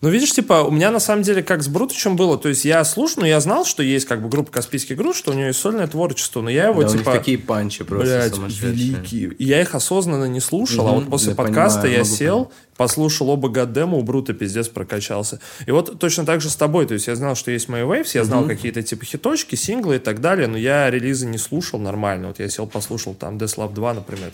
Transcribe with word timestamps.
Ну, 0.00 0.08
видишь, 0.08 0.32
типа, 0.32 0.62
у 0.62 0.70
меня 0.70 0.90
на 0.90 0.98
самом 0.98 1.22
деле 1.22 1.42
как 1.42 1.62
с 1.62 1.68
Брутичем 1.68 2.16
было. 2.16 2.38
То 2.38 2.48
есть 2.48 2.64
я 2.64 2.82
слушал, 2.84 3.20
но 3.20 3.26
я 3.26 3.38
знал, 3.40 3.66
что 3.66 3.82
есть 3.82 4.06
как 4.06 4.22
бы 4.22 4.30
группа 4.30 4.50
Каспийский 4.50 4.96
груз, 4.96 5.18
что 5.18 5.32
у 5.32 5.34
нее 5.34 5.48
есть 5.48 5.60
сольное 5.60 5.86
творчество. 5.88 6.40
Но 6.40 6.48
я 6.48 6.68
его, 6.68 6.82
да, 6.82 6.88
типа... 6.88 7.10
у 7.10 7.12
них 7.12 7.18
такие 7.18 7.38
панчи 7.38 7.84
просто 7.84 8.30
блядь, 8.38 8.60
великие. 8.62 9.34
И 9.34 9.44
я 9.44 9.60
их 9.60 9.74
осознанно 9.74 10.24
не 10.24 10.40
слушал, 10.40 10.86
а 10.88 10.92
Мгм, 10.92 11.00
вот 11.00 11.10
после 11.10 11.30
я 11.30 11.36
подкаста 11.36 11.82
понимаю, 11.82 11.98
я 11.98 12.04
сел, 12.04 12.50
послушал 12.78 13.28
оба 13.28 13.50
гаддема, 13.50 13.98
у 13.98 14.02
Брута 14.02 14.32
пиздец 14.32 14.68
прокачался. 14.68 15.38
И 15.66 15.70
вот 15.70 15.98
точно 15.98 16.24
так 16.24 16.40
же 16.40 16.48
с 16.48 16.56
тобой. 16.56 16.86
То 16.86 16.94
есть 16.94 17.06
я 17.06 17.14
знал, 17.14 17.34
что 17.34 17.50
есть 17.50 17.68
мои 17.68 17.82
Waves, 17.82 18.12
я 18.14 18.24
знал 18.24 18.46
какие-то 18.46 18.82
типа 18.82 19.04
хиточки, 19.04 19.54
синглы 19.54 19.96
и 19.96 19.98
так 19.98 20.22
далее, 20.22 20.46
но 20.46 20.56
я 20.56 20.90
релизы 20.90 21.26
не 21.26 21.36
слушал 21.36 21.78
нормально. 21.78 22.28
Вот 22.28 22.38
я 22.38 22.48
сел, 22.48 22.66
послушал 22.66 23.12
там 23.12 23.36
Death 23.36 23.58
Love 23.58 23.74
2, 23.74 23.94
например. 23.94 24.32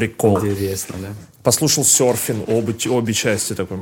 Прикол. 0.00 0.38
Интересно, 0.44 0.94
да? 1.00 1.08
Послушал 1.42 1.84
серфин, 1.84 2.44
обе, 2.46 2.74
обе 2.88 3.12
части 3.12 3.54
такой. 3.54 3.78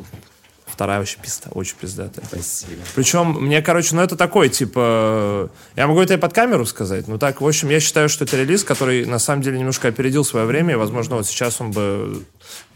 Вторая 0.67 0.99
вообще 1.01 1.19
пизда, 1.21 1.49
очень 1.55 1.75
пиздатая. 1.81 2.25
Спасибо. 2.25 2.81
Причем, 2.95 3.33
мне, 3.33 3.61
короче, 3.63 3.97
ну 3.97 4.03
это 4.03 4.15
такой, 4.15 4.49
типа... 4.49 5.51
Я 5.75 5.89
могу 5.89 6.01
это 6.01 6.15
и 6.15 6.17
под 6.19 6.33
камеру 6.33 6.65
сказать, 6.67 7.09
но 7.09 7.19
так, 7.19 7.41
в 7.41 7.47
общем, 7.47 7.69
я 7.69 7.81
считаю, 7.81 8.09
что 8.09 8.23
это 8.25 8.37
релиз, 8.37 8.63
который 8.63 9.05
на 9.05 9.19
самом 9.19 9.43
деле 9.43 9.59
немножко 9.59 9.89
опередил 9.89 10.25
свое 10.25 10.47
время, 10.47 10.75
и, 10.75 10.77
возможно, 10.77 11.17
вот 11.17 11.27
сейчас 11.27 11.61
он 11.61 11.73
бы 11.73 12.23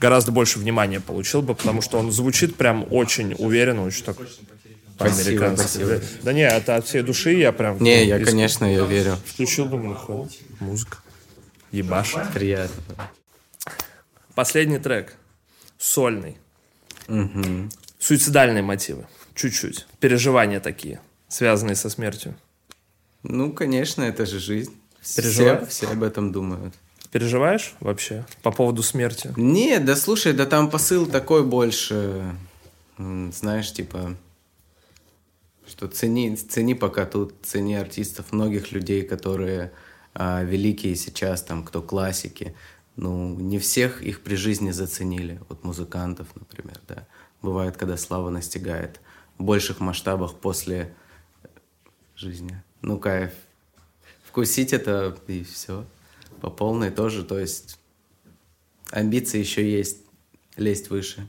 гораздо 0.01 0.33
больше 0.33 0.59
внимания 0.59 0.99
получил 0.99 1.43
бы, 1.43 1.55
потому 1.55 1.81
что 1.81 1.99
он 1.99 2.11
звучит 2.11 2.57
прям 2.57 2.87
очень 2.91 3.37
уверенно, 3.39 3.85
очень 3.85 4.05
так 4.05 4.17
по-американски. 4.99 5.67
спасибо. 5.67 6.01
Да 6.23 6.33
не, 6.33 6.43
это 6.49 6.77
от 6.77 6.87
всей 6.87 7.03
души 7.03 7.35
я 7.35 7.53
прям... 7.53 7.81
Не, 7.81 7.99
ну, 7.99 8.05
я, 8.05 8.19
иск- 8.19 8.25
конечно, 8.25 8.65
я 8.65 8.85
верю. 8.85 9.17
Включил, 9.27 9.67
думаю, 9.67 9.97
музыка. 10.59 10.99
Ебаш. 11.71 12.17
Приятно. 12.35 12.83
Последний 14.35 14.79
трек. 14.79 15.17
Сольный. 15.79 16.39
Суицидальные 17.99 18.63
мотивы. 18.63 19.07
Чуть-чуть. 19.35 19.87
Переживания 20.01 20.61
такие, 20.61 21.01
связанные 21.29 21.77
со 21.77 21.89
смертью. 21.91 22.35
Ну, 23.23 23.53
конечно, 23.53 24.03
это 24.03 24.27
же 24.27 24.39
жизнь. 24.39 24.77
Все, 25.01 25.23
Переживаешь? 25.23 25.69
все 25.69 25.87
об 25.89 26.03
этом 26.03 26.33
думают. 26.33 26.75
Переживаешь 27.11 27.75
вообще 27.81 28.25
по 28.43 28.51
поводу 28.51 28.83
смерти? 28.83 29.33
Нет, 29.37 29.85
да 29.85 29.97
слушай, 29.97 30.33
да 30.33 30.47
там 30.47 30.71
посыл 30.71 31.07
такой 31.07 31.45
больше, 31.45 32.35
знаешь, 32.97 33.73
типа, 33.73 34.17
что 35.67 35.89
цени, 35.89 36.37
цени 36.37 36.75
пока 36.75 37.05
тут, 37.05 37.35
цени 37.43 37.75
артистов, 37.75 38.33
многих 38.33 38.73
людей, 38.73 39.03
которые 39.03 39.73
а, 40.15 40.43
великие 40.43 40.95
сейчас, 40.97 41.43
там, 41.43 41.65
кто 41.65 41.83
классики. 41.83 42.55
Ну, 42.97 43.35
не 43.39 43.59
всех 43.59 44.03
их 44.03 44.23
при 44.23 44.35
жизни 44.35 44.71
заценили, 44.71 45.41
вот 45.49 45.65
музыкантов, 45.65 46.29
например, 46.35 46.79
да. 46.89 47.07
Бывает, 47.41 47.77
когда 47.77 47.97
слава 47.97 48.31
настигает 48.31 49.01
в 49.39 49.45
больших 49.45 49.81
масштабах 49.81 50.35
после 50.35 50.95
жизни. 52.17 52.63
Ну, 52.83 52.99
кайф. 52.99 53.33
Вкусить 54.25 54.73
это 54.73 55.17
и 55.27 55.43
все. 55.45 55.87
По 56.41 56.51
полной 56.51 56.91
тоже, 56.91 57.25
то 57.25 57.39
есть 57.39 57.79
амбиции 58.91 59.39
еще 59.39 59.71
есть 59.71 59.99
лезть 60.57 60.91
выше. 60.91 61.29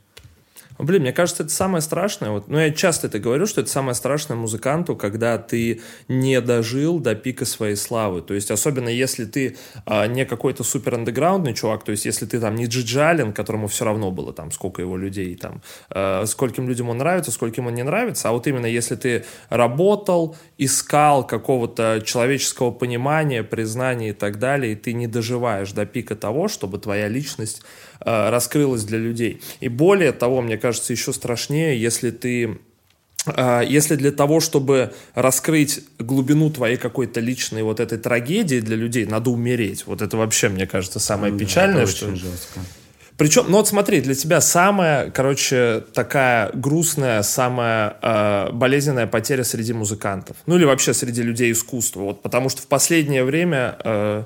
Блин, 0.79 1.03
мне 1.03 1.13
кажется, 1.13 1.43
это 1.43 1.51
самое 1.51 1.81
страшное. 1.81 2.31
Вот, 2.31 2.47
ну, 2.47 2.59
я 2.59 2.71
часто 2.71 3.07
это 3.07 3.19
говорю, 3.19 3.45
что 3.45 3.61
это 3.61 3.69
самое 3.69 3.95
страшное 3.95 4.35
музыканту, 4.37 4.95
когда 4.95 5.37
ты 5.37 5.81
не 6.07 6.41
дожил 6.41 6.99
до 6.99 7.15
пика 7.15 7.45
своей 7.45 7.75
славы. 7.75 8.21
То 8.21 8.33
есть, 8.33 8.49
особенно 8.51 8.89
если 8.89 9.25
ты 9.25 9.57
а, 9.85 10.07
не 10.07 10.25
какой-то 10.25 10.63
супер 10.63 10.95
андеграундный 10.95 11.53
чувак, 11.53 11.83
то 11.83 11.91
есть, 11.91 12.05
если 12.05 12.25
ты 12.25 12.39
там 12.39 12.55
не 12.55 12.65
Джиджалин, 12.65 13.33
которому 13.33 13.67
все 13.67 13.85
равно 13.85 14.11
было 14.11 14.33
там, 14.33 14.51
сколько 14.51 14.81
его 14.81 14.97
людей 14.97 15.35
там, 15.35 15.61
а, 15.89 16.25
скольким 16.25 16.67
людям 16.67 16.89
он 16.89 16.97
нравится, 16.97 17.31
скольким 17.31 17.67
он 17.67 17.75
не 17.75 17.83
нравится, 17.83 18.29
а 18.29 18.31
вот 18.31 18.47
именно 18.47 18.65
если 18.65 18.95
ты 18.95 19.25
работал, 19.49 20.35
искал 20.57 21.25
какого-то 21.25 22.01
человеческого 22.05 22.71
понимания, 22.71 23.43
признания 23.43 24.09
и 24.09 24.13
так 24.13 24.39
далее, 24.39 24.73
и 24.73 24.75
ты 24.75 24.93
не 24.93 25.07
доживаешь 25.07 25.71
до 25.71 25.85
пика 25.85 26.15
того, 26.15 26.47
чтобы 26.47 26.79
твоя 26.79 27.07
личность 27.07 27.61
э, 27.61 27.63
раскрылась 28.05 28.83
для 28.83 28.97
людей. 28.97 29.41
И 29.59 29.69
более 29.69 30.11
того, 30.11 30.41
мне 30.41 30.57
кажется, 30.57 30.93
еще 30.93 31.13
страшнее, 31.13 31.79
если 31.79 32.11
ты 32.11 32.59
э, 33.25 33.61
если 33.67 33.95
для 33.95 34.11
того, 34.11 34.39
чтобы 34.39 34.93
раскрыть 35.15 35.81
глубину 35.99 36.49
твоей 36.49 36.77
какой-то 36.77 37.19
личной 37.19 37.63
вот 37.63 37.79
этой 37.79 37.97
трагедии 37.97 38.59
для 38.59 38.75
людей, 38.75 39.05
надо 39.05 39.29
умереть. 39.29 39.85
Вот 39.87 40.01
это 40.01 40.17
вообще, 40.17 40.49
мне 40.49 40.67
кажется, 40.67 40.99
самое 40.99 41.33
печальное. 41.37 41.83
Это 41.83 41.91
что... 41.91 42.07
очень 42.07 42.17
жестко. 42.17 42.59
Причем, 43.17 43.45
ну 43.47 43.57
вот 43.57 43.67
смотри, 43.67 44.01
для 44.01 44.15
тебя 44.15 44.41
самая, 44.41 45.11
короче, 45.11 45.83
такая 45.93 46.51
грустная, 46.53 47.21
самая 47.21 47.95
э, 48.01 48.51
болезненная 48.51 49.07
потеря 49.07 49.43
среди 49.43 49.71
музыкантов. 49.73 50.35
Ну 50.47 50.55
или 50.55 50.65
вообще 50.65 50.93
среди 50.93 51.21
людей 51.21 51.51
искусства. 51.51 52.01
Вот, 52.01 52.21
потому 52.23 52.49
что 52.49 52.61
в 52.63 52.67
последнее 52.67 53.23
время, 53.23 53.77
э, 53.83 54.23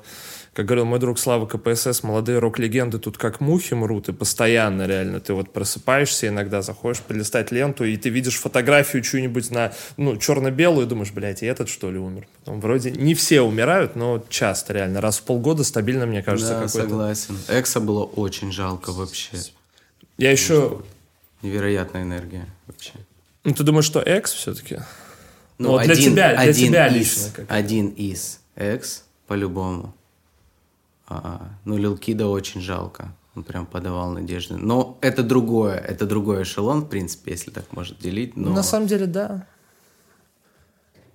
как 0.57 0.65
говорил 0.65 0.85
мой 0.85 0.97
друг 0.97 1.19
Слава 1.19 1.45
КПСС, 1.45 2.01
молодые 2.01 2.39
рок-легенды 2.39 2.97
тут 2.97 3.19
как 3.19 3.41
мухи 3.41 3.75
мрут, 3.75 4.09
и 4.09 4.11
постоянно 4.11 4.87
реально 4.87 5.19
ты 5.19 5.35
вот 5.35 5.53
просыпаешься 5.53 6.29
иногда, 6.29 6.63
заходишь 6.63 7.01
полистать 7.01 7.51
ленту, 7.51 7.85
и 7.85 7.95
ты 7.95 8.09
видишь 8.09 8.39
фотографию 8.39 9.03
чью-нибудь 9.03 9.51
на, 9.51 9.71
ну, 9.97 10.17
черно-белую, 10.17 10.87
и 10.87 10.89
думаешь, 10.89 11.11
блядь, 11.11 11.43
и 11.43 11.45
этот 11.45 11.69
что 11.69 11.91
ли 11.91 11.99
умер? 11.99 12.27
Потом 12.39 12.59
вроде 12.59 12.89
не 12.89 13.13
все 13.13 13.41
умирают, 13.41 13.95
но 13.95 14.25
часто 14.29 14.73
реально, 14.73 14.99
раз 14.99 15.19
в 15.19 15.25
полгода 15.25 15.63
стабильно, 15.63 16.07
мне 16.07 16.23
кажется, 16.23 16.53
Да, 16.53 16.65
какой-то. 16.65 16.89
согласен. 16.89 17.37
Экса 17.49 17.79
было 17.79 18.05
очень 18.05 18.51
жалко 18.51 18.91
вообще. 18.91 19.37
Я 20.17 20.31
еще 20.31 20.81
Невероятная 21.43 22.01
энергия 22.01 22.47
вообще. 22.65 22.93
Ну, 23.43 23.53
ты 23.53 23.61
думаешь, 23.61 23.85
что 23.85 24.01
экс 24.01 24.33
все-таки? 24.33 24.79
Ну, 25.59 25.69
вот 25.69 25.83
для 25.83 25.93
тебя- 25.93 26.29
для 26.31 26.39
один 26.39 26.67
тебя 26.69 26.87
из, 26.87 26.93
лично 26.95 27.31
как? 27.35 27.45
Один 27.47 27.89
из 27.89 28.39
экс, 28.55 29.03
по-любому. 29.27 29.93
А, 31.07 31.49
ну, 31.65 31.77
Лил 31.77 31.97
Кида 31.97 32.27
очень 32.27 32.61
жалко. 32.61 33.13
Он 33.35 33.43
прям 33.43 33.65
подавал 33.65 34.11
надежды. 34.11 34.55
Но 34.57 34.97
это 35.01 35.23
другое. 35.23 35.75
Это 35.77 36.05
другой 36.05 36.43
эшелон, 36.43 36.81
в 36.81 36.89
принципе, 36.89 37.31
если 37.31 37.51
так 37.51 37.71
может 37.71 37.99
делить. 37.99 38.35
Но... 38.35 38.51
На 38.51 38.63
самом 38.63 38.87
деле, 38.87 39.05
да. 39.05 39.45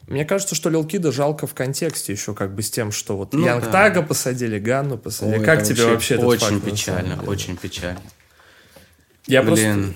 Мне 0.07 0.25
кажется, 0.25 0.55
что 0.55 0.69
Лил 0.71 0.85
Кида 0.85 1.13
жалко 1.13 1.47
в 1.47 1.55
контексте 1.55 2.13
еще 2.13 2.35
как 2.35 2.55
бы 2.55 2.63
с 2.63 2.71
тем, 2.71 2.93
что 2.93 3.17
вот 3.17 3.33
Ну 3.33 3.45
Янг 3.45 3.65
да. 3.65 3.71
Тага 3.71 4.03
посадили, 4.03 4.59
Ганну 4.59 4.99
посадили. 4.99 5.39
Ой, 5.39 5.45
как 5.45 5.61
это 5.63 5.75
тебе 5.75 5.87
вообще 5.87 6.15
этот 6.15 6.27
Очень 6.27 6.61
факт, 6.61 6.65
печально, 6.65 7.23
очень 7.23 7.57
печально. 7.57 8.01
Я 9.27 9.43
Блин, 9.43 9.55
просто... 9.55 9.95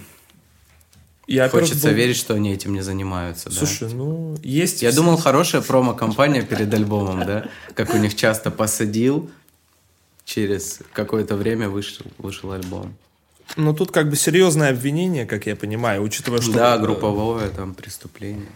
Я 1.27 1.49
хочется 1.49 1.89
был- 1.89 1.95
верить, 1.95 2.17
что 2.17 2.35
они 2.35 2.53
этим 2.53 2.73
не 2.73 2.83
занимаются. 2.83 3.51
да. 3.51 3.57
Слушай, 3.57 3.93
ну, 3.93 4.37
есть... 4.43 4.83
Я 4.83 4.91
вс- 4.91 4.95
думал, 4.95 5.17
хорошая 5.17 5.61
промо-компания 5.61 6.43
перед 6.43 6.73
альбомом, 6.73 7.27
да? 7.27 7.49
Как 7.75 7.93
у 7.93 7.99
них 7.99 8.15
часто 8.15 8.53
посадил, 8.53 9.29
через 10.27 10.81
какое-то 10.93 11.37
время 11.37 11.71
вышел, 11.71 12.05
вышел 12.19 12.53
альбом. 12.53 12.95
Ну, 13.57 13.73
тут 13.73 13.93
как 13.93 14.11
бы 14.11 14.17
серьезное 14.17 14.71
обвинение, 14.71 15.25
как 15.25 15.47
я 15.47 15.55
понимаю, 15.55 16.03
учитывая, 16.03 16.41
что... 16.41 16.53
да, 16.53 16.77
э, 16.77 16.81
групповое 16.81 17.49
там 17.49 17.75
преступление. 17.75 18.49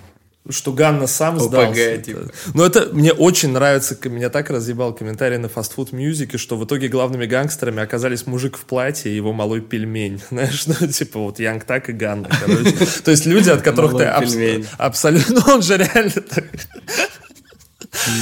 Что 0.49 0.73
Ганна 0.73 1.07
сам 1.07 1.37
ОПГ, 1.37 1.45
сдался. 1.45 1.81
Это- 1.81 2.03
типа. 2.03 2.21
Но 2.55 2.67
это 2.67 2.89
мне 2.93 3.13
очень 3.13 3.51
нравится, 3.51 3.97
меня 4.09 4.31
так 4.31 4.51
разъебал 4.51 4.93
комментарий 4.93 5.39
на 5.39 5.49
фастфуд 5.49 5.93
мьюзике, 5.93 6.39
что 6.39 6.57
в 6.57 6.65
итоге 6.65 6.89
главными 6.89 7.27
гангстерами 7.27 7.81
оказались 7.83 8.27
мужик 8.27 8.57
в 8.57 8.65
платье 8.65 9.13
и 9.13 9.15
его 9.15 9.33
малой 9.33 9.61
пельмень. 9.61 10.21
Знаешь, 10.31 10.67
ну, 10.67 10.75
типа 10.89 11.21
вот 11.21 11.39
Янг 11.39 11.65
Так 11.65 11.89
и 11.89 11.93
Ганна, 11.93 12.29
короче. 12.29 12.73
То 13.05 13.13
есть 13.13 13.27
люди, 13.27 13.49
от 13.49 13.63
которых 13.63 13.97
ты 13.97 14.05
абсолютно... 14.07 15.45
Он 15.55 15.63
же 15.63 15.77
реально 15.77 16.21
так... 16.21 16.47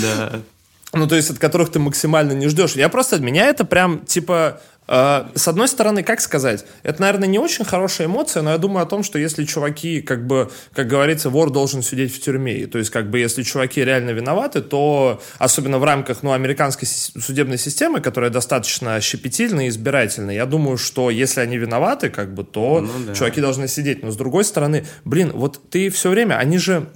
Да. 0.03 0.43
Ну, 0.95 1.07
то 1.07 1.17
есть 1.17 1.31
от 1.31 1.39
которых 1.39 1.71
ты 1.71 1.79
максимально 1.79 2.33
не 2.33 2.49
ждешь. 2.49 2.73
Я 2.73 2.89
просто... 2.89 3.19
Меня 3.19 3.47
это 3.47 3.65
прям, 3.65 4.07
типа... 4.07 4.61
э, 4.89 5.25
с 5.35 5.47
одной 5.47 5.69
стороны, 5.69 6.03
как 6.03 6.21
сказать, 6.23 6.65
это, 6.83 7.03
наверное, 7.03 7.29
не 7.29 7.39
очень 7.39 7.67
хорошая 7.67 8.07
эмоция, 8.07 8.43
но 8.43 8.53
я 8.53 8.59
думаю 8.59 8.85
о 8.85 8.87
том, 8.87 9.03
что 9.03 9.19
если 9.19 9.45
чуваки, 9.45 10.01
как 10.01 10.27
бы, 10.27 10.51
как 10.73 10.87
говорится, 10.89 11.29
вор 11.29 11.51
должен 11.51 11.83
сидеть 11.83 12.15
в 12.15 12.21
тюрьме. 12.23 12.61
И 12.61 12.67
То 12.67 12.79
есть, 12.79 12.91
как 12.91 13.11
бы, 13.11 13.19
если 13.19 13.43
чуваки 13.43 13.85
реально 13.85 14.11
виноваты, 14.11 14.63
то, 14.63 15.21
особенно 15.39 15.79
в 15.79 15.85
рамках, 15.85 16.23
ну, 16.23 16.33
американской 16.33 16.89
судебной 16.89 17.59
системы, 17.59 18.01
которая 18.01 18.31
достаточно 18.31 18.99
щепетильная 19.03 19.67
и 19.67 19.69
избирательная, 19.69 20.37
я 20.37 20.47
думаю, 20.47 20.79
что 20.79 21.11
если 21.11 21.43
они 21.43 21.59
виноваты, 21.59 22.09
как 22.09 22.33
бы, 22.33 22.45
то 22.45 22.81
Ну 22.81 23.07
да. 23.09 23.15
чуваки 23.15 23.43
должны 23.43 23.69
сидеть. 23.69 24.03
Но 24.03 24.11
с 24.11 24.17
другой 24.17 24.45
стороны, 24.45 24.87
блин, 25.05 25.33
вот 25.35 25.61
ты 25.69 25.91
все 25.91 26.09
время, 26.09 26.37
они 26.37 26.57
же 26.57 26.89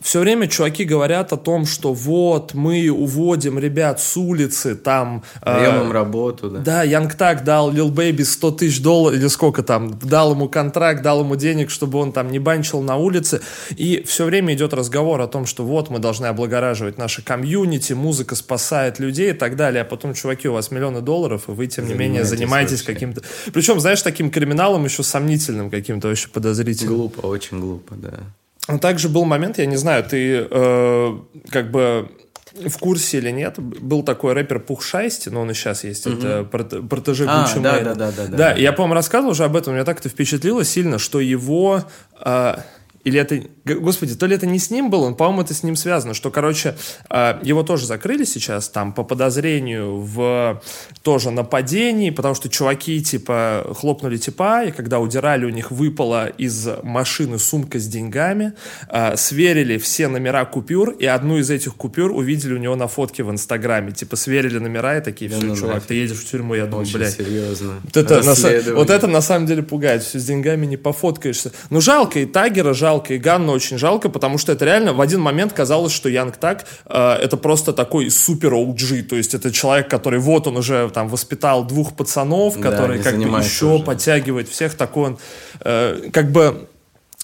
все 0.00 0.20
время 0.20 0.48
чуваки 0.48 0.84
говорят 0.84 1.32
о 1.32 1.36
том, 1.36 1.66
что 1.66 1.92
вот 1.92 2.54
мы 2.54 2.90
уводим 2.90 3.58
ребят 3.58 4.00
с 4.00 4.16
улицы, 4.16 4.74
там... 4.74 5.22
Даем 5.44 5.74
э, 5.74 5.84
им 5.84 5.92
работу, 5.92 6.48
да. 6.48 6.58
Да, 6.60 6.82
Янг 6.82 7.14
Таг 7.14 7.44
дал 7.44 7.70
Лил 7.70 7.90
Бэйби 7.90 8.22
100 8.22 8.50
тысяч 8.52 8.82
долларов, 8.82 9.18
или 9.18 9.26
сколько 9.28 9.62
там, 9.62 9.98
дал 9.98 10.32
ему 10.32 10.48
контракт, 10.48 11.02
дал 11.02 11.20
ему 11.20 11.36
денег, 11.36 11.70
чтобы 11.70 11.98
он 11.98 12.12
там 12.12 12.30
не 12.30 12.38
банчил 12.38 12.80
на 12.80 12.96
улице. 12.96 13.42
И 13.76 14.02
все 14.06 14.24
время 14.24 14.54
идет 14.54 14.72
разговор 14.72 15.20
о 15.20 15.26
том, 15.26 15.44
что 15.46 15.64
вот 15.64 15.90
мы 15.90 15.98
должны 15.98 16.26
облагораживать 16.26 16.96
наши 16.96 17.22
комьюнити, 17.22 17.92
музыка 17.92 18.34
спасает 18.34 18.98
людей 18.98 19.30
и 19.30 19.34
так 19.34 19.56
далее. 19.56 19.82
А 19.82 19.84
потом, 19.84 20.14
чуваки, 20.14 20.48
у 20.48 20.54
вас 20.54 20.70
миллионы 20.70 21.02
долларов, 21.02 21.48
и 21.48 21.52
вы, 21.52 21.66
тем 21.66 21.86
не 21.86 21.94
менее, 21.94 22.24
занимаетесь 22.24 22.82
каким-то... 22.82 23.22
Причем, 23.52 23.80
знаешь, 23.80 24.02
таким 24.02 24.30
криминалом 24.30 24.84
еще 24.84 25.02
сомнительным 25.02 25.70
каким-то, 25.70 26.08
вообще 26.08 26.28
подозрительным. 26.28 26.94
Глупо, 26.94 27.26
очень 27.26 27.60
глупо, 27.60 27.94
да. 27.96 28.20
Также 28.78 29.08
был 29.08 29.24
момент, 29.24 29.58
я 29.58 29.66
не 29.66 29.76
знаю, 29.76 30.04
ты 30.04 30.46
э, 30.50 31.18
как 31.50 31.70
бы 31.70 32.10
в 32.52 32.78
курсе 32.78 33.18
или 33.18 33.30
нет, 33.30 33.58
был 33.58 34.02
такой 34.02 34.32
рэпер 34.32 34.60
Пух 34.60 34.82
Шайсти, 34.82 35.30
но 35.30 35.42
он 35.42 35.50
и 35.50 35.54
сейчас 35.54 35.84
есть, 35.84 36.06
угу. 36.06 36.16
это 36.16 36.44
протеже 36.44 37.26
а, 37.28 37.42
Гуччи 37.42 37.60
да, 37.60 37.80
да, 37.80 37.94
да, 37.94 38.10
да, 38.10 38.26
да. 38.26 38.36
Да, 38.36 38.52
я, 38.52 38.72
по-моему, 38.72 38.94
рассказывал 38.94 39.32
уже 39.32 39.44
об 39.44 39.56
этом, 39.56 39.74
меня 39.74 39.84
так 39.84 40.00
это 40.00 40.08
впечатлило 40.08 40.64
сильно, 40.64 40.98
что 40.98 41.20
его... 41.20 41.84
Э, 42.24 42.56
или 43.04 43.18
это, 43.18 43.42
господи, 43.64 44.14
то 44.14 44.26
ли 44.26 44.36
это 44.36 44.46
не 44.46 44.58
с 44.58 44.70
ним 44.70 44.90
был, 44.90 45.02
он, 45.02 45.14
по-моему, 45.14 45.42
это 45.42 45.54
с 45.54 45.62
ним 45.62 45.74
связано, 45.74 46.12
что, 46.12 46.30
короче, 46.30 46.76
а, 47.08 47.40
его 47.42 47.62
тоже 47.62 47.86
закрыли 47.86 48.24
сейчас 48.24 48.68
там 48.68 48.92
по 48.92 49.04
подозрению 49.04 50.00
в 50.00 50.62
тоже 51.02 51.30
нападении, 51.30 52.10
потому 52.10 52.34
что 52.34 52.50
чуваки, 52.50 53.02
типа, 53.02 53.74
хлопнули 53.78 54.18
типа, 54.18 54.64
и 54.64 54.70
когда 54.70 55.00
удирали, 55.00 55.46
у 55.46 55.48
них 55.48 55.70
выпала 55.70 56.26
из 56.26 56.68
машины 56.82 57.38
сумка 57.38 57.78
с 57.78 57.86
деньгами, 57.86 58.52
а, 58.88 59.16
сверили 59.16 59.78
все 59.78 60.08
номера 60.08 60.44
купюр, 60.44 60.90
и 60.90 61.06
одну 61.06 61.38
из 61.38 61.50
этих 61.50 61.76
купюр 61.76 62.10
увидели 62.10 62.52
у 62.52 62.58
него 62.58 62.76
на 62.76 62.86
фотке 62.86 63.22
в 63.22 63.30
Инстаграме, 63.30 63.92
типа, 63.92 64.16
сверили 64.16 64.58
номера 64.58 64.98
и 64.98 65.00
такие, 65.00 65.30
все, 65.30 65.40
ну, 65.40 65.56
чувак, 65.56 65.84
ты 65.84 65.94
едешь 65.94 66.18
в 66.18 66.30
тюрьму, 66.30 66.54
я 66.54 66.66
думаю, 66.66 66.86
блядь. 66.92 67.16
серьезно. 67.16 67.80
Вот 67.82 67.96
это, 67.96 68.22
на, 68.22 68.74
вот 68.74 68.90
это 68.90 69.06
на 69.06 69.22
самом 69.22 69.46
деле 69.46 69.62
пугает, 69.62 70.02
все 70.02 70.18
с 70.18 70.24
деньгами 70.24 70.66
не 70.66 70.76
пофоткаешься. 70.76 71.52
Ну, 71.70 71.80
жалко 71.80 72.18
и 72.18 72.26
Тагера, 72.26 72.74
жалко 72.74 72.89
жалко, 72.90 73.14
и 73.14 73.18
Ганна 73.18 73.52
очень 73.52 73.78
жалко, 73.78 74.08
потому 74.08 74.38
что 74.38 74.52
это 74.52 74.64
реально 74.64 74.92
в 74.92 75.00
один 75.00 75.20
момент 75.20 75.52
казалось, 75.52 75.92
что 75.92 76.08
Янг 76.08 76.36
Так 76.36 76.66
э, 76.86 77.12
это 77.22 77.36
просто 77.36 77.72
такой 77.72 78.10
супер 78.10 78.52
OG, 78.54 79.02
то 79.02 79.16
есть 79.16 79.34
это 79.34 79.52
человек, 79.52 79.88
который 79.88 80.18
вот 80.18 80.46
он 80.46 80.56
уже 80.56 80.90
там 80.92 81.08
воспитал 81.08 81.64
двух 81.64 81.94
пацанов, 81.94 82.58
который 82.60 82.98
да, 82.98 83.04
как 83.04 83.18
бы 83.18 83.38
еще 83.38 83.66
уже. 83.66 83.84
подтягивает 83.84 84.48
всех, 84.48 84.74
такой 84.74 85.10
он 85.10 85.18
э, 85.60 86.10
как 86.12 86.32
бы 86.32 86.66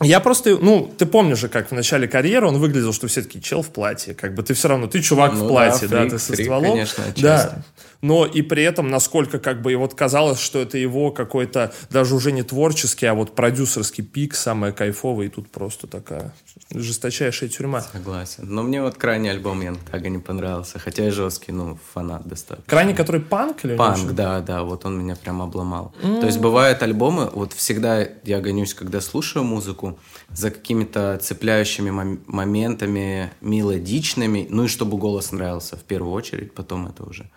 я 0.03 0.21
просто, 0.21 0.59
ну, 0.61 0.93
ты 0.99 1.07
помнишь 1.07 1.39
же, 1.39 1.49
как 1.49 1.71
в 1.71 1.75
начале 1.75 2.07
карьеры 2.07 2.47
он 2.47 2.59
выглядел, 2.59 2.93
что 2.93 3.07
все 3.07 3.23
таки 3.23 3.41
чел 3.41 3.63
в 3.63 3.69
платье, 3.69 4.15
как 4.15 4.35
бы 4.35 4.43
ты 4.43 4.53
все 4.53 4.69
равно, 4.69 4.87
ты 4.87 5.01
чувак 5.01 5.33
ну, 5.33 5.47
в 5.47 5.49
платье, 5.49 5.89
да, 5.89 6.01
фрик, 6.01 6.11
да 6.11 6.17
ты 6.17 6.23
со 6.23 6.33
фрик, 6.33 6.47
стволом. 6.47 6.71
Конечно, 6.73 7.05
да, 7.17 7.59
но 8.01 8.27
и 8.27 8.43
при 8.43 8.63
этом, 8.63 8.89
насколько 8.89 9.39
как 9.39 9.63
бы 9.63 9.73
и 9.73 9.75
вот 9.77 9.95
казалось, 9.95 10.41
что 10.41 10.59
это 10.59 10.79
его 10.79 11.11
какой-то 11.11 11.73
даже 11.91 12.15
уже 12.15 12.33
не 12.33 12.43
творческий, 12.43 13.07
а 13.07 13.15
вот 13.15 13.35
продюсерский 13.35 14.05
пик, 14.05 14.35
самое 14.35 14.73
кайфовое, 14.73 15.27
и 15.27 15.29
тут 15.29 15.51
просто 15.51 15.87
такая 15.87 16.33
жесточайшая 16.71 17.49
тюрьма. 17.49 17.81
Согласен. 17.81 18.45
Но 18.47 18.63
мне 18.63 18.83
вот 18.83 18.97
крайний 18.97 19.31
альбом 19.31 19.61
Янг 19.61 19.81
Тага 19.91 20.09
не 20.09 20.19
понравился, 20.19 20.79
хотя 20.79 21.05
я 21.05 21.11
жесткий, 21.11 21.53
ну, 21.53 21.79
фанат 21.95 22.27
достаточно. 22.27 22.69
Крайний, 22.69 22.95
который 22.95 23.21
панк 23.21 23.65
или 23.65 23.77
Панк, 23.77 24.13
да, 24.13 24.41
да, 24.41 24.63
вот 24.63 24.85
он 24.85 24.99
меня 24.99 25.17
прям 25.17 25.43
обломал. 25.43 25.95
Mm. 26.03 26.21
То 26.21 26.27
есть 26.27 26.39
бывают 26.39 26.83
альбомы, 26.83 27.31
вот 27.33 27.53
всегда 27.53 28.07
я 28.25 28.41
гонюсь, 28.41 28.75
когда 28.75 29.01
слушаю 29.01 29.45
музыку, 29.45 29.99
за 30.31 30.51
какими-то 30.51 31.19
цепляющими 31.23 31.91
мом- 31.91 32.21
моментами, 32.27 33.31
мелодичными, 33.41 34.47
ну 34.51 34.65
и 34.65 34.69
чтобы 34.69 34.99
голос 34.99 35.33
нравился 35.33 35.77
в 35.77 35.83
первую 35.83 36.13
очередь, 36.13 36.53
потом 36.53 36.89
это 36.89 37.05
уже. 37.05 37.31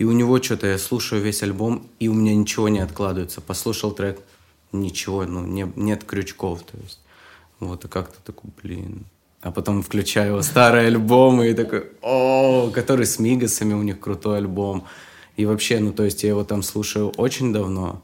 И 0.00 0.04
у 0.04 0.12
него 0.12 0.42
что-то, 0.42 0.66
я 0.66 0.78
слушаю 0.78 1.20
весь 1.20 1.42
альбом, 1.42 1.86
и 1.98 2.08
у 2.08 2.14
меня 2.14 2.34
ничего 2.34 2.70
не 2.70 2.78
откладывается. 2.78 3.42
Послушал 3.42 3.92
трек, 3.92 4.18
ничего, 4.72 5.26
ну, 5.26 5.44
не, 5.44 5.70
нет 5.76 6.04
крючков, 6.04 6.62
то 6.62 6.78
есть. 6.82 7.00
Вот, 7.58 7.84
и 7.84 7.88
как-то 7.88 8.16
такой, 8.24 8.50
блин. 8.62 9.04
А 9.42 9.50
потом 9.50 9.82
включаю 9.82 10.42
старые 10.42 10.86
альбомы 10.86 11.50
и 11.50 11.54
такой, 11.54 11.84
о, 12.00 12.70
который 12.70 13.04
с 13.04 13.18
Мигасами, 13.18 13.74
у 13.74 13.82
них 13.82 14.00
крутой 14.00 14.38
альбом. 14.38 14.86
И 15.36 15.44
вообще, 15.44 15.80
ну, 15.80 15.92
то 15.92 16.04
есть 16.04 16.22
я 16.22 16.30
его 16.30 16.44
там 16.44 16.62
слушаю 16.62 17.10
очень 17.18 17.52
давно 17.52 18.00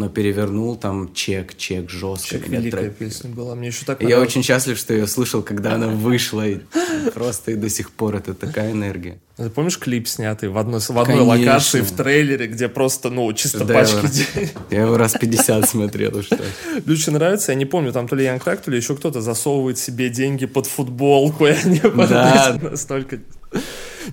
но 0.00 0.08
перевернул 0.08 0.76
там 0.76 1.12
чек, 1.12 1.56
чек 1.56 1.90
жестко. 1.90 2.28
Чек 2.28 2.48
великая 2.48 2.84
трек... 2.84 2.96
песня 2.96 3.28
была, 3.28 3.54
мне 3.54 3.68
еще 3.68 3.84
так 3.84 4.02
Я 4.02 4.18
очень 4.18 4.42
счастлив, 4.42 4.78
что 4.78 4.94
я 4.94 5.06
слушал, 5.06 5.42
когда 5.42 5.74
она 5.74 5.88
вышла, 6.06 6.48
и 6.48 6.60
просто 7.12 7.52
и 7.52 7.54
до 7.54 7.68
сих 7.68 7.90
пор 7.90 8.16
это 8.16 8.32
такая 8.32 8.72
энергия. 8.72 9.20
Ты 9.36 9.50
помнишь 9.50 9.78
клип 9.78 10.08
снятый 10.08 10.48
в 10.48 10.56
одной, 10.56 10.80
в 10.80 10.98
одной 10.98 11.20
локации 11.20 11.82
в 11.82 11.92
трейлере, 11.92 12.46
где 12.46 12.68
просто, 12.68 13.10
ну, 13.10 13.30
чисто 13.34 13.64
да, 13.64 13.74
пачки? 13.74 14.50
Я 14.70 14.82
его 14.82 14.96
раз 14.96 15.12
50 15.12 15.68
смотрел, 15.68 16.22
что 16.22 16.38
Мне 16.86 16.96
нравится, 17.18 17.52
я 17.52 17.56
не 17.56 17.66
помню, 17.66 17.92
там 17.92 18.08
то 18.08 18.16
ли 18.16 18.24
Янг 18.24 18.42
Так, 18.42 18.62
то 18.62 18.70
ли 18.70 18.78
еще 18.78 18.96
кто-то 18.96 19.20
засовывает 19.20 19.78
себе 19.78 20.08
деньги 20.08 20.46
под 20.46 20.66
футболку, 20.66 21.46
и 21.46 21.50
они 21.50 21.80
да. 21.94 22.58
настолько... 22.60 23.20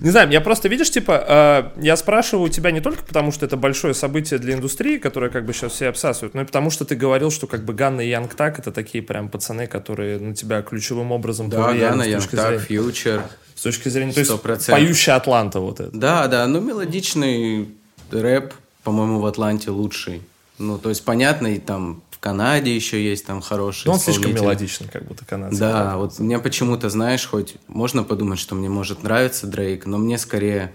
Не 0.00 0.10
знаю, 0.10 0.30
я 0.30 0.40
просто, 0.40 0.68
видишь, 0.68 0.90
типа, 0.90 1.72
э, 1.76 1.82
я 1.82 1.96
спрашиваю 1.96 2.46
у 2.46 2.48
тебя 2.48 2.70
не 2.70 2.80
только 2.80 3.02
потому, 3.02 3.32
что 3.32 3.46
это 3.46 3.56
большое 3.56 3.94
событие 3.94 4.38
для 4.38 4.54
индустрии, 4.54 4.98
которое 4.98 5.30
как 5.30 5.44
бы 5.44 5.52
сейчас 5.52 5.72
все 5.72 5.88
обсасывают, 5.88 6.34
но 6.34 6.42
и 6.42 6.44
потому, 6.44 6.70
что 6.70 6.84
ты 6.84 6.94
говорил, 6.94 7.30
что 7.30 7.46
как 7.46 7.64
бы 7.64 7.72
Ганна 7.72 8.02
и 8.02 8.08
Янг 8.08 8.34
Так 8.34 8.58
это 8.58 8.72
такие 8.72 9.02
прям 9.02 9.28
пацаны, 9.28 9.66
которые 9.66 10.18
на 10.18 10.34
тебя 10.34 10.62
ключевым 10.62 11.12
образом 11.12 11.48
да, 11.48 11.64
повлияли. 11.64 11.80
Да, 11.80 11.90
Ганна, 11.90 12.04
Янг 12.04 12.28
Так, 12.28 12.60
Фьючер. 12.60 13.22
С 13.54 13.62
точки 13.62 13.88
зрения, 13.88 14.12
то 14.12 14.20
есть 14.20 14.30
100%. 14.30 14.70
поющая 14.70 15.16
Атланта 15.16 15.58
вот 15.58 15.80
это. 15.80 15.96
Да, 15.96 16.28
да, 16.28 16.46
ну 16.46 16.60
мелодичный 16.60 17.68
рэп, 18.10 18.54
по-моему, 18.84 19.18
в 19.18 19.26
Атланте 19.26 19.70
лучший. 19.70 20.22
Ну, 20.58 20.78
то 20.78 20.88
есть, 20.88 21.04
понятно, 21.04 21.48
и 21.48 21.58
там 21.58 22.02
в 22.18 22.20
Канаде 22.20 22.74
еще 22.74 23.02
есть 23.02 23.26
там 23.26 23.40
хорошие 23.40 23.86
Но 23.86 23.92
он 23.92 24.00
слишком 24.00 24.34
мелодичный, 24.34 24.88
как 24.88 25.04
будто 25.04 25.24
канадский. 25.24 25.60
Да, 25.60 25.96
вот 25.96 26.18
мне 26.18 26.40
почему-то, 26.40 26.90
знаешь, 26.90 27.24
хоть 27.24 27.54
можно 27.68 28.02
подумать, 28.02 28.40
что 28.40 28.56
мне 28.56 28.68
может 28.68 29.04
нравиться 29.04 29.46
Дрейк, 29.46 29.86
но 29.86 29.98
мне 29.98 30.18
скорее, 30.18 30.74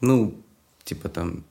ну, 0.00 0.32
типа 0.84 1.08
там 1.08 1.42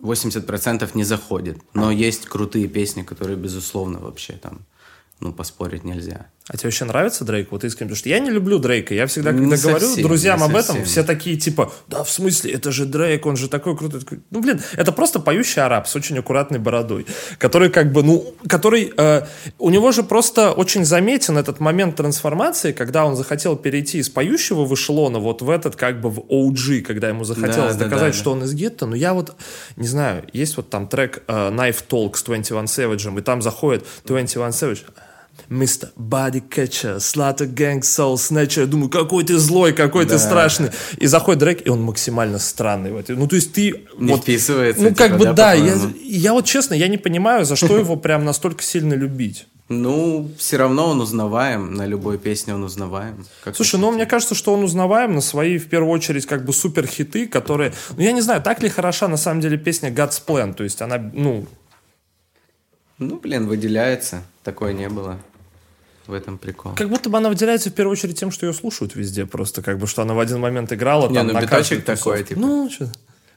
80% 0.00 0.90
не 0.94 1.04
заходит. 1.04 1.58
Но 1.74 1.90
есть 1.90 2.24
крутые 2.24 2.68
песни, 2.68 3.02
которые, 3.02 3.36
безусловно, 3.36 3.98
вообще 3.98 4.32
там, 4.32 4.60
ну, 5.20 5.34
поспорить 5.34 5.84
нельзя. 5.84 6.28
А 6.48 6.56
тебе 6.56 6.68
вообще 6.68 6.86
нравится 6.86 7.24
Дрейк? 7.24 7.52
Вот 7.52 7.62
искренне, 7.64 7.88
потому 7.88 7.98
что 7.98 8.08
я 8.08 8.18
не 8.20 8.30
люблю 8.30 8.58
Дрейка. 8.58 8.94
Я 8.94 9.06
всегда, 9.06 9.32
когда 9.32 9.44
не 9.44 9.62
говорю 9.62 9.86
совсем, 9.86 10.02
друзьям 10.02 10.42
об 10.42 10.56
этом, 10.56 10.82
все 10.84 11.02
такие 11.02 11.36
типа, 11.36 11.70
да, 11.88 12.02
в 12.02 12.10
смысле, 12.10 12.52
это 12.52 12.72
же 12.72 12.86
Дрейк, 12.86 13.26
он 13.26 13.36
же 13.36 13.48
такой 13.48 13.76
крутой. 13.76 14.00
Ну, 14.30 14.40
блин, 14.40 14.60
это 14.72 14.90
просто 14.92 15.20
поющий 15.20 15.60
араб 15.60 15.86
с 15.86 15.94
очень 15.94 16.18
аккуратной 16.18 16.58
бородой, 16.58 17.06
который 17.36 17.68
как 17.68 17.92
бы, 17.92 18.02
ну, 18.02 18.34
который, 18.48 18.92
э, 18.96 19.26
у 19.58 19.68
него 19.68 19.92
же 19.92 20.02
просто 20.02 20.52
очень 20.52 20.86
заметен 20.86 21.36
этот 21.36 21.60
момент 21.60 21.96
трансформации, 21.96 22.72
когда 22.72 23.04
он 23.04 23.14
захотел 23.14 23.54
перейти 23.54 23.98
из 23.98 24.08
поющего 24.08 24.64
в 24.64 24.72
эшелона 24.72 25.18
вот 25.18 25.42
в 25.42 25.50
этот 25.50 25.76
как 25.76 26.00
бы 26.00 26.08
в 26.08 26.20
OG, 26.30 26.80
когда 26.80 27.10
ему 27.10 27.24
захотелось 27.24 27.76
да, 27.76 27.84
доказать, 27.84 28.12
да, 28.12 28.16
да, 28.16 28.18
что 28.18 28.32
он 28.32 28.44
из 28.44 28.54
гетто. 28.54 28.86
Но 28.86 28.96
я 28.96 29.12
вот, 29.12 29.36
не 29.76 29.86
знаю, 29.86 30.24
есть 30.32 30.56
вот 30.56 30.70
там 30.70 30.88
трек 30.88 31.24
э, 31.26 31.50
Knife 31.50 31.84
Talk 31.86 32.16
с 32.16 32.22
21 32.22 32.64
Savage, 32.64 33.18
и 33.18 33.22
там 33.22 33.42
заходит 33.42 33.84
21 34.06 34.48
Savage, 34.48 34.84
Мистер 35.48 35.90
Body 35.96 36.42
Catcher, 36.46 36.98
Slaughter 36.98 37.46
Gang 37.46 37.80
Soul 37.80 38.16
Snatcher. 38.16 38.60
Я 38.60 38.66
думаю, 38.66 38.90
какой 38.90 39.24
ты 39.24 39.38
злой, 39.38 39.72
какой 39.72 40.04
да. 40.04 40.14
ты 40.14 40.18
страшный. 40.18 40.70
И 40.98 41.06
заходит 41.06 41.40
Дрейк, 41.40 41.66
и 41.66 41.70
он 41.70 41.82
максимально 41.82 42.38
странный 42.38 42.92
в 42.92 42.96
этой. 42.96 43.16
Ну, 43.16 43.26
то 43.26 43.36
есть 43.36 43.54
ты... 43.54 43.86
Не 43.98 44.12
вот, 44.12 44.22
вписывается. 44.22 44.82
Ну, 44.82 44.94
как 44.94 45.12
типа, 45.12 45.18
бы, 45.18 45.24
да, 45.24 45.32
да 45.32 45.52
я, 45.54 45.74
я 46.04 46.32
вот 46.34 46.44
честно, 46.44 46.74
я 46.74 46.88
не 46.88 46.98
понимаю, 46.98 47.46
за 47.46 47.56
что 47.56 47.78
его 47.78 47.96
прям 47.96 48.26
настолько 48.26 48.62
сильно 48.62 48.92
любить. 48.92 49.46
Ну, 49.70 50.30
все 50.38 50.58
равно 50.58 50.86
он 50.86 51.00
узнаваем, 51.00 51.74
на 51.74 51.86
любой 51.86 52.18
песне 52.18 52.54
он 52.54 52.64
узнаваем. 52.64 53.26
Как 53.44 53.56
Слушай, 53.56 53.80
ну, 53.80 53.90
мне 53.90 54.06
кажется, 54.06 54.34
что 54.34 54.52
он 54.52 54.64
узнаваем 54.64 55.14
на 55.14 55.20
свои, 55.20 55.58
в 55.58 55.68
первую 55.68 55.92
очередь, 55.92 56.26
как 56.26 56.44
бы 56.44 56.52
супер 56.52 56.86
хиты, 56.86 57.26
которые... 57.26 57.72
Ну, 57.96 58.02
я 58.02 58.12
не 58.12 58.22
знаю, 58.22 58.42
так 58.42 58.62
ли 58.62 58.68
хороша 58.68 59.08
на 59.08 59.18
самом 59.18 59.40
деле 59.40 59.56
песня 59.56 59.90
God's 59.90 60.22
Plan, 60.26 60.52
то 60.52 60.64
есть 60.64 60.82
она, 60.82 60.98
ну... 60.98 61.46
Ну, 62.98 63.18
блин, 63.18 63.46
выделяется, 63.46 64.24
такое 64.42 64.72
не 64.72 64.88
было 64.88 65.18
в 66.08 66.12
этом 66.12 66.38
прикол. 66.38 66.74
Как 66.74 66.88
будто 66.88 67.10
бы 67.10 67.18
она 67.18 67.28
выделяется 67.28 67.70
в 67.70 67.74
первую 67.74 67.92
очередь 67.92 68.18
тем, 68.18 68.30
что 68.30 68.46
ее 68.46 68.52
слушают 68.52 68.96
везде 68.96 69.26
просто, 69.26 69.62
как 69.62 69.78
бы, 69.78 69.86
что 69.86 70.02
она 70.02 70.14
в 70.14 70.18
один 70.18 70.40
момент 70.40 70.72
играла. 70.72 71.08
Не, 71.08 71.16
там, 71.16 71.26
ну 71.28 71.32
на 71.34 71.42
биточек 71.42 71.84
такой, 71.84 72.24
типа. 72.24 72.40
Ну, 72.40 72.70
что 72.70 72.90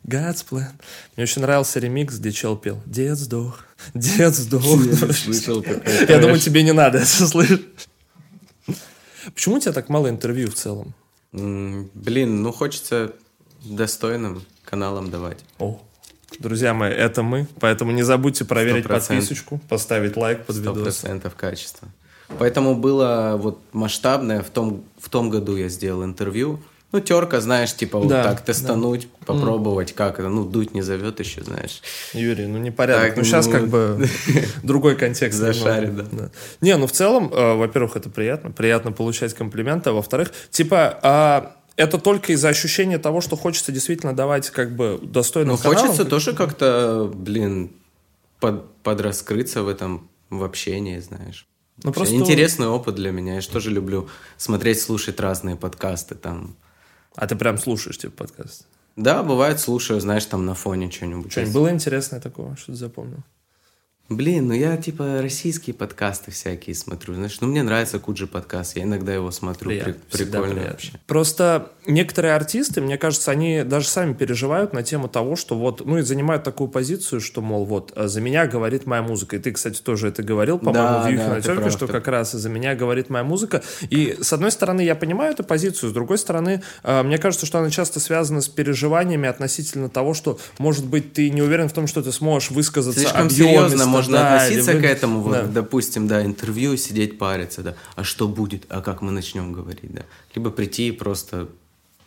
God's 0.06 0.44
plan. 0.50 0.72
Мне 1.16 1.24
очень 1.24 1.42
нравился 1.42 1.80
ремикс, 1.80 2.18
где 2.18 2.32
чел 2.32 2.58
пел 2.58 2.82
«Дед 2.86 3.18
сдох, 3.18 3.66
дед 3.94 4.34
сдох». 4.34 4.64
Я 4.64 5.14
слышал, 5.14 5.64
Я 6.08 6.20
думаю, 6.20 6.40
тебе 6.40 6.64
не 6.64 6.74
надо 6.74 6.98
это 7.00 7.28
слышать. 7.28 7.62
Почему 9.36 9.56
у 9.56 9.60
тебя 9.60 9.74
так 9.74 9.90
мало 9.90 10.10
интервью 10.10 10.50
в 10.50 10.56
целом? 10.56 10.96
Блин, 11.32 12.42
ну 12.42 12.52
хочется 12.52 13.14
достойным 13.64 14.44
каналам 14.66 15.12
давать. 15.12 15.38
О, 15.60 15.82
Друзья 16.40 16.74
мои, 16.74 16.92
это 16.92 17.24
мы, 17.24 17.46
поэтому 17.60 17.92
не 17.92 18.04
забудьте 18.04 18.46
проверить 18.46 18.86
100%. 18.86 18.88
подписочку, 18.88 19.60
поставить 19.70 20.16
лайк 20.16 20.46
под 20.46 20.56
видос. 20.58 20.74
Сто 20.74 20.84
процентов 20.84 21.36
качество. 21.36 21.90
Поэтому 22.40 22.76
было 22.76 23.36
вот 23.38 23.60
масштабное. 23.74 24.42
В 24.42 24.50
том, 24.50 24.84
в 25.00 25.10
том 25.10 25.30
году 25.30 25.56
я 25.56 25.70
сделал 25.70 26.04
интервью. 26.04 26.60
Ну, 26.92 27.00
терка, 27.00 27.40
знаешь, 27.40 27.74
типа 27.74 28.00
вот 28.00 28.10
Да, 28.10 28.24
так 28.24 28.44
тестануть, 28.44 29.08
попробовать, 29.26 29.94
как 29.94 30.20
это. 30.20 30.28
Ну, 30.28 30.44
дуть 30.44 30.74
не 30.74 30.82
зовет 30.82 31.20
еще, 31.22 31.42
знаешь. 31.42 31.82
Юрий, 32.14 32.48
ну 32.48 32.58
непорядок. 32.58 33.08
Так, 33.08 33.18
ну 33.18 33.24
сейчас 33.24 33.46
ну, 33.46 33.52
как 33.54 33.68
бы 33.70 34.10
другой 34.64 34.96
контекст. 34.96 35.40
Зашарит, 35.40 35.90
немного. 35.90 36.10
да. 36.12 36.30
Не, 36.60 36.76
ну 36.76 36.88
в 36.88 36.92
целом, 36.92 37.32
э, 37.34 37.56
во-первых, 37.56 37.96
это 37.96 38.10
приятно, 38.10 38.52
приятно 38.52 38.92
получать 38.92 39.34
комплименты, 39.34 39.92
а 39.92 39.94
во-вторых, 39.94 40.34
типа, 40.50 41.00
а, 41.02 41.56
это 41.78 41.98
только 41.98 42.34
из-за 42.34 42.50
ощущения 42.50 42.98
того, 42.98 43.22
что 43.22 43.38
хочется 43.38 43.72
действительно 43.72 44.14
давать 44.14 44.50
как 44.50 44.76
бы 44.76 45.00
достойным 45.02 45.56
Ну, 45.56 45.58
каналам, 45.58 45.80
хочется 45.80 46.04
тоже 46.04 46.34
как-то, 46.34 47.10
блин, 47.14 47.72
под, 48.42 48.70
подраскрыться 48.84 49.64
в 49.64 49.70
этом, 49.70 50.10
в 50.30 50.44
общении, 50.44 51.00
знаешь. 51.00 51.48
Ну, 51.84 51.92
просто- 51.94 52.16
Интересный 52.16 52.68
опыт 52.68 52.96
для 52.96 53.12
меня. 53.12 53.36
Я 53.36 53.42
же 53.42 53.50
тоже 53.50 53.72
люблю 53.72 54.08
смотреть, 54.38 54.82
слушать 54.82 55.20
разные 55.20 55.56
подкасты 55.56 56.16
там. 56.16 56.56
А 57.16 57.28
ты 57.28 57.36
прям 57.36 57.58
слушаешь, 57.58 57.98
типа, 57.98 58.26
подкаст? 58.26 58.68
Да, 58.96 59.24
бывает, 59.24 59.60
слушаю, 59.60 60.00
знаешь, 60.00 60.26
там 60.26 60.46
на 60.46 60.54
фоне 60.54 60.92
что-нибудь. 60.92 61.32
Что-нибудь 61.32 61.54
было 61.54 61.72
интересное 61.72 62.20
такого, 62.20 62.56
что 62.58 62.68
ты 62.68 62.76
запомнил? 62.78 63.20
Блин, 64.12 64.50
ну 64.50 64.54
я 64.54 64.76
типа 64.76 65.22
российские 65.22 65.74
подкасты 65.74 66.32
всякие 66.32 66.76
смотрю. 66.76 67.14
Знаешь, 67.14 67.38
ну 67.40 67.48
мне 67.48 67.64
нравится 67.64 67.98
Куджи 67.98 68.28
подкаст, 68.28 68.76
я 68.76 68.84
иногда 68.84 69.14
его 69.14 69.32
смотрю. 69.32 69.70
Приятно, 69.70 69.96
При- 70.12 70.26
прикольно 70.26 70.48
приятно. 70.48 70.72
вообще. 70.72 70.92
Просто 71.08 71.72
некоторые 71.88 72.36
артисты, 72.36 72.82
мне 72.82 72.98
кажется, 72.98 73.32
они 73.32 73.64
даже 73.64 73.88
сами 73.88 74.12
переживают 74.14 74.74
на 74.74 74.84
тему 74.84 75.08
того, 75.08 75.38
что 75.38 75.58
вот, 75.58 75.86
ну 75.86 75.98
и 75.98 76.02
занимают 76.02 76.44
такую 76.44 76.68
позицию, 76.68 77.22
что, 77.22 77.40
мол, 77.42 77.64
вот, 77.64 77.94
э, 77.96 78.10
за 78.10 78.20
меня 78.20 78.48
говорит 78.48 78.86
моя 78.86 79.02
музыка. 79.02 79.38
И 79.38 79.40
ты, 79.40 79.54
кстати, 79.54 79.82
тоже 79.82 80.10
это 80.10 80.24
говорил, 80.24 80.60
по-моему, 80.60 80.74
Да, 80.88 81.04
в 81.04 81.10
Юхе 81.10 81.24
да, 81.24 81.30
на 81.30 81.36
ты 81.36 81.42
Тёрке, 81.44 81.62
прав, 81.62 81.72
что 81.72 81.88
как 81.88 82.08
раз 82.10 82.34
за 82.34 82.50
меня 82.50 82.76
говорит 82.76 83.10
моя 83.10 83.24
музыка. 83.24 83.64
И, 83.90 84.18
с 84.22 84.34
одной 84.34 84.52
стороны, 84.52 84.82
я 84.82 84.96
понимаю 84.96 85.32
эту 85.32 85.46
позицию, 85.46 85.90
с 85.90 85.94
другой 85.94 86.18
стороны, 86.18 86.62
э, 86.84 87.04
мне 87.04 87.18
кажется, 87.18 87.46
что 87.46 87.60
она 87.60 87.70
часто 87.70 88.02
связана 88.02 88.42
с 88.42 88.50
переживаниями 88.50 89.30
относительно 89.30 89.88
того, 89.88 90.14
что, 90.14 90.38
может 90.58 90.86
быть, 90.86 91.14
ты 91.14 91.30
не 91.30 91.42
уверен 91.42 91.70
в 91.70 91.74
том, 91.74 91.88
что 91.88 92.04
ты 92.04 92.12
сможешь 92.12 92.52
высказаться 92.52 93.00
Слишком 93.00 93.28
объемисто, 93.28 93.70
серьезно 93.70 93.86
можно 94.02 94.18
да, 94.18 94.36
относиться 94.36 94.74
вы- 94.74 94.82
к 94.82 94.86
этому, 94.86 95.22
вот, 95.22 95.34
Да. 95.34 95.44
допустим, 95.44 96.08
да, 96.08 96.26
интервью, 96.26 96.78
сидеть 96.78 97.18
париться, 97.18 97.62
да. 97.62 97.76
А 97.96 98.04
что 98.04 98.28
будет? 98.28 98.66
А 98.70 98.82
как 98.82 99.02
мы 99.02 99.12
начнем 99.12 99.54
говорить, 99.54 99.94
да? 99.94 100.04
Либо 100.36 100.52
прийти 100.52 100.90
и 100.90 100.92
просто 100.92 101.48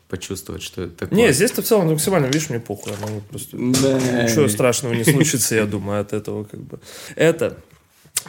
почувствовать, 0.08 0.62
что 0.62 0.82
это 0.82 0.94
такое. 0.96 1.18
Не, 1.18 1.32
здесь-то 1.32 1.62
в 1.62 1.64
целом 1.64 1.88
максимально, 1.90 2.26
видишь, 2.26 2.50
мне 2.50 2.60
похуй, 2.60 2.92
я 2.92 2.98
могу 3.06 3.20
просто... 3.22 3.56
Да. 3.56 4.22
Ничего 4.22 4.48
страшного 4.48 4.94
не 4.94 5.04
случится, 5.04 5.54
я 5.54 5.64
думаю, 5.66 6.00
от 6.00 6.12
этого 6.12 6.44
как 6.44 6.60
бы. 6.60 6.78
Это... 7.16 7.56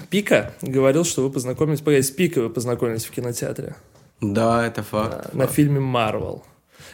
Пика 0.10 0.53
говорил, 0.62 1.05
что 1.05 1.22
вы 1.24 1.29
познакомились... 1.31 1.79
Погоди, 1.79 2.01
с 2.01 2.12
Пикой 2.12 2.43
вы 2.43 2.50
познакомились 2.50 3.05
в 3.05 3.12
кинотеатре. 3.12 3.75
Да, 4.19 4.65
это 4.65 4.84
факт. 4.84 5.34
На 5.34 5.48
фильме 5.48 5.79
«Марвел». 5.79 6.43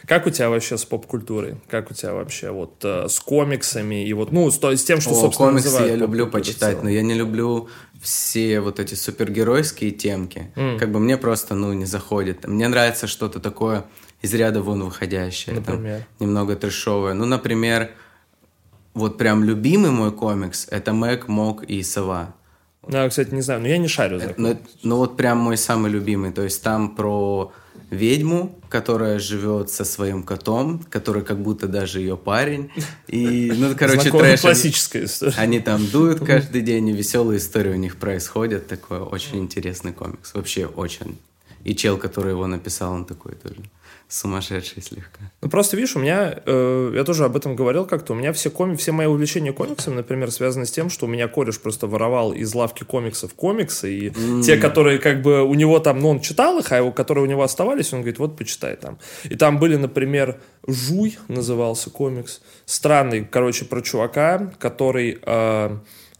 Как 0.06 0.26
у 0.26 0.30
тебя 0.30 0.50
вообще 0.50 0.76
с 0.76 0.84
поп-культурой? 0.84 1.56
Как 1.68 1.90
у 1.90 1.94
тебя 1.94 2.12
вообще 2.14 2.50
вот 2.50 2.84
э, 2.84 3.08
с 3.08 3.20
комиксами 3.20 4.06
и 4.06 4.12
вот, 4.12 4.32
ну, 4.32 4.50
с, 4.50 4.58
с 4.58 4.84
тем, 4.84 5.00
что, 5.00 5.10
О, 5.10 5.14
собственно, 5.14 5.50
комиксы 5.50 5.82
я 5.82 5.94
люблю 5.96 6.26
почитать, 6.26 6.82
но 6.82 6.90
я 6.90 7.02
не 7.02 7.14
люблю 7.14 7.68
все 8.00 8.60
вот 8.60 8.80
эти 8.80 8.94
супергеройские 8.94 9.92
темки. 9.92 10.50
Как 10.78 10.90
бы 10.90 10.98
мне 10.98 11.16
просто, 11.16 11.54
ну, 11.54 11.72
не 11.72 11.86
заходит. 11.86 12.46
Мне 12.46 12.68
нравится 12.68 13.06
что-то 13.06 13.40
такое 13.40 13.84
из 14.22 14.34
ряда 14.34 14.62
вон 14.62 14.84
выходящее. 14.84 15.56
там, 15.56 15.76
Например? 15.76 16.06
немного 16.20 16.56
трешовое. 16.56 17.14
Ну, 17.14 17.24
например, 17.26 17.90
вот 18.94 19.18
прям 19.18 19.44
любимый 19.44 19.90
мой 19.90 20.12
комикс— 20.12 20.66
это 20.70 20.92
Мэг, 20.92 21.28
Мок 21.28 21.64
и 21.64 21.82
Сова. 21.82 22.34
Ну, 22.86 22.96
я, 22.96 23.08
кстати, 23.08 23.32
не 23.32 23.42
знаю, 23.42 23.60
но 23.60 23.68
я 23.68 23.78
не 23.78 23.88
шарю 23.88 24.18
за 24.18 24.34
Ну, 24.36 24.58
ну, 24.82 24.96
вот 24.96 25.16
прям 25.16 25.38
мой 25.38 25.56
самый 25.56 25.90
любимый. 25.90 26.32
То 26.32 26.42
есть 26.42 26.62
там 26.62 26.94
про 26.96 27.52
ведьму, 27.90 28.58
которая 28.68 29.18
живет 29.18 29.70
со 29.70 29.84
своим 29.84 30.22
котом, 30.22 30.82
который 30.90 31.22
как 31.22 31.38
будто 31.38 31.68
даже 31.68 32.00
ее 32.00 32.16
парень. 32.16 32.70
И, 33.06 33.52
ну, 33.54 33.74
короче, 33.78 34.00
Знакомая 34.00 34.30
трэш. 34.30 34.40
классическая 34.40 35.04
история. 35.04 35.34
Они 35.36 35.60
там 35.60 35.86
дуют 35.86 36.20
каждый 36.26 36.62
день, 36.62 36.88
и 36.88 36.92
веселые 36.92 37.38
истории 37.38 37.72
у 37.72 37.76
них 37.76 37.96
происходят. 37.96 38.66
Такой 38.66 38.98
очень 38.98 39.38
интересный 39.38 39.92
комикс. 39.92 40.34
Вообще 40.34 40.66
очень. 40.66 41.18
И 41.64 41.76
чел, 41.76 41.98
который 41.98 42.32
его 42.32 42.46
написал, 42.46 42.92
он 42.94 43.04
такой 43.04 43.34
тоже 43.36 43.56
сумасшедший 44.12 44.82
слегка. 44.82 45.20
Ну, 45.40 45.48
просто, 45.48 45.76
видишь, 45.76 45.96
у 45.96 45.98
меня, 45.98 46.38
э, 46.44 46.92
я 46.94 47.02
тоже 47.04 47.24
об 47.24 47.34
этом 47.34 47.56
говорил 47.56 47.86
как-то, 47.86 48.12
у 48.12 48.16
меня 48.16 48.34
все, 48.34 48.50
коми, 48.50 48.76
все 48.76 48.92
мои 48.92 49.06
увлечения 49.06 49.52
комиксами, 49.54 49.94
например, 49.94 50.30
связаны 50.30 50.66
с 50.66 50.70
тем, 50.70 50.90
что 50.90 51.06
у 51.06 51.08
меня 51.08 51.28
кореш 51.28 51.58
просто 51.58 51.86
воровал 51.86 52.34
из 52.34 52.54
лавки 52.54 52.84
комиксов 52.84 53.32
комиксы, 53.32 53.90
и 53.90 54.42
те, 54.42 54.58
которые 54.58 54.98
как 54.98 55.22
бы 55.22 55.42
у 55.42 55.54
него 55.54 55.78
там, 55.78 56.00
ну, 56.00 56.10
он 56.10 56.20
читал 56.20 56.58
их, 56.58 56.70
а 56.72 56.76
его, 56.76 56.92
которые 56.92 57.24
у 57.24 57.26
него 57.26 57.42
оставались, 57.42 57.94
он 57.94 58.00
говорит, 58.00 58.18
вот, 58.18 58.36
почитай 58.36 58.76
там. 58.76 58.98
И 59.24 59.34
там 59.34 59.58
были, 59.58 59.76
например, 59.76 60.38
«Жуй» 60.66 61.16
назывался 61.28 61.88
комикс, 61.88 62.42
странный, 62.66 63.24
короче, 63.24 63.64
про 63.64 63.80
чувака, 63.80 64.52
который 64.58 65.20
э, 65.22 65.76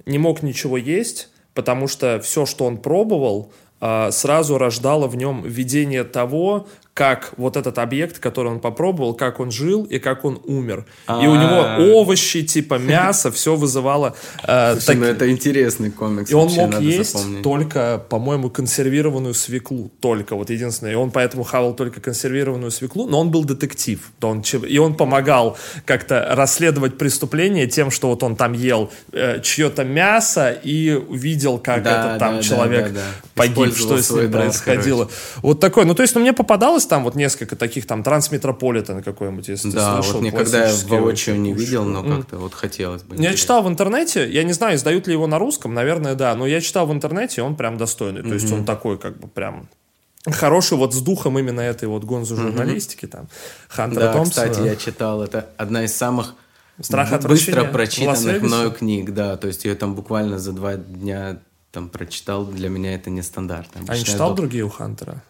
не 0.07 0.19
мог 0.19 0.43
ничего 0.43 0.79
есть, 0.79 1.29
потому 1.53 1.89
что 1.89 2.21
все, 2.21 2.47
что 2.47 2.65
он 2.65 2.79
пробовал, 2.79 3.53
а, 3.85 4.13
сразу 4.13 4.59
рождало 4.59 5.09
в 5.09 5.17
нем 5.17 5.43
видение 5.43 6.05
того, 6.05 6.69
как 6.95 7.33
вот 7.39 7.57
этот 7.57 7.79
объект, 7.79 8.19
который 8.19 8.49
он 8.53 8.61
попробовал, 8.61 9.15
как 9.15 9.41
он 9.41 9.51
жил 9.51 9.85
и 9.85 9.99
как 9.99 10.27
он 10.27 10.39
умер. 10.45 10.85
И 11.09 11.27
у 11.27 11.33
А. 11.33 11.37
него 11.79 11.99
овощи, 11.99 12.43
типа 12.43 12.75
мясо, 12.75 13.31
все 13.33 13.57
вызывало... 13.57 14.15
э, 14.47 14.75
Слушай, 14.75 14.97
ну 14.97 15.07
так- 15.07 15.15
это 15.17 15.31
интересный 15.31 15.91
комикс. 15.91 16.31
и 16.31 16.35
он 16.35 16.43
вообще, 16.49 16.61
мог 16.61 16.71
надо 16.73 16.85
есть 16.85 17.13
запомнить. 17.13 17.43
только, 17.43 18.05
по-моему, 18.11 18.51
консервированную 18.51 19.33
свеклу. 19.33 19.91
Только, 20.01 20.37
вот 20.37 20.51
единственное. 20.51 20.93
И 20.93 20.97
он 20.97 21.11
поэтому 21.11 21.45
хавал 21.45 21.75
только 21.75 22.01
консервированную 22.03 22.71
свеклу, 22.71 23.07
но 23.07 23.21
он 23.21 23.31
был 23.31 23.45
детектив. 23.45 24.13
То 24.19 24.29
он, 24.29 24.43
и 24.69 24.77
он 24.79 24.95
помогал 24.95 25.57
как-то 25.87 26.29
расследовать 26.33 26.99
преступление 26.99 27.67
тем, 27.69 27.91
что 27.91 28.09
вот 28.09 28.23
он 28.23 28.37
там 28.37 28.53
ел 28.53 28.91
э, 29.13 29.41
чье-то 29.41 29.85
мясо 29.85 30.51
и 30.63 31.01
видел, 31.11 31.59
как 31.59 31.83
Да, 31.85 31.91
этот 32.09 32.19
там 32.19 32.31
да, 32.33 32.37
да, 32.37 32.43
человек 32.43 32.85
да, 32.89 33.01
да. 33.01 33.01
погиб, 33.35 33.53
Использовал 33.69 33.97
что 33.99 34.03
с 34.03 34.11
ним 34.21 34.31
происходило. 34.33 35.09
Вот 35.41 35.59
такой. 35.61 35.87
Ну, 35.87 35.95
то 35.95 36.03
есть, 36.03 36.15
ну, 36.15 36.21
мне 36.21 36.35
попадалось 36.35 36.82
там 36.87 37.05
вот 37.05 37.15
несколько 37.15 37.57
таких, 37.57 37.87
там, 37.87 38.03
Трансметрополитен 38.03 39.03
какой-нибудь, 39.03 39.49
если 39.49 39.71
ты 39.71 39.77
Да, 39.77 39.95
слышал. 40.03 40.21
вот 40.21 40.23
никогда 40.23 40.67
я 40.69 40.75
воочию 40.87 41.39
не 41.41 41.53
видел, 41.53 41.85
но 41.85 42.03
как-то 42.03 42.39
вот 42.39 42.55
хотелось 42.55 43.03
бы. 43.03 43.15
Я 43.15 43.21
интересно. 43.21 43.39
читал 43.39 43.63
в 43.63 43.69
интернете, 43.69 44.31
я 44.31 44.43
не 44.45 44.53
знаю, 44.53 44.77
издают 44.77 45.07
ли 45.07 45.13
его 45.13 45.27
на 45.27 45.39
русском, 45.39 45.75
наверное, 45.75 46.15
да, 46.15 46.35
но 46.35 46.47
я 46.47 46.61
читал 46.61 46.87
в 46.87 46.93
интернете, 46.93 47.43
он 47.43 47.57
прям 47.57 47.77
достойный. 47.79 48.23
То 48.23 48.35
есть 48.35 48.51
он 48.53 48.65
такой, 48.65 48.99
как 48.99 49.19
бы 49.19 49.29
прям 49.29 49.69
хороший 50.27 50.77
вот 50.79 50.95
с 50.95 51.01
духом 51.01 51.39
именно 51.39 51.61
этой 51.61 51.89
вот 51.89 52.05
гонзу 52.05 52.37
журналистики, 52.37 53.07
там, 53.07 53.29
Хантера 53.69 54.05
Да, 54.05 54.13
Томпсона. 54.13 54.49
кстати, 54.49 54.67
я 54.67 54.77
читал, 54.77 55.23
это 55.23 55.49
одна 55.57 55.85
из 55.85 55.95
самых 55.95 56.35
Страх 56.81 57.21
быстро 57.23 57.65
прочитанных 57.65 58.43
мною 58.43 58.71
книг, 58.73 59.11
да, 59.13 59.37
то 59.37 59.47
есть 59.49 59.65
ее 59.65 59.75
там 59.75 59.95
буквально 59.95 60.39
за 60.39 60.53
два 60.53 60.77
дня 60.77 61.39
там 61.71 61.89
прочитал, 61.89 62.45
для 62.47 62.69
меня 62.69 62.95
это 62.95 63.11
не 63.11 63.23
стандарт. 63.23 63.69
А 63.89 63.97
не 63.97 64.05
читал 64.05 64.29
дол- 64.29 64.37
другие 64.37 64.65
у 64.65 64.69
Хантера? 64.69 65.23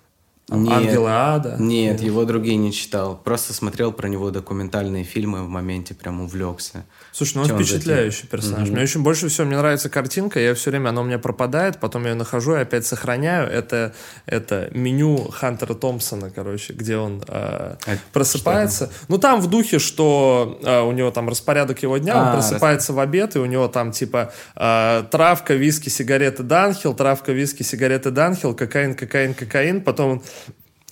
Нет. 0.48 0.72
Ангелы 0.72 1.10
Ада? 1.10 1.56
Нет, 1.60 2.00
его 2.00 2.24
другие 2.24 2.56
не 2.56 2.72
читал. 2.72 3.16
Просто 3.16 3.54
смотрел 3.54 3.92
про 3.92 4.08
него 4.08 4.30
документальные 4.30 5.04
фильмы, 5.04 5.44
в 5.44 5.48
моменте 5.48 5.94
прям 5.94 6.20
увлекся. 6.20 6.84
Слушай, 7.12 7.36
ну 7.36 7.42
он 7.44 7.50
он 7.52 7.58
впечатляющий 7.58 8.26
персонаж. 8.26 8.68
Мне 8.68 8.82
очень 8.82 9.02
больше 9.02 9.28
всего 9.28 9.46
мне 9.46 9.56
нравится 9.56 9.88
картинка. 9.88 10.40
Я 10.40 10.54
все 10.54 10.70
время, 10.70 10.88
она 10.88 11.02
у 11.02 11.04
меня 11.04 11.20
пропадает, 11.20 11.78
потом 11.78 12.02
я 12.02 12.10
ее 12.10 12.14
нахожу 12.16 12.56
и 12.56 12.58
опять 12.58 12.84
сохраняю. 12.84 13.48
Это, 13.48 13.94
это 14.26 14.68
меню 14.72 15.30
Хантера 15.30 15.74
Томпсона, 15.74 16.30
короче, 16.30 16.72
где 16.72 16.96
он 16.96 17.22
э, 17.28 17.76
А 17.86 17.96
просыпается. 18.12 18.90
Ну, 19.06 19.18
там 19.18 19.40
в 19.40 19.48
духе, 19.48 19.78
что 19.78 20.58
э, 20.62 20.80
у 20.80 20.90
него 20.90 21.12
там 21.12 21.28
распорядок 21.28 21.82
его 21.84 21.98
дня, 21.98 22.14
А, 22.16 22.26
он 22.26 22.32
просыпается 22.32 22.92
в 22.92 22.98
обед, 22.98 23.36
и 23.36 23.38
у 23.38 23.46
него 23.46 23.68
там 23.68 23.92
типа 23.92 24.32
э, 24.56 25.04
травка, 25.08 25.54
виски, 25.54 25.88
сигареты, 25.88 26.42
Данхил, 26.42 26.94
травка, 26.94 27.30
виски, 27.32 27.62
сигареты, 27.62 28.10
Данхил, 28.10 28.54
кокаин, 28.54 28.94
кокаин, 28.94 29.34
кокаин. 29.34 29.80
Потом 29.82 30.10
он 30.10 30.22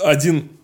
один 0.02 0.59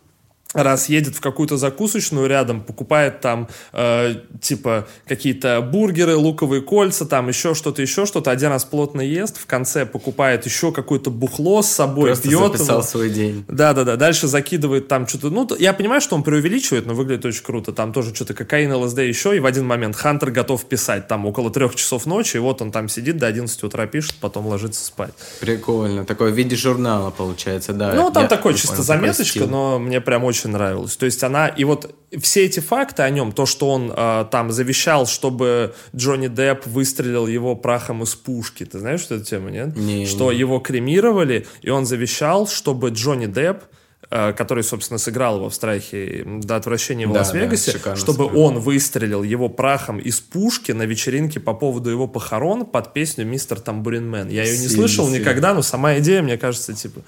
раз 0.63 0.89
едет 0.89 1.17
в 1.17 1.21
какую-то 1.21 1.57
закусочную 1.57 2.29
рядом, 2.29 2.63
покупает 2.63 3.21
там 3.21 3.49
э, 3.73 4.15
типа 4.41 4.87
какие-то 5.07 5.61
бургеры, 5.61 6.17
луковые 6.17 6.63
кольца, 6.63 7.07
там 7.07 7.29
еще 7.29 7.55
что-то, 7.55 7.83
еще 7.83 8.07
что-то. 8.07 8.31
Один 8.31 8.49
раз 8.49 8.65
плотно 8.65 9.01
ест, 9.01 9.39
в 9.39 9.47
конце 9.47 9.87
покупает 9.87 10.47
еще 10.47 10.73
какое-то 10.73 11.11
бухло 11.11 11.63
с 11.63 11.71
собой, 11.71 12.11
Просто 12.11 12.29
пьет 12.29 12.53
записал 12.53 12.79
его. 12.79 12.87
свой 12.87 13.11
день. 13.11 13.45
Да-да-да, 13.49 13.97
дальше 13.97 14.27
закидывает 14.27 14.89
там 14.89 15.07
что-то, 15.07 15.31
ну, 15.31 15.49
я 15.59 15.73
понимаю, 15.73 16.01
что 16.01 16.17
он 16.17 16.23
преувеличивает, 16.23 16.87
но 16.87 16.95
выглядит 16.95 17.25
очень 17.25 17.43
круто, 17.45 17.73
там 17.73 17.93
тоже 17.93 18.15
что-то 18.15 18.35
кокаин, 18.35 18.73
ЛСД 18.73 18.99
еще, 18.99 19.37
и 19.37 19.41
в 19.41 19.47
один 19.47 19.67
момент 19.67 19.97
Хантер 19.97 20.31
готов 20.31 20.65
писать, 20.65 21.09
там 21.09 21.27
около 21.27 21.51
трех 21.51 21.75
часов 21.75 22.07
ночи, 22.07 22.37
и 22.37 22.41
вот 22.41 22.63
он 22.63 22.73
там 22.73 22.89
сидит 22.89 23.17
до 23.19 23.27
11 23.27 23.63
утра 23.63 23.87
пишет, 23.87 24.17
потом 24.21 24.47
ложится 24.47 24.85
спать. 24.85 25.13
Прикольно. 25.41 26.05
Такое 26.05 26.31
в 26.33 26.35
виде 26.35 26.57
журнала 26.57 27.11
получается, 27.11 27.73
да. 27.73 27.93
Ну, 27.95 28.11
там 28.11 28.29
такой 28.29 28.55
чисто 28.55 28.83
заметочка, 28.83 29.47
но 29.47 29.79
мне 29.79 30.01
прям 30.01 30.25
очень 30.25 30.46
очень 30.47 30.53
нравилось. 30.53 30.97
То 30.97 31.07
есть 31.07 31.23
она, 31.23 31.49
и 31.49 31.65
вот 31.65 31.95
все 32.21 32.45
эти 32.45 32.61
факты 32.61 33.03
о 33.03 33.11
нем, 33.11 33.33
то, 33.33 33.47
что 33.47 33.71
он 33.71 33.93
э, 33.95 34.25
там 34.31 34.53
завещал, 34.53 35.07
чтобы 35.07 35.75
Джонни 35.95 36.29
Депп 36.29 36.67
выстрелил 36.67 37.27
его 37.27 37.57
прахом 37.57 38.03
из 38.03 38.15
пушки, 38.15 38.65
ты 38.65 38.79
знаешь, 38.79 39.01
что 39.01 39.17
это 39.17 39.25
тема, 39.25 39.51
нет? 39.51 39.77
Не, 39.77 40.07
что 40.07 40.33
не. 40.33 40.39
его 40.39 40.59
кремировали, 40.59 41.47
и 41.63 41.71
он 41.71 41.87
завещал, 41.87 42.47
чтобы 42.47 42.91
Джонни 42.91 43.27
Депп 43.27 43.65
который, 44.09 44.63
собственно, 44.65 44.99
сыграл 44.99 45.37
его 45.37 45.49
в 45.49 45.55
страхе 45.55 46.25
до 46.27 46.57
отвращения 46.57 47.07
в 47.07 47.13
Да, 47.13 47.21
Лас-Вегасе, 47.21 47.73
да, 47.73 47.79
шикарно 47.79 48.01
чтобы 48.01 48.25
сыграл. 48.27 48.43
он 48.43 48.59
выстрелил 48.61 49.23
его 49.23 49.49
прахом 49.49 49.99
из 49.99 50.21
пушки 50.21 50.73
на 50.73 50.83
вечеринке 50.83 51.41
по 51.41 51.55
поводу 51.55 51.91
его 51.91 52.07
похорон 52.07 52.67
под 52.67 52.93
песню 52.93 53.25
«Mr. 53.25 53.61
Tambourine 53.61 54.09
Man». 54.09 54.29
Я 54.29 54.45
ее 54.45 54.59
не 54.59 54.69
слышал 54.69 55.07
сильно. 55.07 55.21
никогда, 55.21 55.55
но 55.55 55.63
сама 55.63 55.99
идея, 55.99 56.23
мне 56.23 56.39
кажется, 56.39 56.73
типа, 56.73 57.01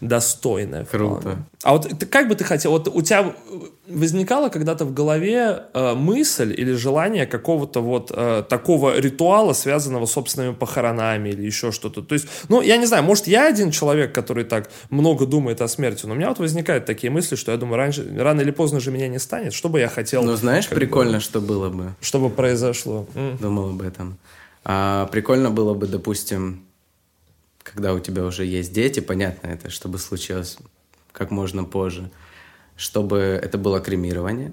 достойная. 0.00 0.84
Круто. 0.84 1.38
А 1.62 1.72
вот 1.72 1.88
ты, 1.98 2.06
как 2.06 2.28
бы 2.28 2.34
ты 2.34 2.44
хотел, 2.44 2.72
вот 2.72 2.88
у 2.88 3.02
тебя 3.02 3.34
возникала 3.88 4.48
когда-то 4.48 4.84
в 4.84 4.94
голове 4.94 5.64
э, 5.74 5.94
мысль 5.94 6.54
или 6.56 6.72
желание 6.72 7.26
какого-то 7.26 7.80
вот 7.80 8.12
э, 8.14 8.44
такого 8.48 8.98
ритуала, 8.98 9.52
связанного 9.52 10.06
с 10.06 10.12
собственными 10.12 10.54
похоронами 10.54 11.30
или 11.30 11.44
еще 11.44 11.72
что-то? 11.72 12.02
То 12.02 12.14
есть, 12.14 12.26
ну, 12.48 12.62
я 12.62 12.76
не 12.76 12.86
знаю, 12.86 13.02
может, 13.02 13.26
я 13.26 13.46
один 13.46 13.70
человек, 13.70 14.14
который 14.14 14.44
так 14.44 14.70
много 14.90 15.26
думает 15.26 15.60
о 15.60 15.68
смерти, 15.68 16.06
но 16.06 16.12
у 16.12 16.16
меня 16.16 16.28
вот 16.28 16.38
возникают 16.40 16.86
такие 16.86 17.10
мысли, 17.10 17.36
что 17.36 17.52
я 17.52 17.58
думаю, 17.58 17.76
раньше, 17.76 18.12
рано 18.16 18.40
или 18.40 18.50
поздно 18.50 18.80
же 18.80 18.90
меня 18.90 19.08
не 19.08 19.18
станет, 19.18 19.52
что 19.52 19.68
бы 19.68 19.78
я 19.78 19.88
хотел, 19.88 20.22
Ну, 20.24 20.34
знаешь, 20.36 20.66
как 20.66 20.74
бы, 20.76 20.80
прикольно, 20.84 21.20
что 21.20 21.40
было 21.40 21.68
бы. 21.68 21.94
чтобы 22.00 22.30
произошло. 22.30 23.06
М. 23.14 23.36
Думал 23.38 23.70
об 23.70 23.82
этом. 23.82 24.18
А, 24.64 25.06
прикольно 25.06 25.50
было 25.50 25.74
бы, 25.74 25.86
допустим, 25.86 26.64
когда 27.62 27.94
у 27.94 28.00
тебя 28.00 28.24
уже 28.24 28.44
есть 28.44 28.72
дети, 28.72 29.00
понятно 29.00 29.46
это, 29.48 29.70
чтобы 29.70 29.98
случилось 29.98 30.58
как 31.12 31.30
можно 31.30 31.64
позже, 31.64 32.10
чтобы 32.76 33.18
это 33.18 33.58
было 33.58 33.80
кремирование, 33.80 34.52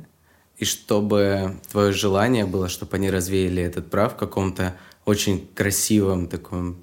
и 0.57 0.65
чтобы 0.65 1.55
твое 1.71 1.91
желание 1.91 2.45
было, 2.45 2.67
чтобы 2.67 2.95
они 2.97 3.09
развеяли 3.09 3.61
этот 3.63 3.89
прав 3.89 4.13
в 4.13 4.17
каком-то 4.17 4.75
очень 5.05 5.47
красивом, 5.55 6.27
таком 6.27 6.77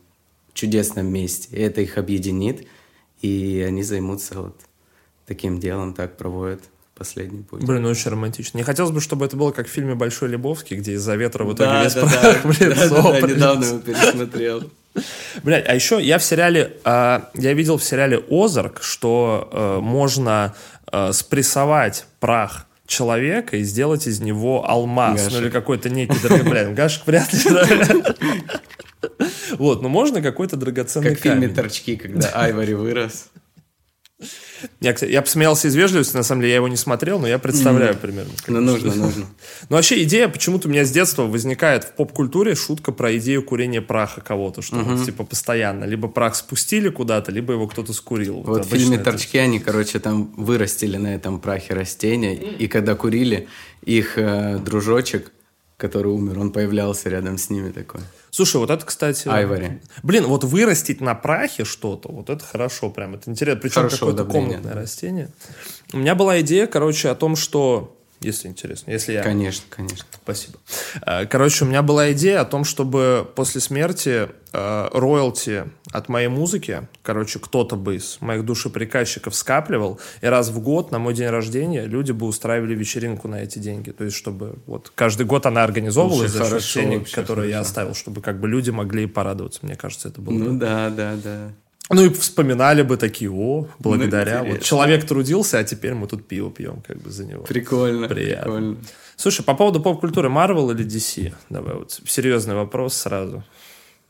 чудесном 0.54 1.06
месте. 1.06 1.48
И 1.56 1.60
это 1.60 1.80
их 1.80 1.98
объединит, 1.98 2.66
и 3.20 3.64
они 3.66 3.82
займутся 3.82 4.40
вот 4.40 4.56
таким 5.26 5.60
делом, 5.60 5.94
так 5.94 6.16
проводят 6.16 6.60
последний 6.94 7.42
путь. 7.42 7.64
Блин, 7.64 7.82
ну 7.82 7.88
очень 7.88 8.10
романтично. 8.10 8.58
Не 8.58 8.64
хотелось 8.64 8.92
бы, 8.92 9.00
чтобы 9.00 9.26
это 9.26 9.36
было 9.36 9.50
как 9.50 9.66
в 9.66 9.70
фильме 9.70 9.94
«Большой 9.94 10.28
Лебовский», 10.28 10.76
где 10.76 10.92
из-за 10.92 11.16
ветра 11.16 11.44
в 11.44 11.52
итоге 11.52 11.70
Да, 11.70 11.84
весь 11.84 11.94
да, 11.94 12.00
прах 12.02 12.22
да. 12.22 12.32
в 12.44 12.60
лицо 12.60 12.88
Да, 12.88 12.88
да, 12.88 13.02
да, 13.02 13.10
прилетел. 13.12 13.36
недавно 13.36 13.64
его 13.64 13.78
пересмотрел. 13.78 14.70
Блять, 15.42 15.68
а 15.68 15.74
еще 15.74 16.00
я 16.00 16.18
в 16.18 16.24
сериале, 16.24 16.76
а, 16.84 17.30
я 17.34 17.52
видел 17.52 17.78
в 17.78 17.84
сериале 17.84 18.22
«Озарк», 18.30 18.80
что 18.80 19.48
э, 19.50 19.80
можно 19.80 20.54
э, 20.92 21.12
спрессовать 21.12 22.06
прах 22.20 22.66
человека 22.86 23.56
и 23.56 23.64
сделать 23.64 24.06
из 24.06 24.20
него 24.20 24.68
алмаз, 24.70 25.20
Гашек. 25.20 25.32
ну 25.32 25.38
или 25.40 25.50
какой-то 25.50 25.90
некий 25.90 26.18
драгоценный. 26.20 26.74
Гашек 26.74 27.06
вряд 27.06 27.32
ли. 27.32 27.40
Вот, 29.58 29.82
но 29.82 29.88
можно 29.88 30.22
какой-то 30.22 30.56
драгоценный 30.56 31.10
Как 31.10 31.18
в 31.18 31.22
фильме 31.22 31.42
камень. 31.42 31.54
«Торчки», 31.54 31.96
когда 31.96 32.28
Айвори 32.28 32.74
вырос. 32.74 33.30
Я, 34.80 34.92
кстати, 34.92 35.10
я 35.10 35.22
посмеялся 35.22 35.66
из 35.68 35.74
вежливости, 35.74 36.16
на 36.16 36.22
самом 36.22 36.42
деле 36.42 36.50
я 36.52 36.56
его 36.56 36.68
не 36.68 36.76
смотрел, 36.76 37.18
но 37.18 37.26
я 37.26 37.38
представляю 37.38 37.96
примерно. 37.96 38.30
Ну, 38.46 38.58
это 38.58 38.60
нужно, 38.60 38.94
нужно. 38.94 39.26
Ну, 39.68 39.76
вообще 39.76 40.02
идея 40.04 40.28
почему-то 40.28 40.68
у 40.68 40.70
меня 40.70 40.84
с 40.84 40.90
детства 40.90 41.24
возникает 41.24 41.84
в 41.84 41.92
поп-культуре 41.94 42.54
шутка 42.54 42.92
про 42.92 43.16
идею 43.16 43.42
курения 43.42 43.82
праха 43.82 44.20
кого-то, 44.20 44.62
что 44.62 44.76
вот, 44.76 45.04
типа 45.04 45.24
постоянно. 45.24 45.84
Либо 45.84 46.08
прах 46.08 46.36
спустили 46.36 46.88
куда-то, 46.90 47.32
либо 47.32 47.52
его 47.54 47.66
кто-то 47.66 47.92
скурил. 47.92 48.36
Вот 48.42 48.58
в 48.64 48.68
обычно 48.68 48.78
фильме 48.78 48.96
это- 48.96 49.04
«Торчки» 49.10 49.36
они, 49.38 49.58
короче, 49.58 49.98
там 49.98 50.32
вырастили 50.36 50.96
на 50.96 51.14
этом 51.14 51.40
прахе 51.40 51.74
растения, 51.74 52.34
и 52.36 52.68
когда 52.68 52.94
курили, 52.94 53.48
их 53.82 54.16
э, 54.16 54.58
дружочек, 54.64 55.32
который 55.76 56.12
умер, 56.12 56.38
он 56.38 56.52
появлялся 56.52 57.08
рядом 57.08 57.36
с 57.36 57.50
ними 57.50 57.70
такой. 57.70 58.00
Слушай, 58.30 58.56
вот 58.56 58.70
это, 58.70 58.84
кстати... 58.84 59.28
Айвори. 59.28 59.80
Блин, 60.02 60.24
вот 60.24 60.44
вырастить 60.44 61.00
на 61.00 61.14
прахе 61.14 61.64
что-то, 61.64 62.10
вот 62.10 62.30
это 62.30 62.44
хорошо 62.44 62.90
прям. 62.90 63.14
Это 63.14 63.30
интересно. 63.30 63.60
Причем 63.60 63.88
какое-то 63.88 64.24
комнатное 64.24 64.74
да. 64.74 64.80
растение. 64.80 65.30
У 65.92 65.98
меня 65.98 66.14
была 66.14 66.40
идея, 66.40 66.66
короче, 66.66 67.10
о 67.10 67.14
том, 67.14 67.36
что... 67.36 67.96
Если 68.24 68.48
интересно, 68.48 68.90
если 68.90 69.12
я... 69.12 69.22
Конечно, 69.22 69.64
конечно. 69.68 70.06
Спасибо. 70.22 70.58
Э, 71.06 71.26
Короче, 71.26 71.64
у 71.64 71.68
меня 71.68 71.82
была 71.82 72.12
идея 72.12 72.40
о 72.40 72.44
том, 72.44 72.64
чтобы 72.64 73.28
после 73.34 73.60
смерти 73.60 74.28
э, 74.52 74.88
роялти 74.92 75.64
от 75.92 76.08
моей 76.08 76.28
музыки, 76.28 76.88
короче, 77.02 77.38
кто-то 77.38 77.76
бы 77.76 77.96
из 77.96 78.18
моих 78.20 78.44
душеприказчиков 78.44 79.34
скапливал, 79.34 80.00
и 80.22 80.26
раз 80.26 80.48
в 80.48 80.58
год 80.60 80.90
на 80.90 80.98
мой 80.98 81.14
день 81.14 81.28
рождения 81.28 81.84
люди 81.84 82.12
бы 82.12 82.26
устраивали 82.26 82.74
вечеринку 82.74 83.28
на 83.28 83.42
эти 83.42 83.58
деньги. 83.58 83.90
То 83.90 84.04
есть, 84.04 84.16
чтобы 84.16 84.58
вот 84.66 84.90
каждый 84.94 85.26
год 85.26 85.46
она 85.46 85.62
организовывалась 85.62 86.30
за 86.30 86.38
счет 86.38 86.48
хорошо 86.48 86.80
денег, 86.80 86.98
вообще, 87.00 87.14
которые 87.16 87.50
я 87.50 87.60
оставил, 87.60 87.94
чтобы 87.94 88.22
как 88.22 88.40
бы 88.40 88.48
люди 88.48 88.70
могли 88.70 89.06
порадоваться. 89.06 89.60
Мне 89.62 89.76
кажется, 89.76 90.08
это 90.08 90.20
было 90.20 90.34
бы 90.34 90.44
Ну 90.44 90.58
да, 90.58 90.90
да, 90.90 91.14
да. 91.22 91.52
Ну 91.90 92.04
и 92.04 92.08
вспоминали 92.12 92.82
бы 92.82 92.96
такие, 92.96 93.30
о, 93.30 93.68
благодаря. 93.78 94.38
интересно. 94.38 94.54
вот 94.56 94.62
человек 94.62 95.06
трудился, 95.06 95.58
а 95.58 95.64
теперь 95.64 95.94
мы 95.94 96.06
тут 96.06 96.26
пиво 96.26 96.50
пьем 96.50 96.82
как 96.86 96.98
бы 96.98 97.10
за 97.10 97.24
него. 97.24 97.42
Прикольно, 97.44 98.08
Приятно. 98.08 98.42
прикольно. 98.44 98.76
Слушай, 99.16 99.44
по 99.44 99.54
поводу 99.54 99.80
поп-культуры, 99.80 100.28
Marvel 100.28 100.72
или 100.74 100.84
DC? 100.84 101.32
Давай 101.50 101.74
вот 101.74 101.92
серьезный 102.06 102.54
вопрос 102.54 102.94
сразу. 102.94 103.44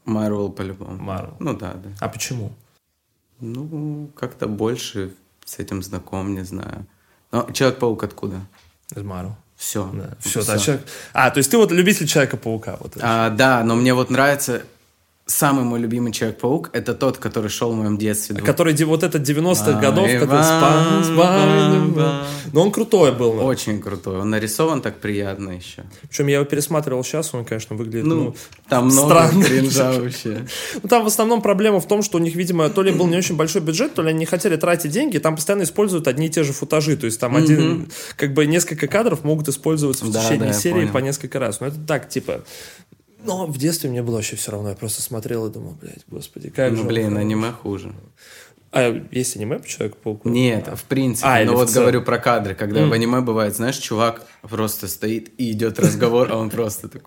Марвел 0.05 0.51
по-любому. 0.51 1.03
Marvel. 1.03 1.35
Ну 1.41 1.55
да, 1.57 1.75
да. 1.75 1.91
А 2.01 2.09
почему? 2.09 2.53
Ну, 3.41 4.11
как-то 4.15 4.47
больше 4.47 5.13
с 5.45 5.59
этим 5.59 5.83
знаком, 5.83 6.35
не 6.35 6.45
знаю. 6.45 6.87
Но 7.33 7.51
Человек-паук 7.53 8.03
откуда? 8.05 8.41
Из 8.95 9.03
Marvel. 9.03 9.33
Все. 9.57 9.91
Да, 9.93 10.17
все, 10.21 10.45
да, 10.45 10.59
человек- 10.59 10.87
А, 11.13 11.31
то 11.31 11.39
есть 11.39 11.51
ты 11.51 11.57
вот 11.57 11.71
любитель 11.73 12.07
Человека-паука. 12.07 12.77
Вот. 12.81 12.97
А, 13.01 13.31
да, 13.31 13.63
но 13.65 13.75
мне 13.77 13.95
вот 13.95 14.11
нравится 14.11 14.63
самый 15.27 15.65
мой 15.65 15.81
любимый 15.81 16.13
Человек-паук. 16.13 16.71
Это 16.75 16.95
тот, 16.95 17.17
который 17.17 17.49
шел 17.49 17.73
в 17.73 17.77
моем 17.77 17.97
детстве. 17.97 18.37
Который 18.37 18.75
де- 18.75 18.85
вот 18.85 19.03
этот 19.03 19.23
90-х 19.29 19.81
годов, 19.81 20.07
который. 20.21 20.45
Но 22.53 22.63
он 22.63 22.71
крутой 22.71 23.13
был. 23.13 23.35
ну. 23.35 23.45
Очень 23.45 23.81
крутой. 23.81 24.21
Он 24.21 24.31
нарисован 24.31 24.81
так 24.81 25.01
приятно 25.01 25.51
еще. 25.51 25.85
Причем 26.03 26.27
я 26.29 26.37
его 26.37 26.45
пересматривал 26.45 27.03
сейчас, 27.03 27.35
он, 27.35 27.45
конечно, 27.45 27.75
выглядит, 27.75 28.05
Ну, 28.07 28.15
ну, 28.17 28.37
там 28.69 28.87
много 28.87 29.07
странно. 29.09 29.45
кринжа 29.45 29.93
вообще. 29.93 30.47
Ну, 30.83 30.89
там 30.89 31.05
в 31.05 31.07
основном 31.07 31.43
проблема 31.43 31.81
в 31.81 31.89
том, 31.89 32.03
что 32.03 32.19
у 32.19 32.21
них, 32.21 32.35
видимо, 32.37 32.69
то 32.69 32.83
ли 32.83 32.93
был 32.93 33.07
не 33.07 33.17
очень 33.17 33.37
большой 33.37 33.63
бюджет, 33.63 33.95
то 33.95 34.03
ли 34.03 34.11
они 34.11 34.21
не 34.21 34.27
хотели 34.27 34.57
тратить 34.57 34.91
деньги, 34.93 35.19
там 35.19 35.37
постоянно 35.37 35.63
используют 35.65 36.07
одни 36.07 36.27
и 36.27 36.31
те 36.31 36.45
же 36.45 36.53
футажи. 36.53 36.97
То 36.97 37.07
есть 37.07 37.19
там 37.19 37.35
один, 37.37 37.89
как 38.17 38.35
бы 38.35 38.47
несколько 38.47 38.87
кадров 38.87 39.25
могут 39.25 39.49
использоваться 39.49 40.05
в 40.05 40.13
течение 40.13 40.53
серии 40.53 40.87
по 40.87 40.99
несколько 40.99 41.39
раз. 41.39 41.61
Но 41.61 41.69
это 41.69 41.79
так, 41.81 42.09
типа... 42.09 42.43
Но 43.25 43.47
в 43.47 43.59
детстве 43.59 43.91
мне 43.91 44.03
было 44.03 44.17
вообще 44.17 44.37
все 44.37 44.53
равно. 44.53 44.71
Я 44.71 44.75
просто 44.75 45.03
смотрел 45.03 45.47
и 45.47 45.53
думал, 45.53 45.77
блядь, 45.81 46.05
господи, 46.07 46.51
как 46.51 46.77
же 46.77 46.83
Ну, 46.83 46.89
блин, 46.89 47.11
хорош». 47.11 47.21
аниме 47.21 47.53
хуже. 47.53 47.95
А 48.73 48.89
есть 49.13 49.37
аниме 49.37 49.61
по 49.61 49.67
Человеку-пауку? 49.69 50.29
Нет, 50.29 50.69
в 50.75 50.83
принципе. 50.85 51.29
А, 51.29 51.45
но 51.45 51.55
вот 51.55 51.71
целом. 51.71 51.85
говорю 51.85 52.03
про 52.03 52.19
кадры, 52.19 52.55
когда 52.55 52.85
в 52.87 52.93
аниме 52.93 53.21
бывает, 53.21 53.55
знаешь, 53.55 53.79
чувак 53.79 54.27
просто 54.43 54.89
стоит 54.89 55.31
и 55.39 55.53
идет 55.53 55.79
разговор, 55.79 56.29
а 56.33 56.37
он 56.37 56.51
просто 56.51 56.89
так 56.89 57.05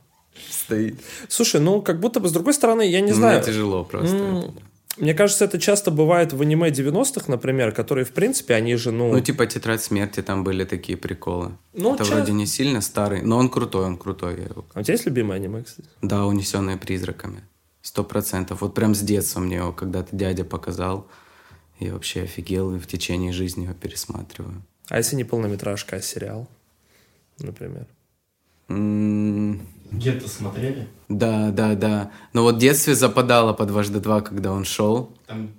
стоит. 0.50 1.00
Слушай, 1.28 1.60
ну, 1.60 1.82
как 1.82 2.00
будто 2.00 2.20
бы, 2.20 2.30
с 2.30 2.32
другой 2.32 2.54
стороны, 2.54 2.90
я 2.90 3.00
не 3.02 3.08
Мне 3.08 3.16
знаю... 3.16 3.44
тяжело 3.44 3.84
просто. 3.84 4.54
Мне 4.98 5.14
кажется, 5.14 5.46
это 5.46 5.60
часто 5.60 5.92
бывает 5.92 6.34
в 6.34 6.42
аниме 6.42 6.70
90-х, 6.70 7.26
например, 7.32 7.72
которые, 7.72 8.04
в 8.06 8.12
принципе, 8.12 8.56
они 8.56 8.76
же, 8.76 8.92
ну... 8.92 9.12
Ну, 9.12 9.20
типа 9.22 9.46
«Тетрадь 9.46 9.82
смерти», 9.84 10.22
там 10.22 10.44
были 10.44 10.66
такие 10.66 10.98
приколы. 10.98 11.52
Ну, 11.74 11.94
Это 11.96 12.04
ча- 12.04 12.16
вроде 12.16 12.32
не 12.34 12.46
сильно 12.48 12.82
старый, 12.82 13.22
но 13.22 13.38
он 13.38 13.50
крутой, 13.50 13.86
он 13.86 13.98
крутой. 13.98 14.38
Я 14.38 14.44
его... 14.46 14.66
А 14.74 14.80
у 14.80 14.84
тебя 14.84 14.94
есть 14.94 15.06
любимое 15.06 15.38
аниме, 15.38 15.64
кстати? 15.64 15.88
Да, 16.02 16.26
«Унесенные 16.26 16.78
призраками». 16.78 17.44
Сто 17.82 18.04
процентов. 18.04 18.62
Вот 18.62 18.74
прям 18.74 18.96
с 18.96 19.00
детства 19.02 19.40
мне 19.40 19.58
его 19.58 19.72
когда-то 19.72 20.16
дядя 20.16 20.44
показал. 20.44 21.08
Я 21.80 21.94
вообще 21.94 22.24
офигел 22.24 22.76
и 22.76 22.80
в 22.80 22.88
течение 22.88 23.32
жизни 23.32 23.64
его 23.64 23.74
пересматриваю. 23.74 24.64
А 24.90 24.98
если 24.98 25.16
не 25.16 25.24
полнометражка, 25.24 25.98
а 25.98 26.02
сериал, 26.02 26.48
например? 27.40 27.86
М, 28.70 29.62
Где-то 29.92 30.28
смотрели? 30.28 30.88
Да, 31.10 31.52
да, 31.52 31.76
да. 31.76 32.12
Но 32.34 32.44
вот 32.44 32.56
в 32.56 32.60
детстве 32.60 32.96
западало 32.96 33.54
по 33.54 33.66
дважды 33.66 34.00
два, 34.00 34.22
когда 34.22 34.52
он 34.52 34.66
шел. 34.66 35.12
Там 35.26 35.50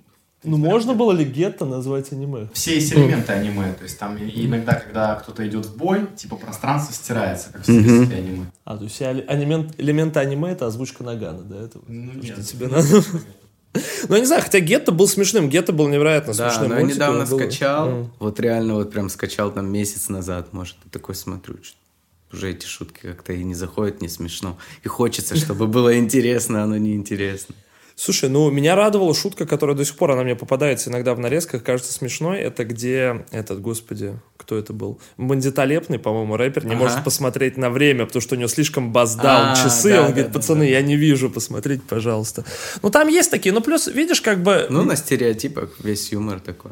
Ну, 0.43 0.57
можно 0.57 0.93
было 0.93 1.11
ли 1.11 1.25
гетто 1.25 1.65
назвать 1.65 2.11
аниме? 2.13 2.47
все 2.53 2.75
есть 2.75 2.93
элементы 2.93 3.33
аниме. 3.33 3.73
То 3.73 3.83
есть 3.83 3.97
там 3.99 4.15
иногда, 4.17 4.75
когда 4.75 5.15
кто-то 5.15 5.45
идет 5.47 5.65
в 5.65 5.75
бой, 5.75 6.07
типа 6.15 6.35
пространство 6.37 6.93
стирается, 6.93 7.49
как 7.51 7.61
в 7.61 7.63
стилистике 7.63 8.15
аниме. 8.15 8.45
А, 8.63 8.77
то 8.77 8.83
есть 8.83 8.95
все 8.95 9.11
элемент, 9.27 9.73
элементы 9.77 10.19
аниме— 10.19 10.49
это 10.51 10.67
озвучка 10.67 11.03
Нагана, 11.03 11.41
да? 11.43 11.57
Это 11.61 11.79
Ну, 11.87 12.11
что 12.23 12.37
нет. 12.37 12.45
тебе 12.47 12.67
надо? 12.67 12.87
Ну, 14.07 14.15
я 14.15 14.19
не 14.21 14.25
знаю, 14.25 14.41
хотя 14.41 14.59
Гетто 14.61 14.91
был 14.91 15.07
смешным. 15.07 15.47
Гетто 15.49 15.73
был 15.73 15.87
невероятно 15.89 16.33
Да, 16.33 16.49
смешным 16.49 16.69
но 16.69 16.79
я 16.79 16.83
недавно 16.83 17.25
скачал. 17.25 17.87
М. 17.89 18.11
Вот 18.19 18.39
реально 18.39 18.75
вот 18.75 18.91
прям 18.91 19.09
скачал 19.09 19.51
там 19.51 19.71
месяц 19.71 20.09
назад, 20.09 20.53
может. 20.53 20.75
И 20.85 20.89
такой 20.89 21.13
смотрю, 21.15 21.57
что 21.63 21.77
уже 22.31 22.51
эти 22.51 22.65
шутки 22.65 23.01
как-то 23.01 23.33
и 23.33 23.43
не 23.43 23.55
заходят, 23.55 24.01
не 24.01 24.09
смешно. 24.09 24.57
И 24.83 24.87
хочется, 24.87 25.35
чтобы 25.35 25.67
было 25.67 25.97
интересно, 25.97 26.61
а 26.61 26.63
оно 26.63 26.77
не 26.77 26.93
интересно. 26.93 27.55
Слушай, 27.99 28.29
ну 28.29 28.49
меня 28.49 28.75
радовала 28.75 29.13
шутка, 29.13 29.45
которая 29.45 29.75
до 29.75 29.83
сих 29.83 29.97
пор 29.97 30.11
она 30.11 30.23
мне 30.23 30.33
попадается 30.33 30.89
иногда 30.89 31.13
в 31.13 31.19
нарезках, 31.19 31.63
кажется 31.65 31.91
смешной. 31.91 32.39
Это 32.39 32.63
где 32.63 33.25
этот, 33.31 33.59
господи, 33.59 34.17
кто 34.37 34.57
это 34.57 34.71
был? 34.71 35.01
Бандитолепный, 35.17 35.99
по-моему, 35.99 36.37
рэпер, 36.37 36.63
не 36.63 36.75
ага. 36.75 36.83
может 36.83 37.03
посмотреть 37.03 37.57
на 37.57 37.69
время, 37.69 38.05
потому 38.05 38.21
что 38.21 38.35
у 38.35 38.37
него 38.37 38.47
слишком 38.47 38.93
баздаун 38.93 39.53
часы. 39.57 39.89
Да, 39.89 39.99
он 39.99 40.05
да, 40.05 40.11
говорит, 40.11 40.31
да, 40.31 40.39
пацаны, 40.39 40.61
да, 40.61 40.71
я 40.71 40.81
не 40.81 40.95
вижу, 40.95 41.29
посмотрите, 41.29 41.81
пожалуйста. 41.89 42.45
Ну 42.81 42.89
там 42.89 43.09
есть 43.09 43.31
такие, 43.31 43.51
ну 43.53 43.59
плюс, 43.59 43.87
видишь, 43.87 44.21
как 44.21 44.43
бы... 44.43 44.67
Ну 44.69 44.85
на 44.85 44.95
стереотипах 44.95 45.71
весь 45.83 46.13
юмор 46.13 46.39
такой. 46.39 46.71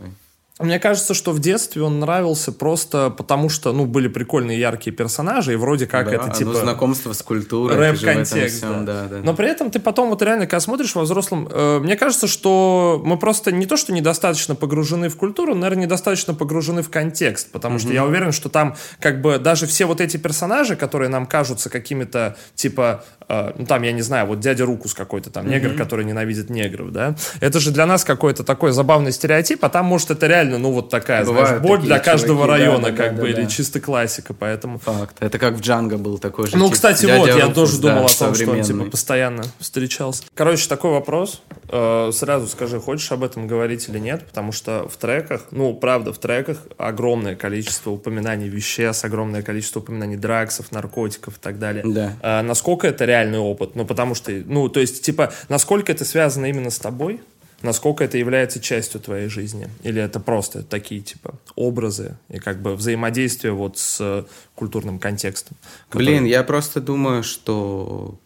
Мне 0.60 0.80
кажется, 0.80 1.14
что 1.14 1.34
в 1.34 1.40
детстве 1.40 1.84
он 1.84 2.00
нравился 2.00 2.52
просто 2.52 3.12
потому, 3.12 3.48
что, 3.50 3.74
ну, 3.74 3.86
были 3.86 4.08
прикольные 4.08 4.60
яркие 4.60 4.96
персонажи, 4.96 5.54
и 5.54 5.56
вроде 5.56 5.86
как 5.86 6.08
да, 6.10 6.16
это, 6.16 6.30
типа... 6.32 6.56
Знакомство 6.56 7.14
с 7.14 7.22
культурой. 7.22 7.78
Рэп-контекст, 7.78 8.62
да. 8.62 8.80
Да, 8.82 9.08
да. 9.08 9.18
Но 9.24 9.36
при 9.36 9.50
этом 9.50 9.70
ты 9.70 9.80
потом 9.80 10.10
вот 10.10 10.22
реально, 10.24 10.48
когда 10.48 10.60
смотришь 10.60 10.96
во 10.96 11.04
взрослом... 11.04 11.48
Э, 11.52 11.80
мне 11.80 11.96
кажется, 11.96 12.26
что 12.28 13.00
мы 13.06 13.18
просто 13.20 13.52
не 13.52 13.68
то, 13.68 13.78
что 13.78 13.94
недостаточно 13.94 14.56
погружены 14.56 15.10
в 15.10 15.16
культуру, 15.16 15.54
наверное, 15.54 15.84
недостаточно 15.84 16.34
погружены 16.34 16.82
в 16.82 16.90
контекст, 16.90 17.52
потому 17.52 17.76
mm-hmm. 17.76 17.80
что 17.80 17.94
я 17.94 18.04
уверен, 18.04 18.32
что 18.32 18.50
там 18.50 18.76
как 19.00 19.22
бы 19.22 19.38
даже 19.38 19.68
все 19.68 19.86
вот 19.86 20.02
эти 20.02 20.18
персонажи, 20.18 20.76
которые 20.76 21.10
нам 21.10 21.28
кажутся 21.28 21.70
какими-то, 21.70 22.36
типа, 22.56 23.04
э, 23.30 23.52
ну, 23.60 23.66
там, 23.68 23.84
я 23.84 23.92
не 23.92 24.02
знаю, 24.02 24.26
вот 24.26 24.40
дядя 24.40 24.66
Рукус 24.66 24.96
какой-то 24.96 25.30
там, 25.30 25.46
mm-hmm. 25.46 25.50
негр, 25.50 25.74
который 25.76 26.04
ненавидит 26.04 26.50
негров, 26.50 26.92
да? 26.92 27.16
Это 27.42 27.60
же 27.60 27.70
для 27.70 27.86
нас 27.86 28.04
какой-то 28.04 28.44
такой 28.44 28.72
забавный 28.72 29.12
стереотип, 29.12 29.64
а 29.64 29.70
там, 29.70 29.86
может, 29.86 30.10
это 30.10 30.26
реально 30.26 30.47
реально, 30.48 30.68
ну, 30.68 30.74
вот 30.74 30.90
такая, 30.90 31.26
Бывают 31.26 31.50
знаешь, 31.50 31.64
боль 31.64 31.80
для 31.80 32.00
каждого 32.00 32.46
чуваки, 32.46 32.64
района, 32.64 32.84
да, 32.84 32.92
да, 32.92 32.98
как 32.98 33.16
да, 33.16 33.22
бы, 33.22 33.30
или 33.30 33.46
чисто 33.46 33.80
классика, 33.80 34.34
поэтому... 34.34 34.80
Факт. 34.80 35.18
Это 35.20 35.40
как 35.40 35.56
в 35.56 35.62
Джанго 35.62 35.98
был 35.98 36.18
такой 36.18 36.48
же 36.48 36.58
Ну, 36.58 36.66
тип, 36.66 36.74
кстати, 36.76 37.06
вот, 37.06 37.28
я 37.28 37.48
тоже 37.50 37.80
думал 37.80 38.06
о 38.06 38.10
том, 38.10 38.34
что 38.34 38.52
он, 38.52 38.62
типа, 38.62 38.86
постоянно 38.86 39.44
встречался. 39.60 40.24
Короче, 40.34 40.68
такой 40.68 40.92
вопрос. 40.92 41.42
Э, 41.70 42.12
сразу 42.14 42.48
скажи, 42.48 42.80
хочешь 42.80 43.12
об 43.12 43.24
этом 43.24 43.48
говорить 43.48 43.90
или 43.90 44.00
нет, 44.00 44.26
потому 44.26 44.52
что 44.52 44.88
в 44.88 44.98
треках, 44.98 45.48
ну, 45.52 45.74
правда, 45.74 46.14
в 46.14 46.18
треках 46.18 46.60
огромное 46.78 47.36
количество 47.36 47.92
упоминаний 47.92 48.48
веществ, 48.48 49.04
огромное 49.04 49.42
количество 49.42 49.80
упоминаний 49.80 50.16
драксов, 50.16 50.72
наркотиков 50.72 51.38
и 51.38 51.40
так 51.40 51.60
далее. 51.60 51.84
Да. 51.86 52.14
А 52.22 52.44
насколько 52.44 52.88
это 52.88 53.06
реальный 53.06 53.40
опыт? 53.40 53.76
Ну, 53.76 53.86
потому 53.86 54.16
что, 54.16 54.32
ну, 54.46 54.70
то 54.70 54.80
есть, 54.80 55.04
типа, 55.04 55.34
насколько 55.50 55.92
это 55.92 56.06
связано 56.06 56.46
именно 56.46 56.70
с 56.70 56.80
тобой? 56.80 57.22
Насколько 57.62 58.04
это 58.04 58.18
является 58.18 58.60
частью 58.60 59.02
твоей 59.02 59.30
жизни? 59.30 59.70
Или 59.84 60.02
это 60.02 60.20
просто 60.20 60.64
такие, 60.64 61.02
типа, 61.02 61.36
образы 61.56 62.18
и 62.30 62.40
как 62.40 62.62
бы 62.62 62.76
взаимодействие 62.76 63.54
вот 63.54 63.78
с 63.78 64.26
культурным 64.56 65.00
контекстом? 65.00 65.58
Который... 65.90 66.06
Блин, 66.06 66.26
я 66.26 66.44
просто 66.44 66.82
думаю, 66.82 67.24
что 67.24 68.18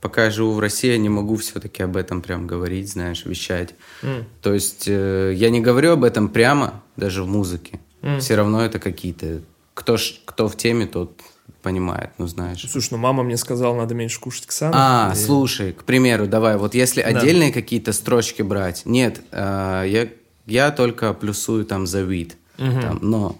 пока 0.00 0.24
я 0.24 0.30
живу 0.30 0.52
в 0.52 0.60
России, 0.60 0.90
я 0.90 0.98
не 0.98 1.08
могу 1.08 1.36
все-таки 1.36 1.82
об 1.82 1.96
этом 1.96 2.22
прям 2.22 2.46
говорить, 2.46 2.90
знаешь, 2.90 3.24
вещать. 3.24 3.74
Mm. 4.02 4.24
То 4.42 4.54
есть 4.54 4.84
э, 4.86 5.32
я 5.34 5.50
не 5.50 5.60
говорю 5.60 5.92
об 5.92 6.04
этом 6.04 6.28
прямо, 6.28 6.82
даже 6.96 7.22
в 7.22 7.28
музыке. 7.28 7.80
Mm. 8.02 8.20
Все 8.20 8.36
равно 8.36 8.64
это 8.64 8.78
какие-то... 8.78 9.40
Кто, 9.74 9.96
ж, 9.96 10.20
кто 10.24 10.48
в 10.48 10.56
теме, 10.56 10.86
тот 10.86 11.20
понимает, 11.68 12.12
ну 12.16 12.26
знаешь. 12.26 12.64
Слушай, 12.66 12.88
ну 12.92 12.96
мама 12.96 13.22
мне 13.22 13.36
сказала, 13.36 13.76
надо 13.76 13.94
меньше 13.94 14.18
кушать 14.20 14.46
ксана. 14.46 14.72
А, 14.74 15.12
и... 15.12 15.18
слушай, 15.18 15.74
к 15.74 15.84
примеру, 15.84 16.26
давай, 16.26 16.56
вот 16.56 16.74
если 16.74 17.02
да. 17.02 17.08
отдельные 17.08 17.52
какие-то 17.52 17.92
строчки 17.92 18.40
брать, 18.40 18.82
нет, 18.86 19.20
э, 19.32 19.84
я, 19.86 20.08
я 20.46 20.70
только 20.70 21.12
плюсую 21.12 21.66
там 21.66 21.86
за 21.86 22.00
вид, 22.00 22.38
угу. 22.56 22.80
там, 22.80 22.98
но... 23.02 23.36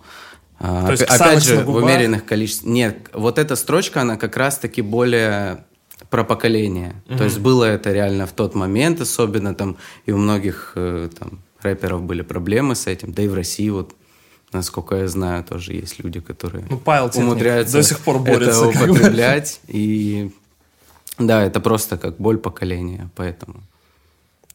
Э, 0.60 0.82
То 0.84 0.90
есть, 0.90 1.04
опять 1.04 1.42
же, 1.42 1.64
в 1.64 1.74
умеренных 1.74 2.26
количествах. 2.26 2.70
Нет, 2.70 3.08
вот 3.14 3.38
эта 3.38 3.56
строчка, 3.56 4.02
она 4.02 4.18
как 4.18 4.36
раз-таки 4.36 4.82
более 4.82 5.64
про 6.10 6.22
поколение. 6.22 7.02
Угу. 7.08 7.16
То 7.16 7.24
есть 7.24 7.38
было 7.38 7.64
это 7.64 7.92
реально 7.92 8.26
в 8.26 8.32
тот 8.32 8.54
момент, 8.54 9.00
особенно 9.00 9.54
там, 9.54 9.78
и 10.04 10.12
у 10.12 10.18
многих 10.18 10.72
э, 10.74 11.08
там 11.18 11.40
рэперов 11.62 12.02
были 12.02 12.20
проблемы 12.20 12.74
с 12.74 12.86
этим, 12.86 13.14
да 13.14 13.22
и 13.22 13.28
в 13.28 13.32
России 13.32 13.70
вот 13.70 13.94
Насколько 14.52 14.96
я 14.96 15.08
знаю, 15.08 15.44
тоже 15.44 15.74
есть 15.74 15.98
люди, 16.02 16.20
которые 16.20 16.64
ну, 16.70 16.78
Павел 16.78 17.10
умудряются 17.14 17.78
до 17.78 17.82
сих 17.82 18.00
пор 18.00 18.18
борется, 18.18 18.66
это 18.66 18.84
употреблять. 18.84 19.60
И 19.66 20.30
да, 21.18 21.42
это 21.42 21.60
просто 21.60 21.98
как 21.98 22.16
боль 22.16 22.38
поколения, 22.38 23.10
поэтому. 23.14 23.62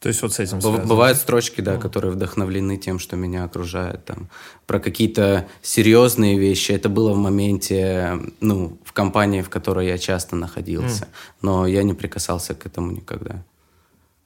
То 0.00 0.08
есть 0.08 0.20
вот 0.20 0.34
с 0.34 0.38
этим 0.38 0.60
связано. 0.60 0.84
Бывают 0.84 1.16
строчки, 1.16 1.62
да, 1.62 1.78
которые 1.78 2.12
вдохновлены 2.12 2.76
тем, 2.76 2.98
что 2.98 3.16
меня 3.16 3.44
окружает. 3.44 4.04
Там, 4.04 4.28
про 4.66 4.78
какие-то 4.78 5.46
серьезные 5.62 6.38
вещи. 6.38 6.72
Это 6.72 6.90
было 6.90 7.12
в 7.12 7.16
моменте, 7.16 8.18
ну, 8.40 8.76
в 8.84 8.92
компании, 8.92 9.40
в 9.40 9.48
которой 9.48 9.86
я 9.86 9.96
часто 9.96 10.36
находился. 10.36 11.04
Mm. 11.04 11.08
Но 11.40 11.66
я 11.66 11.82
не 11.84 11.94
прикасался 11.94 12.54
к 12.54 12.66
этому 12.66 12.90
никогда. 12.90 13.42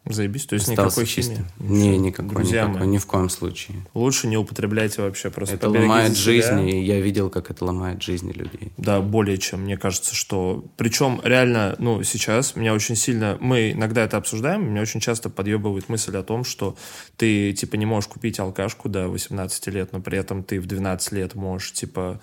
Заебись, 0.08 0.46
то 0.46 0.54
есть 0.54 0.68
никакой 0.68 1.06
чисто. 1.06 1.44
Не, 1.58 1.98
никакой, 1.98 2.30
Друзья 2.36 2.62
никакой, 2.62 2.80
мои. 2.80 2.88
ни 2.88 2.98
в 2.98 3.06
коем 3.06 3.28
случае. 3.28 3.76
Лучше 3.94 4.26
не 4.26 4.36
употребляйте 4.36 5.02
вообще, 5.02 5.30
просто 5.30 5.54
Это 5.56 5.68
ломает 5.68 6.16
жизни, 6.16 6.80
и 6.80 6.84
я 6.84 7.00
видел, 7.00 7.30
как 7.30 7.50
это 7.50 7.64
ломает 7.64 8.02
жизни 8.02 8.32
людей. 8.32 8.72
Да, 8.76 9.00
более 9.00 9.38
чем, 9.38 9.62
мне 9.62 9.76
кажется, 9.76 10.14
что... 10.14 10.64
Причем 10.76 11.20
реально, 11.22 11.76
ну, 11.78 12.02
сейчас 12.02 12.56
меня 12.56 12.74
очень 12.74 12.96
сильно... 12.96 13.36
Мы 13.40 13.72
иногда 13.72 14.02
это 14.04 14.16
обсуждаем, 14.16 14.70
меня 14.70 14.80
очень 14.80 15.00
часто 15.00 15.30
подъебывает 15.30 15.88
мысль 15.88 16.16
о 16.16 16.22
том, 16.22 16.44
что 16.44 16.76
ты, 17.16 17.52
типа, 17.52 17.76
не 17.76 17.86
можешь 17.86 18.08
купить 18.08 18.40
алкашку 18.40 18.88
до 18.88 19.08
18 19.08 19.66
лет, 19.68 19.92
но 19.92 20.00
при 20.00 20.18
этом 20.18 20.42
ты 20.42 20.60
в 20.60 20.66
12 20.66 21.12
лет 21.12 21.34
можешь, 21.34 21.72
типа, 21.72 22.20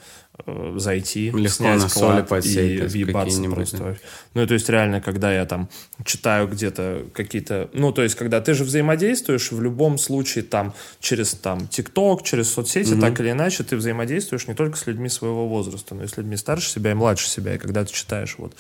зайти, 0.76 1.32
Легко 1.32 1.50
снять 1.50 1.80
на 1.80 1.89
соли 1.89 2.21
подсесть, 2.21 2.58
и 2.58 2.78
въебаться 2.82 3.41
просто. 3.43 3.78
Да. 3.78 3.95
Ну, 4.34 4.48
то 4.48 4.54
есть, 4.54 4.69
реально, 4.69 5.02
когда 5.02 5.34
я 5.34 5.45
там 5.45 5.69
читаю 6.04 6.48
где-то 6.48 7.06
какие-то... 7.13 7.69
Ну, 7.74 7.91
то 7.91 8.04
есть, 8.04 8.15
когда 8.15 8.41
ты 8.41 8.54
же 8.54 8.63
взаимодействуешь 8.63 9.52
в 9.52 9.62
любом 9.62 9.98
случае 9.98 10.43
там 10.43 10.74
через 11.00 11.32
там 11.32 11.67
ТикТок, 11.67 12.24
через 12.24 12.52
соцсети, 12.52 12.93
угу. 12.93 13.02
так 13.02 13.19
или 13.19 13.32
иначе, 13.32 13.63
ты 13.63 13.76
взаимодействуешь 13.76 14.48
не 14.48 14.54
только 14.54 14.78
с 14.78 14.86
людьми 14.88 15.10
своего 15.10 15.48
возраста, 15.48 15.95
но 15.95 16.04
и 16.04 16.08
с 16.08 16.17
людьми 16.17 16.38
старше 16.38 16.69
себя 16.69 16.91
и 16.91 16.93
младше 16.95 17.30
себя. 17.30 17.56
И 17.56 17.58
когда 17.58 17.86
ты 17.86 17.93
читаешь 17.93 18.36
вот 18.38 18.54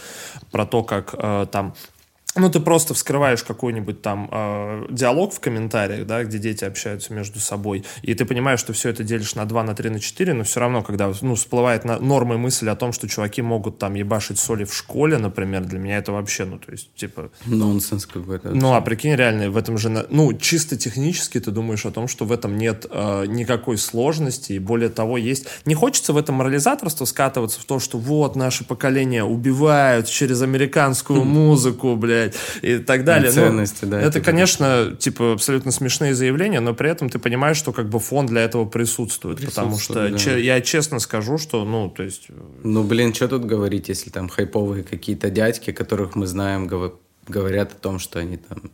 про 0.51 0.65
то, 0.65 0.83
как 0.83 1.13
э, 1.17 1.47
там 1.51 1.75
ну, 2.35 2.49
ты 2.49 2.59
просто 2.59 2.93
вскрываешь 2.93 3.43
какой-нибудь 3.43 4.01
там 4.01 4.29
э, 4.31 4.87
диалог 4.89 5.33
в 5.33 5.39
комментариях, 5.39 6.05
да, 6.05 6.23
где 6.23 6.37
дети 6.37 6.65
общаются 6.65 7.13
между 7.13 7.39
собой, 7.39 7.85
и 8.01 8.13
ты 8.13 8.25
понимаешь, 8.25 8.59
что 8.59 8.73
все 8.73 8.89
это 8.89 9.03
делишь 9.03 9.35
на 9.35 9.45
2, 9.45 9.63
на 9.63 9.73
3, 9.73 9.89
на 9.89 9.99
4, 9.99 10.33
но 10.33 10.43
все 10.43 10.59
равно, 10.59 10.83
когда, 10.83 11.11
ну, 11.21 11.35
всплывает 11.35 11.85
на, 11.85 11.97
норма 11.99 12.37
мысль 12.37 12.69
о 12.69 12.75
том, 12.75 12.91
что 12.91 13.07
чуваки 13.07 13.41
могут 13.41 13.79
там 13.79 13.93
ебашить 13.93 14.37
соли 14.37 14.65
в 14.65 14.73
школе, 14.75 15.17
например, 15.17 15.63
для 15.63 15.79
меня 15.79 15.97
это 15.97 16.11
вообще, 16.11 16.43
ну, 16.43 16.59
то 16.59 16.71
есть, 16.71 16.93
типа... 16.95 17.31
Нонсенс 17.45 18.05
какой-то. 18.05 18.49
Ну, 18.49 18.73
а 18.73 18.81
прикинь, 18.81 19.15
реально, 19.15 19.49
в 19.49 19.55
этом 19.55 19.77
же, 19.77 19.89
ну, 19.89 20.33
чисто 20.33 20.75
технически 20.75 21.39
ты 21.39 21.51
думаешь 21.51 21.85
о 21.85 21.91
том, 21.91 22.09
что 22.09 22.25
в 22.25 22.33
этом 22.33 22.57
нет 22.57 22.85
э, 22.89 23.25
никакой 23.27 23.77
сложности, 23.77 24.53
и 24.53 24.59
более 24.59 24.89
того, 24.89 25.17
есть... 25.17 25.47
Не 25.63 25.73
хочется 25.73 26.11
в 26.11 26.17
этом 26.17 26.35
морализаторство 26.35 27.05
скатываться 27.05 27.61
в 27.61 27.65
то, 27.65 27.79
что 27.79 27.97
вот, 27.97 28.35
наше 28.35 28.65
поколение 28.65 29.23
убивают 29.23 30.07
через 30.07 30.41
американскую 30.41 31.23
музыку, 31.45 31.95
блядь, 31.95 32.24
блядь, 32.31 32.81
и 32.81 32.83
так 32.83 33.03
далее. 33.03 33.29
Ну, 33.29 33.35
ценности, 33.35 33.85
ну, 33.85 33.91
да. 33.91 34.01
Это, 34.01 34.21
конечно, 34.21 34.95
типа 34.97 35.33
абсолютно 35.33 35.71
смешные 35.71 36.13
заявления, 36.13 36.59
но 36.59 36.73
при 36.73 36.89
этом 36.89 37.09
ты 37.09 37.19
понимаешь, 37.19 37.57
что 37.57 37.71
как 37.71 37.89
бы 37.89 37.99
фон 37.99 38.25
для 38.25 38.41
этого 38.41 38.65
присутствует, 38.65 39.37
присутствует 39.37 39.55
потому 39.55 39.79
что 39.79 40.09
да. 40.09 40.17
че, 40.17 40.43
я 40.43 40.61
честно 40.61 40.99
скажу, 40.99 41.37
что, 41.37 41.65
ну, 41.65 41.89
то 41.89 42.03
есть... 42.03 42.27
Ну, 42.63 42.83
блин, 42.83 43.13
что 43.13 43.27
тут 43.27 43.45
говорить, 43.45 43.89
если 43.89 44.09
там 44.09 44.29
хайповые 44.29 44.83
какие-то 44.83 45.29
дядьки, 45.29 45.71
которых 45.71 46.15
мы 46.15 46.27
знаем, 46.27 46.67
говорят 47.27 47.71
о 47.71 47.75
том, 47.75 47.99
что 47.99 48.19
они 48.19 48.37
там 48.37 48.71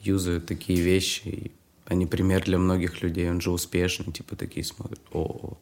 юзают 0.00 0.46
такие 0.46 0.80
вещи, 0.80 1.22
и 1.28 1.52
они 1.86 2.06
пример 2.06 2.44
для 2.44 2.58
многих 2.58 3.02
людей, 3.02 3.30
он 3.30 3.40
же 3.40 3.50
успешный, 3.50 4.12
типа 4.12 4.36
такие 4.36 4.64
смотрят, 4.64 5.00
о, 5.12 5.56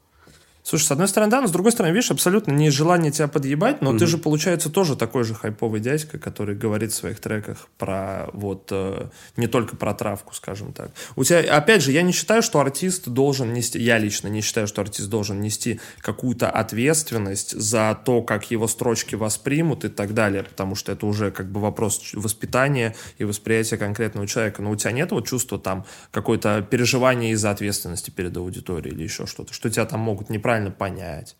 Слушай, 0.68 0.86
с 0.86 0.90
одной 0.90 1.06
стороны, 1.06 1.30
да, 1.30 1.40
но 1.40 1.46
с 1.46 1.52
другой 1.52 1.70
стороны, 1.70 1.92
видишь, 1.92 2.10
абсолютно 2.10 2.50
не 2.50 2.70
желание 2.70 3.12
тебя 3.12 3.28
подъебать, 3.28 3.82
но 3.82 3.92
mm-hmm. 3.92 3.98
ты 3.98 4.06
же, 4.08 4.18
получается, 4.18 4.68
тоже 4.68 4.96
такой 4.96 5.22
же 5.22 5.32
хайповый 5.32 5.78
дядька, 5.78 6.18
который 6.18 6.56
говорит 6.56 6.90
в 6.90 6.96
своих 6.96 7.20
треках 7.20 7.68
про 7.78 8.28
вот 8.32 8.70
э, 8.72 9.06
не 9.36 9.46
только 9.46 9.76
про 9.76 9.94
травку, 9.94 10.34
скажем 10.34 10.72
так. 10.72 10.90
У 11.14 11.22
тебя, 11.22 11.38
опять 11.56 11.82
же, 11.82 11.92
я 11.92 12.02
не 12.02 12.10
считаю, 12.10 12.42
что 12.42 12.58
артист 12.58 13.06
должен 13.06 13.52
нести, 13.52 13.78
я 13.78 13.96
лично 13.98 14.26
не 14.26 14.40
считаю, 14.40 14.66
что 14.66 14.80
артист 14.80 15.08
должен 15.08 15.40
нести 15.40 15.78
какую-то 16.00 16.50
ответственность 16.50 17.52
за 17.52 17.96
то, 18.04 18.22
как 18.22 18.50
его 18.50 18.66
строчки 18.66 19.14
воспримут 19.14 19.84
и 19.84 19.88
так 19.88 20.14
далее, 20.14 20.42
потому 20.42 20.74
что 20.74 20.90
это 20.90 21.06
уже 21.06 21.30
как 21.30 21.48
бы 21.48 21.60
вопрос 21.60 22.10
воспитания 22.12 22.96
и 23.18 23.24
восприятия 23.24 23.76
конкретного 23.76 24.26
человека. 24.26 24.62
Но 24.62 24.72
у 24.72 24.76
тебя 24.76 24.90
нет 24.90 25.12
вот 25.12 25.28
чувства 25.28 25.60
там 25.60 25.86
какое-то 26.10 26.66
переживание 26.68 27.30
из-за 27.34 27.52
ответственности 27.52 28.10
перед 28.10 28.36
аудиторией 28.36 28.96
или 28.96 29.04
еще 29.04 29.26
что-то, 29.26 29.54
что 29.54 29.70
тебя 29.70 29.84
там 29.84 30.00
могут 30.00 30.28
неправильно 30.28 30.55
правильно 30.56 30.70
понять. 30.70 31.36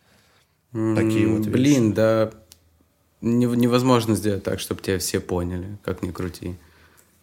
Такие 0.73 1.27
вот 1.29 1.47
Блин, 1.47 1.85
вещи. 1.85 1.95
да 1.95 2.33
невозможно 3.23 4.15
сделать 4.15 4.45
так, 4.45 4.61
чтобы 4.61 4.83
тебя 4.83 4.99
все 4.99 5.21
поняли, 5.21 5.79
как 5.83 6.03
ни 6.03 6.11
крути. 6.11 6.57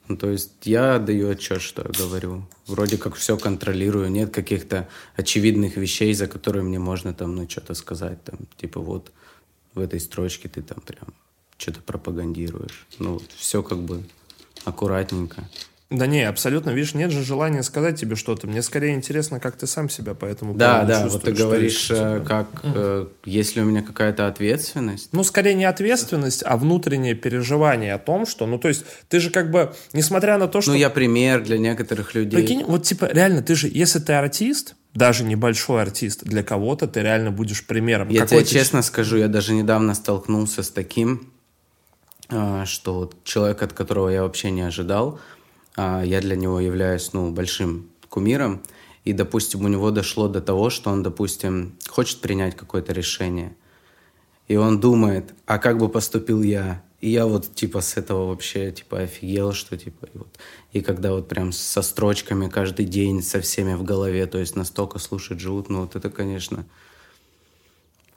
Ну, 0.07 0.17
то 0.17 0.29
есть 0.29 0.53
я 0.63 0.99
даю 0.99 1.29
отчет, 1.29 1.61
что 1.61 1.83
я 1.83 1.89
говорю. 2.05 2.45
Вроде 2.67 2.97
как 2.97 3.15
все 3.15 3.37
контролирую. 3.37 4.09
Нет 4.09 4.33
каких-то 4.33 4.89
очевидных 5.15 5.77
вещей, 5.77 6.13
за 6.13 6.27
которые 6.27 6.63
мне 6.63 6.79
можно 6.79 7.13
там, 7.13 7.35
ну, 7.35 7.47
что-то 7.47 7.73
сказать. 7.73 8.21
Там, 8.23 8.39
типа 8.57 8.81
вот 8.81 9.11
в 9.75 9.79
этой 9.79 9.99
строчке 9.99 10.49
ты 10.49 10.61
там 10.61 10.81
прям 10.81 11.13
что-то 11.57 11.81
пропагандируешь. 11.81 12.87
Ну, 12.99 13.21
все 13.37 13.63
как 13.63 13.77
бы 13.77 14.03
аккуратненько. 14.65 15.47
Да 15.89 16.07
не, 16.07 16.23
абсолютно, 16.27 16.71
видишь, 16.71 16.95
нет 16.95 17.11
же 17.11 17.23
желания 17.23 17.61
сказать 17.61 17.99
тебе 17.99 18.15
что-то. 18.15 18.47
Мне 18.47 18.63
скорее 18.63 18.95
интересно, 18.95 19.39
как 19.39 19.57
ты 19.57 19.67
сам 19.67 19.89
себя 19.89 20.15
по 20.15 20.25
этому 20.25 20.55
Да, 20.55 20.83
да, 20.83 21.07
вот 21.07 21.23
ты 21.23 21.31
говоришь, 21.31 21.91
э, 21.91 22.23
как, 22.25 22.47
э, 22.63 23.07
есть 23.25 23.55
ли 23.55 23.61
у 23.61 23.65
меня 23.65 23.83
какая-то 23.83 24.27
ответственность? 24.27 25.09
Ну, 25.11 25.23
скорее 25.23 25.53
не 25.53 25.65
ответственность, 25.65 26.43
а 26.45 26.57
внутреннее 26.57 27.13
переживание 27.13 27.93
о 27.93 27.99
том, 27.99 28.25
что, 28.25 28.47
ну, 28.47 28.57
то 28.57 28.69
есть, 28.69 28.85
ты 29.07 29.19
же 29.19 29.29
как 29.29 29.51
бы, 29.51 29.73
несмотря 29.93 30.37
на 30.37 30.47
то, 30.47 30.61
что... 30.61 30.71
Ну, 30.71 30.77
я 30.77 30.89
пример 30.89 31.43
для 31.43 31.59
некоторых 31.59 32.15
людей. 32.15 32.39
Прикинь, 32.39 32.63
вот 32.63 32.83
типа, 32.83 33.09
реально, 33.11 33.43
ты 33.43 33.55
же, 33.55 33.69
если 33.71 33.99
ты 33.99 34.13
артист, 34.13 34.75
даже 34.93 35.23
небольшой 35.23 35.81
артист, 35.81 36.23
для 36.23 36.43
кого-то 36.43 36.87
ты 36.87 37.01
реально 37.01 37.31
будешь 37.31 37.65
примером. 37.65 38.09
Я 38.09 38.25
тебе 38.25 38.45
честно 38.45 38.81
скажу, 38.81 39.17
я 39.17 39.27
даже 39.27 39.53
недавно 39.53 39.93
столкнулся 39.95 40.63
с 40.63 40.69
таким, 40.69 41.33
а, 42.29 42.65
что 42.65 43.11
человек, 43.23 43.61
от 43.61 43.73
которого 43.73 44.09
я 44.09 44.23
вообще 44.23 44.51
не 44.51 44.61
ожидал, 44.61 45.19
я 45.77 46.21
для 46.21 46.35
него 46.35 46.59
являюсь, 46.59 47.13
ну, 47.13 47.31
большим 47.31 47.89
кумиром, 48.09 48.61
и, 49.05 49.13
допустим, 49.13 49.65
у 49.65 49.67
него 49.67 49.91
дошло 49.91 50.27
до 50.27 50.39
того, 50.41 50.69
что 50.69 50.89
он, 50.91 51.03
допустим, 51.03 51.75
хочет 51.89 52.21
принять 52.21 52.55
какое-то 52.55 52.93
решение, 52.93 53.55
и 54.47 54.55
он 54.55 54.79
думает, 54.79 55.33
а 55.45 55.57
как 55.57 55.77
бы 55.77 55.89
поступил 55.89 56.41
я? 56.43 56.81
И 57.01 57.09
я 57.09 57.25
вот, 57.25 57.53
типа, 57.53 57.81
с 57.81 57.97
этого 57.97 58.27
вообще, 58.29 58.71
типа, 58.71 58.99
офигел, 59.01 59.51
что, 59.51 59.77
типа, 59.77 60.05
и, 60.13 60.17
вот, 60.17 60.27
и 60.71 60.79
когда 60.81 61.11
вот 61.11 61.27
прям 61.27 61.51
со 61.51 61.81
строчками 61.81 62.47
каждый 62.47 62.85
день, 62.85 63.21
со 63.21 63.41
всеми 63.41 63.73
в 63.73 63.83
голове, 63.83 64.25
то 64.25 64.37
есть 64.37 64.55
настолько 64.55 64.99
слушать 64.99 65.39
живут, 65.41 65.69
ну, 65.69 65.81
вот 65.81 65.97
это, 65.97 66.09
конечно, 66.09 66.65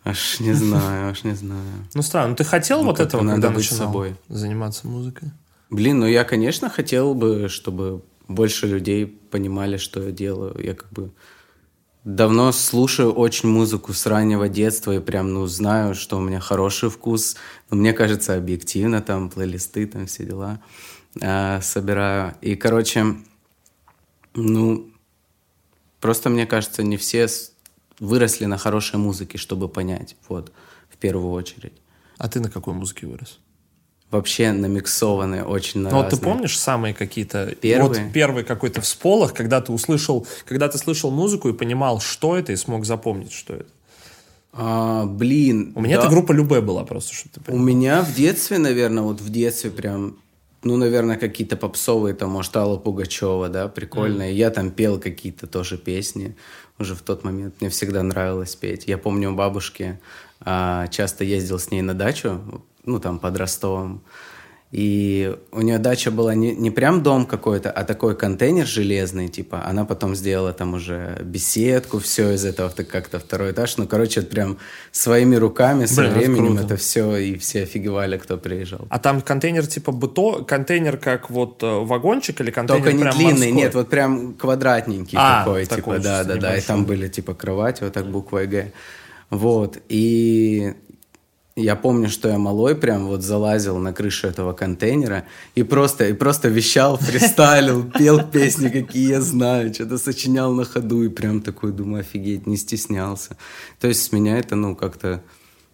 аж 0.05 0.39
не 0.41 0.53
знаю, 0.65 1.11
аж 1.11 1.25
не 1.25 1.35
знаю. 1.35 1.65
Ну, 1.95 2.03
странно. 2.03 2.31
Ну, 2.31 2.37
ты 2.37 2.45
хотел 2.45 2.81
Ну, 2.83 2.87
вот 2.87 3.01
этого, 3.01 3.27
когда 3.27 3.51
начинал 3.51 3.87
собой. 3.87 4.15
заниматься 4.29 4.87
музыкой? 4.87 5.31
Блин, 5.71 6.01
ну 6.01 6.07
я, 6.07 6.25
конечно, 6.25 6.71
хотел 6.71 7.15
бы, 7.15 7.49
чтобы 7.49 8.03
больше 8.29 8.67
людей 8.67 9.07
понимали, 9.07 9.77
что 9.77 10.03
я 10.03 10.11
делаю. 10.11 10.57
Я 10.63 10.75
как 10.75 10.91
бы 10.93 11.11
давно 12.05 12.53
слушаю 12.53 13.13
очень 13.13 13.49
музыку 13.49 13.93
с 13.93 14.07
раннего 14.07 14.49
детства 14.49 14.93
и 14.93 15.01
прям, 15.01 15.35
ну, 15.35 15.47
знаю, 15.47 15.95
что 15.95 16.19
у 16.19 16.21
меня 16.21 16.39
хороший 16.39 16.89
вкус. 16.89 17.37
Но 17.69 17.77
мне 17.77 17.93
кажется, 17.93 18.37
объективно 18.37 19.03
там 19.03 19.29
плейлисты, 19.29 19.87
там 19.87 20.07
все 20.07 20.25
дела 20.25 20.61
а, 21.21 21.61
собираю. 21.61 22.37
И, 22.43 22.55
короче, 22.55 23.17
ну, 24.35 24.89
просто 26.01 26.31
мне 26.31 26.47
кажется, 26.47 26.85
не 26.85 26.97
все 26.97 27.27
выросли 27.99 28.45
на 28.45 28.57
хорошей 28.57 29.01
музыке, 29.01 29.37
чтобы 29.37 29.69
понять, 29.69 30.17
вот, 30.29 30.53
в 30.89 30.97
первую 30.97 31.33
очередь. 31.33 31.81
А 32.19 32.29
ты 32.29 32.39
на 32.39 32.51
какой 32.51 32.75
музыке 32.75 33.07
вырос? 33.07 33.41
Вообще 34.17 34.53
намиксованные 34.53 35.45
очень 35.45 35.81
на 35.81 35.91
Ну, 35.91 35.97
вот 35.97 36.11
ты 36.11 36.17
разные. 36.17 36.33
помнишь 36.33 36.59
самые 36.59 36.95
какие-то... 36.95 37.55
Первые? 37.61 37.89
Вот 38.05 38.13
первый 38.13 38.45
какой-то 38.45 38.81
всполох, 38.81 39.35
когда 39.35 39.61
ты 39.61 39.73
услышал... 39.73 40.27
Когда 40.47 40.69
ты 40.69 40.79
слышал 40.79 41.11
музыку 41.11 41.49
и 41.49 41.53
понимал, 41.53 42.01
что 42.01 42.37
это, 42.37 42.53
и 42.53 42.57
смог 42.57 42.85
запомнить, 42.85 43.33
что 43.33 43.55
это. 43.55 43.71
А, 44.53 45.05
блин. 45.05 45.73
У 45.75 45.81
меня 45.81 45.97
да. 45.97 46.03
эта 46.05 46.11
группа 46.11 46.33
Любе 46.33 46.61
была 46.61 46.85
просто, 46.85 47.15
чтобы 47.15 47.35
ты 47.35 47.41
У 47.41 47.45
понимал. 47.45 47.65
меня 47.67 48.03
в 48.03 48.15
детстве, 48.15 48.59
наверное, 48.59 49.03
вот 49.03 49.21
в 49.21 49.31
детстве 49.31 49.71
прям, 49.71 50.17
ну, 50.63 50.77
наверное, 50.77 51.17
какие-то 51.17 51.57
попсовые, 51.57 52.15
там, 52.15 52.31
может, 52.31 52.57
Алла 52.57 52.79
Пугачева, 52.79 53.49
да, 53.49 53.69
прикольные. 53.69 54.35
Я 54.35 54.51
там 54.51 54.71
пел 54.71 54.99
какие-то 54.99 55.47
тоже 55.47 55.77
песни 55.77 56.35
уже 56.79 56.95
в 56.95 57.03
тот 57.03 57.23
момент. 57.25 57.57
Мне 57.61 57.71
всегда 57.71 58.03
нравилось 58.03 58.57
петь. 58.57 58.85
Я 58.87 58.99
помню 58.99 59.33
у 59.33 59.35
бабушки, 59.35 59.99
а, 60.41 60.87
часто 60.89 61.25
ездил 61.25 61.59
с 61.59 61.71
ней 61.71 61.83
на 61.83 61.95
дачу, 61.95 62.41
ну, 62.87 62.99
там, 63.01 63.19
под 63.19 63.37
Ростовом. 63.37 64.03
И 64.73 65.35
у 65.53 65.61
нее 65.63 65.79
дача 65.79 66.11
была 66.11 66.35
не, 66.35 66.53
не 66.55 66.73
прям 66.73 67.03
дом 67.03 67.25
какой-то, 67.25 67.71
а 67.71 67.85
такой 67.85 68.17
контейнер 68.17 68.67
железный, 68.67 69.29
типа. 69.29 69.63
Она 69.65 69.85
потом 69.85 70.17
сделала 70.17 70.53
там 70.53 70.75
уже 70.75 71.19
беседку, 71.23 72.01
все 72.01 72.33
из 72.33 72.45
этого 72.45 72.69
так 72.71 72.89
как-то 72.89 73.21
второй 73.21 73.53
этаж. 73.53 73.77
Ну, 73.77 73.87
короче, 73.87 74.21
это 74.21 74.29
прям 74.29 74.59
своими 74.91 75.37
руками 75.37 75.87
со 75.87 76.03
Блин, 76.03 76.15
временем 76.15 76.57
круто. 76.57 76.65
это 76.65 76.77
все, 76.77 77.17
и 77.17 77.39
все 77.39 77.63
офигевали, 77.63 78.19
кто 78.19 78.39
приезжал. 78.39 78.87
А 78.91 78.99
там 78.99 79.21
контейнер 79.21 79.67
типа 79.67 79.93
быто... 79.93 80.45
Контейнер 80.45 80.97
как 80.97 81.31
вот 81.31 81.63
э, 81.63 81.67
вагончик 81.67 82.41
или 82.41 82.51
контейнер 82.51 82.83
Только 82.83 82.97
не 82.97 83.03
прям 83.03 83.15
длинный, 83.17 83.33
морской? 83.33 83.53
нет, 83.53 83.75
вот 83.75 83.89
прям 83.89 84.35
квадратненький 84.35 85.17
А, 85.19 85.45
такой, 85.45 85.67
такой, 85.67 85.99
типа, 85.99 85.99
да, 86.03 86.19
чисто 86.19 86.35
да, 86.35 86.41
да. 86.41 86.57
И 86.57 86.61
там 86.61 86.85
были 86.85 87.07
типа 87.07 87.35
кровати, 87.35 87.85
вот 87.85 87.93
так 87.93 88.07
буквой 88.11 88.49
Г. 88.49 88.73
Вот. 89.31 89.79
И 89.89 90.75
я 91.57 91.75
помню, 91.75 92.09
что 92.11 92.29
я 92.29 92.39
малой 92.39 92.75
прям 92.77 93.07
вот 93.07 93.23
залазил 93.23 93.79
на 93.79 93.93
крышу 93.95 94.29
этого 94.29 94.53
контейнера 94.53 95.25
и 95.55 95.63
просто, 95.63 96.07
и 96.09 96.13
просто 96.13 96.49
вещал, 96.49 96.97
фристайлил, 97.01 97.91
пел 97.91 98.23
песни, 98.23 98.69
какие 98.69 99.09
я 99.11 99.21
знаю, 99.23 99.73
что-то 99.73 99.97
сочинял 99.97 100.53
на 100.53 100.65
ходу 100.65 101.03
и 101.03 101.09
прям 101.09 101.41
такой, 101.41 101.73
думаю, 101.73 102.01
офигеть, 102.01 102.47
не 102.47 102.57
стеснялся. 102.59 103.37
То 103.81 103.89
есть 103.89 104.03
с 104.03 104.13
меня 104.13 104.39
это, 104.39 104.55
ну, 104.55 104.77
как-то 104.77 105.23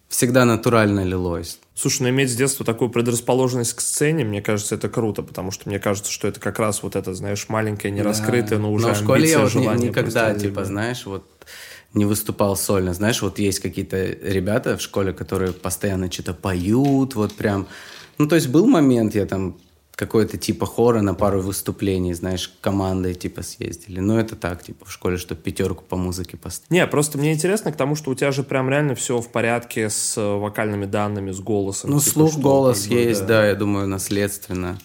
всегда 0.07 0.45
натурально 0.45 1.03
лилось. 1.03 1.59
Слушай, 1.75 2.03
ну 2.03 2.09
иметь 2.09 2.31
с 2.31 2.35
детства 2.35 2.63
такую 2.63 2.91
предрасположенность 2.91 3.73
к 3.73 3.81
сцене, 3.81 4.23
мне 4.23 4.43
кажется, 4.43 4.75
это 4.75 4.87
круто, 4.87 5.23
потому 5.23 5.49
что 5.49 5.67
мне 5.67 5.79
кажется, 5.79 6.11
что 6.11 6.27
это 6.27 6.39
как 6.39 6.59
раз 6.59 6.83
вот 6.83 6.95
это, 6.95 7.15
знаешь, 7.15 7.49
маленькое, 7.49 7.91
нераскрытое, 7.91 8.59
но 8.59 8.71
уже 8.71 8.87
Но 8.87 8.93
в 8.93 8.97
школе 8.97 9.27
я 9.27 9.39
амбиция, 9.39 9.41
вот 9.41 9.55
ни- 9.55 9.63
желание 9.63 9.89
никогда, 9.89 10.35
типа, 10.35 10.65
знаешь, 10.65 11.05
вот 11.07 11.25
не 11.93 12.05
выступал 12.05 12.55
сольно. 12.55 12.93
Знаешь, 12.93 13.21
вот 13.21 13.39
есть 13.39 13.59
какие-то 13.59 13.97
ребята 14.03 14.77
в 14.77 14.81
школе, 14.81 15.13
которые 15.13 15.53
постоянно 15.53 16.11
что-то 16.11 16.33
поют, 16.33 17.15
вот 17.15 17.33
прям... 17.33 17.67
Ну, 18.17 18.27
то 18.27 18.35
есть 18.35 18.47
был 18.47 18.67
момент, 18.67 19.15
я 19.15 19.25
там 19.25 19.57
какой-то 19.95 20.37
типа 20.37 20.65
хора 20.65 21.01
на 21.01 21.13
пару 21.13 21.41
выступлений, 21.41 22.13
знаешь, 22.13 22.51
командой 22.61 23.13
типа 23.13 23.43
съездили. 23.43 23.99
Но 23.99 24.19
это 24.19 24.35
так, 24.35 24.63
типа, 24.63 24.85
в 24.85 24.91
школе, 24.91 25.17
чтобы 25.17 25.41
пятерку 25.41 25.83
по 25.83 25.95
музыке 25.95 26.35
поставить. 26.35 26.71
Не, 26.71 26.85
просто 26.87 27.17
мне 27.17 27.33
интересно 27.33 27.71
к 27.71 27.75
тому, 27.75 27.95
что 27.95 28.11
у 28.11 28.15
тебя 28.15 28.31
же 28.31 28.43
прям 28.43 28.69
реально 28.69 28.95
все 28.95 29.21
в 29.21 29.29
порядке 29.29 29.89
с 29.89 30.19
вокальными 30.19 30.85
данными, 30.85 31.31
с 31.31 31.39
голосом. 31.39 31.91
Ну, 31.91 31.99
типа, 31.99 32.11
слух, 32.11 32.37
голос 32.37 32.87
есть, 32.87 33.21
да. 33.21 33.41
да. 33.41 33.47
я 33.47 33.55
думаю, 33.55 33.87
наследственно. 33.87 34.79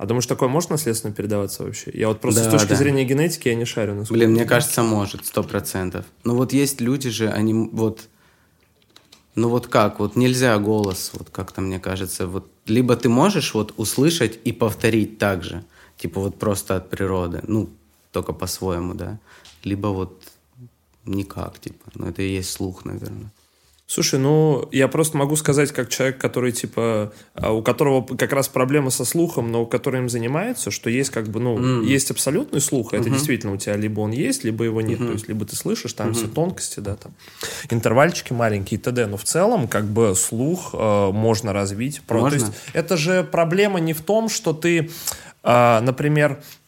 А 0.00 0.06
думаешь, 0.06 0.24
такое 0.24 0.48
может 0.48 0.70
наследственно 0.70 1.12
передаваться 1.12 1.62
вообще? 1.62 1.90
Я 1.92 2.08
вот 2.08 2.22
просто 2.22 2.44
Да, 2.44 2.48
с 2.48 2.52
точки 2.52 2.70
да. 2.70 2.76
зрения 2.76 3.04
генетики 3.04 3.48
я 3.48 3.54
не 3.54 3.66
шарю. 3.66 3.94
насколько 3.94 4.14
Блин, 4.14 4.30
мне 4.30 4.46
кажется, 4.46 4.82
может, 4.82 5.26
сто 5.26 5.42
процентов. 5.42 6.06
Ну 6.24 6.36
вот 6.36 6.54
есть 6.54 6.80
люди 6.80 7.10
же, 7.10 7.28
они 7.28 7.52
вот... 7.52 8.08
Ну 9.34 9.50
вот 9.50 9.66
как, 9.66 10.00
вот 10.00 10.16
нельзя 10.16 10.58
голос, 10.58 11.10
вот 11.12 11.28
как-то 11.28 11.60
мне 11.60 11.78
кажется, 11.78 12.26
вот 12.26 12.50
либо 12.64 12.96
ты 12.96 13.10
можешь 13.10 13.52
вот 13.52 13.74
услышать 13.76 14.40
и 14.42 14.52
повторить 14.52 15.18
так 15.18 15.44
же, 15.44 15.64
типа 15.98 16.18
вот 16.22 16.38
просто 16.38 16.76
от 16.76 16.88
природы, 16.88 17.42
ну 17.46 17.68
только 18.10 18.32
по-своему, 18.32 18.94
да, 18.94 19.18
либо 19.64 19.88
вот 19.88 20.22
никак, 21.04 21.58
типа, 21.58 21.90
ну 21.94 22.06
это 22.06 22.22
и 22.22 22.36
есть 22.36 22.50
слух, 22.50 22.86
наверное. 22.86 23.30
Слушай, 23.92 24.20
ну, 24.20 24.68
я 24.70 24.86
просто 24.86 25.16
могу 25.16 25.34
сказать, 25.34 25.72
как 25.72 25.88
человек, 25.88 26.16
который, 26.16 26.52
типа, 26.52 27.12
а, 27.34 27.50
у 27.52 27.60
которого 27.60 28.06
как 28.14 28.32
раз 28.32 28.46
проблемы 28.46 28.92
со 28.92 29.04
слухом, 29.04 29.50
но 29.50 29.66
который 29.66 29.98
им 29.98 30.08
занимается, 30.08 30.70
что 30.70 30.88
есть, 30.88 31.10
как 31.10 31.26
бы, 31.28 31.40
ну, 31.40 31.82
есть 31.82 32.08
абсолютный 32.12 32.60
слух, 32.60 32.94
это 32.94 33.10
действительно 33.10 33.52
у 33.52 33.56
тебя 33.56 33.74
либо 33.74 33.98
он 33.98 34.12
есть, 34.12 34.44
либо 34.44 34.62
его 34.62 34.80
нет, 34.80 34.98
то 34.98 35.10
есть, 35.10 35.26
либо 35.26 35.44
ты 35.44 35.56
слышишь, 35.56 35.92
там 35.94 36.14
все 36.14 36.28
тонкости, 36.28 36.78
да, 36.78 36.94
там, 36.94 37.12
интервальчики 37.68 38.32
маленькие 38.32 38.78
и 38.78 38.80
т.д., 38.80 39.08
но 39.08 39.16
в 39.16 39.24
целом, 39.24 39.66
как 39.66 39.86
бы, 39.86 40.14
слух 40.14 40.70
э, 40.72 41.10
можно 41.10 41.52
развить. 41.52 42.00
Про- 42.02 42.20
Можно? 42.20 42.38
То 42.38 42.44
есть, 42.44 42.58
это 42.74 42.96
же 42.96 43.24
проблема 43.24 43.80
не 43.80 43.92
в 43.92 44.02
том, 44.02 44.28
что 44.28 44.52
ты, 44.52 44.88
а, 45.42 45.80
например, 45.80 46.30
Э, 46.32 46.59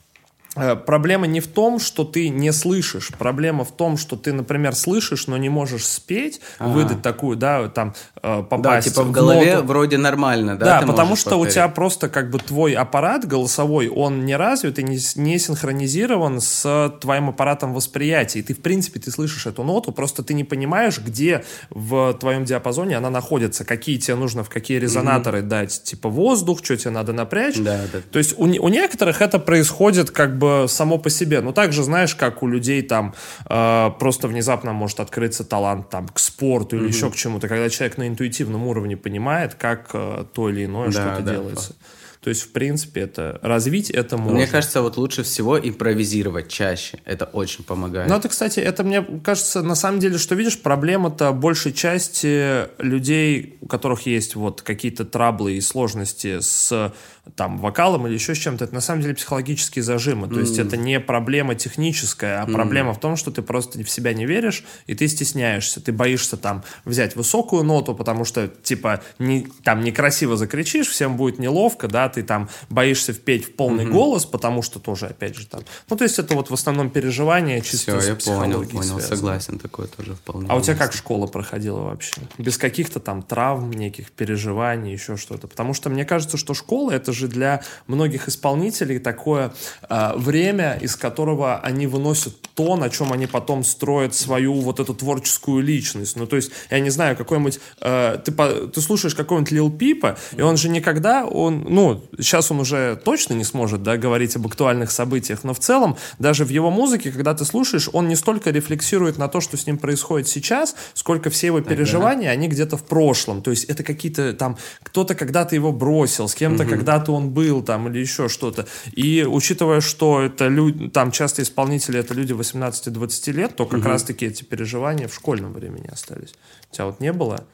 Проблема 0.54 1.26
не 1.26 1.40
в 1.40 1.46
том, 1.46 1.78
что 1.78 2.04
ты 2.04 2.28
не 2.28 2.52
слышишь. 2.52 3.10
Проблема 3.18 3.64
в 3.64 3.72
том, 3.72 3.96
что 3.96 4.16
ты, 4.16 4.34
например, 4.34 4.74
слышишь, 4.74 5.26
но 5.26 5.38
не 5.38 5.48
можешь 5.48 5.86
спеть, 5.86 6.40
выдать 6.58 7.00
такую, 7.00 7.38
да, 7.38 7.68
там, 7.68 7.94
э, 8.22 8.42
попасть 8.42 8.62
Да, 8.86 8.90
типа 8.90 9.02
в 9.02 9.10
голове 9.10 9.54
ноту. 9.54 9.66
вроде 9.66 9.96
нормально, 9.96 10.56
да? 10.58 10.80
Да, 10.80 10.86
потому 10.86 11.16
что 11.16 11.36
у 11.36 11.44
повторить? 11.44 11.54
тебя 11.54 11.68
просто 11.68 12.10
как 12.10 12.28
бы 12.30 12.38
твой 12.38 12.74
аппарат 12.74 13.26
голосовой, 13.26 13.88
он 13.88 14.26
не 14.26 14.36
развит 14.36 14.78
и 14.78 14.82
не, 14.82 14.98
не 15.16 15.38
синхронизирован 15.38 16.42
с 16.42 16.92
твоим 17.00 17.30
аппаратом 17.30 17.72
восприятия. 17.72 18.40
И 18.40 18.42
ты, 18.42 18.52
в 18.52 18.60
принципе, 18.60 19.00
ты 19.00 19.10
слышишь 19.10 19.46
эту 19.46 19.62
ноту, 19.64 19.90
просто 19.90 20.22
ты 20.22 20.34
не 20.34 20.44
понимаешь, 20.44 20.98
где 20.98 21.44
в 21.70 22.12
твоем 22.20 22.44
диапазоне 22.44 22.98
она 22.98 23.08
находится, 23.08 23.64
какие 23.64 23.96
тебе 23.96 24.16
нужно, 24.16 24.44
в 24.44 24.50
какие 24.50 24.78
резонаторы 24.78 25.40
дать, 25.40 25.82
типа 25.82 26.10
воздух, 26.10 26.62
что 26.62 26.76
тебе 26.76 26.90
надо 26.90 27.14
напрячь. 27.14 27.56
Да, 27.56 27.80
да. 27.90 28.00
То 28.10 28.18
есть 28.18 28.34
у, 28.36 28.42
у 28.44 28.68
некоторых 28.68 29.22
это 29.22 29.38
происходит 29.38 30.10
как 30.10 30.36
бы 30.36 30.41
само 30.68 30.98
по 30.98 31.10
себе. 31.10 31.40
Ну, 31.40 31.52
так 31.52 31.72
же, 31.72 31.82
знаешь, 31.82 32.14
как 32.14 32.42
у 32.42 32.48
людей 32.48 32.82
там 32.82 33.14
э, 33.48 33.90
просто 33.98 34.28
внезапно 34.28 34.72
может 34.72 35.00
открыться 35.00 35.44
талант 35.44 35.88
там 35.90 36.08
к 36.08 36.18
спорту 36.18 36.76
или 36.76 36.88
еще 36.88 37.10
к 37.10 37.16
чему-то, 37.16 37.48
когда 37.48 37.68
человек 37.68 37.98
на 37.98 38.08
интуитивном 38.08 38.66
уровне 38.66 38.96
понимает, 38.96 39.54
как 39.54 39.90
э, 39.94 40.24
то 40.32 40.48
или 40.48 40.64
иное 40.64 40.86
Да, 40.86 40.92
что-то 40.92 41.22
да, 41.22 41.32
делается. 41.32 41.74
То 42.22 42.28
есть, 42.30 42.42
в 42.42 42.52
принципе, 42.52 43.00
это 43.00 43.40
развить 43.42 43.90
это 43.90 44.16
можно. 44.16 44.38
Мне 44.38 44.46
кажется, 44.46 44.80
вот 44.80 44.96
лучше 44.96 45.24
всего 45.24 45.58
импровизировать 45.58 46.48
чаще. 46.48 47.00
Это 47.04 47.24
очень 47.24 47.64
помогает. 47.64 48.08
Ну, 48.08 48.14
это, 48.14 48.28
кстати, 48.28 48.60
это 48.60 48.84
мне 48.84 49.02
кажется, 49.24 49.60
на 49.60 49.74
самом 49.74 49.98
деле, 49.98 50.18
что 50.18 50.36
видишь, 50.36 50.60
проблема-то 50.60 51.32
большей 51.32 51.72
части 51.72 52.68
людей, 52.80 53.58
у 53.60 53.66
которых 53.66 54.06
есть 54.06 54.36
вот 54.36 54.62
какие-то 54.62 55.04
траблы 55.04 55.54
и 55.54 55.60
сложности 55.60 56.38
с 56.38 56.92
там 57.36 57.58
вокалом 57.58 58.06
или 58.06 58.14
еще 58.14 58.34
с 58.34 58.38
чем-то, 58.38 58.64
это 58.64 58.74
на 58.74 58.80
самом 58.80 59.02
деле 59.02 59.14
психологические 59.14 59.82
зажимы. 59.82 60.28
То 60.28 60.40
есть 60.40 60.58
это 60.58 60.76
не 60.76 60.98
проблема 60.98 61.54
техническая, 61.54 62.42
а 62.42 62.46
проблема 62.46 62.94
в 62.94 63.00
том, 63.00 63.16
что 63.16 63.30
ты 63.30 63.42
просто 63.42 63.82
в 63.82 63.90
себя 63.90 64.12
не 64.12 64.26
веришь, 64.26 64.64
и 64.86 64.94
ты 64.94 65.06
стесняешься. 65.06 65.80
Ты 65.80 65.92
боишься 65.92 66.36
там 66.36 66.64
взять 66.84 67.14
высокую 67.14 67.62
ноту, 67.62 67.94
потому 67.94 68.24
что, 68.24 68.48
типа, 68.48 69.02
не, 69.18 69.46
там 69.62 69.82
некрасиво 69.84 70.36
закричишь, 70.36 70.88
всем 70.88 71.16
будет 71.16 71.38
неловко, 71.38 71.86
да, 71.86 72.08
ты 72.12 72.22
там 72.22 72.48
боишься 72.70 73.12
впеть 73.12 73.44
в 73.46 73.52
полный 73.54 73.86
голос, 73.86 74.24
потому 74.24 74.62
что 74.62 74.78
тоже, 74.78 75.06
опять 75.06 75.36
же, 75.36 75.46
там... 75.46 75.62
Ну, 75.88 75.96
то 75.96 76.04
есть 76.04 76.18
это 76.18 76.34
вот 76.34 76.50
в 76.50 76.54
основном 76.54 76.90
переживание 76.90 77.60
чисто 77.60 77.98
Все, 77.98 78.00
с 78.00 78.26
я 78.26 78.34
понял, 78.36 78.64
понял, 78.64 78.82
связано. 78.82 79.00
согласен, 79.00 79.58
такое 79.58 79.86
тоже 79.86 80.14
вполне. 80.14 80.48
А 80.48 80.56
у 80.56 80.60
тебя 80.60 80.74
как 80.74 80.92
школа 80.92 81.26
проходила 81.26 81.80
вообще? 81.80 82.20
Без 82.38 82.58
каких-то 82.58 83.00
там 83.00 83.22
травм, 83.22 83.72
неких 83.72 84.10
переживаний, 84.12 84.92
еще 84.92 85.16
что-то? 85.16 85.48
Потому 85.48 85.74
что 85.74 85.90
мне 85.90 86.04
кажется, 86.04 86.36
что 86.36 86.54
школа 86.54 86.92
это 86.92 87.12
же 87.12 87.28
для 87.28 87.62
многих 87.86 88.28
исполнителей 88.28 88.98
такое 88.98 89.52
э, 89.88 90.12
время, 90.16 90.78
из 90.80 90.96
которого 90.96 91.58
они 91.60 91.86
выносят 91.86 92.34
то, 92.54 92.76
на 92.76 92.90
чем 92.90 93.12
они 93.12 93.26
потом 93.26 93.64
строят 93.64 94.14
свою 94.14 94.54
вот 94.60 94.80
эту 94.80 94.94
творческую 94.94 95.62
личность. 95.62 96.16
Ну, 96.16 96.26
то 96.26 96.36
есть, 96.36 96.50
я 96.70 96.80
не 96.80 96.90
знаю, 96.90 97.16
какой-нибудь... 97.16 97.60
э, 97.80 98.18
ты, 98.24 98.32
по- 98.32 98.66
ты 98.66 98.80
слушаешь 98.80 99.14
какого-нибудь 99.14 99.52
Лил 99.52 99.70
Пипа, 99.70 100.18
и 100.36 100.42
он 100.42 100.56
же 100.56 100.68
никогда, 100.68 101.24
он, 101.24 101.66
ну, 101.68 102.01
сейчас 102.18 102.50
он 102.50 102.60
уже 102.60 103.00
точно 103.04 103.34
не 103.34 103.44
сможет, 103.44 103.82
да, 103.82 103.96
говорить 103.96 104.36
об 104.36 104.46
актуальных 104.46 104.90
событиях, 104.90 105.44
но 105.44 105.54
в 105.54 105.58
целом, 105.58 105.96
даже 106.18 106.44
в 106.44 106.50
его 106.50 106.70
музыке, 106.70 107.10
когда 107.10 107.34
ты 107.34 107.44
слушаешь, 107.44 107.88
он 107.92 108.08
не 108.08 108.16
столько 108.16 108.50
рефлексирует 108.50 109.18
на 109.18 109.28
то, 109.28 109.40
что 109.40 109.56
с 109.56 109.66
ним 109.66 109.78
происходит 109.78 110.28
сейчас, 110.28 110.74
сколько 110.94 111.30
все 111.30 111.48
его 111.48 111.60
переживания, 111.60 112.30
они 112.30 112.48
где-то 112.48 112.76
в 112.76 112.84
прошлом. 112.84 113.42
То 113.42 113.50
есть 113.50 113.64
это 113.64 113.82
какие-то 113.82 114.32
там, 114.32 114.56
кто-то 114.82 115.14
когда-то 115.14 115.54
его 115.54 115.72
бросил, 115.72 116.28
с 116.28 116.34
кем-то 116.34 116.64
когда-то 116.64 117.12
он 117.12 117.30
был 117.30 117.62
там 117.62 117.88
или 117.88 117.98
еще 117.98 118.28
что-то. 118.28 118.66
И 118.92 119.26
учитывая, 119.28 119.80
что 119.80 120.22
это 120.22 120.48
люди, 120.48 120.88
там 120.88 121.10
часто 121.10 121.42
исполнители 121.42 121.98
это 121.98 122.14
люди 122.14 122.32
18-20 122.32 123.32
лет, 123.32 123.56
то 123.56 123.66
как 123.66 123.84
раз-таки 123.84 124.26
эти 124.26 124.44
переживания 124.44 125.08
в 125.08 125.14
школьном 125.14 125.52
времени 125.52 125.88
остались. 125.92 126.34
У 126.70 126.74
тебя 126.74 126.86
вот 126.86 127.00
не 127.00 127.12
было? 127.12 127.44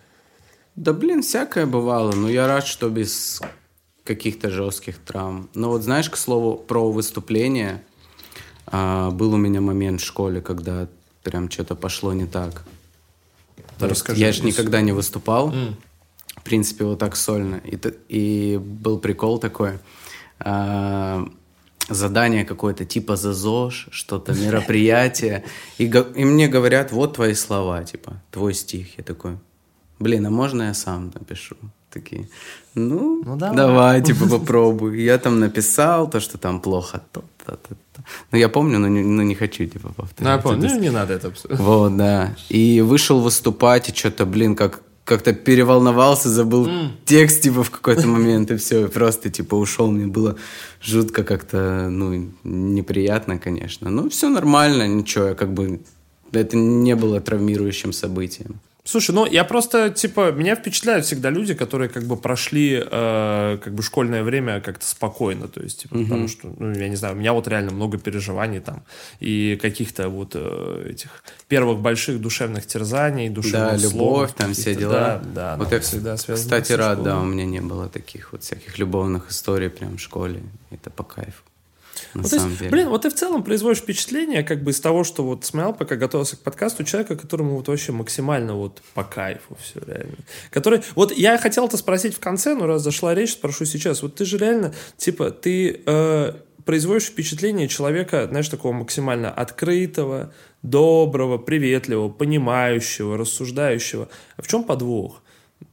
Да 0.76 0.92
блин, 0.92 1.22
всякое 1.22 1.66
бывало, 1.66 2.12
но 2.12 2.28
я 2.28 2.46
рад, 2.46 2.64
что 2.64 2.88
без 2.88 3.42
каких-то 4.08 4.50
жестких 4.50 4.98
травм. 4.98 5.48
Но 5.54 5.68
вот 5.68 5.82
знаешь, 5.82 6.08
к 6.10 6.16
слову, 6.16 6.56
про 6.56 6.90
выступление, 6.90 7.82
а, 8.66 9.10
был 9.10 9.34
у 9.34 9.36
меня 9.36 9.60
момент 9.60 10.00
в 10.00 10.04
школе, 10.04 10.40
когда 10.40 10.88
прям 11.22 11.50
что-то 11.50 11.74
пошло 11.76 12.12
не 12.14 12.26
так. 12.26 12.64
Есть 13.80 13.92
расскажи, 13.92 14.20
я 14.20 14.32
же 14.32 14.44
никогда 14.44 14.80
не 14.80 14.92
выступал, 14.92 15.52
в 16.36 16.42
принципе, 16.42 16.84
вот 16.84 16.98
так 16.98 17.16
сольно. 17.16 17.60
И, 17.64 17.78
и 18.08 18.56
был 18.56 18.98
прикол 18.98 19.38
такой, 19.38 19.78
а, 20.40 21.28
задание 21.88 22.44
какое-то 22.44 22.84
типа 22.84 23.16
за 23.16 23.32
ЗОЖ, 23.32 23.88
что-то, 23.90 24.32
мероприятие. 24.32 25.44
И, 25.78 25.84
и 25.84 26.24
мне 26.24 26.48
говорят, 26.48 26.92
вот 26.92 27.14
твои 27.14 27.34
слова, 27.34 27.84
типа, 27.84 28.22
твой 28.30 28.54
стих. 28.54 28.98
Я 28.98 29.04
такой, 29.04 29.36
блин, 29.98 30.26
а 30.26 30.30
можно 30.30 30.62
я 30.64 30.74
сам 30.74 31.12
напишу? 31.14 31.56
Такие, 31.90 32.28
ну, 32.78 33.22
Ну, 33.24 33.36
давай. 33.36 33.56
давай, 33.56 34.02
типа, 34.02 34.28
попробуй. 34.28 35.02
Я 35.02 35.18
там 35.18 35.40
написал 35.40 36.10
то, 36.10 36.20
что 36.20 36.38
там 36.38 36.60
плохо, 36.60 37.00
то, 37.12 37.22
то, 37.44 37.52
то, 37.56 37.74
то. 37.94 38.02
Ну, 38.32 38.38
я 38.38 38.48
помню, 38.48 38.78
но 38.78 38.88
не, 38.88 39.02
но 39.02 39.22
не 39.22 39.34
хочу, 39.34 39.66
типа, 39.66 39.88
повторять. 39.96 40.44
Ну, 40.44 40.50
я. 40.52 40.58
Это 40.66 40.74
Ну, 40.74 40.80
не 40.80 40.90
надо 40.90 41.14
это 41.14 41.28
обсуждать. 41.28 41.60
вот, 41.60 41.96
да. 41.96 42.34
И 42.48 42.80
вышел 42.80 43.20
выступать, 43.20 43.88
и 43.88 43.94
что-то, 43.94 44.26
блин, 44.26 44.54
как 44.54 44.80
как-то 45.04 45.32
переволновался, 45.32 46.28
забыл 46.28 46.68
текст, 47.06 47.40
типа, 47.42 47.62
в 47.62 47.70
какой-то 47.70 48.06
момент, 48.06 48.50
и 48.50 48.56
все, 48.56 48.84
и 48.84 48.88
просто, 48.88 49.30
типа, 49.30 49.54
ушел. 49.56 49.90
Мне 49.90 50.06
было 50.06 50.36
жутко 50.82 51.24
как-то, 51.24 51.88
ну, 51.90 52.28
неприятно, 52.44 53.38
конечно. 53.38 53.90
Ну, 53.90 54.08
все 54.10 54.28
нормально, 54.28 54.86
ничего, 54.86 55.28
я 55.28 55.34
как 55.34 55.52
бы... 55.54 55.80
Это 56.32 56.58
не 56.58 56.94
было 56.94 57.20
травмирующим 57.20 57.92
событием. 57.94 58.60
Слушай, 58.88 59.10
ну 59.14 59.26
я 59.26 59.44
просто, 59.44 59.90
типа, 59.90 60.32
меня 60.32 60.56
впечатляют 60.56 61.04
всегда 61.04 61.28
люди, 61.28 61.52
которые 61.52 61.90
как 61.90 62.04
бы 62.04 62.16
прошли 62.16 62.82
э, 62.82 63.58
как 63.62 63.74
бы 63.74 63.82
школьное 63.82 64.22
время 64.22 64.62
как-то 64.62 64.86
спокойно, 64.86 65.46
то 65.46 65.60
есть, 65.60 65.82
типа, 65.82 65.98
потому 65.98 66.26
что, 66.26 66.54
ну, 66.58 66.72
я 66.72 66.88
не 66.88 66.96
знаю, 66.96 67.14
у 67.14 67.18
меня 67.18 67.34
вот 67.34 67.46
реально 67.48 67.72
много 67.72 67.98
переживаний 67.98 68.60
там 68.60 68.82
и 69.20 69.58
каких-то 69.60 70.08
вот 70.08 70.30
э, 70.36 70.86
этих 70.92 71.22
первых 71.48 71.80
больших 71.80 72.18
душевных 72.18 72.66
терзаний, 72.66 73.28
душевных 73.28 73.72
Да, 73.72 73.78
слов, 73.78 73.92
любовь, 73.92 74.32
там 74.34 74.54
все 74.54 74.74
дела. 74.74 75.20
Да, 75.22 75.22
да, 75.34 75.56
вот 75.58 75.70
я, 75.70 75.80
всегда 75.80 76.16
связано 76.16 76.46
кстати, 76.46 76.72
рад, 76.72 76.92
школой. 76.94 77.04
да, 77.04 77.20
у 77.20 77.26
меня 77.26 77.44
не 77.44 77.60
было 77.60 77.90
таких 77.90 78.32
вот 78.32 78.42
всяких 78.42 78.78
любовных 78.78 79.30
историй 79.30 79.68
прям 79.68 79.98
в 79.98 80.00
школе. 80.00 80.40
Это 80.70 80.88
по 80.88 81.02
кайфу, 81.02 81.42
на 82.14 82.22
Ну, 82.22 82.28
то 82.28 82.36
самом 82.36 82.48
есть, 82.48 82.58
деле. 82.60 82.70
блин, 82.70 82.88
вот 82.88 83.02
ты 83.02 83.10
в 83.10 83.14
целом 83.14 83.42
производишь 83.42 83.78
впечатление, 83.82 84.42
как 84.42 84.62
бы 84.62 84.70
из 84.70 84.80
того, 84.80 85.04
что 85.04 85.24
вот 85.24 85.44
смотрел, 85.44 85.72
пока 85.74 85.96
готовился 85.96 86.36
к 86.36 86.40
подкасту, 86.40 86.84
человека, 86.84 87.16
которому 87.16 87.56
вот 87.56 87.68
вообще 87.68 87.92
максимально 87.92 88.54
вот 88.54 88.82
по 88.94 89.04
кайфу 89.04 89.56
все 89.62 89.80
реально. 89.86 90.16
Который, 90.50 90.82
вот 90.94 91.12
я 91.16 91.38
хотел 91.38 91.66
это 91.66 91.76
спросить 91.76 92.14
в 92.14 92.20
конце, 92.20 92.54
но 92.54 92.66
раз 92.66 92.82
зашла 92.82 93.14
речь, 93.14 93.32
спрошу 93.32 93.64
сейчас. 93.64 94.02
Вот 94.02 94.14
ты 94.16 94.24
же 94.24 94.38
реально, 94.38 94.74
типа, 94.96 95.30
ты 95.30 95.82
э, 95.86 96.32
производишь 96.64 97.04
впечатление 97.06 97.68
человека, 97.68 98.26
знаешь, 98.28 98.48
такого 98.48 98.72
максимально 98.72 99.30
открытого, 99.30 100.32
доброго, 100.62 101.38
приветливого, 101.38 102.08
понимающего, 102.08 103.16
рассуждающего. 103.16 104.08
А 104.36 104.42
в 104.42 104.48
чем 104.48 104.64
подвох? 104.64 105.22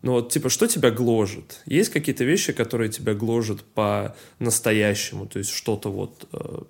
Ну 0.05 0.11
вот, 0.11 0.31
типа, 0.31 0.49
что 0.49 0.67
тебя 0.67 0.91
гложет? 0.91 1.63
Есть 1.65 1.89
какие-то 1.89 2.23
вещи, 2.25 2.53
которые 2.53 2.91
тебя 2.91 3.15
гложат 3.15 3.63
по-настоящему? 3.63 5.25
То 5.25 5.39
есть 5.39 5.49
что-то 5.49 5.91
вот, 5.91 6.27
э, 6.31 6.61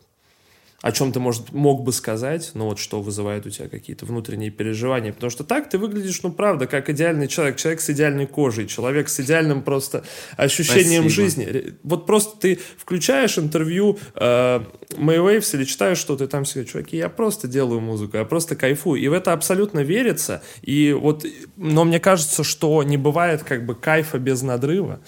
о 0.81 0.91
чем 0.91 1.11
ты, 1.11 1.19
может, 1.19 1.51
мог 1.51 1.83
бы 1.83 1.91
сказать, 1.91 2.51
но 2.53 2.67
вот 2.67 2.79
что 2.79 3.01
вызывает 3.01 3.45
у 3.45 3.49
тебя 3.49 3.67
какие-то 3.67 4.05
внутренние 4.05 4.51
переживания? 4.51 5.13
Потому 5.13 5.31
что 5.31 5.43
так 5.43 5.69
ты 5.69 5.77
выглядишь, 5.77 6.21
ну, 6.21 6.31
правда, 6.31 6.67
как 6.67 6.89
идеальный 6.89 7.27
человек, 7.27 7.57
человек 7.57 7.81
с 7.81 7.89
идеальной 7.89 8.27
кожей, 8.27 8.67
человек 8.67 9.09
с 9.09 9.19
идеальным 9.19 9.63
просто 9.63 10.03
ощущением 10.37 11.09
Спасибо. 11.09 11.09
жизни. 11.09 11.73
Вот 11.83 12.05
просто 12.05 12.37
ты 12.39 12.59
включаешь 12.77 13.37
интервью 13.39 13.97
э, 14.15 14.61
или 14.95 15.63
читаешь 15.63 15.97
что-то, 15.97 16.25
и 16.25 16.27
там 16.27 16.43
все 16.43 16.65
чуваки, 16.65 16.97
я 16.97 17.09
просто 17.09 17.47
делаю 17.47 17.81
музыку, 17.81 18.17
я 18.17 18.25
просто 18.25 18.55
кайфую. 18.55 19.01
И 19.01 19.07
в 19.07 19.13
это 19.13 19.33
абсолютно 19.33 19.79
верится. 19.79 20.43
И 20.61 20.93
вот, 20.93 21.25
но 21.55 21.85
мне 21.85 21.99
кажется, 21.99 22.43
что 22.43 22.83
не 22.83 22.97
бывает 22.97 23.43
как 23.43 23.65
бы 23.65 23.75
кайфа 23.75 24.19
без 24.19 24.41
надрыва. 24.41 24.99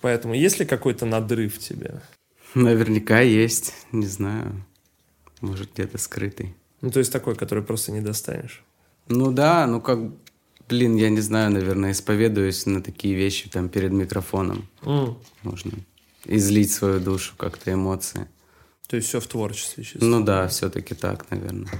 Поэтому 0.00 0.34
есть 0.34 0.60
ли 0.60 0.66
какой-то 0.66 1.04
надрыв 1.04 1.58
тебе? 1.58 2.00
Наверняка 2.54 3.20
есть, 3.20 3.74
не 3.92 4.06
знаю, 4.06 4.64
может 5.40 5.72
где-то 5.72 5.98
скрытый. 5.98 6.54
Ну, 6.80 6.90
то 6.90 6.98
есть 6.98 7.12
такой, 7.12 7.34
который 7.34 7.64
просто 7.64 7.92
не 7.92 8.00
достанешь. 8.00 8.62
Ну 9.08 9.32
да, 9.32 9.66
ну 9.66 9.80
как, 9.80 9.98
блин, 10.68 10.96
я 10.96 11.10
не 11.10 11.20
знаю, 11.20 11.50
наверное, 11.50 11.92
исповедуюсь 11.92 12.66
на 12.66 12.82
такие 12.82 13.14
вещи 13.14 13.48
там 13.48 13.68
перед 13.68 13.92
микрофоном. 13.92 14.68
М. 14.82 15.16
Можно 15.42 15.72
излить 16.24 16.72
свою 16.72 17.00
душу, 17.00 17.34
как-то 17.36 17.72
эмоции. 17.72 18.28
То 18.86 18.96
есть 18.96 19.08
все 19.08 19.20
в 19.20 19.26
творчестве 19.26 19.84
чисто. 19.84 20.04
Ну 20.04 20.22
да, 20.22 20.48
все-таки 20.48 20.94
так, 20.94 21.30
наверное. 21.30 21.70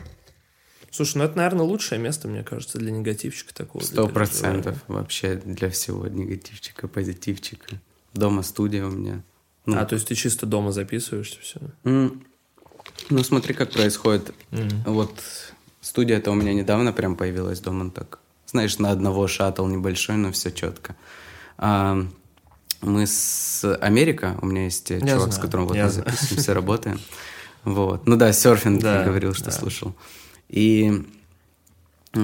Слушай, 0.90 1.18
ну 1.18 1.24
это, 1.24 1.36
наверное, 1.36 1.64
лучшее 1.64 1.98
место, 1.98 2.28
мне 2.28 2.42
кажется, 2.42 2.78
для 2.78 2.90
негативчика 2.90 3.54
такого. 3.54 3.82
Сто 3.82 4.08
процентов 4.08 4.78
вообще 4.88 5.36
для 5.36 5.70
всего 5.70 6.06
негативчика, 6.06 6.86
позитивчика. 6.88 7.80
Дома 8.14 8.42
студия 8.42 8.84
у 8.86 8.90
меня. 8.90 9.22
Ну, 9.66 9.78
А, 9.78 9.84
то 9.84 9.94
есть 9.94 10.08
ты 10.08 10.14
чисто 10.14 10.46
дома 10.46 10.72
записываешься 10.72 11.38
все? 11.40 11.60
М, 11.84 12.22
Ну, 13.10 13.22
смотри, 13.22 13.54
как 13.54 13.70
происходит. 13.70 14.32
Вот 14.86 15.12
студия-то 15.80 16.30
у 16.30 16.34
меня 16.34 16.52
недавно 16.54 16.92
прям 16.92 17.16
появилась 17.16 17.60
дома 17.60 17.90
так. 17.90 18.18
Знаешь, 18.46 18.78
на 18.78 18.90
одного 18.90 19.26
шаттл 19.28 19.66
небольшой, 19.66 20.16
но 20.16 20.30
все 20.32 20.50
четко. 20.50 20.94
А, 21.58 22.04
мы 22.80 23.06
с 23.06 23.64
Америка, 23.80 24.36
у 24.42 24.46
меня 24.46 24.64
есть 24.64 24.90
э, 24.90 24.94
Я 25.00 25.14
чувак, 25.14 25.20
с 25.32 25.34
знаю, 25.36 25.40
которым 25.42 25.66
вот 25.68 25.76
я 25.76 25.84
мы 25.84 25.90
записываемся, 25.90 26.54
работаем. 26.54 27.00
Вот. 27.64 28.06
Ну 28.06 28.16
да, 28.16 28.32
серфинг 28.32 28.82
Да, 28.82 28.98
ты 28.98 29.04
говорил, 29.06 29.34
что 29.34 29.46
да. 29.46 29.50
слушал. 29.52 29.94
И, 30.48 31.06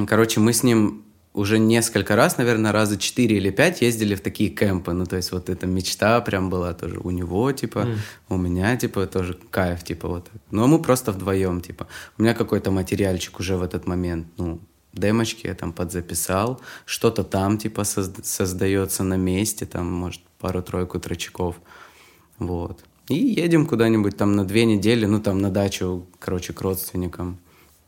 короче, 0.07 0.41
мы 0.41 0.53
с 0.53 0.63
ним 0.65 1.05
уже 1.35 1.59
несколько 1.59 2.17
раз, 2.17 2.39
наверное, 2.39 2.73
раза 2.73 2.97
четыре 2.99 3.37
или 3.37 3.51
пять 3.51 3.83
ездили 3.83 4.15
в 4.15 4.21
такие 4.21 4.51
кемпы. 4.51 4.93
Ну, 4.93 5.07
то 5.07 5.17
есть 5.17 5.33
вот 5.33 5.49
эта 5.49 5.67
мечта 5.67 6.21
прям 6.21 6.51
была 6.51 6.75
тоже 6.75 6.99
у 6.99 7.11
него, 7.11 7.53
типа, 7.53 7.87
у 8.29 8.37
меня, 8.37 8.77
типа, 8.77 9.07
тоже 9.07 9.39
кайф, 9.51 9.85
типа, 9.85 10.09
вот 10.09 10.25
так. 10.25 10.43
Ну, 10.51 10.65
а 10.65 10.67
мы 10.67 10.83
просто 10.83 11.13
вдвоем, 11.13 11.61
типа. 11.61 11.87
У 12.19 12.23
меня 12.23 12.35
какой-то 12.35 12.71
материальчик 12.71 13.39
уже 13.41 13.57
в 13.57 13.63
этот 13.63 13.87
момент, 13.87 14.27
ну, 14.37 14.61
демочки 14.93 15.47
я 15.47 15.55
там 15.55 15.73
подзаписал, 15.73 16.61
что-то 16.87 17.23
там, 17.25 17.59
типа, 17.59 17.83
созд- 17.83 18.25
создается 18.25 19.05
на 19.05 19.15
месте, 19.15 19.67
там, 19.67 19.93
может, 19.93 20.21
пару-тройку 20.39 20.99
тречков. 20.99 21.57
Вот. 22.39 22.85
И 23.09 23.15
едем 23.15 23.67
куда-нибудь 23.67 24.17
там 24.17 24.37
на 24.37 24.45
две 24.45 24.67
недели, 24.67 25.07
ну 25.07 25.21
там 25.21 25.41
на 25.41 25.51
дачу, 25.51 26.07
короче, 26.19 26.53
к 26.53 26.61
родственникам. 26.61 27.39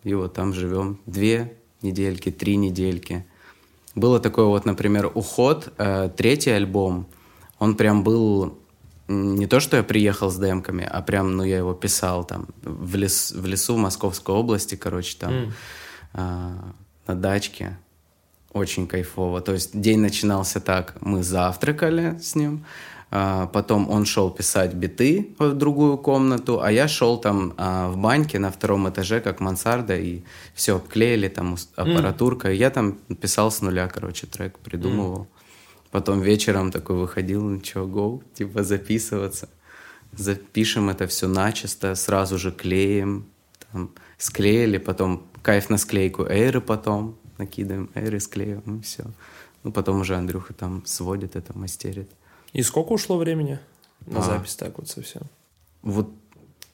И 0.03 0.14
вот 0.14 0.33
там 0.35 0.55
живем 0.55 0.98
две 1.07 1.59
недельки, 1.83 2.31
три 2.31 2.57
недельки. 2.57 3.26
Было 3.94 4.20
такое 4.20 4.46
вот, 4.46 4.64
например, 4.64 5.11
уход, 5.14 5.73
э, 5.79 6.10
третий 6.17 6.50
альбом, 6.50 7.06
он 7.58 7.75
прям 7.75 8.04
был 8.04 8.58
не 9.08 9.46
то, 9.46 9.58
что 9.58 9.77
я 9.77 9.83
приехал 9.83 10.31
с 10.31 10.38
демками, 10.38 10.88
а 10.88 11.02
прям, 11.02 11.37
ну, 11.37 11.42
я 11.42 11.58
его 11.58 11.75
писал 11.75 12.25
там 12.25 12.46
в, 12.62 12.94
лес, 12.94 13.33
в 13.33 13.44
лесу 13.44 13.75
в 13.75 13.79
Московской 13.79 14.35
области, 14.35 14.77
короче, 14.77 15.17
там 15.19 15.33
mm. 15.33 15.52
э, 16.14 16.50
на 17.06 17.14
дачке. 17.14 17.77
Очень 18.52 18.87
кайфово. 18.87 19.40
То 19.40 19.52
есть 19.52 19.81
день 19.81 20.00
начинался 20.00 20.60
так, 20.60 20.94
мы 21.00 21.23
завтракали 21.23 22.19
с 22.21 22.35
ним, 22.35 22.64
потом 23.11 23.90
он 23.90 24.04
шел 24.04 24.31
писать 24.31 24.75
биты 24.75 25.35
в 25.38 25.52
другую 25.54 25.98
комнату, 25.98 26.63
а 26.63 26.71
я 26.71 26.87
шел 26.87 27.19
там 27.19 27.54
а, 27.56 27.90
в 27.90 27.96
баньке 27.96 28.38
на 28.38 28.50
втором 28.52 28.88
этаже, 28.88 29.21
как 29.21 29.40
мансарда, 29.40 29.96
и 29.96 30.23
все 30.54 30.77
обклеили, 30.77 31.29
там 31.29 31.56
аппаратурка. 31.75 32.48
Mm. 32.48 32.54
И 32.54 32.58
я 32.58 32.71
там 32.71 32.92
писал 33.21 33.50
с 33.50 33.63
нуля, 33.63 33.88
короче, 33.88 34.27
трек, 34.29 34.58
придумывал. 34.61 35.23
Mm. 35.23 35.27
Потом 35.90 36.21
вечером 36.21 36.71
такой 36.71 36.96
выходил, 36.96 37.42
ну 37.42 37.61
что, 37.65 37.81
go, 37.81 38.23
типа 38.35 38.63
записываться. 38.63 39.48
Запишем 40.13 40.88
это 40.88 41.06
все 41.08 41.27
начисто, 41.27 41.96
сразу 41.96 42.38
же 42.38 42.52
клеим. 42.52 43.27
Там, 43.73 43.90
склеили, 44.19 44.79
потом 44.79 45.25
кайф 45.42 45.69
на 45.69 45.79
склейку, 45.79 46.27
эйры 46.27 46.61
потом 46.61 47.17
накидываем, 47.38 47.90
эйры 47.94 48.21
склеим, 48.21 48.79
и 48.79 48.83
все. 48.83 49.04
Ну, 49.65 49.73
потом 49.73 50.00
уже 50.00 50.17
Андрюха 50.17 50.54
там 50.54 50.85
сводит 50.87 51.35
это, 51.35 51.58
мастерит. 51.58 52.11
И 52.53 52.63
сколько 52.63 52.92
ушло 52.92 53.17
времени 53.17 53.59
на 54.07 54.21
а, 54.21 54.23
запись 54.23 54.57
так 54.57 54.79
вот 54.79 54.88
совсем? 54.88 55.23
Вот, 55.83 56.11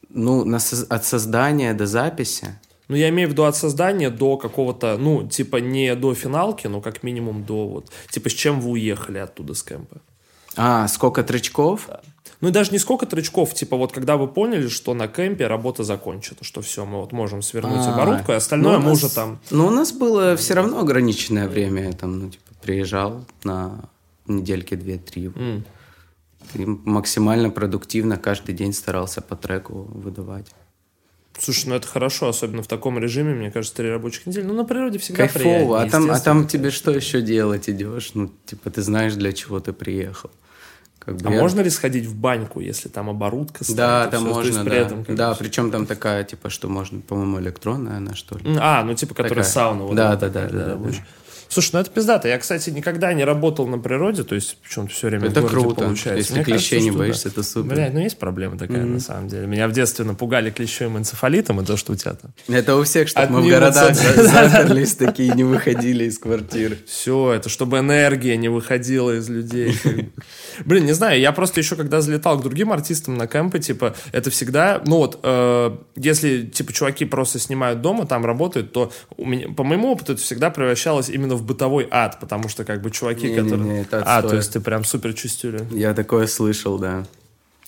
ну, 0.09 0.45
на, 0.45 0.57
от 0.57 1.05
создания 1.05 1.74
до 1.74 1.87
записи. 1.87 2.59
Ну, 2.89 2.97
я 2.97 3.09
имею 3.09 3.29
в 3.29 3.33
виду 3.33 3.45
от 3.45 3.57
создания 3.57 4.11
до 4.11 4.37
какого-то, 4.37 4.97
ну, 4.97 5.27
типа 5.27 5.57
не 5.57 5.95
до 5.97 6.14
финалки, 6.14 6.68
но 6.68 6.81
как 6.81 7.03
минимум 7.03 7.45
до 7.45 7.66
вот... 7.66 7.91
Типа 8.11 8.31
с 8.31 8.33
чем 8.33 8.61
вы 8.61 8.70
уехали 8.70 9.18
оттуда 9.18 9.55
с 9.55 9.62
кемпа? 9.62 9.97
А, 10.57 10.87
сколько 10.89 11.22
тречков? 11.22 11.87
Да. 11.89 12.01
Ну 12.41 12.49
и 12.49 12.53
даже 12.53 12.70
не 12.70 12.79
сколько 12.79 13.07
тречков, 13.07 13.55
типа 13.55 13.77
вот 13.77 13.93
когда 13.93 14.16
вы 14.16 14.29
поняли, 14.29 14.68
что 14.68 14.95
на 14.95 15.09
кемпе 15.09 15.47
работа 15.47 15.85
закончена, 15.85 16.39
что 16.43 16.61
все, 16.61 16.85
мы 16.85 17.01
вот 17.01 17.12
можем 17.12 17.43
свернуть 17.43 17.87
а, 17.87 17.95
оборудку, 17.95 18.33
и 18.33 18.35
остальное 18.35 18.77
ну, 18.77 18.83
мы 18.83 18.91
нас, 18.91 19.03
уже 19.03 19.14
там... 19.14 19.41
Ну 19.51 19.66
у 19.66 19.70
нас 19.70 19.93
было 19.93 20.37
все 20.37 20.55
равно 20.55 20.81
ограниченное 20.81 21.49
время, 21.49 21.87
я 21.87 21.93
там, 21.93 22.18
ну, 22.18 22.31
типа, 22.31 22.45
приезжал 22.62 23.24
на 23.43 23.89
недельки 24.29 24.74
две-три. 24.74 25.27
Mm. 25.27 25.62
Ты 26.53 26.66
максимально 26.66 27.51
продуктивно 27.51 28.16
каждый 28.16 28.55
день 28.55 28.72
старался 28.72 29.20
по 29.20 29.37
треку 29.37 29.83
выдавать. 29.93 30.47
Слушай, 31.39 31.68
ну 31.68 31.74
это 31.74 31.87
хорошо, 31.87 32.29
особенно 32.29 32.62
в 32.62 32.66
таком 32.66 32.99
режиме, 32.99 33.35
мне 33.35 33.51
кажется, 33.51 33.77
три 33.77 33.91
рабочих 33.91 34.27
недели. 34.27 34.45
Ну, 34.45 34.55
на 34.55 34.64
природе 34.64 34.99
всегда 34.99 35.29
Кайфово, 35.29 35.83
а 35.83 35.91
там, 35.91 36.11
а 36.11 36.18
там 36.18 36.47
тебе 36.47 36.70
что 36.70 36.91
еще 36.91 37.20
делать 37.20 37.68
идешь? 37.68 38.12
Ну, 38.14 38.31
типа, 38.47 38.70
ты 38.70 38.83
знаешь, 38.83 39.14
для 39.14 39.33
чего 39.33 39.61
ты 39.61 39.72
приехал. 39.72 40.31
Как 40.99 41.16
бы 41.16 41.29
а 41.29 41.33
я... 41.33 41.41
можно 41.41 41.61
ли 41.61 41.70
сходить 41.70 42.07
в 42.07 42.16
баньку, 42.16 42.61
если 42.61 42.89
там 42.89 43.11
оборудка 43.11 43.62
стоит? 43.62 43.77
Да, 43.77 44.09
там 44.09 44.24
все, 44.24 44.35
можно, 44.35 44.64
да. 44.64 44.74
Этом, 44.74 45.05
да, 45.09 45.35
причем 45.35 45.70
там 45.70 45.87
такая, 45.87 46.24
типа, 46.24 46.51
что 46.51 46.68
можно, 46.68 47.01
по-моему, 47.01 47.39
электронная 47.39 47.99
она, 47.99 48.14
что 48.14 48.39
ли. 48.39 48.57
А, 48.59 48.83
ну, 48.83 48.95
типа, 48.95 49.14
которая 49.14 49.45
такая. 49.45 49.45
сауна. 49.45 49.85
Вот 49.85 49.95
да, 49.95 50.16
да, 50.16 50.29
да, 50.29 50.49
да, 50.49 50.66
да, 50.66 50.74
да. 50.74 50.93
Слушай, 51.57 51.70
ну 51.72 51.78
это 51.80 51.90
пиздато. 51.90 52.28
Я, 52.28 52.38
кстати, 52.38 52.68
никогда 52.68 53.14
не 53.14 53.24
работал 53.24 53.66
на 53.66 53.78
природе, 53.78 54.24
то 54.24 54.34
есть 54.34 54.59
почему-то 54.59 54.92
все 54.92 55.07
время 55.07 55.28
это 55.28 55.40
в 55.40 55.44
городе 55.44 55.61
круто. 55.62 55.80
получается. 55.84 56.18
Если 56.18 56.34
Мне 56.34 56.44
клещей 56.44 56.80
кажется, 56.80 56.90
не 56.90 56.98
боишься, 56.98 57.24
да. 57.24 57.30
это 57.30 57.42
супер. 57.42 57.74
Блядь, 57.74 57.94
ну 57.94 58.00
есть 58.00 58.18
проблема 58.18 58.59
такая 58.59 58.82
mm-hmm. 58.82 58.92
на 58.92 59.00
самом 59.00 59.28
деле. 59.28 59.46
Меня 59.46 59.66
в 59.66 59.72
детстве 59.72 60.04
напугали 60.04 60.50
клещевым 60.50 60.98
энцефалитом, 60.98 61.62
и 61.62 61.64
то, 61.64 61.78
что 61.78 61.94
у 61.94 61.96
тебя 61.96 62.12
там. 62.12 62.34
Это 62.46 62.76
у 62.76 62.82
всех, 62.82 63.09
чтобы 63.09 63.30
мы 63.30 63.40
в 63.40 63.48
городах 63.48 63.94
заперлись 63.94 64.94
такие, 64.96 65.32
не 65.32 65.44
выходили 65.44 66.04
из 66.04 66.18
квартиры. 66.18 66.76
Все, 66.86 67.32
это 67.32 67.48
чтобы 67.48 67.78
энергия 67.78 68.36
не 68.36 68.50
выходила 68.50 69.16
из 69.16 69.30
людей. 69.30 69.78
Блин, 70.66 70.84
не 70.84 70.92
знаю, 70.92 71.18
я 71.18 71.32
просто 71.32 71.61
еще 71.61 71.74
когда 71.74 72.02
залетал 72.02 72.38
к 72.38 72.42
другим 72.42 72.70
артистам 72.70 73.14
на 73.14 73.26
кемпы, 73.26 73.61
типа, 73.61 73.96
это 74.12 74.28
всегда, 74.28 74.82
ну 74.84 74.98
вот, 74.98 75.20
э, 75.22 75.76
если, 75.94 76.42
типа, 76.42 76.74
чуваки 76.74 77.07
просто 77.07 77.38
снимают 77.38 77.80
дома, 77.80 78.04
там 78.04 78.26
работают, 78.26 78.72
то 78.72 78.92
у 79.16 79.24
меня, 79.24 79.48
по 79.48 79.64
моему 79.64 79.92
опыту 79.92 80.12
это 80.12 80.20
всегда 80.20 80.50
превращалось 80.50 81.09
именно 81.09 81.34
в 81.34 81.45
бытовой 81.47 81.88
ад, 81.90 82.20
потому 82.20 82.49
что, 82.49 82.64
как 82.64 82.82
бы, 82.82 82.90
чуваки, 82.90 83.30
не, 83.30 83.36
которые... 83.36 83.64
Не, 83.64 83.70
не, 83.70 83.80
это 83.82 84.03
а, 84.05 84.22
то 84.22 84.36
есть 84.36 84.53
ты 84.53 84.61
прям 84.61 84.84
супер 84.84 85.14
чувствителен. 85.14 85.66
Я 85.70 85.94
такое 85.94 86.26
слышал, 86.26 86.78
да. 86.78 87.07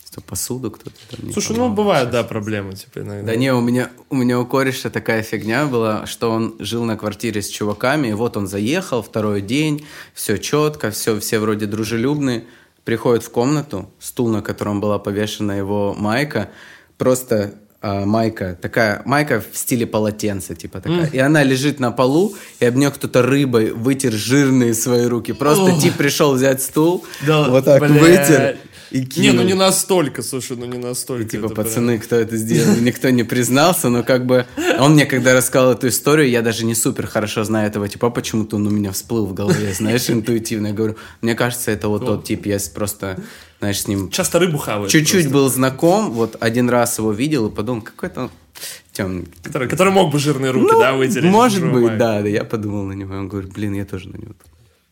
Что 0.05 0.21
посуду 0.21 0.71
кто-то 0.71 0.97
там 1.11 1.33
Слушай, 1.33 1.57
ну 1.57 1.69
бывают, 1.69 2.11
да, 2.11 2.25
проблемы, 2.25 2.75
типа, 2.75 3.01
иногда. 3.01 3.33
Да 3.33 3.37
не, 3.37 3.53
у 3.53 3.61
меня, 3.61 3.91
у 4.11 4.17
меня 4.17 4.41
у 4.41 4.47
кореша 4.47 4.91
такая 4.91 5.23
фигня 5.23 5.67
была, 5.67 6.07
что 6.07 6.31
он 6.31 6.57
жил 6.59 6.85
на 6.85 6.97
квартире 6.97 7.43
с 7.43 7.49
чуваками, 7.49 8.09
и 8.09 8.13
вот 8.13 8.37
он 8.37 8.47
заехал, 8.47 9.03
второй 9.03 9.43
день, 9.43 9.87
все 10.15 10.39
четко, 10.39 10.91
все, 10.91 11.21
все 11.21 11.39
вроде 11.39 11.67
дружелюбные, 11.67 12.45
приходит 12.85 13.23
в 13.23 13.31
комнату, 13.31 13.91
стул, 13.99 14.29
на 14.29 14.41
котором 14.41 14.81
была 14.81 14.99
повешена 14.99 15.55
его 15.55 15.95
майка, 15.99 16.51
просто 16.97 17.55
а, 17.81 18.05
майка, 18.05 18.59
такая 18.61 19.03
майка 19.05 19.41
в 19.41 19.57
стиле 19.57 19.87
полотенца, 19.87 20.55
типа 20.57 20.81
такая. 20.81 21.07
Mm. 21.07 21.15
И 21.15 21.19
она 21.19 21.45
лежит 21.45 21.79
на 21.79 21.93
полу, 21.93 22.35
и 22.59 22.65
об 22.65 22.75
нее 22.75 22.91
кто-то 22.91 23.23
рыбой 23.23 23.73
вытер 23.73 24.13
жирные 24.13 24.75
свои 24.75 25.07
руки. 25.07 25.33
Просто 25.33 25.71
oh. 25.71 25.81
тип 25.81 25.95
пришел 25.95 26.35
взять 26.35 26.61
стул, 26.61 27.05
да, 27.25 27.49
вот 27.49 27.65
так 27.65 27.81
вытер 27.83 28.57
и 28.91 29.05
кинул. 29.05 29.31
Не, 29.31 29.33
ну 29.33 29.43
не 29.43 29.55
настолько, 29.55 30.23
слушай, 30.23 30.57
ну 30.57 30.67
не 30.67 30.79
настолько. 30.79 31.25
И, 31.25 31.29
типа, 31.29 31.49
пацаны, 31.49 31.99
прям... 31.99 32.03
кто 32.03 32.17
это 32.17 32.37
сделал, 32.37 32.77
никто 32.77 33.11
не 33.11 33.25
признался, 33.25 33.89
но 33.89 34.03
как 34.03 34.27
бы 34.27 34.47
он 34.79 34.93
мне 34.93 35.07
когда 35.07 35.35
рассказал 35.35 35.73
эту 35.73 35.89
историю, 35.89 36.29
я 36.29 36.43
даже 36.43 36.65
не 36.65 36.75
супер 36.75 37.07
хорошо 37.07 37.45
знаю 37.45 37.69
этого 37.69 37.89
типа, 37.89 38.11
почему-то 38.11 38.57
он 38.57 38.67
у 38.67 38.71
меня 38.71 38.93
всплыл 38.93 39.27
в 39.27 39.35
голове, 39.35 39.73
знаешь, 39.75 40.09
интуитивно. 40.11 40.69
Я 40.69 40.73
говорю, 40.73 40.97
мне 41.23 41.35
кажется, 41.35 41.71
это 41.71 41.89
вот 41.89 42.07
тот 42.07 42.25
тип, 42.25 42.47
я 42.47 42.59
просто, 42.75 43.19
знаешь, 43.59 43.81
с 43.81 43.89
ним... 43.89 44.11
Часто 44.11 44.39
рыбу 44.39 44.59
хавает. 44.59 44.91
Чуть-чуть 44.91 45.31
был 45.31 45.49
знаком, 45.49 46.11
вот 46.11 46.37
один 46.41 46.71
раз 46.71 46.99
его 46.99 47.13
видел 47.13 47.49
и 47.49 47.51
подумал, 47.55 47.83
какой-то 47.83 48.31
темный. 48.93 49.27
Который, 49.43 49.69
который 49.69 49.93
мог 49.93 50.13
бы 50.13 50.19
жирные 50.19 50.51
руки, 50.51 50.73
ну, 50.73 50.81
да, 50.81 50.93
вытереть. 50.95 51.31
Может 51.31 51.71
быть, 51.71 51.97
да, 51.97 52.21
да. 52.23 52.29
Я 52.29 52.45
подумал 52.45 52.85
на 52.85 52.93
него. 52.93 53.15
Он 53.15 53.29
говорит, 53.29 53.53
блин, 53.53 53.75
я 53.75 53.85
тоже 53.85 54.09
на 54.09 54.17
него. 54.17 54.35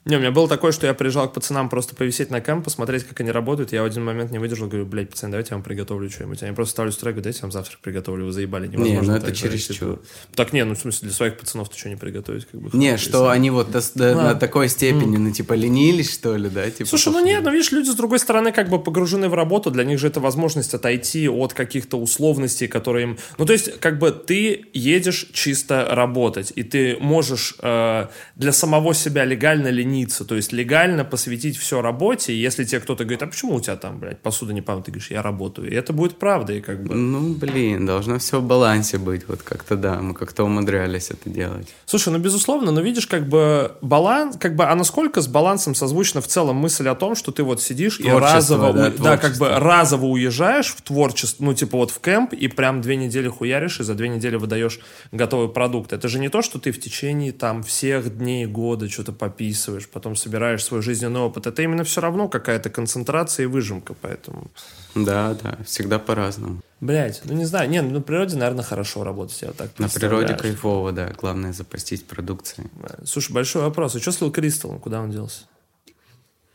Не, 0.06 0.16
у 0.16 0.20
меня 0.20 0.30
было 0.30 0.46
такое, 0.46 0.70
что 0.70 0.86
я 0.86 0.94
приезжал 0.94 1.28
к 1.28 1.34
пацанам 1.34 1.68
просто 1.68 1.96
повисеть 1.96 2.30
на 2.30 2.40
кэмп, 2.40 2.64
посмотреть, 2.64 3.02
как 3.02 3.20
они 3.20 3.32
работают. 3.32 3.72
Я 3.72 3.82
в 3.82 3.86
один 3.86 4.04
момент 4.04 4.30
не 4.30 4.38
выдержал, 4.38 4.68
говорю, 4.68 4.86
блядь, 4.86 5.10
пацаны, 5.10 5.32
давайте 5.32 5.48
я 5.50 5.56
вам 5.56 5.64
приготовлю 5.64 6.08
что-нибудь. 6.08 6.40
Они 6.44 6.54
просто 6.54 6.72
ставлю 6.72 6.92
строй, 6.92 7.12
говорю, 7.12 7.24
дайте 7.24 7.38
я 7.40 7.42
вам 7.42 7.50
завтрак 7.50 7.80
приготовлю, 7.80 8.26
вы 8.26 8.32
заебали, 8.32 8.68
невозможно. 8.68 9.00
Не, 9.00 9.08
ну 9.08 9.14
это 9.16 9.34
чересчур. 9.34 10.00
Так 10.36 10.52
не, 10.52 10.64
ну 10.64 10.76
в 10.76 10.78
смысле, 10.78 11.08
для 11.08 11.16
своих 11.16 11.36
пацанов 11.36 11.70
ты 11.70 11.76
что 11.76 11.88
не 11.88 11.96
приготовить? 11.96 12.46
Как 12.46 12.60
бы, 12.60 12.70
не, 12.78 12.96
что 12.98 13.24
если... 13.24 13.36
они 13.36 13.50
вот 13.50 13.72
до, 13.72 13.80
до, 13.96 14.12
а. 14.12 14.14
на 14.14 14.34
такой 14.36 14.68
степени, 14.68 15.16
mm. 15.16 15.20
ну 15.20 15.30
типа 15.32 15.54
ленились, 15.54 16.14
что 16.14 16.36
ли, 16.36 16.48
да? 16.50 16.70
Типа, 16.70 16.88
Слушай, 16.88 17.12
ну 17.12 17.24
нет, 17.24 17.42
ну 17.42 17.50
видишь, 17.50 17.72
люди 17.72 17.90
с 17.90 17.94
другой 17.96 18.20
стороны 18.20 18.52
как 18.52 18.68
бы 18.68 18.78
погружены 18.78 19.28
в 19.28 19.34
работу, 19.34 19.72
для 19.72 19.82
них 19.82 19.98
же 19.98 20.06
это 20.06 20.20
возможность 20.20 20.72
отойти 20.72 21.28
от 21.28 21.52
каких-то 21.52 21.98
условностей, 21.98 22.68
которые 22.68 23.02
им... 23.02 23.18
Ну 23.38 23.44
то 23.44 23.52
есть 23.52 23.80
как 23.80 23.98
бы 23.98 24.12
ты 24.12 24.66
едешь 24.72 25.26
чисто 25.32 25.88
работать, 25.90 26.52
и 26.54 26.62
ты 26.62 26.96
можешь 27.00 27.56
э, 27.60 28.06
для 28.36 28.52
самого 28.52 28.94
себя 28.94 29.24
легально 29.24 29.68
лениться, 29.96 30.24
то 30.24 30.34
есть 30.34 30.52
легально 30.52 31.04
посвятить 31.04 31.56
все 31.56 31.80
работе, 31.80 32.32
и 32.32 32.36
если 32.36 32.64
тебе 32.64 32.80
кто-то 32.80 33.04
говорит, 33.04 33.22
а 33.22 33.26
почему 33.26 33.54
у 33.54 33.60
тебя 33.60 33.76
там, 33.76 33.98
блядь, 33.98 34.20
посуда 34.20 34.52
не 34.52 34.62
помыта, 34.62 34.86
ты 34.86 34.90
говоришь, 34.92 35.10
я 35.10 35.22
работаю, 35.22 35.70
и 35.70 35.74
это 35.74 35.92
будет 35.92 36.18
правдой, 36.18 36.60
как 36.60 36.82
бы. 36.82 36.94
Ну, 36.94 37.34
блин, 37.34 37.86
должно 37.86 38.18
все 38.18 38.40
в 38.40 38.44
балансе 38.44 38.98
быть, 38.98 39.26
вот 39.28 39.42
как-то 39.42 39.76
да, 39.76 40.00
мы 40.00 40.14
как-то 40.14 40.44
умудрялись 40.44 41.10
это 41.10 41.30
делать. 41.30 41.74
Слушай, 41.86 42.12
ну, 42.12 42.18
безусловно, 42.18 42.72
но 42.72 42.80
видишь, 42.80 43.06
как 43.06 43.28
бы 43.28 43.72
баланс, 43.80 44.36
как 44.38 44.56
бы, 44.56 44.64
а 44.64 44.74
насколько 44.74 45.20
с 45.20 45.28
балансом 45.28 45.74
созвучна 45.74 46.20
в 46.20 46.26
целом 46.26 46.56
мысль 46.56 46.88
о 46.88 46.94
том, 46.94 47.14
что 47.14 47.32
ты 47.32 47.42
вот 47.42 47.62
сидишь 47.62 48.00
и 48.00 48.08
разово, 48.08 48.72
да, 48.72 48.88
у... 48.88 49.02
да, 49.02 49.16
как 49.16 49.36
бы 49.36 49.48
разово 49.48 50.06
уезжаешь 50.06 50.68
в 50.68 50.82
творчество, 50.82 51.44
ну, 51.44 51.54
типа 51.54 51.78
вот 51.78 51.90
в 51.90 52.00
кемп, 52.00 52.32
и 52.32 52.48
прям 52.48 52.80
две 52.80 52.96
недели 52.96 53.28
хуяришь, 53.28 53.80
и 53.80 53.84
за 53.84 53.94
две 53.94 54.08
недели 54.08 54.36
выдаешь 54.36 54.80
готовый 55.12 55.48
продукт. 55.48 55.92
Это 55.92 56.08
же 56.08 56.18
не 56.18 56.28
то, 56.28 56.42
что 56.42 56.58
ты 56.58 56.72
в 56.72 56.80
течение 56.80 57.32
там 57.32 57.62
всех 57.62 58.16
дней 58.18 58.46
года 58.46 58.88
что-то 58.88 59.12
пописываешь, 59.12 59.85
потом 59.92 60.16
собираешь 60.16 60.64
свой 60.64 60.82
жизненный 60.82 61.20
опыт. 61.20 61.46
Это 61.46 61.62
именно 61.62 61.84
все 61.84 62.00
равно 62.00 62.28
какая-то 62.28 62.70
концентрация 62.70 63.44
и 63.44 63.46
выжимка, 63.46 63.94
поэтому... 63.94 64.50
Да, 64.94 65.36
да, 65.42 65.58
всегда 65.64 65.98
по-разному. 65.98 66.60
Блять, 66.80 67.22
ну 67.24 67.34
не 67.34 67.44
знаю, 67.44 67.70
не, 67.70 67.80
ну 67.82 67.90
на 67.90 68.00
природе, 68.00 68.36
наверное, 68.36 68.64
хорошо 68.64 69.04
работать, 69.04 69.40
я 69.42 69.52
так 69.52 69.78
На 69.78 69.88
природе 69.88 70.34
кайфово, 70.34 70.92
да, 70.92 71.12
главное 71.18 71.52
запастись 71.52 72.02
продукцией. 72.02 72.68
Слушай, 73.04 73.32
большой 73.32 73.62
вопрос, 73.62 73.94
а 73.94 74.00
что 74.00 74.12
с 74.12 74.20
Лил 74.20 74.30
Кристаллом, 74.30 74.78
куда 74.78 75.00
он 75.00 75.10
делся? 75.10 75.44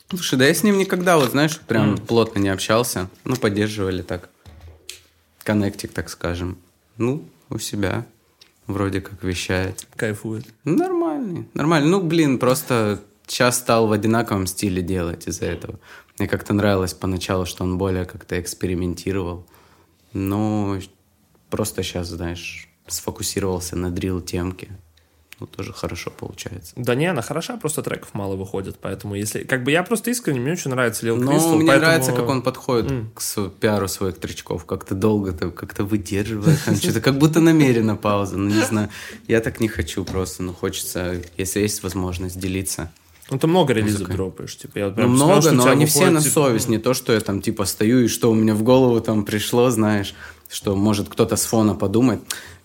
Слушай, 0.10 0.38
да 0.38 0.46
я 0.46 0.54
с 0.54 0.64
ним 0.64 0.78
никогда, 0.78 1.18
вот 1.18 1.32
знаешь, 1.32 1.60
прям 1.60 1.96
mm. 1.96 2.06
плотно 2.06 2.40
не 2.40 2.50
общался, 2.50 3.10
ну 3.24 3.36
поддерживали 3.36 4.02
так, 4.02 4.30
коннектик, 5.44 5.94
так 5.94 6.10
скажем. 6.10 6.58
Ну, 6.98 7.24
у 7.50 7.58
себя 7.58 8.06
вроде 8.68 9.02
как 9.02 9.24
вещает. 9.24 9.88
Кайфует. 9.96 10.46
Нормальный, 10.64 11.48
нормальный. 11.54 11.90
Ну, 11.90 12.02
блин, 12.02 12.40
просто 12.40 13.00
сейчас 13.32 13.58
стал 13.58 13.88
в 13.88 13.92
одинаковом 13.92 14.46
стиле 14.46 14.82
делать 14.82 15.28
из-за 15.28 15.46
этого. 15.46 15.80
Мне 16.20 16.28
как-то 16.28 16.54
нравилось 16.54 16.94
поначалу, 16.94 17.46
что 17.46 17.64
он 17.64 17.78
более 17.78 18.06
как-то 18.06 18.40
экспериментировал. 18.40 19.48
Но 20.14 20.78
просто 21.50 21.82
сейчас, 21.84 22.08
знаешь, 22.08 22.68
сфокусировался 22.88 23.78
на 23.78 23.90
дрил-темке 23.90 24.70
ну, 25.42 25.48
тоже 25.48 25.74
хорошо 25.74 26.12
получается. 26.12 26.74
Да 26.76 26.94
не, 26.94 27.08
она 27.08 27.24
хороша, 27.24 27.58
просто 27.58 27.82
треков 27.82 28.14
мало 28.14 28.36
выходит, 28.36 28.78
поэтому 28.80 29.16
если... 29.16 29.44
Как 29.44 29.64
бы 29.64 29.72
я 29.72 29.82
просто 29.82 30.12
искренне, 30.12 30.40
мне 30.40 30.52
очень 30.52 30.70
нравится 30.70 31.04
Лил 31.04 31.16
Ну, 31.18 31.32
мне 31.32 31.40
поэтому... 31.40 31.80
нравится, 31.80 32.12
как 32.12 32.30
он 32.30 32.44
подходит 32.44 32.92
mm. 32.92 33.06
к 33.16 33.60
пиару 33.60 33.88
своих 33.88 34.20
тречков, 34.20 34.66
как-то 34.66 34.94
долго 34.94 35.32
-то, 35.32 35.50
как-то 35.50 35.84
выдерживает, 35.84 36.60
что-то 36.78 37.02
как 37.02 37.18
будто 37.18 37.40
намеренно 37.40 37.96
пауза, 37.96 38.38
ну, 38.38 38.50
не 38.50 38.64
знаю. 38.64 38.90
Я 39.28 39.40
так 39.40 39.60
не 39.60 39.68
хочу 39.68 40.06
просто, 40.06 40.44
но 40.44 40.54
хочется, 40.54 41.16
если 41.38 41.62
есть 41.62 41.82
возможность, 41.82 42.40
делиться. 42.40 42.92
Ну, 43.32 43.40
ты 43.40 43.48
много 43.48 43.72
релизов 43.74 44.02
Музыкой. 44.02 44.16
дропаешь, 44.16 44.58
типа, 44.58 44.78
я 44.78 44.86
вот 44.90 44.98
ну, 44.98 45.08
много, 45.08 45.42
сказал, 45.42 45.66
но 45.66 45.72
они 45.72 45.86
все 45.86 46.10
на 46.10 46.20
типа... 46.22 46.34
совесть, 46.34 46.68
не 46.68 46.80
то, 46.80 46.94
что 46.94 47.14
я 47.14 47.22
там, 47.22 47.42
типа, 47.42 47.64
стою, 47.64 48.02
и 48.02 48.08
что 48.10 48.30
у 48.30 48.36
меня 48.36 48.54
в 48.54 48.62
голову 48.62 49.00
там 49.00 49.24
пришло, 49.24 49.70
знаешь, 49.70 50.14
что, 50.50 50.76
может, 50.76 51.08
кто-то 51.08 51.38
с 51.38 51.46
фона 51.46 51.74
подумает, 51.74 52.20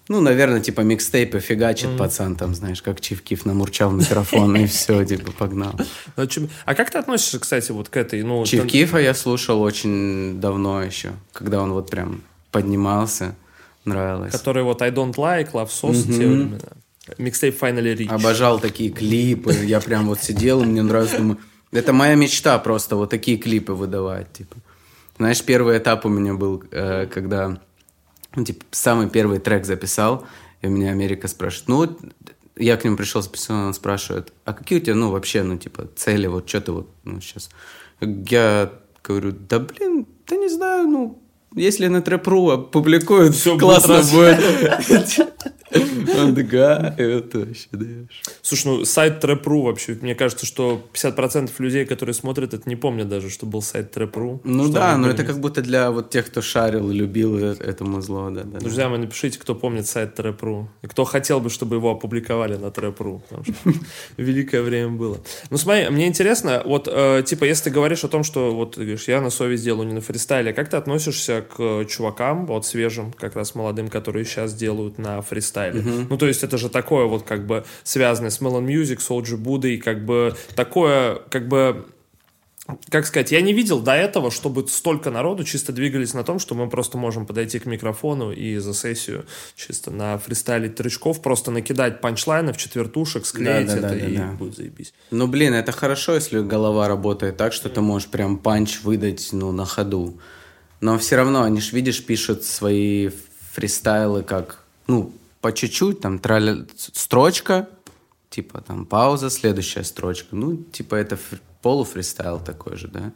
ну, 0.08 0.20
наверное, 0.20 0.60
типа 0.60 0.80
микстейпы 0.80 1.38
фигачит 1.38 1.90
mm. 1.90 1.96
пацан, 1.96 2.36
там, 2.36 2.54
знаешь, 2.54 2.82
как 2.82 3.00
Чивкив 3.00 3.44
намурчал 3.44 3.92
микрофон, 3.92 4.56
и 4.56 4.66
все, 4.66 5.04
типа, 5.06 5.30
погнал. 5.30 5.74
Ну, 6.16 6.26
а 6.64 6.74
как 6.74 6.90
ты 6.90 6.98
относишься, 6.98 7.38
кстати, 7.38 7.70
вот 7.70 7.88
к 7.88 7.96
этой, 7.96 8.22
ну... 8.24 8.44
Чивкифа 8.44 8.98
я 8.98 9.14
слушал 9.14 9.62
очень 9.62 10.40
давно 10.40 10.82
еще, 10.82 11.12
когда 11.32 11.60
он 11.60 11.72
вот 11.72 11.90
прям 11.90 12.22
поднимался, 12.50 13.36
нравилось. 13.84 14.32
Который 14.32 14.64
вот 14.64 14.82
I 14.82 14.90
Don't 14.90 15.14
Like, 15.14 15.52
Love 15.52 15.68
Sauce, 15.68 16.02
те 16.02 16.26
времена. 16.26 16.58
Микстейп 17.18 17.60
Finally 17.60 17.96
Rich. 17.96 18.08
Обожал 18.08 18.58
такие 18.60 18.90
клипы, 18.90 19.52
я 19.52 19.80
прям 19.80 20.06
вот 20.06 20.20
сидел, 20.20 20.64
мне 20.64 20.82
нравится, 20.82 21.18
думаю, 21.18 21.38
это 21.72 21.92
моя 21.92 22.14
мечта 22.14 22.58
просто, 22.58 22.96
вот 22.96 23.10
такие 23.10 23.36
клипы 23.36 23.72
выдавать, 23.72 24.32
типа. 24.32 24.56
Знаешь, 25.18 25.42
первый 25.42 25.78
этап 25.78 26.04
у 26.04 26.08
меня 26.08 26.34
был, 26.34 26.62
э, 26.70 27.06
когда 27.06 27.58
ну, 28.36 28.44
типа, 28.44 28.64
самый 28.70 29.08
первый 29.08 29.38
трек 29.38 29.64
записал, 29.64 30.26
и 30.60 30.66
у 30.66 30.70
меня 30.70 30.90
Америка 30.90 31.26
спрашивает, 31.26 31.68
ну, 31.68 32.10
я 32.56 32.76
к 32.76 32.84
нему 32.84 32.96
пришел 32.96 33.22
записал, 33.22 33.66
он 33.66 33.74
спрашивает, 33.74 34.32
а 34.44 34.52
какие 34.52 34.78
у 34.78 34.82
тебя, 34.82 34.94
ну, 34.94 35.10
вообще, 35.10 35.42
ну, 35.42 35.58
типа, 35.58 35.88
цели, 35.96 36.26
вот, 36.26 36.48
что 36.48 36.60
ты 36.60 36.72
вот, 36.72 36.90
ну, 37.04 37.20
сейчас? 37.20 37.50
Я 38.00 38.72
говорю, 39.02 39.32
да, 39.32 39.58
блин, 39.58 40.06
да 40.26 40.36
не 40.36 40.48
знаю, 40.48 40.86
ну, 40.86 41.22
если 41.54 41.86
на 41.86 42.02
Трэп.ру 42.02 42.50
опубликуют, 42.50 43.34
Все 43.34 43.58
классно 43.58 44.02
будет. 44.12 44.38
Такая, 45.70 46.94
это 46.96 47.40
вообще 47.40 47.68
даешь. 47.72 48.22
Слушай, 48.42 48.66
ну 48.66 48.84
сайт 48.84 49.20
Tрэп.ру 49.20 49.62
вообще, 49.62 49.98
мне 50.00 50.14
кажется, 50.14 50.46
что 50.46 50.82
50% 50.94 51.50
людей, 51.58 51.84
которые 51.84 52.14
смотрят, 52.14 52.54
это 52.54 52.68
не 52.68 52.76
помнят 52.76 53.08
даже, 53.08 53.30
что 53.30 53.46
был 53.46 53.62
сайт 53.62 53.96
Tрэп.ру. 53.96 54.40
Ну 54.44 54.68
да, 54.68 54.96
но 54.96 55.08
это 55.08 55.24
как 55.24 55.40
будто 55.40 55.62
для 55.62 55.90
вот 55.90 56.10
тех, 56.10 56.26
кто 56.26 56.40
шарил, 56.42 56.90
любил 56.90 57.36
это 57.38 57.84
музло, 57.84 58.30
да, 58.30 58.42
да. 58.44 58.58
Друзья 58.60 58.88
мои, 58.88 58.98
напишите, 58.98 59.38
кто 59.38 59.54
помнит 59.54 59.86
сайт 59.86 60.14
Трэп.ру. 60.14 60.68
И 60.82 60.86
кто 60.86 61.04
хотел 61.04 61.40
бы, 61.40 61.50
чтобы 61.50 61.76
его 61.76 61.90
опубликовали 61.90 62.56
на 62.56 62.70
Трэп.ру, 62.70 63.22
потому 63.28 63.44
что 63.44 63.54
великое 64.16 64.62
время 64.62 64.90
было. 64.90 65.18
Ну 65.50 65.56
смотри, 65.56 65.88
мне 65.88 66.06
интересно, 66.06 66.62
вот, 66.64 66.88
э, 66.90 67.22
типа, 67.26 67.44
если 67.44 67.64
ты 67.64 67.70
говоришь 67.70 68.04
о 68.04 68.08
том, 68.08 68.22
что, 68.24 68.54
вот, 68.54 68.76
ты 68.76 68.82
говоришь, 68.82 69.08
я 69.08 69.20
на 69.20 69.30
совесть 69.30 69.64
делаю, 69.64 69.88
не 69.88 69.94
на 69.94 70.00
фристайле, 70.00 70.52
как 70.52 70.70
ты 70.70 70.76
относишься 70.76 71.42
к 71.42 71.84
чувакам, 71.86 72.46
вот, 72.46 72.66
свежим, 72.66 73.12
как 73.12 73.36
раз 73.36 73.54
молодым, 73.54 73.88
которые 73.88 74.24
сейчас 74.24 74.54
делают 74.54 74.98
на 74.98 75.20
фристайле? 75.22 75.55
Uh-huh. 75.56 76.06
Ну, 76.08 76.18
то 76.18 76.26
есть 76.26 76.42
это 76.42 76.58
же 76.58 76.68
такое 76.68 77.06
вот 77.06 77.24
как 77.24 77.46
бы 77.46 77.64
связанное 77.82 78.30
с 78.30 78.40
Melon 78.40 78.66
Music, 78.66 78.98
Soldier 78.98 79.36
Buddha, 79.36 79.68
и 79.68 79.78
как 79.78 80.04
бы 80.04 80.34
такое, 80.54 81.20
как 81.30 81.48
бы 81.48 81.86
как 82.90 83.06
сказать, 83.06 83.30
я 83.30 83.40
не 83.40 83.52
видел 83.52 83.80
до 83.80 83.92
этого, 83.92 84.30
чтобы 84.30 84.66
столько 84.68 85.10
народу 85.10 85.44
чисто 85.44 85.72
двигались 85.72 86.14
на 86.14 86.24
том, 86.24 86.38
что 86.38 86.54
мы 86.54 86.68
просто 86.68 86.98
можем 86.98 87.26
подойти 87.26 87.58
к 87.58 87.66
микрофону 87.66 88.32
и 88.32 88.56
за 88.58 88.74
сессию 88.74 89.26
чисто 89.54 89.90
на 89.90 90.18
фристайле 90.18 90.68
трючков 90.68 91.22
просто 91.22 91.50
накидать 91.50 92.00
панчлайнов, 92.00 92.56
четвертушек, 92.56 93.24
склеить 93.24 93.68
да, 93.68 93.76
да, 93.76 93.88
это 93.88 94.00
да, 94.00 94.06
и 94.06 94.16
да. 94.16 94.32
будет 94.32 94.56
заебись. 94.56 94.92
Ну, 95.10 95.28
блин, 95.28 95.54
это 95.54 95.70
хорошо, 95.72 96.14
если 96.14 96.40
голова 96.40 96.88
работает 96.88 97.36
так, 97.36 97.52
что 97.52 97.68
ты 97.68 97.80
можешь 97.80 98.08
прям 98.08 98.36
панч 98.36 98.80
выдать, 98.82 99.28
ну, 99.32 99.52
на 99.52 99.64
ходу. 99.64 100.18
Но 100.80 100.98
все 100.98 101.16
равно, 101.16 101.42
они 101.42 101.60
ж, 101.60 101.72
видишь, 101.72 102.04
пишут 102.04 102.44
свои 102.44 103.10
фристайлы 103.52 104.22
как, 104.22 104.64
ну, 104.88 105.12
по 105.46 105.52
чуть-чуть, 105.52 106.00
там, 106.00 106.18
траля... 106.18 106.66
строчка, 106.76 107.68
типа, 108.30 108.62
там, 108.62 108.84
пауза, 108.84 109.30
следующая 109.30 109.84
строчка. 109.84 110.34
Ну, 110.34 110.56
типа, 110.56 110.96
это 110.96 111.16
полуфристайл 111.62 112.40
такой 112.40 112.76
же, 112.76 112.88
да? 112.88 113.12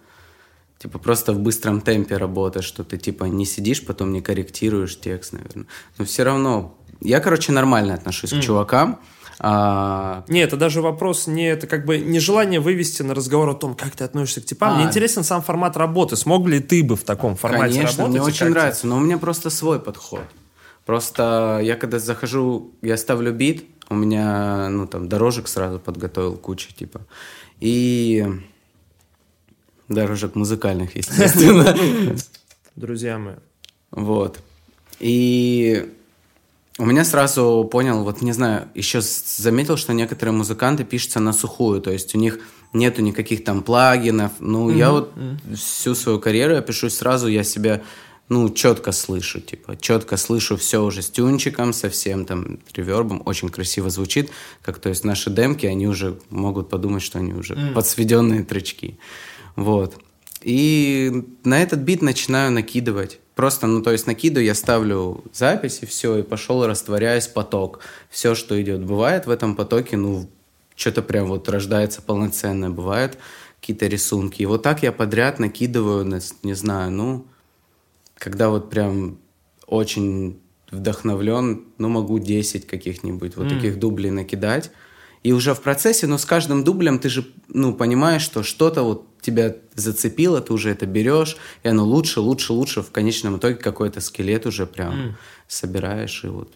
Типа, 0.78 1.00
просто 1.00 1.32
в 1.32 1.40
быстром 1.40 1.80
темпе 1.80 2.16
работаешь, 2.16 2.66
что 2.66 2.84
ты, 2.84 2.98
типа, 2.98 3.24
не 3.24 3.44
сидишь, 3.44 3.84
потом 3.84 4.12
не 4.12 4.20
корректируешь 4.22 5.00
текст, 5.00 5.32
наверное. 5.32 5.66
Но 5.98 6.04
все 6.04 6.22
равно... 6.22 6.78
Я, 7.00 7.18
короче, 7.18 7.50
нормально 7.50 7.94
отношусь 7.94 8.32
mm. 8.32 8.38
к 8.38 8.42
чувакам. 8.44 9.00
А... 9.40 10.24
Не, 10.28 10.42
это 10.42 10.56
даже 10.56 10.82
вопрос 10.82 11.26
не 11.26 11.48
это 11.48 11.66
как 11.66 11.84
бы 11.84 11.98
не 11.98 12.20
желание 12.20 12.60
вывести 12.60 13.02
на 13.02 13.14
разговор 13.14 13.48
о 13.48 13.54
том, 13.54 13.74
как 13.74 13.96
ты 13.96 14.04
относишься 14.04 14.40
к 14.40 14.44
типам. 14.44 14.74
А... 14.74 14.74
Мне 14.76 14.84
интересен 14.84 15.24
сам 15.24 15.42
формат 15.42 15.76
работы. 15.76 16.14
Смог 16.14 16.46
ли 16.46 16.60
ты 16.60 16.84
бы 16.84 16.94
в 16.94 17.02
таком 17.02 17.34
формате 17.34 17.74
Конечно, 17.74 18.04
работать? 18.04 18.20
мне 18.20 18.22
очень 18.22 18.48
нравится, 18.50 18.86
но 18.86 18.98
у 18.98 19.00
меня 19.00 19.18
просто 19.18 19.50
свой 19.50 19.80
подход. 19.80 20.22
Просто 20.90 21.60
я 21.62 21.76
когда 21.76 22.00
захожу, 22.00 22.72
я 22.82 22.96
ставлю 22.96 23.32
бит, 23.32 23.64
у 23.90 23.94
меня, 23.94 24.68
ну, 24.70 24.88
там, 24.88 25.08
дорожек 25.08 25.46
сразу 25.46 25.78
подготовил 25.78 26.36
кучу, 26.36 26.74
типа. 26.74 27.02
И 27.60 28.26
дорожек 29.88 30.34
музыкальных, 30.34 30.96
естественно. 30.96 31.76
Друзья 32.74 33.18
мои. 33.18 33.36
Вот. 33.92 34.40
И 34.98 35.88
у 36.76 36.84
меня 36.84 37.04
сразу 37.04 37.68
понял, 37.70 38.02
вот 38.02 38.20
не 38.20 38.32
знаю, 38.32 38.66
еще 38.74 39.00
заметил, 39.00 39.76
что 39.76 39.92
некоторые 39.92 40.34
музыканты 40.34 40.82
пишутся 40.82 41.20
на 41.20 41.32
сухую, 41.32 41.80
то 41.80 41.92
есть 41.92 42.16
у 42.16 42.18
них 42.18 42.40
нету 42.72 43.00
никаких 43.00 43.44
там 43.44 43.62
плагинов. 43.62 44.32
Ну, 44.40 44.68
mm-hmm. 44.68 44.76
я 44.76 44.90
вот 44.90 45.12
mm-hmm. 45.14 45.54
всю 45.54 45.94
свою 45.94 46.18
карьеру 46.18 46.54
я 46.54 46.62
пишу 46.62 46.90
сразу, 46.90 47.28
я 47.28 47.44
себя 47.44 47.80
ну, 48.30 48.48
четко 48.48 48.92
слышу, 48.92 49.40
типа, 49.40 49.76
четко 49.76 50.16
слышу 50.16 50.56
все 50.56 50.82
уже 50.82 51.02
с 51.02 51.10
тюнчиком, 51.10 51.72
со 51.72 51.90
всем 51.90 52.24
там 52.24 52.60
ревербом, 52.72 53.22
очень 53.26 53.50
красиво 53.50 53.90
звучит, 53.90 54.30
как, 54.62 54.78
то 54.78 54.88
есть, 54.88 55.04
наши 55.04 55.30
демки, 55.30 55.66
они 55.66 55.86
уже 55.88 56.18
могут 56.30 56.70
подумать, 56.70 57.02
что 57.02 57.18
они 57.18 57.34
уже 57.34 57.54
mm. 57.54 57.72
подсведенные 57.72 58.44
тречки, 58.44 58.98
вот. 59.56 59.96
И 60.42 61.12
на 61.44 61.62
этот 61.62 61.80
бит 61.80 62.02
начинаю 62.02 62.50
накидывать. 62.52 63.18
Просто, 63.34 63.66
ну, 63.66 63.82
то 63.82 63.90
есть 63.90 64.06
накидываю, 64.06 64.46
я 64.46 64.54
ставлю 64.54 65.24
запись, 65.32 65.80
и 65.82 65.86
все, 65.86 66.18
и 66.18 66.22
пошел, 66.22 66.66
растворяясь 66.66 67.26
поток. 67.26 67.80
Все, 68.10 68.34
что 68.34 68.60
идет. 68.60 68.84
Бывает 68.84 69.26
в 69.26 69.30
этом 69.30 69.56
потоке, 69.56 69.96
ну, 69.96 70.30
что-то 70.76 71.02
прям 71.02 71.26
вот 71.26 71.48
рождается 71.48 72.00
полноценное. 72.00 72.70
Бывает 72.70 73.18
какие-то 73.60 73.86
рисунки. 73.86 74.42
И 74.42 74.46
вот 74.46 74.62
так 74.62 74.82
я 74.82 74.92
подряд 74.92 75.38
накидываю, 75.38 76.04
не 76.42 76.54
знаю, 76.54 76.90
ну, 76.90 77.26
когда 78.20 78.50
вот 78.50 78.70
прям 78.70 79.18
очень 79.66 80.40
вдохновлен, 80.70 81.64
ну, 81.78 81.88
могу 81.88 82.18
10 82.18 82.66
каких-нибудь 82.66 83.36
вот 83.36 83.46
mm. 83.46 83.54
таких 83.56 83.78
дублей 83.78 84.10
накидать. 84.10 84.70
И 85.22 85.32
уже 85.32 85.54
в 85.54 85.60
процессе, 85.60 86.06
но 86.06 86.16
с 86.18 86.24
каждым 86.24 86.62
дублем 86.62 86.98
ты 86.98 87.08
же, 87.08 87.26
ну, 87.48 87.74
понимаешь, 87.74 88.22
что 88.22 88.42
что-то 88.42 88.82
вот 88.82 89.06
тебя 89.20 89.56
зацепило, 89.74 90.40
ты 90.40 90.52
уже 90.52 90.70
это 90.70 90.86
берешь, 90.86 91.36
и 91.62 91.68
оно 91.68 91.84
лучше, 91.84 92.20
лучше, 92.20 92.52
лучше. 92.52 92.82
В 92.82 92.90
конечном 92.90 93.38
итоге 93.38 93.56
какой-то 93.56 94.00
скелет 94.00 94.46
уже 94.46 94.66
прям 94.66 94.94
mm. 94.94 95.12
собираешь, 95.48 96.22
и 96.22 96.28
вот. 96.28 96.52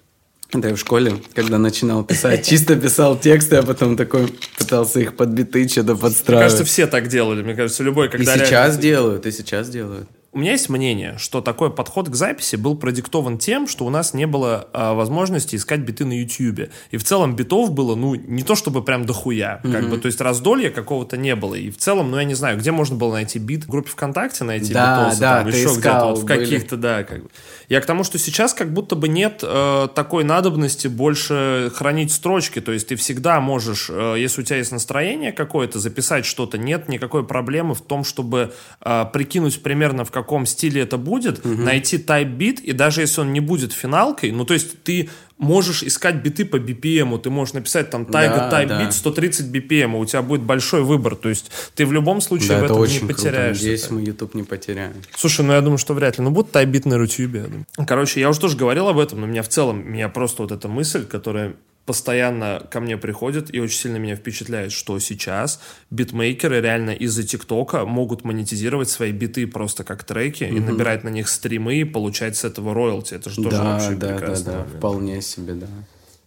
Да, 0.52 0.68
я 0.68 0.76
в 0.76 0.78
школе, 0.78 1.14
когда 1.34 1.58
начинал 1.58 2.04
писать, 2.04 2.46
чисто 2.46 2.76
писал 2.76 3.18
тексты, 3.18 3.56
а 3.56 3.62
потом 3.62 3.96
такой 3.96 4.28
пытался 4.56 5.00
их 5.00 5.16
подбиты, 5.16 5.66
что-то 5.66 5.96
подстраивать. 5.96 6.28
Мне 6.28 6.50
кажется, 6.50 6.64
все 6.64 6.86
так 6.86 7.08
делали. 7.08 7.42
Мне 7.42 7.54
кажется, 7.54 7.82
любой, 7.82 8.08
когда... 8.08 8.36
И 8.36 8.38
сейчас 8.38 8.78
делают, 8.78 9.26
и 9.26 9.32
сейчас 9.32 9.68
делают. 9.68 10.08
У 10.35 10.39
меня 10.39 10.51
есть 10.51 10.68
мнение, 10.68 11.14
что 11.16 11.41
такой 11.41 11.70
подход 11.70 12.09
к 12.09 12.14
записи 12.16 12.57
был 12.57 12.76
продиктован 12.76 13.39
тем, 13.39 13.68
что 13.68 13.87
у 13.87 13.91
нас 13.91 14.14
не 14.14 14.26
было 14.26 14.68
а, 14.72 14.93
возможности 14.93 15.55
искать 15.55 15.80
биты 15.80 16.05
на 16.05 16.12
YouTube. 16.12 16.70
И 16.91 16.97
в 16.97 17.05
целом 17.05 17.37
битов 17.37 17.70
было, 17.70 17.95
ну, 17.95 18.16
не 18.16 18.43
то 18.43 18.57
чтобы 18.57 18.82
прям 18.82 19.07
дохуя. 19.07 19.61
Mm-hmm. 19.62 19.72
Как 19.72 19.89
бы, 19.89 19.97
то 19.97 20.07
есть 20.07 20.20
раздолья 20.20 20.70
какого-то 20.70 21.16
не 21.16 21.37
было. 21.37 21.55
И 21.55 21.70
в 21.70 21.76
целом, 21.76 22.11
ну, 22.11 22.18
я 22.18 22.24
не 22.24 22.35
знаю, 22.35 22.59
где 22.59 22.72
можно 22.72 22.97
было 22.97 23.12
найти 23.12 23.39
бит? 23.39 23.66
В 23.66 23.68
группе 23.68 23.91
ВКонтакте 23.91 24.43
найти 24.43 24.72
да, 24.72 25.05
битосы, 25.05 25.20
да, 25.20 25.39
там, 25.39 25.49
еще 25.49 25.68
где-то 25.68 26.05
вот 26.07 26.18
в 26.18 26.26
каких-то, 26.26 26.76
да, 26.76 27.05
как 27.05 27.22
бы. 27.22 27.30
Я 27.68 27.80
к 27.80 27.87
тому, 27.87 28.03
что 28.03 28.18
сейчас 28.18 28.55
как 28.55 28.72
будто 28.72 28.97
бы 28.97 29.07
нет 29.07 29.39
э, 29.45 29.87
такой 29.95 30.24
надобности 30.24 30.89
больше 30.89 31.70
хранить 31.76 32.11
строчки. 32.11 32.61
То 32.61 32.72
есть 32.72 32.89
ты 32.89 32.97
всегда 32.97 33.41
можешь, 33.41 33.87
э, 33.89 34.16
если 34.18 34.41
у 34.41 34.45
тебя 34.45 34.57
есть 34.57 34.72
настроение 34.72 35.30
какое-то, 35.30 35.78
записать 35.78 36.26
что-то. 36.26 36.59
Нет 36.59 36.89
никакой 36.89 37.24
проблемы 37.24 37.76
в 37.76 37.82
том, 37.82 38.03
чтобы 38.03 38.53
э, 38.80 39.05
прикинуть 39.12 39.62
примерно 39.62 40.05
в 40.05 40.11
каком 40.11 40.24
каком 40.25 40.47
стиле 40.47 40.83
это 40.83 40.99
будет, 40.99 41.45
найти 41.45 41.99
тайп-бит, 41.99 42.61
и 42.61 42.72
даже 42.72 43.01
если 43.03 43.20
он 43.20 43.33
не 43.33 43.41
будет 43.41 43.72
финалкой, 43.72 44.33
ну, 44.33 44.45
то 44.45 44.55
есть 44.55 44.83
ты 44.83 45.09
можешь 45.37 45.83
искать 45.83 46.16
биты 46.16 46.45
по 46.45 46.57
BPM, 46.57 47.18
ты 47.18 47.29
можешь 47.29 47.55
написать 47.55 47.91
там 47.91 48.07
тайга 48.07 48.49
тайп 48.51 48.70
бит 48.81 48.93
130 48.93 49.47
BPM, 49.47 49.97
у 49.99 50.05
тебя 50.05 50.22
будет 50.22 50.43
большой 50.43 50.83
выбор, 50.83 51.16
то 51.16 51.29
есть 51.29 51.51
ты 51.75 51.85
в 51.87 51.93
любом 51.93 52.20
случае 52.20 52.49
Да, 52.51 52.55
в 52.55 52.64
это 52.64 52.64
этом 52.66 52.79
очень 52.81 52.95
не 52.95 52.99
круто. 53.01 53.14
потеряешься. 53.14 53.62
Надеюсь, 53.62 53.91
мы 53.91 54.01
YouTube 54.03 54.35
не 54.35 54.43
потеряем. 54.45 54.93
Слушай, 55.16 55.45
ну 55.45 55.53
я 55.53 55.61
думаю, 55.61 55.79
что 55.79 55.95
вряд 55.95 56.18
ли. 56.18 56.25
Ну, 56.25 56.31
будут 56.31 56.53
тайбит 56.53 56.87
на 56.87 56.99
Рутюбе, 56.99 57.41
я 57.41 57.47
думаю. 57.47 57.66
Короче, 57.87 58.20
я 58.20 58.29
уже 58.31 58.41
тоже 58.41 58.57
говорил 58.57 58.89
об 58.89 58.99
этом, 58.99 59.20
но 59.20 59.27
меня 59.27 59.43
в 59.43 59.49
целом, 59.49 59.87
меня 59.91 60.09
просто 60.09 60.43
вот 60.43 60.53
эта 60.53 60.68
мысль, 60.68 61.05
которая 61.05 61.55
постоянно 61.87 62.66
ко 62.70 62.80
мне 62.80 62.97
приходит 62.97 63.55
и 63.55 63.61
очень 63.61 63.78
сильно 63.78 63.97
меня 63.97 64.16
впечатляет, 64.16 64.72
что 64.72 64.99
сейчас 64.99 65.61
битмейкеры 65.91 66.61
реально 66.61 66.91
из-за 66.91 67.22
ТикТока 67.24 67.85
могут 67.85 68.24
монетизировать 68.24 68.89
свои 68.89 69.12
биты 69.12 69.47
просто 69.47 69.85
как 69.85 70.05
треки 70.05 70.45
и 70.45 70.61
набирать 70.61 71.05
на 71.05 71.09
них 71.09 71.28
стримы 71.28 71.76
и 71.76 71.85
получать 71.85 72.37
с 72.37 72.45
этого 72.45 72.74
роялти. 72.74 73.14
Это 73.14 73.30
же 73.30 73.37
тоже 73.43 73.51
Да, 73.57 73.64
вообще 73.64 73.91
да, 73.91 74.09
да, 74.09 74.16
прекрасно. 74.16 74.53
да, 74.53 74.78
вполне 74.78 75.20
себе, 75.22 75.55
да. 75.55 75.66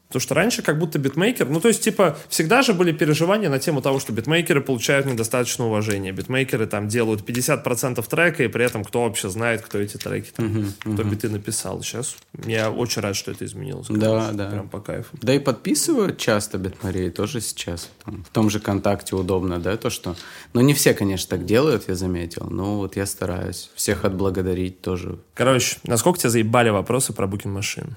Потому 0.07 0.21
что 0.21 0.35
раньше 0.35 0.61
как 0.61 0.79
будто 0.79 0.99
битмейкер, 0.99 1.49
ну 1.49 1.59
то 1.59 1.67
есть 1.67 1.83
типа 1.83 2.17
всегда 2.29 2.61
же 2.61 2.73
были 2.73 2.93
переживания 2.93 3.49
на 3.49 3.59
тему 3.59 3.81
того, 3.81 3.99
что 3.99 4.13
битмейкеры 4.13 4.61
получают 4.61 5.05
недостаточно 5.05 5.65
уважения. 5.65 6.13
Битмейкеры 6.13 6.65
там 6.65 6.87
делают 6.87 7.27
50% 7.27 8.07
трека, 8.07 8.43
и 8.43 8.47
при 8.47 8.63
этом 8.63 8.85
кто 8.85 9.03
вообще 9.03 9.29
знает, 9.29 9.61
кто 9.61 9.79
эти 9.79 9.97
треки, 9.97 10.31
там, 10.33 10.73
кто 10.79 11.03
биты 11.03 11.29
написал. 11.29 11.83
Сейчас 11.83 12.15
я 12.45 12.71
очень 12.71 13.01
рад, 13.01 13.17
что 13.17 13.31
это 13.31 13.43
изменилось. 13.43 13.87
Да, 13.89 14.07
короче. 14.07 14.37
да. 14.37 14.49
Прям 14.49 14.69
по 14.69 14.79
кайфу. 14.79 15.17
Да 15.21 15.33
и 15.33 15.39
подписывают 15.39 16.17
часто 16.17 16.57
битмарей 16.57 17.09
тоже 17.09 17.41
сейчас. 17.41 17.89
Там, 18.05 18.23
в 18.23 18.29
том 18.29 18.49
же 18.49 18.59
ВКонтакте 18.59 19.15
удобно, 19.15 19.59
да, 19.59 19.75
то, 19.75 19.89
что... 19.89 20.15
Ну, 20.53 20.61
не 20.61 20.73
все, 20.73 20.93
конечно, 20.93 21.37
так 21.37 21.45
делают, 21.45 21.89
я 21.89 21.95
заметил. 21.95 22.47
Но 22.49 22.77
вот 22.77 22.95
я 22.95 23.05
стараюсь 23.05 23.69
всех 23.75 24.05
отблагодарить 24.05 24.81
тоже. 24.81 25.19
Короче, 25.33 25.77
насколько 25.83 26.19
тебя 26.19 26.29
заебали 26.29 26.69
вопросы 26.69 27.11
про 27.11 27.27
Booking 27.27 27.57
Machine? 27.57 27.91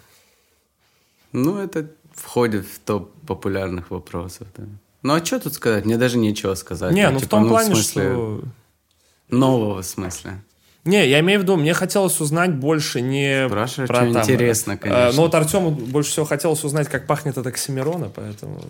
Ну, 1.32 1.58
это 1.58 1.88
входит 2.14 2.66
в 2.66 2.78
топ 2.80 3.12
популярных 3.26 3.90
вопросов, 3.90 4.48
да. 4.56 4.64
Ну, 5.02 5.14
а 5.14 5.24
что 5.24 5.40
тут 5.40 5.54
сказать? 5.54 5.84
Мне 5.86 5.96
даже 5.96 6.18
нечего 6.18 6.54
сказать. 6.54 6.92
Не, 6.92 7.08
ну 7.08 7.18
в 7.18 7.22
типа, 7.22 7.30
том 7.30 7.48
плане, 7.48 7.74
смысле, 7.74 8.02
что... 8.02 8.42
Нового 9.30 9.82
смысла. 9.82 10.32
Не, 10.84 11.08
я 11.08 11.20
имею 11.20 11.40
в 11.40 11.42
виду, 11.42 11.56
мне 11.56 11.74
хотелось 11.74 12.20
узнать 12.20 12.54
больше 12.54 13.00
не 13.00 13.46
Спрашивай, 13.48 13.86
про 13.86 14.04
что 14.04 14.12
там, 14.14 14.22
интересно, 14.22 14.72
э, 14.72 14.76
конечно. 14.78 15.12
Ну 15.12 15.22
вот 15.22 15.34
Артему 15.34 15.70
больше 15.70 16.10
всего 16.10 16.24
хотелось 16.24 16.64
узнать, 16.64 16.88
как 16.88 17.06
пахнет 17.06 17.36
от 17.36 17.46
Оксимирона, 17.46 18.10
поэтому... 18.14 18.60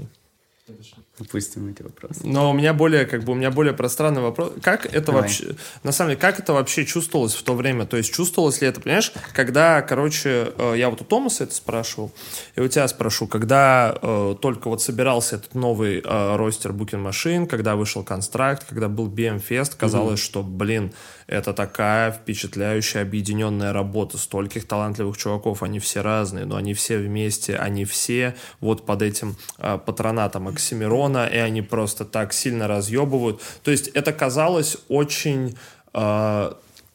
Упустим 1.20 1.68
эти 1.68 1.82
вопросы. 1.82 2.20
Но 2.24 2.50
у 2.50 2.54
меня 2.54 2.72
более, 2.72 3.04
как 3.04 3.24
бы, 3.24 3.32
у 3.32 3.34
меня 3.34 3.50
более 3.50 3.74
пространный 3.74 4.22
вопрос. 4.22 4.52
Как 4.62 4.86
это 4.86 5.06
Давай. 5.06 5.22
вообще, 5.22 5.54
на 5.82 5.92
самом 5.92 6.10
деле, 6.10 6.20
как 6.20 6.38
это 6.38 6.54
вообще 6.54 6.86
чувствовалось 6.86 7.34
в 7.34 7.42
то 7.42 7.54
время? 7.54 7.84
То 7.84 7.98
есть 7.98 8.12
чувствовалось 8.12 8.60
ли 8.62 8.68
это, 8.68 8.80
понимаешь, 8.80 9.12
когда, 9.34 9.82
короче, 9.82 10.52
э, 10.56 10.74
я 10.76 10.88
вот 10.88 11.02
у 11.02 11.04
Томаса 11.04 11.44
это 11.44 11.54
спрашивал, 11.54 12.10
и 12.56 12.60
у 12.60 12.68
тебя 12.68 12.88
спрошу, 12.88 13.26
когда 13.26 13.98
э, 14.00 14.34
только 14.40 14.68
вот 14.68 14.82
собирался 14.82 15.36
этот 15.36 15.54
новый 15.54 16.00
э, 16.02 16.36
ростер 16.36 16.72
Booking 16.72 17.06
Machine, 17.06 17.46
когда 17.46 17.76
вышел 17.76 18.02
контракт, 18.02 18.64
когда 18.68 18.88
был 18.88 19.08
BM 19.08 19.42
Fest, 19.46 19.74
казалось, 19.76 20.20
что, 20.20 20.42
блин, 20.42 20.92
это 21.30 21.52
такая 21.52 22.10
впечатляющая 22.10 23.02
объединенная 23.02 23.72
работа 23.72 24.18
стольких 24.18 24.66
талантливых 24.66 25.16
чуваков, 25.16 25.62
они 25.62 25.78
все 25.78 26.00
разные, 26.00 26.44
но 26.44 26.56
они 26.56 26.74
все 26.74 26.98
вместе, 26.98 27.54
они 27.54 27.84
все 27.84 28.34
вот 28.60 28.84
под 28.84 29.02
этим 29.02 29.36
э, 29.58 29.78
патронатом 29.78 30.48
Оксимирона, 30.48 31.26
и 31.26 31.36
они 31.36 31.62
просто 31.62 32.04
так 32.04 32.32
сильно 32.32 32.66
разъебывают. 32.66 33.40
То 33.62 33.70
есть 33.70 33.86
это 33.88 34.12
казалось 34.12 34.76
очень 34.88 35.56
э, 35.94 36.52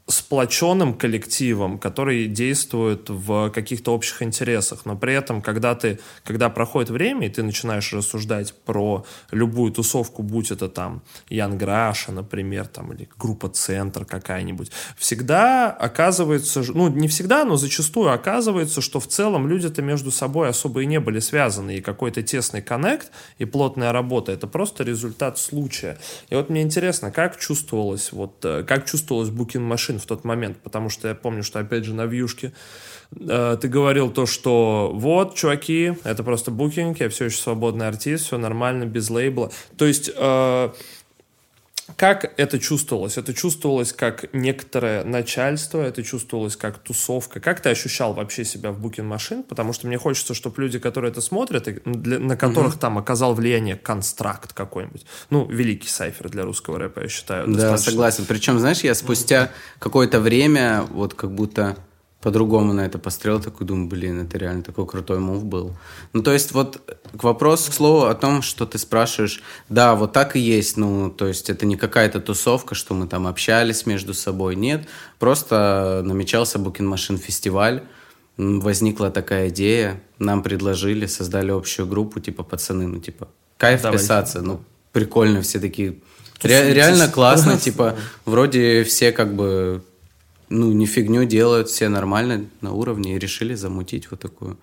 сплоченным 0.08 0.93
коллективом, 0.93 1.80
который 1.80 2.28
действует 2.28 3.10
в 3.10 3.49
каких-то 3.49 3.91
общих 3.91 4.22
интересах, 4.22 4.86
но 4.86 4.95
при 4.95 5.16
этом, 5.16 5.41
когда 5.41 5.74
ты, 5.74 5.99
когда 6.24 6.49
проходит 6.49 6.91
время, 6.91 7.26
и 7.26 7.30
ты 7.30 7.41
начинаешь 7.41 7.91
рассуждать 7.91 8.53
про 8.53 9.03
любую 9.32 9.72
тусовку, 9.72 10.22
будь 10.22 10.51
это 10.51 10.70
там 10.70 11.01
Ян 11.28 11.58
Граша, 11.58 12.12
например, 12.12 12.68
там, 12.68 12.93
или 12.93 13.10
группа 13.18 13.49
Центр 13.49 14.06
какая-нибудь, 14.06 14.72
всегда 14.95 15.72
оказывается, 15.72 16.64
ну, 16.76 16.89
не 16.89 17.08
всегда, 17.08 17.43
но 17.43 17.56
зачастую 17.56 18.14
оказывается, 18.14 18.82
что 18.82 18.99
в 18.99 19.08
целом 19.08 19.47
люди-то 19.47 19.82
между 19.82 20.12
собой 20.12 20.49
особо 20.49 20.84
и 20.84 20.86
не 20.86 20.99
были 20.99 21.18
связаны, 21.18 21.78
и 21.78 21.82
какой-то 21.82 22.22
тесный 22.22 22.62
коннект 22.62 23.10
и 23.39 23.45
плотная 23.45 23.91
работа, 23.91 24.32
это 24.32 24.45
просто 24.45 24.84
результат 24.84 25.39
случая. 25.39 25.97
И 26.30 26.36
вот 26.36 26.51
мне 26.51 26.62
интересно, 26.62 27.10
как 27.10 27.39
чувствовалось, 27.39 28.12
вот, 28.12 28.45
э, 28.45 28.64
как 28.68 28.86
чувствовалась 28.86 29.30
Booking 29.30 29.68
Machine 29.96 30.00
в 30.00 30.06
тот 30.06 30.24
момент, 30.24 30.58
потому 30.64 30.89
что 30.89 31.08
я 31.08 31.16
помню, 31.16 31.43
что, 31.43 31.60
опять 31.60 31.86
же, 31.86 31.93
на 31.93 32.06
вьюшке 32.06 32.52
э, 33.18 33.58
ты 33.60 33.68
говорил 33.68 34.12
то, 34.12 34.26
что 34.26 34.91
вот, 34.93 35.36
чуваки, 35.36 35.93
это 36.04 36.24
просто 36.24 36.52
букинг, 36.52 37.00
я 37.00 37.10
все 37.10 37.26
еще 37.26 37.38
свободный 37.38 37.88
артист, 37.88 38.26
все 38.26 38.38
нормально, 38.38 38.86
без 38.86 39.10
лейбла. 39.10 39.52
То 39.78 39.86
есть... 39.86 40.12
э, 40.16 40.70
как 41.98 42.34
это 42.38 42.58
чувствовалось? 42.60 43.18
Это 43.18 43.34
чувствовалось 43.34 43.94
как 43.94 44.34
некоторое 44.34 45.04
начальство, 45.04 45.82
это 45.82 46.04
чувствовалось 46.04 46.56
как 46.56 46.80
тусовка. 46.80 47.40
Как 47.40 47.60
ты 47.62 47.70
ощущал 47.70 48.14
вообще 48.14 48.44
себя 48.44 48.72
в 48.72 48.84
Booking 48.84 49.08
Machine? 49.08 49.44
Потому 49.44 49.72
что 49.72 49.88
мне 49.88 49.98
хочется, 49.98 50.34
чтобы 50.34 50.62
люди, 50.62 50.80
которые 50.80 51.12
это 51.12 51.22
смотрят, 51.22 51.70
для- 51.86 52.20
на 52.20 52.36
которых 52.36 52.80
там 52.80 52.98
оказал 52.98 53.36
влияние 53.36 53.76
констракт 53.76 54.54
какой-нибудь. 54.54 55.06
Ну, 55.30 55.46
великий 55.48 55.88
сайфер 55.90 56.30
для 56.30 56.44
русского 56.44 56.80
рэпа, 56.80 57.02
я 57.02 57.08
считаю. 57.08 57.46
Да, 57.48 57.54
достаточно. 57.54 57.92
согласен. 57.92 58.26
Причем, 58.28 58.60
знаешь, 58.60 58.80
я 58.82 58.96
спустя 58.96 59.52
какое-то 59.80 60.20
время 60.20 60.82
вот 60.92 61.14
как 61.14 61.32
будто 61.34 61.78
по-другому 62.26 62.73
на 62.73 62.82
это 62.82 62.97
посмотрел, 62.97 63.39
такой 63.39 63.67
думаю, 63.67 63.88
блин, 63.88 64.21
это 64.21 64.39
реально 64.39 64.63
такой 64.63 64.88
крутой 64.88 65.19
мув 65.19 65.45
был. 65.45 65.76
Ну, 66.11 66.23
то 66.23 66.34
есть 66.34 66.53
вот 66.53 66.82
к 67.15 67.23
вопросу, 67.23 67.69
к 67.69 67.76
слову, 67.76 68.05
о 68.07 68.15
том, 68.15 68.41
что 68.41 68.65
ты 68.65 68.80
спрашиваешь, 68.80 69.43
да, 69.69 69.93
вот 69.93 70.11
так 70.11 70.36
и 70.36 70.39
есть, 70.39 70.76
ну, 70.76 71.11
то 71.11 71.28
есть 71.28 71.51
это 71.51 71.67
не 71.67 71.78
какая-то 71.78 72.19
тусовка, 72.19 72.73
что 72.73 72.95
мы 72.95 73.05
там 73.05 73.28
общались 73.28 73.86
между 73.86 74.15
собой, 74.15 74.55
нет, 74.55 74.88
просто 75.19 76.01
намечался 76.03 76.57
Booking 76.57 76.91
Machine 76.91 77.17
фестиваль, 77.17 77.84
возникла 78.38 79.11
такая 79.11 79.49
идея, 79.49 80.01
нам 80.17 80.41
предложили, 80.41 81.05
создали 81.05 81.51
общую 81.51 81.88
группу, 81.88 82.19
типа, 82.19 82.41
пацаны, 82.41 82.88
ну, 82.88 82.99
типа, 82.99 83.28
кайф 83.57 83.84
Давайте. 83.84 84.03
писаться, 84.03 84.41
ну, 84.41 84.61
прикольно, 84.93 85.43
все 85.43 85.59
такие, 85.59 85.99
ре- 86.41 86.73
реально 86.73 87.07
классно, 87.07 87.57
типа, 87.65 87.95
вроде 88.26 88.84
все 88.84 89.11
как 89.11 89.36
бы, 89.36 89.84
ну, 90.50 90.72
не 90.72 90.86
фигню 90.86 91.26
делают, 91.26 91.70
все 91.70 91.89
нормально 91.89 92.46
на 92.62 92.74
уровне, 92.74 93.16
и 93.16 93.20
решили 93.20 93.56
замутить 93.56 94.12
вот 94.12 94.20
такую 94.20 94.58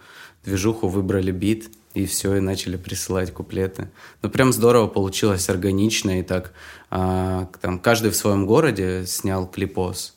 движуху, 0.44 0.88
выбрали 0.88 1.30
бит, 1.30 1.70
и 1.94 2.06
все, 2.06 2.36
и 2.36 2.40
начали 2.40 2.76
присылать 2.76 3.32
куплеты. 3.32 3.90
Ну, 4.22 4.30
прям 4.30 4.52
здорово 4.52 4.86
получилось, 4.86 5.48
органично, 5.48 6.20
и 6.20 6.22
так, 6.22 6.52
а, 6.90 7.48
там, 7.60 7.78
каждый 7.78 8.10
в 8.10 8.16
своем 8.16 8.46
городе 8.46 9.04
снял 9.06 9.46
клипос. 9.46 10.14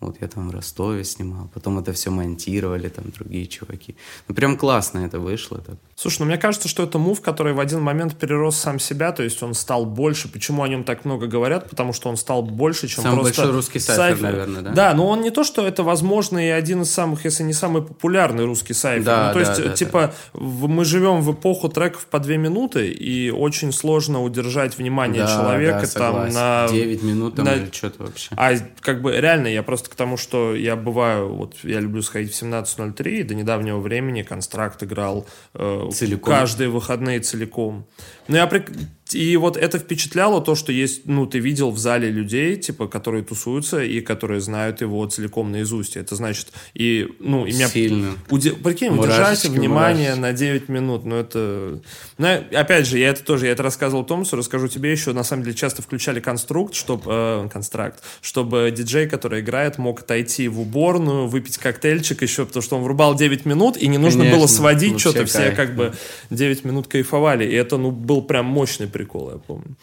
Вот 0.00 0.16
я 0.20 0.28
там 0.28 0.48
в 0.48 0.54
Ростове 0.54 1.02
снимал, 1.02 1.50
потом 1.52 1.78
это 1.80 1.92
все 1.92 2.10
монтировали, 2.10 2.88
там 2.88 3.06
другие 3.16 3.46
чуваки. 3.48 3.96
Ну, 4.28 4.34
прям 4.34 4.56
классно 4.56 5.00
это 5.00 5.18
вышло. 5.18 5.58
Так. 5.58 5.74
Слушай, 5.96 6.20
ну 6.20 6.26
мне 6.26 6.38
кажется, 6.38 6.68
что 6.68 6.84
это 6.84 6.98
мув, 6.98 7.20
который 7.20 7.52
в 7.52 7.58
один 7.58 7.80
момент 7.82 8.16
перерос 8.16 8.56
сам 8.56 8.78
себя, 8.78 9.10
то 9.10 9.24
есть 9.24 9.42
он 9.42 9.54
стал 9.54 9.86
больше. 9.86 10.28
Почему 10.28 10.62
о 10.62 10.68
нем 10.68 10.84
так 10.84 11.04
много 11.04 11.26
говорят? 11.26 11.68
Потому 11.68 11.92
что 11.92 12.08
он 12.08 12.16
стал 12.16 12.42
больше, 12.42 12.86
чем 12.86 13.02
Самый 13.02 13.22
просто... 13.22 13.40
большой 13.42 13.56
русский 13.56 13.80
сайфер, 13.80 14.22
наверное, 14.22 14.62
да? 14.62 14.70
Да, 14.70 14.94
но 14.94 15.08
он 15.08 15.20
не 15.22 15.30
то, 15.30 15.42
что 15.42 15.66
это, 15.66 15.82
возможно, 15.82 16.38
и 16.38 16.48
один 16.50 16.82
из 16.82 16.92
самых, 16.92 17.24
если 17.24 17.42
не 17.42 17.52
самый 17.52 17.82
популярный 17.82 18.44
русский 18.44 18.74
сайфер. 18.74 19.04
Да, 19.04 19.32
ну, 19.34 19.40
то 19.40 19.44
да, 19.44 19.50
есть, 19.50 19.64
да, 19.64 19.74
типа, 19.74 20.14
в- 20.32 20.68
мы 20.68 20.84
живем 20.84 21.22
в 21.22 21.32
эпоху 21.32 21.68
треков 21.68 22.06
по 22.06 22.20
две 22.20 22.36
минуты, 22.38 22.88
и 22.88 23.30
очень 23.30 23.72
сложно 23.72 24.22
удержать 24.22 24.78
внимание 24.78 25.24
Да, 25.24 25.34
человека 25.34 25.88
да, 25.92 26.00
там 26.00 26.28
на... 26.32 26.68
9 26.68 27.02
минут 27.02 27.34
там 27.34 27.46
на- 27.46 27.54
или 27.56 27.68
что-то 27.72 28.04
вообще. 28.04 28.28
А 28.36 28.52
как 28.80 29.02
бы 29.02 29.16
реально, 29.16 29.48
я 29.48 29.64
просто 29.64 29.87
к 29.88 29.94
тому, 29.94 30.16
что 30.16 30.54
я 30.54 30.76
бываю, 30.76 31.32
вот 31.34 31.56
я 31.62 31.80
люблю 31.80 32.02
сходить 32.02 32.32
в 32.32 32.42
17.03, 32.42 33.10
и 33.10 33.22
до 33.22 33.34
недавнего 33.34 33.78
времени 33.78 34.22
Констракт 34.22 34.82
играл 34.82 35.26
э, 35.54 35.88
Целиком. 35.92 36.34
каждые 36.34 36.68
выходные 36.70 37.20
целиком. 37.20 37.86
Ну, 38.28 38.36
я 38.36 38.46
прик- 38.46 38.70
И 39.12 39.36
вот 39.38 39.56
это 39.56 39.78
впечатляло 39.78 40.42
то, 40.42 40.54
что 40.54 40.70
есть, 40.70 41.06
ну, 41.06 41.26
ты 41.26 41.38
видел 41.38 41.70
в 41.70 41.78
зале 41.78 42.10
людей, 42.10 42.56
типа, 42.56 42.86
которые 42.88 43.24
тусуются 43.24 43.82
и 43.82 44.02
которые 44.02 44.42
знают 44.42 44.82
его 44.82 45.06
целиком 45.06 45.50
наизусть. 45.50 45.96
Это 45.96 46.14
значит, 46.14 46.48
и, 46.74 47.08
ну, 47.18 47.46
и 47.46 47.52
меня... 47.52 47.68
Сильно. 47.68 48.12
Уде- 48.28 48.52
Прикинь, 48.62 48.90
удержать 48.90 49.44
внимание 49.46 50.14
мурашечки. 50.14 50.20
на 50.20 50.32
9 50.34 50.68
минут, 50.68 51.04
ну 51.06 51.16
это... 51.16 51.80
Ну, 52.18 52.28
опять 52.52 52.86
же, 52.86 52.98
я 52.98 53.08
это 53.08 53.24
тоже, 53.24 53.46
я 53.46 53.52
это 53.52 53.62
рассказывал 53.62 54.04
Томасу, 54.04 54.36
расскажу 54.36 54.68
тебе 54.68 54.92
еще, 54.92 55.14
на 55.14 55.24
самом 55.24 55.44
деле, 55.44 55.54
часто 55.56 55.80
включали 55.80 56.20
конструкт, 56.20 56.74
чтобы, 56.74 57.48
констракт, 57.50 58.02
чтобы 58.20 58.70
диджей, 58.76 59.08
который 59.08 59.40
играет, 59.40 59.78
мог 59.78 60.00
отойти 60.00 60.48
в 60.48 60.60
уборную, 60.60 61.28
выпить 61.28 61.56
коктейльчик 61.56 62.20
еще, 62.20 62.44
потому 62.44 62.62
что 62.62 62.76
он 62.76 62.82
врубал 62.82 63.14
9 63.14 63.46
минут, 63.46 63.78
и 63.78 63.88
не 63.88 63.96
нужно 63.96 64.20
Конечно, 64.20 64.38
было 64.38 64.46
сводить 64.46 65.00
что-то, 65.00 65.24
все 65.24 65.52
как 65.52 65.74
бы 65.74 65.94
9 66.28 66.64
минут 66.64 66.88
кайфовали, 66.88 67.46
и 67.46 67.54
это, 67.54 67.78
ну, 67.78 67.90
был 67.90 68.17
прям 68.22 68.46
мощный 68.46 68.86
прикол, 68.86 69.30
я 69.30 69.36
помню. 69.38 69.76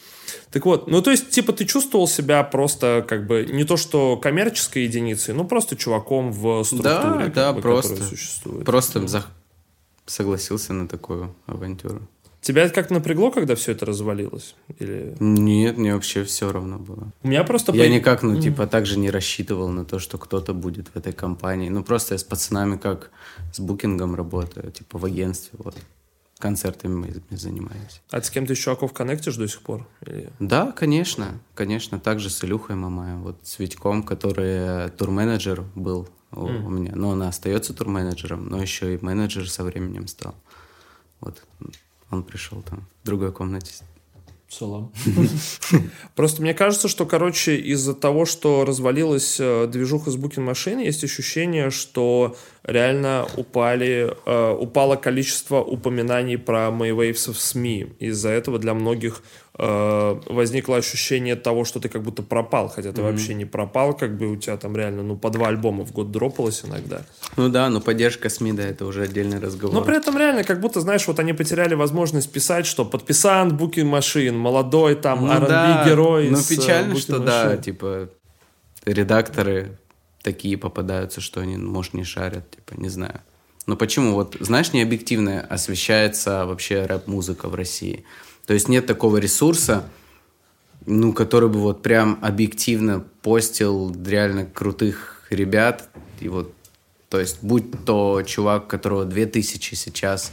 Так 0.52 0.66
вот, 0.66 0.88
ну 0.88 1.02
то 1.02 1.12
есть, 1.12 1.30
типа, 1.30 1.54
ты 1.54 1.66
чувствовал 1.66 2.08
себя 2.08 2.44
просто 2.44 3.06
как 3.08 3.28
бы 3.28 3.46
не 3.46 3.64
то 3.64 3.78
что 3.78 4.18
коммерческой 4.18 4.84
единицей, 4.84 5.34
ну 5.34 5.46
просто 5.46 5.76
чуваком 5.76 6.32
в 6.32 6.64
структуре, 6.64 7.28
да, 7.28 7.52
да, 7.52 7.54
бы, 7.54 7.62
просто, 7.62 8.04
существует. 8.04 8.66
Просто 8.66 9.08
за... 9.08 9.26
согласился 10.06 10.74
на 10.74 10.88
такую 10.88 11.36
авантюру. 11.46 12.02
Тебя 12.46 12.62
это 12.62 12.76
как 12.76 12.92
напрягло, 12.92 13.32
когда 13.32 13.56
все 13.56 13.72
это 13.72 13.88
развалилось? 13.88 14.54
Или... 14.78 15.16
Нет, 15.20 15.78
мне 15.78 15.96
вообще 15.96 16.24
все 16.24 16.52
равно 16.52 16.78
было. 16.78 17.12
У 17.24 17.28
меня 17.28 17.44
просто... 17.44 17.74
Я 17.74 17.90
никак, 17.90 18.22
ну, 18.22 18.40
типа, 18.40 18.68
также 18.68 19.00
не 19.00 19.10
рассчитывал 19.10 19.70
на 19.70 19.84
то, 19.84 19.98
что 19.98 20.20
кто-то 20.20 20.54
будет 20.54 20.90
в 20.90 20.96
этой 20.96 21.12
компании. 21.12 21.70
Ну, 21.70 21.84
просто 21.84 22.14
я 22.14 22.20
с 22.20 22.24
пацанами 22.24 22.78
как 22.78 23.10
с 23.52 23.60
букингом 23.60 24.14
работаю, 24.14 24.72
типа, 24.72 25.00
в 25.00 25.06
агентстве, 25.06 25.58
вот. 25.58 25.76
Концертами 26.46 26.94
мы, 26.94 27.24
мы 27.32 27.38
занимаемся. 27.38 28.02
А 28.12 28.20
ты 28.20 28.28
с 28.28 28.30
кем-то 28.30 28.54
из 28.54 28.60
чуваков 28.60 28.94
коннектишь 28.94 29.36
до 29.36 29.48
сих 29.48 29.62
пор? 29.62 29.88
Или... 30.06 30.30
Да, 30.40 30.72
конечно. 30.72 31.40
Конечно. 31.56 32.00
Также 32.00 32.30
с 32.30 32.44
Илюхой 32.44 32.76
Мамаем, 32.76 33.24
вот 33.24 33.40
с 33.42 33.58
Витьком, 33.58 34.04
который 34.04 34.92
турменеджер 34.92 35.64
был 35.74 36.08
mm. 36.30 36.66
у 36.66 36.70
меня. 36.70 36.92
Но 36.94 37.10
он 37.10 37.24
остается 37.24 37.74
турменеджером, 37.74 38.48
но 38.48 38.62
еще 38.62 38.94
и 38.94 39.04
менеджер 39.04 39.50
со 39.50 39.64
временем 39.64 40.08
стал. 40.08 40.36
Вот 41.20 41.44
он 42.12 42.22
пришел 42.22 42.62
там 42.62 42.86
в 43.02 43.06
другой 43.08 43.32
комнате. 43.32 43.74
Салам. 44.48 44.94
Просто 46.16 46.42
мне 46.42 46.54
кажется, 46.54 46.88
что, 46.88 47.06
короче, 47.06 47.56
из-за 47.56 47.94
того, 47.96 48.26
что 48.26 48.64
развалилась 48.64 49.38
э, 49.40 49.68
движуха 49.68 50.12
с 50.12 50.18
Booking 50.18 50.48
Machine, 50.48 50.84
есть 50.84 51.04
ощущение, 51.04 51.72
что 51.72 52.36
реально 52.64 53.28
упали, 53.38 54.16
э, 54.26 54.58
упало 54.58 54.98
количество 54.98 55.62
упоминаний 55.62 56.38
про 56.38 56.68
Maywaves 56.68 57.34
в 57.34 57.40
СМИ. 57.40 57.88
Из-за 58.00 58.30
этого 58.30 58.60
для 58.60 58.76
многих 58.76 59.24
э, 59.58 60.20
возникло 60.28 60.78
ощущение 60.78 61.36
того, 61.36 61.66
что 61.66 61.80
ты 61.80 61.90
как 61.90 62.04
будто 62.04 62.24
пропал, 62.24 62.68
хотя 62.68 62.92
ты 62.92 63.02
mm-hmm. 63.02 63.12
вообще 63.12 63.34
не 63.34 63.46
пропал, 63.46 63.96
как 63.96 64.18
бы 64.18 64.32
у 64.32 64.36
тебя 64.36 64.58
там 64.58 64.76
реально, 64.76 65.04
ну, 65.04 65.18
по 65.18 65.30
два 65.30 65.48
альбома 65.48 65.86
в 65.86 65.92
год 65.92 66.12
дропалось 66.12 66.64
иногда. 66.66 67.02
Ну 67.38 67.50
да, 67.50 67.70
но 67.70 67.82
поддержка 67.82 68.30
СМИ, 68.30 68.54
да, 68.54 68.64
это 68.64 68.86
уже 68.86 69.04
отдельный 69.04 69.40
разговор. 69.40 69.76
Но 69.76 69.84
при 69.84 69.98
этом 69.98 70.18
реально, 70.18 70.44
как 70.44 70.60
будто, 70.60 70.82
знаешь, 70.82 71.08
вот 71.08 71.20
они 71.20 71.34
потеряли 71.34 71.76
возможность 71.76 72.32
писать, 72.32 72.66
что 72.66 72.86
подписан 72.86 73.58
Booking 73.58 73.92
Machine, 73.92 74.34
молодой 74.34 74.96
там 74.96 75.26
ну, 75.26 75.32
R&B 75.32 75.48
да. 75.48 75.86
герой. 75.86 76.30
Ну 76.30 76.38
печально, 76.38 76.96
что 76.96 77.18
Machine. 77.18 77.26
да, 77.26 77.58
типа 77.58 78.10
редакторы 78.86 79.78
такие 80.22 80.58
попадаются, 80.58 81.22
что 81.22 81.42
они, 81.42 81.58
может, 81.58 81.94
не 81.94 82.04
шарят, 82.04 82.50
типа, 82.50 82.74
не 82.80 82.90
знаю. 82.90 83.22
Но 83.66 83.76
почему? 83.76 84.14
Вот, 84.14 84.36
знаешь, 84.40 84.74
необъективно 84.74 85.42
освещается 85.42 86.46
вообще 86.46 86.86
рэп-музыка 86.86 87.50
в 87.50 87.56
России. 87.56 88.04
То 88.46 88.54
есть 88.54 88.70
нет 88.70 88.86
такого 88.86 89.18
ресурса, 89.18 89.90
ну, 90.86 91.14
который 91.14 91.50
бы 91.50 91.60
вот 91.60 91.82
прям 91.82 92.20
объективно 92.22 93.04
постил 93.22 93.96
реально 94.06 94.46
крутых 94.46 95.24
ребят. 95.30 95.90
И 96.20 96.30
вот, 96.30 96.54
то 97.10 97.20
есть, 97.20 97.40
будь 97.42 97.86
то 97.86 98.22
чувак, 98.24 98.68
которого 98.68 99.06
2000 99.06 99.74
сейчас 99.74 100.32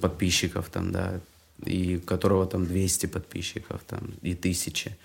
подписчиков 0.00 0.70
там, 0.70 0.90
да, 0.90 1.20
и 1.64 1.98
которого 1.98 2.46
там 2.46 2.66
200 2.66 3.06
подписчиков 3.06 3.82
там, 3.86 4.00
и 4.22 4.32
1000. 4.32 4.96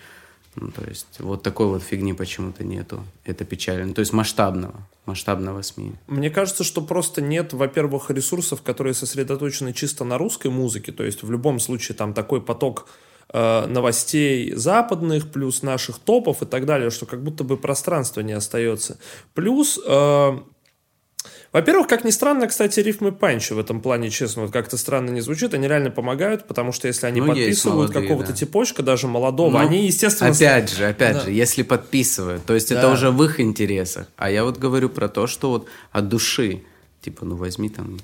Ну, 0.56 0.72
то 0.72 0.84
есть 0.88 1.20
вот 1.20 1.44
такой 1.44 1.68
вот 1.68 1.84
фигни 1.84 2.14
почему-то 2.14 2.64
нету. 2.64 3.04
Это 3.24 3.46
печально. 3.46 3.94
То 3.94 4.00
есть 4.00 4.14
масштабного, 4.14 4.76
масштабного 5.06 5.62
СМИ. 5.62 5.94
Мне 6.08 6.30
кажется, 6.30 6.64
что 6.64 6.82
просто 6.82 7.22
нет, 7.22 7.54
во-первых, 7.54 8.10
ресурсов, 8.10 8.62
которые 8.62 8.94
сосредоточены 8.94 9.74
чисто 9.74 10.04
на 10.04 10.18
русской 10.18 10.50
музыке. 10.50 10.92
То 10.92 11.04
есть 11.04 11.24
в 11.24 11.32
любом 11.32 11.60
случае 11.60 11.96
там 11.96 12.14
такой 12.14 12.42
поток 12.42 12.88
э, 13.32 13.66
новостей 13.68 14.54
западных, 14.56 15.32
плюс 15.32 15.64
наших 15.64 16.00
топов 16.00 16.42
и 16.42 16.46
так 16.46 16.66
далее, 16.66 16.90
что 16.90 17.06
как 17.06 17.24
будто 17.24 17.44
бы 17.44 17.58
пространства 17.58 18.22
не 18.22 18.34
остается. 18.34 18.98
Плюс 19.34 19.80
э, 19.86 20.40
во-первых, 21.52 21.88
как 21.88 22.04
ни 22.04 22.12
странно, 22.12 22.48
кстати, 22.48 22.80
рифмы 22.80 23.12
панчи 23.12 23.54
в 23.54 23.60
этом 23.60 23.82
плане, 23.82 24.10
честно, 24.10 24.44
вот 24.44 24.52
как-то 24.52 24.78
странно 24.78 25.10
не 25.10 25.22
звучит, 25.22 25.54
они 25.54 25.68
реально 25.68 25.90
помогают, 25.90 26.48
потому 26.48 26.72
что 26.72 26.88
если 26.88 27.08
они 27.08 27.22
ну, 27.22 27.28
подписывают 27.28 27.92
какого-то 27.92 28.32
да. 28.32 28.36
типочка, 28.36 28.84
даже 28.84 29.08
молодого, 29.08 29.52
ну, 29.52 29.58
они, 29.58 29.86
естественно... 29.86 30.30
Опять 30.30 30.72
же, 30.72 30.86
опять 30.86 31.16
да. 31.16 31.22
же, 31.22 31.32
если 31.32 31.64
подписывают, 31.64 32.46
то 32.46 32.54
есть 32.54 32.70
да. 32.70 32.78
это 32.78 32.92
уже 32.92 33.10
в 33.10 33.24
их 33.24 33.40
интересах. 33.40 34.08
А 34.16 34.30
я 34.30 34.44
вот 34.44 34.58
говорю 34.58 34.90
про 34.90 35.10
то, 35.10 35.26
что 35.26 35.50
вот 35.50 35.68
от 35.92 36.08
души, 36.08 36.62
типа, 37.02 37.26
ну 37.26 37.36
возьми 37.36 37.70
там 37.70 37.98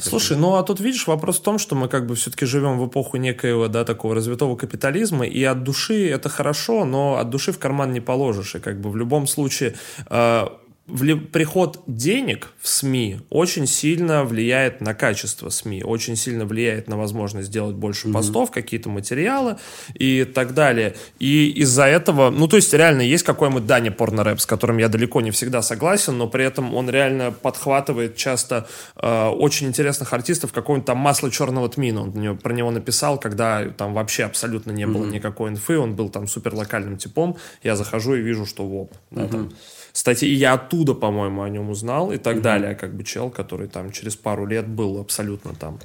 Слушай, 0.00 0.36
ну 0.36 0.54
а 0.56 0.62
тут 0.62 0.80
видишь, 0.80 1.06
вопрос 1.06 1.38
в 1.38 1.42
том, 1.42 1.58
что 1.58 1.74
мы 1.74 1.88
как 1.88 2.06
бы 2.06 2.14
все-таки 2.14 2.46
живем 2.46 2.78
в 2.78 2.86
эпоху 2.86 3.18
некоего, 3.18 3.68
да, 3.68 3.84
такого 3.84 4.14
развитого 4.14 4.56
капитализма, 4.56 5.26
и 5.26 5.42
от 5.44 5.62
души 5.62 6.08
это 6.08 6.28
хорошо, 6.28 6.84
но 6.84 7.16
от 7.16 7.30
души 7.30 7.52
в 7.52 7.58
карман 7.58 7.92
не 7.92 8.00
положишь, 8.00 8.54
и 8.54 8.58
как 8.58 8.80
бы 8.80 8.90
в 8.90 8.96
любом 8.96 9.26
случае 9.26 9.74
э, 10.08 10.46
приход 10.86 11.80
денег 11.86 12.52
в 12.60 12.68
СМИ 12.68 13.20
очень 13.28 13.66
сильно 13.66 14.24
влияет 14.24 14.80
на 14.80 14.94
качество 14.94 15.48
СМИ, 15.48 15.82
очень 15.82 16.14
сильно 16.14 16.46
влияет 16.46 16.86
на 16.88 16.96
возможность 16.96 17.48
сделать 17.48 17.74
больше 17.74 18.06
mm-hmm. 18.06 18.12
постов, 18.12 18.50
какие-то 18.52 18.88
материалы 18.88 19.56
и 19.94 20.24
так 20.24 20.54
далее. 20.54 20.94
И 21.18 21.48
из-за 21.62 21.86
этого, 21.86 22.30
ну, 22.30 22.46
то 22.46 22.56
есть 22.56 22.72
реально 22.72 23.02
есть 23.02 23.24
какой-нибудь 23.24 23.66
Даня 23.66 23.90
Порнорэп, 23.90 24.40
с 24.40 24.46
которым 24.46 24.78
я 24.78 24.88
далеко 24.88 25.20
не 25.20 25.32
всегда 25.32 25.60
согласен, 25.60 26.18
но 26.18 26.28
при 26.28 26.44
этом 26.44 26.72
он 26.74 26.88
реально 26.88 27.32
подхватывает 27.32 28.16
часто 28.16 28.68
э, 28.94 29.26
очень 29.28 29.66
интересных 29.66 30.12
артистов, 30.12 30.52
какого-нибудь 30.52 30.86
там 30.86 30.98
масла 30.98 31.32
черного 31.32 31.68
тмина, 31.68 32.02
он 32.02 32.38
про 32.38 32.52
него 32.52 32.70
написал, 32.70 33.18
когда 33.18 33.64
там 33.70 33.92
вообще 33.92 34.22
абсолютно 34.22 34.70
не 34.70 34.86
было 34.86 35.04
mm-hmm. 35.04 35.10
никакой 35.10 35.50
инфы, 35.50 35.78
он 35.78 35.96
был 35.96 36.10
там 36.10 36.28
супер 36.28 36.54
локальным 36.54 36.96
типом, 36.96 37.36
я 37.64 37.74
захожу 37.74 38.14
и 38.14 38.20
вижу, 38.20 38.46
что 38.46 38.64
воп, 38.64 38.94
да, 39.10 39.22
mm-hmm. 39.22 39.30
там 39.30 39.52
статьи, 39.96 40.28
и 40.28 40.34
я 40.34 40.52
оттуда, 40.52 40.94
по-моему, 40.94 41.42
о 41.42 41.48
нем 41.48 41.70
узнал 41.70 42.12
и 42.12 42.18
так 42.18 42.36
mm-hmm. 42.36 42.42
далее, 42.42 42.74
как 42.74 42.94
бы 42.94 43.02
чел, 43.02 43.30
который 43.30 43.66
там 43.66 43.92
через 43.92 44.14
пару 44.14 44.46
лет 44.46 44.68
был 44.68 45.00
абсолютно 45.00 45.54
там 45.54 45.78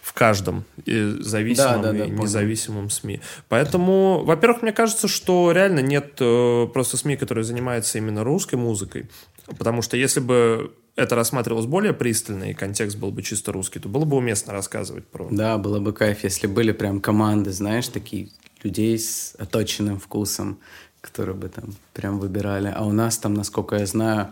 в 0.00 0.14
каждом 0.14 0.64
и 0.86 1.16
зависимом 1.20 1.82
да, 1.82 1.92
да, 1.92 1.98
да, 1.98 2.04
и 2.06 2.10
независимом. 2.10 2.88
СМИ. 2.88 3.20
Поэтому, 3.48 4.24
во-первых, 4.24 4.62
мне 4.62 4.72
кажется, 4.72 5.08
что 5.08 5.52
реально 5.52 5.80
нет 5.80 6.14
э, 6.20 6.66
просто 6.72 6.96
СМИ, 6.96 7.16
которые 7.16 7.44
занимаются 7.44 7.98
именно 7.98 8.24
русской 8.24 8.54
музыкой, 8.54 9.06
потому 9.58 9.82
что 9.82 9.96
если 9.96 10.20
бы 10.20 10.72
это 10.96 11.14
рассматривалось 11.14 11.66
более 11.66 11.92
пристально, 11.92 12.44
и 12.44 12.54
контекст 12.54 12.96
был 12.96 13.10
бы 13.10 13.22
чисто 13.22 13.52
русский, 13.52 13.78
то 13.80 13.88
было 13.88 14.04
бы 14.04 14.16
уместно 14.16 14.52
рассказывать 14.52 15.06
про... 15.06 15.28
Да, 15.30 15.58
было 15.58 15.78
бы 15.78 15.92
кайф, 15.92 16.24
если 16.24 16.46
были 16.46 16.72
прям 16.72 17.00
команды, 17.00 17.52
знаешь, 17.52 17.88
такие 17.88 18.30
людей 18.64 18.98
с 18.98 19.34
оточенным 19.38 20.00
вкусом, 20.00 20.58
которые 21.08 21.34
бы 21.34 21.48
там 21.48 21.74
прям 21.94 22.18
выбирали. 22.18 22.72
А 22.74 22.84
у 22.84 22.92
нас 22.92 23.18
там, 23.18 23.34
насколько 23.34 23.76
я 23.76 23.86
знаю, 23.86 24.28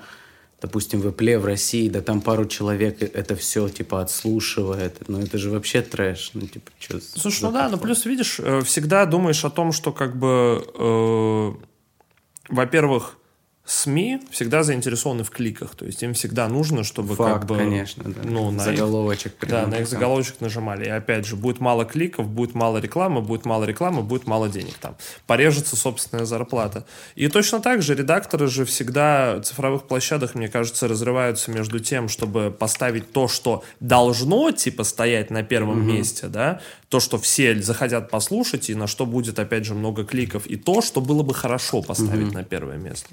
допустим, 0.61 1.01
в 1.01 1.07
Apple 1.07 1.39
в 1.39 1.45
России, 1.45 1.89
да 1.89 2.01
там 2.01 2.21
пару 2.21 2.47
человек 2.47 3.03
это 3.03 3.35
все, 3.37 3.69
типа, 3.69 4.01
отслушивает. 4.01 5.09
Ну, 5.09 5.21
это 5.21 5.39
же 5.39 5.51
вообще 5.51 5.83
трэш. 5.83 6.31
Ну, 6.35 6.47
типа, 6.47 6.71
что 6.79 7.01
Слушай, 7.01 7.43
ну 7.45 7.53
да, 7.53 7.69
ну 7.69 7.79
плюс, 7.79 8.05
видишь, 8.07 8.41
э, 8.41 8.61
всегда 8.63 9.07
думаешь 9.07 9.45
о 9.45 9.51
том, 9.51 9.73
что 9.73 9.93
как 9.93 10.17
бы, 10.17 10.65
э, 10.75 11.53
во-первых, 12.49 13.19
СМИ 13.67 14.21
всегда 14.31 14.63
заинтересованы 14.63 15.25
в 15.25 15.31
кликах, 15.31 15.75
то 15.75 15.85
есть 15.85 16.01
им 16.01 16.15
всегда 16.15 16.49
нужно, 16.49 16.85
чтобы 16.85 17.17
Факт, 17.17 17.41
как 17.41 17.47
бы... 17.47 17.57
конечно, 17.57 18.05
да. 18.05 18.21
Ну, 18.23 18.53
на 18.53 18.63
заголовочек. 18.63 19.43
Их, 19.43 19.49
да, 19.49 19.67
на 19.67 19.81
их 19.81 19.89
заголовочек 19.89 20.41
нажимали. 20.41 20.85
И 20.85 20.89
опять 20.89 21.27
же, 21.27 21.35
будет 21.35 21.59
мало 21.59 21.85
кликов, 21.85 22.29
будет 22.29 22.55
мало 22.55 22.79
рекламы, 22.79 23.23
будет 23.23 23.45
мало 23.45 23.65
рекламы, 23.65 24.03
будет 24.03 24.29
мало 24.29 24.49
денег 24.49 24.75
там. 24.75 24.97
Порежется 25.27 25.75
собственная 25.75 26.27
зарплата. 26.27 26.87
И 27.17 27.27
точно 27.27 27.61
так 27.61 27.83
же 27.83 27.97
редакторы 27.97 28.47
же 28.47 28.65
всегда 28.65 29.41
цифровых 29.41 29.89
площадок, 29.89 30.37
мне 30.37 30.49
кажется, 30.49 30.87
разрываются 30.87 31.51
между 31.51 31.81
тем, 31.81 32.09
чтобы 32.09 32.53
поставить 32.57 33.11
то, 33.11 33.27
что 33.27 33.65
должно, 33.81 34.53
типа, 34.53 34.85
стоять 34.85 35.31
на 35.31 35.43
первом 35.43 35.81
угу. 35.81 35.93
месте, 35.93 36.29
да, 36.29 36.61
то, 36.89 37.01
что 37.01 37.19
все 37.19 37.61
захотят 37.61 38.11
послушать, 38.11 38.71
и 38.71 38.77
на 38.77 38.87
что 38.87 39.07
будет, 39.07 39.41
опять 39.41 39.65
же, 39.65 39.75
много 39.75 40.05
кликов, 40.05 40.47
и 40.47 40.55
то, 40.55 40.81
что 40.83 41.01
было 41.01 41.25
бы 41.25 41.35
хорошо 41.35 41.83
поставить 41.83 42.29
угу. 42.29 42.35
на 42.35 42.45
первое 42.45 42.77
место. 42.77 43.09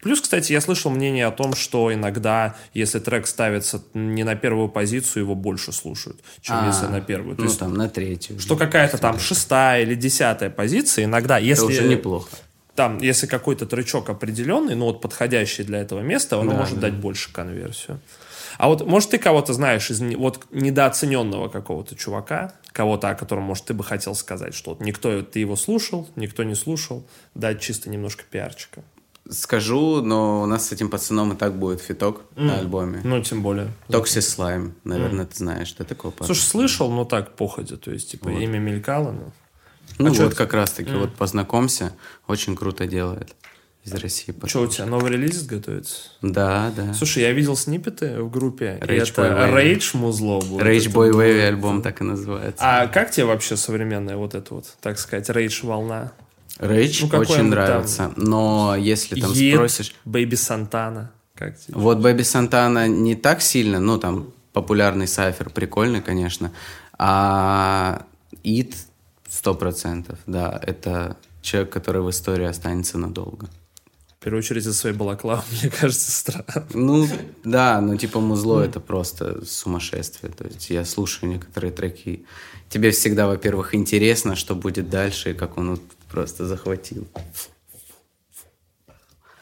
Плюс, 0.00 0.20
кстати, 0.20 0.52
я 0.52 0.60
слышал 0.60 0.90
мнение 0.90 1.26
о 1.26 1.30
том, 1.30 1.54
что 1.54 1.92
иногда, 1.92 2.54
если 2.74 2.98
трек 2.98 3.26
ставится 3.26 3.82
не 3.94 4.24
на 4.24 4.36
первую 4.36 4.68
позицию, 4.68 5.24
его 5.24 5.34
больше 5.34 5.72
слушают, 5.72 6.20
чем 6.40 6.56
а, 6.56 6.66
если 6.66 6.86
на 6.86 7.00
первую. 7.00 7.36
То 7.36 7.42
ну, 7.42 7.48
есть, 7.48 7.58
там, 7.58 7.74
на 7.74 7.88
третью. 7.88 8.38
Что 8.38 8.56
какая-то 8.56 8.98
там 8.98 9.18
шестая 9.18 9.82
или 9.82 9.94
десятая 9.94 10.50
позиция, 10.50 11.06
иногда, 11.06 11.38
если... 11.38 11.72
Это 11.72 11.82
уже 11.82 11.88
неплохо. 11.88 12.28
Там, 12.74 12.98
если 12.98 13.26
какой-то 13.26 13.64
тречок 13.64 14.10
определенный, 14.10 14.74
ну 14.74 14.84
вот 14.84 15.00
подходящий 15.00 15.64
для 15.64 15.78
этого 15.78 16.00
места, 16.00 16.36
он 16.36 16.48
да, 16.48 16.54
может 16.56 16.74
да. 16.74 16.82
дать 16.82 16.94
больше 16.94 17.32
конверсию. 17.32 18.00
А 18.58 18.68
вот, 18.68 18.86
может, 18.86 19.10
ты 19.10 19.18
кого-то 19.18 19.52
знаешь 19.52 19.90
из 19.90 20.00
вот 20.00 20.46
недооцененного 20.50 21.48
какого-то 21.48 21.94
чувака, 21.94 22.52
кого-то, 22.72 23.10
о 23.10 23.14
котором, 23.14 23.44
может, 23.44 23.64
ты 23.64 23.74
бы 23.74 23.84
хотел 23.84 24.14
сказать, 24.14 24.54
что 24.54 24.70
вот 24.70 24.80
никто, 24.80 25.22
ты 25.22 25.40
его 25.40 25.56
слушал, 25.56 26.08
никто 26.16 26.42
не 26.42 26.54
слушал, 26.54 27.06
дать 27.34 27.60
чисто 27.60 27.90
немножко 27.90 28.24
пиарчика. 28.30 28.82
Скажу, 29.28 30.02
но 30.02 30.42
у 30.42 30.46
нас 30.46 30.68
с 30.68 30.72
этим 30.72 30.88
пацаном 30.88 31.32
и 31.32 31.36
так 31.36 31.58
будет 31.58 31.80
фиток 31.80 32.22
mm. 32.36 32.42
на 32.44 32.58
альбоме. 32.58 33.00
Ну, 33.02 33.20
тем 33.22 33.42
более. 33.42 33.72
Токси 33.88 34.20
Слайм, 34.20 34.74
наверное, 34.84 35.24
mm. 35.24 35.28
ты 35.28 35.36
знаешь, 35.38 35.68
что 35.68 35.84
такое 35.84 36.12
парень. 36.12 36.26
Слушай, 36.26 36.46
слышал, 36.46 36.90
но 36.90 37.04
так, 37.04 37.34
походя, 37.34 37.76
то 37.76 37.90
есть, 37.90 38.12
типа, 38.12 38.30
вот. 38.30 38.40
имя 38.40 38.58
мелькало, 38.58 39.12
но... 39.12 39.32
Ну 39.98 40.06
А 40.06 40.10
вот 40.10 40.18
это? 40.18 40.36
как 40.36 40.52
раз-таки, 40.52 40.92
вот 40.92 41.14
познакомься, 41.14 41.92
очень 42.26 42.54
круто 42.54 42.86
делает 42.86 43.34
из 43.84 43.94
России. 43.94 44.34
Что 44.46 44.62
у 44.62 44.66
тебя, 44.66 44.86
новый 44.86 45.12
релиз 45.12 45.44
готовится? 45.44 46.10
Да, 46.20 46.72
да. 46.76 46.92
Слушай, 46.92 47.22
я 47.22 47.32
видел 47.32 47.56
снипеты 47.56 48.20
в 48.20 48.30
группе, 48.30 48.78
Rage 48.82 49.10
это 49.10 49.22
Boy. 49.22 49.54
Рейдж 49.54 49.96
музло 49.96 50.40
будет. 50.40 50.66
Rage 50.66 50.92
Boy 50.92 51.12
Wave 51.12 51.46
альбом 51.46 51.82
так 51.82 52.00
и 52.00 52.04
называется. 52.04 52.62
А 52.64 52.86
как 52.88 53.10
тебе 53.12 53.26
вообще 53.26 53.56
современная 53.56 54.16
вот 54.16 54.34
эта 54.34 54.54
вот, 54.54 54.76
так 54.80 54.98
сказать, 54.98 55.28
рейдж 55.30 55.64
волна? 55.64 56.12
Рейдж 56.58 57.04
ну, 57.10 57.18
очень 57.18 57.36
там- 57.36 57.50
нравится, 57.50 58.12
но 58.16 58.76
если 58.76 59.20
там 59.20 59.32
Yeat, 59.32 59.54
спросишь... 59.54 59.94
Бэйби 60.04 60.36
Сантана. 60.36 61.12
Как 61.34 61.58
тебе? 61.58 61.76
Вот 61.76 61.98
Бэби 61.98 62.22
Сантана 62.22 62.88
не 62.88 63.14
так 63.14 63.42
сильно, 63.42 63.78
ну 63.78 63.98
там 63.98 64.32
популярный 64.52 65.06
сайфер, 65.06 65.50
прикольный, 65.50 66.00
конечно. 66.00 66.50
А 66.98 68.06
Yeat 68.42 68.74
сто 69.28 69.54
процентов, 69.54 70.18
да, 70.26 70.58
это 70.62 71.16
человек, 71.42 71.70
который 71.70 72.00
в 72.00 72.10
истории 72.10 72.46
останется 72.46 72.96
надолго. 72.96 73.48
В 74.18 74.24
первую 74.24 74.38
очередь 74.38 74.64
за 74.64 74.72
своей 74.72 74.96
балаклавы, 74.96 75.42
мне 75.62 75.70
кажется, 75.70 76.10
странно. 76.10 76.66
Ну, 76.72 77.06
да, 77.44 77.80
ну 77.82 77.96
типа 77.96 78.18
музло 78.20 78.62
это 78.62 78.80
просто 78.80 79.44
сумасшествие. 79.44 80.32
То 80.32 80.44
есть 80.44 80.70
я 80.70 80.84
слушаю 80.84 81.30
некоторые 81.30 81.70
треки. 81.70 82.24
Тебе 82.70 82.90
всегда, 82.90 83.26
во-первых, 83.26 83.74
интересно, 83.74 84.34
что 84.34 84.54
будет 84.54 84.88
дальше, 84.88 85.30
и 85.30 85.34
как 85.34 85.58
он 85.58 85.78
просто 86.10 86.46
захватил. 86.46 87.06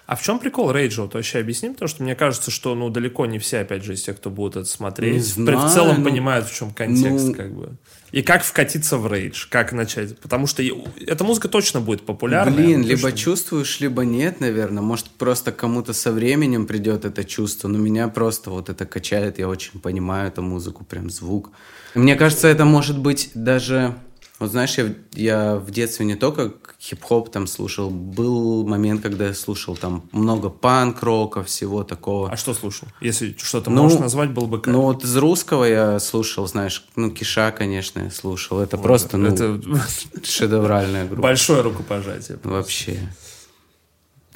А 0.07 0.17
в 0.17 0.23
чем 0.23 0.39
прикол 0.39 0.71
Рейджа? 0.71 1.03
Вот 1.03 1.15
вообще 1.15 1.39
объясни, 1.39 1.71
потому 1.71 1.89
что 1.89 2.03
мне 2.03 2.15
кажется, 2.15 2.51
что 2.51 2.75
ну 2.75 2.91
далеко 2.91 3.25
не 3.25 3.39
все, 3.39 3.61
опять 3.61 3.85
же, 3.85 3.95
из 3.95 4.03
тех, 4.03 4.17
кто 4.17 4.29
будет 4.29 4.57
это 4.57 4.67
смотреть, 4.67 5.15
Не 5.15 5.21
знаю, 5.21 5.59
в 5.61 5.73
целом 5.73 5.97
ну, 5.99 6.05
понимают, 6.05 6.47
в 6.47 6.55
чем 6.55 6.73
контекст, 6.73 7.29
ну- 7.29 7.35
как 7.35 7.55
бы. 7.55 7.77
И 8.13 8.23
как 8.23 8.45
вкатиться 8.45 8.97
в 8.97 9.13
рейдж, 9.13 9.49
как 9.49 9.73
начать. 9.73 10.17
Потому 10.19 10.47
что 10.47 10.63
эта 11.05 11.25
музыка 11.25 11.49
точно 11.49 11.81
будет 11.81 12.07
популярна. 12.07 12.55
Блин, 12.55 12.81
она 12.81 12.85
либо 12.85 13.11
точно- 13.11 13.19
чувствуешь, 13.19 13.81
либо 13.81 14.05
нет, 14.05 14.39
наверное. 14.41 14.83
Может, 14.83 15.07
просто 15.11 15.51
кому-то 15.51 15.93
со 15.93 16.13
временем 16.13 16.67
придет 16.67 17.05
это 17.05 17.25
чувство. 17.25 17.67
Но 17.67 17.79
меня 17.79 18.07
просто 18.07 18.51
вот 18.51 18.69
это 18.69 18.87
качает. 18.87 19.41
Я 19.41 19.49
очень 19.49 19.81
понимаю 19.81 20.29
эту 20.29 20.43
музыку, 20.43 20.85
прям 20.85 21.11
звук. 21.11 21.51
Мне 21.95 22.15
кажется, 22.15 22.47
это 22.47 22.65
может 22.65 22.99
быть 22.99 23.31
даже... 23.35 23.97
Вот 24.45 24.51
знаешь, 24.53 24.79
я, 24.79 24.85
в- 24.85 24.95
я 25.15 25.57
в 25.57 25.71
детстве 25.71 26.07
не 26.07 26.15
только 26.15 26.53
хип-хоп 26.81 27.31
там 27.31 27.47
слушал. 27.47 27.91
Был 27.91 28.67
момент, 28.67 29.03
когда 29.03 29.27
я 29.27 29.35
слушал 29.35 29.77
там 29.77 30.09
много 30.13 30.51
панк-рока, 30.51 31.43
всего 31.43 31.83
такого. 31.85 32.31
А 32.31 32.37
что 32.37 32.55
слушал? 32.55 32.89
Если 33.01 33.35
что-то 33.39 33.71
Ну, 33.71 33.83
можешь 33.83 33.99
назвать, 33.99 34.31
было 34.31 34.47
бы 34.47 34.61
как. 34.61 34.73
Ну 34.73 34.83
вот 34.83 35.03
из 35.05 35.17
русского 35.17 35.65
я 35.65 35.99
слушал, 35.99 36.47
знаешь, 36.47 36.85
ну 36.97 37.11
Киша, 37.11 37.53
конечно, 37.53 38.01
я 38.01 38.11
слушал. 38.11 38.61
Это 38.61 38.77
просто, 38.79 39.17
ну, 39.17 39.29
Это 39.29 39.61
шедевральная 40.25 41.07
группа. 41.07 41.23
большое 41.23 41.63
рукопожатие. 41.63 42.39
Вообще. 42.45 42.99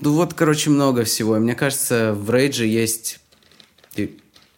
Ну 0.01 0.13
вот, 0.13 0.33
короче, 0.35 0.71
много 0.71 1.05
всего. 1.05 1.37
И 1.37 1.41
мне 1.41 1.55
кажется, 1.55 2.15
в 2.15 2.31
Рейдже 2.31 2.67
есть 2.67 3.21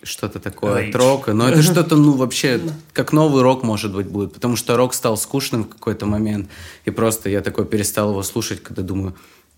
что-то 0.02 0.40
такое 0.40 0.82
Рейдж. 0.82 0.90
от 0.90 0.96
рока. 0.96 1.32
Но 1.32 1.48
это 1.48 1.62
что-то, 1.70 1.96
ну, 1.96 2.12
вообще, 2.12 2.60
как 2.92 3.12
новый 3.12 3.42
рок, 3.42 3.62
может 3.62 3.94
быть, 3.94 4.06
будет. 4.06 4.32
Потому 4.32 4.56
что 4.56 4.76
рок 4.76 4.94
стал 4.94 5.16
скучным 5.16 5.64
в 5.64 5.68
какой-то 5.68 6.06
момент. 6.06 6.48
И 6.84 6.90
просто 6.90 7.28
я 7.28 7.40
такой 7.40 7.66
перестал 7.66 8.10
его 8.10 8.22
слушать, 8.22 8.62
когда 8.62 8.82
думаю, 8.82 9.14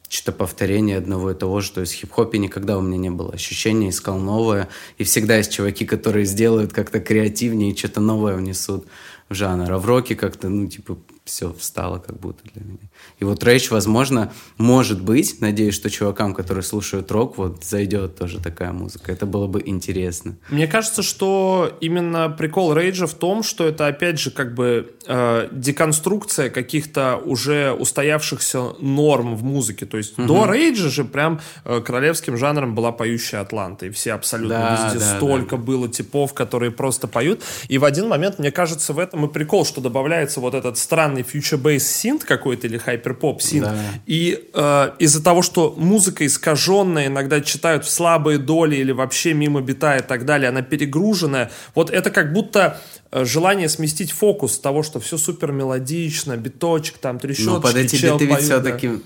что-то 0.09 0.33
повторение 0.33 0.99
одного 0.99 1.31
и 1.31 1.35
того 1.35 1.61
же. 1.61 1.73
То 1.73 1.81
есть 1.81 1.95
в 1.95 1.97
хип-хопе 1.97 2.39
никогда 2.39 2.77
у 2.77 2.83
меня 2.83 2.99
не 2.99 3.11
было 3.11 3.33
ощущения, 3.33 3.89
искал 3.89 4.19
новое. 4.19 4.69
И 4.99 5.05
всегда 5.05 5.37
есть 5.37 5.53
чуваки, 5.53 5.87
которые 5.87 6.27
сделают 6.27 6.73
как-то 6.73 7.01
креативнее 7.01 7.73
и 7.73 7.77
что-то 7.77 8.01
новое 8.01 8.35
внесут 8.35 8.87
в 9.29 9.35
жанр. 9.35 9.73
А 9.73 9.79
в 9.79 9.87
роке 9.87 10.15
как-то, 10.15 10.49
ну, 10.49 10.67
типа, 10.67 10.99
все 11.25 11.53
встало 11.53 11.99
как 11.99 12.19
будто 12.19 12.43
для 12.53 12.65
меня. 12.65 12.91
И 13.21 13.25
вот 13.25 13.45
Рейдж, 13.45 13.69
возможно, 13.71 14.33
может 14.59 15.01
быть, 15.01 15.41
надеюсь, 15.41 15.75
что 15.75 15.89
чувакам, 15.89 16.35
которые 16.35 16.65
слушают 16.65 17.11
рок, 17.13 17.39
вот 17.39 17.65
зайдет 17.65 18.17
тоже 18.17 18.41
такая 18.41 18.73
музыка. 18.73 19.13
Это 19.13 19.25
было 19.25 19.47
бы 19.47 19.63
интересно. 19.65 20.37
Мне 20.51 20.67
кажется, 20.67 21.03
что 21.03 21.77
именно 21.81 22.29
прикол 22.29 22.75
Рейджа 22.75 23.07
в 23.07 23.15
том, 23.15 23.45
что 23.45 23.67
это, 23.69 23.87
опять 23.87 24.19
же, 24.19 24.33
как 24.33 24.55
бы 24.55 24.97
э, 25.07 25.49
деконструкция 25.53 26.51
каких-то 26.51 27.17
уже 27.17 27.73
устоявшихся 27.73 28.75
норм 28.81 29.37
в 29.37 29.45
музыке. 29.45 29.87
То 29.87 29.99
есть 29.99 30.17
до 30.17 30.47
Рейджа 30.47 30.89
же 30.89 31.05
прям 31.05 31.41
э, 31.65 31.81
королевским 31.81 32.37
жанром 32.37 32.75
была 32.75 32.91
поющая 32.91 33.41
Атланта. 33.41 33.87
И 33.87 33.91
все 33.91 34.15
абсолютно 34.15 34.59
Да, 34.59 34.85
везде 34.87 34.99
да, 34.99 35.17
столько 35.17 35.57
было 35.57 35.89
типов, 35.89 36.35
которые 36.35 36.73
просто 36.73 37.07
поют. 37.07 37.43
И 37.69 37.79
в 37.79 37.85
один 37.85 38.09
момент, 38.09 38.41
мне 38.41 38.51
кажется, 38.51 38.93
в 38.93 38.99
этом 38.99 39.27
и 39.27 39.33
прикол, 39.33 39.65
что 39.65 39.81
добавляется 39.81 40.41
вот 40.41 40.55
этот 40.55 40.79
странный 40.79 41.12
future 41.21 41.60
bass 41.60 41.87
synth 41.87 42.25
какой-то 42.25 42.67
или 42.67 42.79
hyperpop 42.79 43.43
synth. 43.43 43.67
Да. 43.67 43.77
И 44.07 44.49
э, 44.55 44.91
из-за 44.99 45.23
того, 45.23 45.43
что 45.43 45.75
музыка 45.77 46.25
искаженная, 46.25 47.09
иногда 47.09 47.43
читают 47.43 47.85
в 47.85 47.91
слабые 47.91 48.39
доли 48.39 48.77
или 48.77 48.93
вообще 48.93 49.35
мимо 49.35 49.61
бита 49.61 49.99
и 49.99 50.03
так 50.03 50.25
далее, 50.25 50.49
она 50.49 50.63
перегруженная, 50.63 51.51
вот 51.75 51.91
это 51.91 52.11
как 52.11 52.33
будто 52.33 52.81
э, 53.11 53.25
желание 53.27 53.69
сместить 53.69 54.13
фокус 54.13 54.59
того, 54.59 54.83
что 54.83 54.99
все 55.01 55.19
супер 55.19 55.53
мелодично, 55.53 56.37
биточек, 56.37 56.97
там, 56.99 57.19
трещоточки, 57.19 57.55
Но 57.55 57.61
под 57.61 57.77
эти 57.77 57.97
чел 57.97 58.19
биты 58.19 58.27
ведь 58.27 58.37
да. 58.37 58.43
все-таки, 58.43 59.03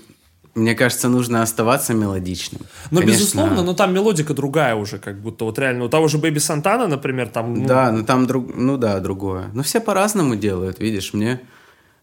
мне 0.57 0.73
кажется, 0.73 1.07
нужно 1.07 1.43
оставаться 1.43 1.93
мелодичным. 1.93 2.61
Ну, 2.89 2.99
Конечно, 2.99 3.19
безусловно, 3.19 3.61
но 3.61 3.73
там 3.73 3.93
мелодика 3.93 4.33
другая 4.33 4.75
уже, 4.75 4.97
как 4.97 5.21
будто 5.21 5.45
вот 5.45 5.59
реально. 5.59 5.85
У 5.85 5.89
того 5.89 6.07
же 6.07 6.17
Бэби 6.17 6.39
Сантана, 6.39 6.87
например, 6.87 7.29
там... 7.29 7.53
ну, 7.53 7.67
Да, 7.67 7.91
ну 7.91 8.03
там 8.03 8.25
друг, 8.25 8.55
ну 8.55 8.77
да, 8.77 8.99
другое. 8.99 9.51
Но 9.53 9.61
все 9.61 9.79
по-разному 9.79 10.35
делают, 10.35 10.79
видишь, 10.79 11.13
мне 11.13 11.41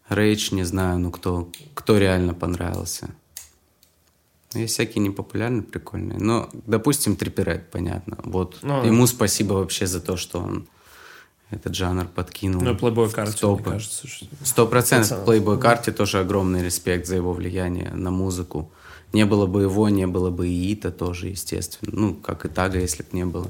Рейдж, 0.08 0.52
не 0.54 0.64
знаю, 0.64 0.98
ну 0.98 1.10
кто, 1.10 1.50
кто 1.74 1.98
реально 1.98 2.34
понравился. 2.34 3.10
Ну, 4.52 4.60
Есть 4.60 4.74
всякие 4.74 5.02
непопулярные, 5.02 5.62
прикольные. 5.62 6.18
Но, 6.18 6.48
допустим, 6.66 7.16
Трипперет, 7.16 7.70
понятно. 7.70 8.18
Вот 8.24 8.58
Ну, 8.62 8.84
ему 8.84 9.06
спасибо 9.06 9.54
вообще 9.54 9.86
за 9.86 10.00
то, 10.00 10.16
что 10.16 10.40
он 10.40 10.68
этот 11.50 11.74
жанр 11.74 12.06
подкинул. 12.06 12.62
Ну, 12.62 12.74
Playboy 12.74 13.12
Carti, 13.12 13.54
мне 13.54 13.62
кажется. 13.62 14.06
Сто 14.42 14.66
процентов. 14.66 15.26
Playboy 15.26 15.58
Карте 15.58 15.92
тоже 15.92 16.20
огромный 16.20 16.62
респект 16.62 17.06
за 17.06 17.16
его 17.16 17.32
влияние 17.32 17.90
на 17.90 18.10
музыку. 18.10 18.70
Не 19.12 19.26
было 19.26 19.46
бы 19.46 19.62
его, 19.62 19.88
не 19.88 20.06
было 20.06 20.30
бы 20.30 20.48
и 20.48 20.72
Ита 20.72 20.90
тоже, 20.90 21.28
естественно. 21.28 21.92
Ну, 21.94 22.14
как 22.14 22.44
и 22.46 22.48
Тага, 22.48 22.78
если 22.80 23.02
бы 23.02 23.08
не 23.12 23.24
было. 23.24 23.48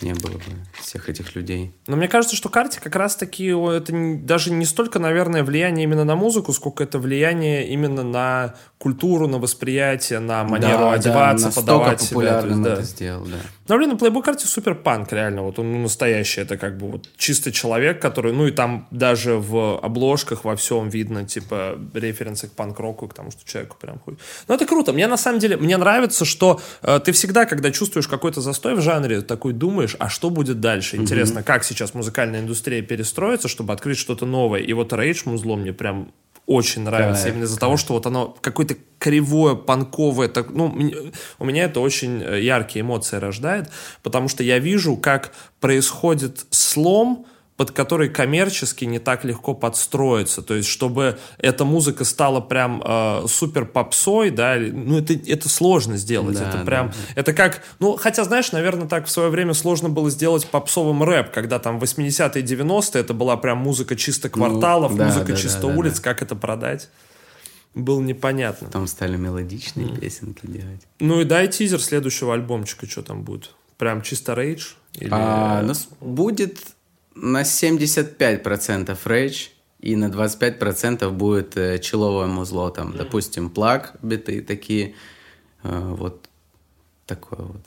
Не 0.00 0.12
было 0.14 0.32
бы 0.32 0.42
всех 0.80 1.08
этих 1.08 1.34
людей. 1.36 1.72
Но 1.86 1.96
мне 1.96 2.08
кажется, 2.08 2.36
что 2.36 2.48
карте 2.48 2.80
как 2.80 2.96
раз-таки 2.96 3.46
это 3.46 3.92
даже 4.18 4.50
не 4.50 4.64
столько, 4.64 4.98
наверное, 4.98 5.44
влияние 5.44 5.84
именно 5.84 6.04
на 6.04 6.16
музыку, 6.16 6.52
сколько 6.52 6.82
это 6.84 6.98
влияние 6.98 7.68
именно 7.68 8.02
на 8.02 8.54
культуру, 8.78 9.28
на 9.28 9.38
восприятие, 9.38 10.18
на 10.18 10.44
манеру 10.44 10.78
Да, 10.78 10.90
да, 10.90 10.92
одеваться, 10.92 11.46
настолько 11.46 11.72
подавать 11.72 12.00
себя. 12.02 12.40
то 12.40 12.48
есть, 12.48 12.62
да. 12.62 12.72
это 12.72 12.82
сделал, 12.82 13.24
да. 13.24 13.36
Но, 13.68 13.76
блин, 13.78 13.90
на 13.90 13.94
Playboy 13.94 14.22
карте 14.22 14.46
супер 14.46 14.74
панк, 14.74 15.12
реально. 15.12 15.42
Вот 15.42 15.58
он 15.58 15.72
ну, 15.72 15.78
настоящий. 15.78 16.42
Это 16.42 16.56
как 16.56 16.76
бы 16.76 16.90
вот 16.90 17.08
чистый 17.16 17.52
человек, 17.52 18.00
который... 18.00 18.32
Ну, 18.32 18.46
и 18.46 18.50
там 18.50 18.86
даже 18.90 19.36
в 19.36 19.78
обложках 19.78 20.44
во 20.44 20.54
всем 20.54 20.88
видно, 20.88 21.24
типа, 21.24 21.78
референсы 21.94 22.48
к 22.48 22.52
панк-року, 22.52 23.08
к 23.08 23.14
тому, 23.14 23.30
что 23.30 23.44
человеку 23.44 23.76
прям 23.80 23.98
хуй. 23.98 24.18
Ну, 24.48 24.54
это 24.54 24.66
круто. 24.66 24.92
Мне, 24.92 25.06
на 25.06 25.16
самом 25.16 25.38
деле, 25.38 25.56
мне 25.56 25.76
нравится, 25.76 26.24
что 26.24 26.60
э, 26.82 27.00
ты 27.02 27.12
всегда, 27.12 27.46
когда 27.46 27.70
чувствуешь 27.70 28.06
какой-то 28.06 28.40
застой 28.40 28.74
в 28.74 28.80
жанре, 28.80 29.22
такой 29.22 29.54
думаешь, 29.54 29.96
а 29.98 30.10
что 30.10 30.30
будет 30.30 30.60
дальше? 30.60 30.96
Интересно, 30.96 31.42
как 31.42 31.64
сейчас 31.64 31.94
музыкальная 31.94 32.40
индустрия 32.40 32.82
перестроится, 32.82 33.48
чтобы 33.48 33.72
открыть 33.72 33.98
что-то 33.98 34.26
новое. 34.26 34.60
И 34.60 34.72
вот 34.74 34.92
Рейдж 34.92 35.22
музло 35.24 35.56
мне 35.56 35.72
прям 35.72 36.12
очень 36.46 36.82
нравится. 36.82 37.24
Кайф, 37.24 37.34
Именно 37.34 37.44
из-за 37.44 37.58
того, 37.58 37.76
что 37.76 37.94
вот 37.94 38.06
оно 38.06 38.36
какое-то 38.40 38.76
кривое, 38.98 39.54
панковое. 39.54 40.28
Так, 40.28 40.50
ну, 40.50 40.74
у 41.38 41.44
меня 41.44 41.64
это 41.64 41.80
очень 41.80 42.22
э, 42.22 42.42
яркие 42.42 42.82
эмоции 42.82 43.16
рождает, 43.16 43.70
потому 44.02 44.28
что 44.28 44.42
я 44.42 44.58
вижу, 44.58 44.96
как 44.96 45.32
происходит 45.60 46.46
слом, 46.50 47.26
под 47.56 47.70
который 47.70 48.08
коммерчески 48.08 48.84
не 48.84 48.98
так 48.98 49.24
легко 49.24 49.54
подстроиться. 49.54 50.42
То 50.42 50.54
есть, 50.54 50.68
чтобы 50.68 51.18
эта 51.38 51.64
музыка 51.64 52.04
стала 52.04 52.40
прям 52.40 52.82
э, 52.84 53.26
супер 53.28 53.64
попсой, 53.64 54.30
да, 54.30 54.56
ну, 54.58 54.98
это, 54.98 55.12
это 55.12 55.48
сложно 55.48 55.96
сделать. 55.96 56.36
Да, 56.36 56.48
это 56.48 56.58
да, 56.58 56.64
прям, 56.64 56.92
это 57.14 57.32
как, 57.32 57.62
ну, 57.78 57.96
хотя, 57.96 58.24
знаешь, 58.24 58.50
наверное, 58.50 58.88
так 58.88 59.06
в 59.06 59.10
свое 59.10 59.28
время 59.30 59.54
сложно 59.54 59.88
было 59.88 60.10
сделать 60.10 60.46
попсовым 60.48 61.04
рэп, 61.04 61.30
когда 61.30 61.60
там 61.60 61.78
80-е, 61.78 62.42
90-е 62.42 63.00
это 63.00 63.14
была 63.14 63.36
прям 63.36 63.58
музыка 63.58 63.94
чисто 63.94 64.28
кварталов, 64.28 64.92
Ну, 64.92 64.98
да, 64.98 65.06
музыка 65.06 65.32
да, 65.32 65.36
чисто 65.36 65.62
да, 65.62 65.68
да, 65.68 65.74
улиц, 65.78 65.96
да. 65.96 66.02
как 66.02 66.22
это 66.22 66.34
продать? 66.34 66.88
Было 67.76 68.00
непонятно. 68.00 68.68
Там 68.68 68.86
стали 68.88 69.16
мелодичные 69.16 69.96
песенки 69.96 70.46
делать. 70.46 70.82
Ну 70.98 71.20
и 71.20 71.24
дай 71.24 71.46
тизер 71.48 71.80
следующего 71.80 72.34
альбомчика, 72.34 72.88
что 72.88 73.02
там 73.02 73.22
будет. 73.22 73.54
Прям 73.78 74.02
чисто 74.02 74.34
рейдж? 74.34 74.72
Или... 74.94 75.10
А, 75.12 75.62
ну, 75.62 75.74
с- 75.74 75.88
будет 76.00 76.58
на 77.14 77.42
75% 77.42 78.98
рейдж, 79.04 79.48
и 79.80 79.96
на 79.96 80.06
25% 80.06 81.10
будет 81.10 81.56
э, 81.56 81.78
человое 81.78 82.26
музло. 82.26 82.70
Там, 82.70 82.96
допустим, 82.96 83.50
плаг 83.50 83.94
биты 84.02 84.40
такие. 84.40 84.94
э, 85.62 85.94
вот 85.94 86.28
такой 87.06 87.44
вот 87.44 87.62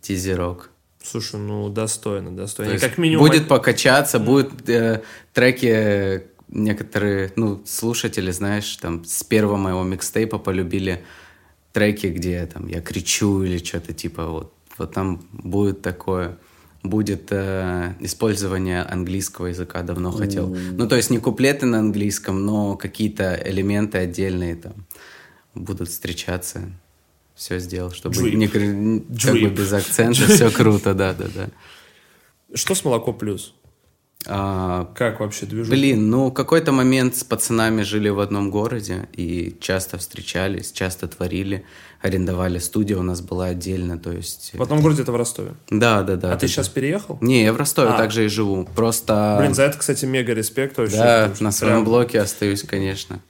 тизерок. 0.00 0.70
Слушай, 1.02 1.40
ну 1.40 1.68
достойно, 1.68 2.30
То 2.30 2.36
достойно. 2.36 2.78
Как 2.78 2.98
минимум... 2.98 3.26
будет 3.26 3.48
покачаться, 3.48 4.18
будут 4.18 4.68
э, 4.68 5.02
треки 5.32 6.24
некоторые, 6.48 7.32
ну, 7.36 7.62
слушатели, 7.64 8.30
знаешь, 8.30 8.76
там, 8.76 9.04
с 9.04 9.22
первого 9.22 9.56
моего 9.56 9.82
микстейпа 9.82 10.38
полюбили 10.38 11.04
треки, 11.72 12.06
где 12.06 12.44
там 12.46 12.66
я 12.66 12.80
кричу 12.80 13.42
или 13.42 13.58
что-то 13.58 13.92
типа 13.92 14.26
вот, 14.26 14.52
вот 14.78 14.92
там 14.92 15.22
будет 15.32 15.82
такое 15.82 16.38
будет 16.82 17.28
э, 17.30 17.94
использование 18.00 18.82
английского 18.82 19.46
языка, 19.46 19.82
давно 19.82 20.12
хотел. 20.12 20.48
Ну, 20.48 20.88
то 20.88 20.96
есть 20.96 21.10
не 21.10 21.18
куплеты 21.18 21.66
на 21.66 21.78
английском, 21.78 22.44
но 22.44 22.76
какие-то 22.76 23.40
элементы 23.44 23.98
отдельные 23.98 24.56
там 24.56 24.86
будут 25.54 25.88
встречаться. 25.88 26.70
Все 27.34 27.58
сделал, 27.58 27.90
чтобы 27.90 28.30
не 28.30 28.48
как 28.48 28.62
бы 28.62 29.48
без 29.48 29.72
акцента, 29.72 30.26
все 30.26 30.50
круто, 30.50 30.94
да, 30.94 31.14
да, 31.14 31.26
да. 31.34 31.48
Что 32.54 32.74
с 32.74 32.84
молоко 32.84 33.12
плюс? 33.12 33.54
А, 34.26 34.92
Как 34.94 35.20
вообще 35.20 35.46
движу? 35.46 35.70
Блин, 35.70 36.10
ну 36.10 36.30
какой-то 36.30 36.72
момент 36.72 37.16
с 37.16 37.24
пацанами 37.24 37.82
жили 37.82 38.10
в 38.10 38.20
одном 38.20 38.50
городе 38.50 39.08
и 39.14 39.56
часто 39.60 39.96
встречались, 39.96 40.72
часто 40.72 41.08
творили, 41.08 41.64
арендовали 42.00 42.58
студию 42.58 43.00
у 43.00 43.02
нас 43.02 43.20
была 43.20 43.46
отдельно, 43.46 43.98
то 43.98 44.10
есть... 44.10 44.52
В 44.54 44.62
одном 44.62 44.80
городе 44.80 45.02
это 45.02 45.12
в 45.12 45.16
Ростове. 45.16 45.52
Да, 45.68 46.02
да, 46.02 46.16
да. 46.16 46.32
а 46.32 46.36
ты 46.36 46.48
сейчас 46.48 46.68
переехал? 46.68 47.18
Не, 47.20 47.44
я 47.44 47.52
в 47.52 47.56
Ростове 47.56 47.90
А. 47.90 47.96
также 47.98 48.24
и 48.24 48.28
живу, 48.28 48.66
просто... 48.74 49.36
Блин, 49.38 49.54
за 49.54 49.64
это, 49.64 49.78
кстати, 49.78 50.06
мега 50.06 50.32
респект 50.32 50.78
вообще. 50.78 50.96
да, 50.96 51.30
на 51.40 51.52
своем 51.52 51.74
прям- 51.74 51.84
блоке 51.84 52.20
остаюсь, 52.20 52.62
конечно. 52.62 53.20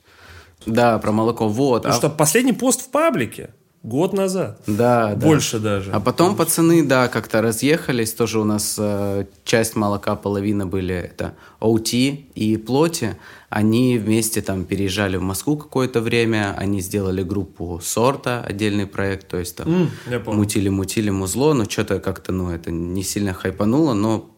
Да, 0.65 0.99
про 0.99 1.11
молоко, 1.11 1.47
вот. 1.47 1.83
Потому 1.83 1.95
а- 1.95 1.97
что 1.97 2.09
последний 2.09 2.53
пост 2.53 2.81
в 2.81 2.91
паблике 2.91 3.49
год 3.83 4.13
назад. 4.13 4.61
Да, 4.67 5.15
да. 5.15 5.27
Больше 5.27 5.59
даже. 5.59 5.91
А 5.91 5.99
потом 5.99 6.35
пацаны, 6.35 6.83
да, 6.83 7.07
как-то 7.07 7.41
разъехались. 7.41 8.13
Тоже 8.13 8.39
у 8.39 8.43
нас 8.43 8.75
э, 8.77 9.25
часть 9.43 9.75
молока, 9.75 10.15
половина 10.15 10.67
были 10.67 10.93
это 10.93 11.33
OT 11.59 12.25
и 12.35 12.57
плоти. 12.57 13.17
Они 13.49 13.97
вместе 13.97 14.41
там 14.41 14.65
переезжали 14.65 15.17
в 15.17 15.21
Москву 15.21 15.57
какое-то 15.57 16.01
время. 16.01 16.55
Они 16.57 16.81
сделали 16.81 17.23
группу 17.23 17.79
сорта, 17.83 18.43
отдельный 18.43 18.85
проект. 18.85 19.27
То 19.27 19.37
есть 19.37 19.55
там 19.55 19.89
помню. 20.05 20.39
мутили-мутили 20.39 21.09
музло, 21.09 21.53
но 21.53 21.65
что-то 21.65 21.99
как-то, 21.99 22.31
ну, 22.31 22.51
это 22.51 22.71
не 22.71 23.03
сильно 23.03 23.33
хайпануло, 23.33 23.93
но 23.93 24.29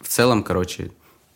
в 0.00 0.08
целом, 0.08 0.42
короче, 0.42 0.90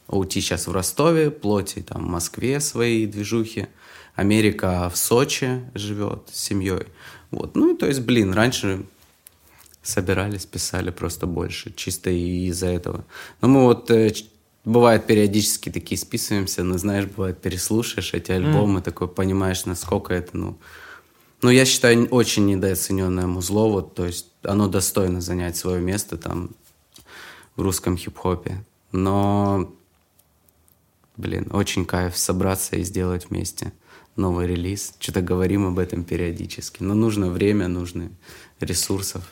OT 0.08 0.32
сейчас 0.40 0.66
в 0.66 0.72
Ростове, 0.72 1.30
плоти 1.30 1.80
там 1.80 2.06
в 2.06 2.10
Москве 2.10 2.60
свои 2.60 3.06
движухи, 3.06 3.68
Америка 4.14 4.90
в 4.90 4.96
Сочи 4.96 5.64
живет 5.74 6.28
с 6.32 6.40
семьей. 6.40 6.86
Вот, 7.30 7.56
ну, 7.56 7.76
то 7.76 7.86
есть, 7.86 8.00
блин, 8.00 8.32
раньше 8.32 8.84
собирались, 9.82 10.46
писали 10.46 10.90
просто 10.90 11.26
больше, 11.26 11.72
чисто 11.74 12.10
и 12.10 12.46
из-за 12.48 12.66
этого. 12.66 13.04
Но 13.40 13.48
мы 13.48 13.62
вот, 13.64 13.90
э, 13.90 14.12
бывает, 14.64 15.06
периодически 15.06 15.70
такие 15.70 15.98
списываемся, 15.98 16.62
но, 16.62 16.78
знаешь, 16.78 17.06
бывает, 17.06 17.40
переслушаешь 17.40 18.14
эти 18.14 18.32
альбомы, 18.32 18.82
такой 18.82 19.08
понимаешь, 19.08 19.64
насколько 19.64 20.14
это, 20.14 20.36
ну... 20.36 20.58
Ну, 21.40 21.50
я 21.50 21.64
считаю, 21.64 22.06
очень 22.06 22.46
недооцененное 22.46 23.26
музло, 23.26 23.68
вот, 23.68 23.94
то 23.96 24.06
есть 24.06 24.28
оно 24.44 24.68
достойно 24.68 25.20
занять 25.20 25.56
свое 25.56 25.80
место 25.80 26.16
там 26.16 26.50
в 27.56 27.62
русском 27.62 27.96
хип-хопе. 27.96 28.64
Но, 28.92 29.74
блин, 31.16 31.48
очень 31.50 31.84
кайф 31.84 32.16
собраться 32.16 32.76
и 32.76 32.84
сделать 32.84 33.28
вместе 33.28 33.72
новый 34.16 34.46
релиз. 34.46 34.94
Что-то 34.98 35.22
говорим 35.22 35.66
об 35.66 35.78
этом 35.78 36.04
периодически. 36.04 36.82
Но 36.82 36.94
нужно 36.94 37.28
время, 37.30 37.68
нужны 37.68 38.10
ресурсов. 38.60 39.22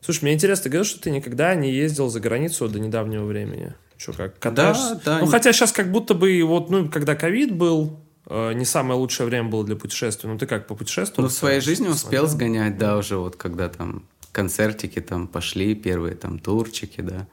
Слушай, 0.00 0.24
мне 0.24 0.34
интересно, 0.34 0.64
ты 0.64 0.68
говорил, 0.70 0.84
что 0.84 1.00
ты 1.00 1.10
никогда 1.10 1.54
не 1.54 1.72
ездил 1.72 2.08
за 2.08 2.20
границу 2.20 2.68
до 2.68 2.78
недавнего 2.78 3.24
времени. 3.24 3.74
Что, 3.96 4.12
как 4.12 4.38
катаешься? 4.38 5.00
да. 5.04 5.20
Ну, 5.20 5.26
хотя 5.26 5.52
сейчас 5.52 5.72
как 5.72 5.90
будто 5.90 6.14
бы, 6.14 6.42
вот, 6.44 6.70
ну, 6.70 6.88
когда 6.90 7.16
ковид 7.16 7.52
был, 7.54 7.98
э, 8.26 8.52
не 8.52 8.64
самое 8.64 9.00
лучшее 9.00 9.26
время 9.26 9.48
было 9.48 9.64
для 9.64 9.74
путешествий. 9.74 10.28
Ну, 10.30 10.38
ты 10.38 10.46
как, 10.46 10.66
попутешествовал? 10.66 11.24
Ну, 11.24 11.28
в 11.28 11.32
своей 11.32 11.60
жизни 11.60 11.88
успел 11.88 12.26
сгонять, 12.28 12.76
да, 12.78 12.98
уже 12.98 13.16
вот 13.16 13.36
когда 13.36 13.68
там 13.68 14.04
концертики 14.32 15.00
там 15.00 15.26
пошли, 15.26 15.74
первые 15.74 16.14
там 16.14 16.38
турчики, 16.38 17.00
да. 17.00 17.26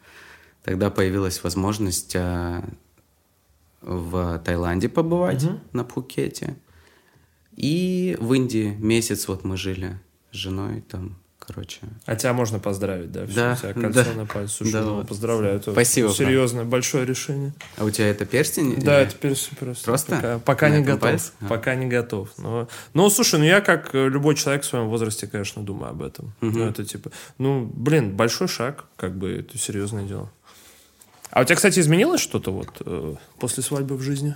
Тогда 0.63 0.89
появилась 0.89 1.43
возможность 1.43 2.15
а, 2.15 2.63
в 3.81 4.39
Таиланде 4.45 4.87
побывать, 4.87 5.43
Мгм. 5.43 5.59
на 5.73 5.83
Пхукете. 5.83 6.55
И 7.55 8.17
в 8.19 8.33
Индии 8.33 8.75
месяц 8.79 9.27
вот 9.27 9.43
мы 9.43 9.57
жили 9.57 9.99
с 10.31 10.35
женой 10.35 10.81
там, 10.89 11.17
короче. 11.39 11.79
А 12.05 12.15
тебя 12.15 12.33
можно 12.33 12.57
поздравить, 12.59 13.11
да? 13.11 13.25
Всё, 13.27 13.35
Да, 13.35 13.53
У 13.53 13.55
тебя 13.57 13.73
кольцо 13.73 14.03
да. 14.05 14.13
на 14.13 14.25
пальце. 14.25 14.55
Слушай, 14.55 14.71
Да, 14.71 14.81
ну, 14.81 14.95
вот. 14.95 15.07
поздравляю. 15.07 15.55
Это 15.57 15.71
Спасибо. 15.71 16.09
Серьезное, 16.09 16.63
большое 16.63 17.05
решение. 17.05 17.53
А 17.77 17.83
у 17.83 17.89
тебя 17.91 18.07
это 18.07 18.25
перстень? 18.25 18.75
Да, 18.81 19.01
или- 19.01 19.07
это 19.09 19.17
перс- 19.17 19.49
просто. 19.59 19.85
Просто? 19.85 20.15
Пока, 20.15 20.39
пока 20.39 20.69
На 20.69 20.77
не 20.79 20.83
готов. 20.83 20.99
пальце? 21.01 21.31
А. 21.41 21.45
Пока 21.47 21.75
не 21.75 21.85
готов. 21.85 22.29
Но, 22.37 22.67
ну, 22.93 23.09
слушай, 23.09 23.39
ну 23.39 23.45
я 23.45 23.61
как 23.61 23.93
э, 23.93 24.07
любой 24.09 24.35
человек 24.35 24.63
в 24.63 24.65
своем 24.65 24.87
возрасте, 24.87 25.27
конечно, 25.27 25.61
думаю 25.61 25.91
об 25.91 26.01
этом. 26.01 26.33
Мгм. 26.41 26.59
Ну, 26.59 26.65
это 26.65 26.83
типа, 26.85 27.11
ну, 27.37 27.69
блин, 27.71 28.15
большой 28.15 28.47
шаг, 28.47 28.85
как 28.95 29.15
бы, 29.17 29.29
это 29.31 29.57
серьезное 29.57 30.05
дело. 30.05 30.31
А 31.29 31.41
у 31.41 31.45
тебя, 31.45 31.55
кстати, 31.55 31.79
изменилось 31.79 32.21
что-то 32.21 32.51
вот 32.51 32.69
э, 32.85 33.15
после 33.39 33.63
свадьбы 33.63 33.97
в 33.97 34.01
жизни? 34.01 34.35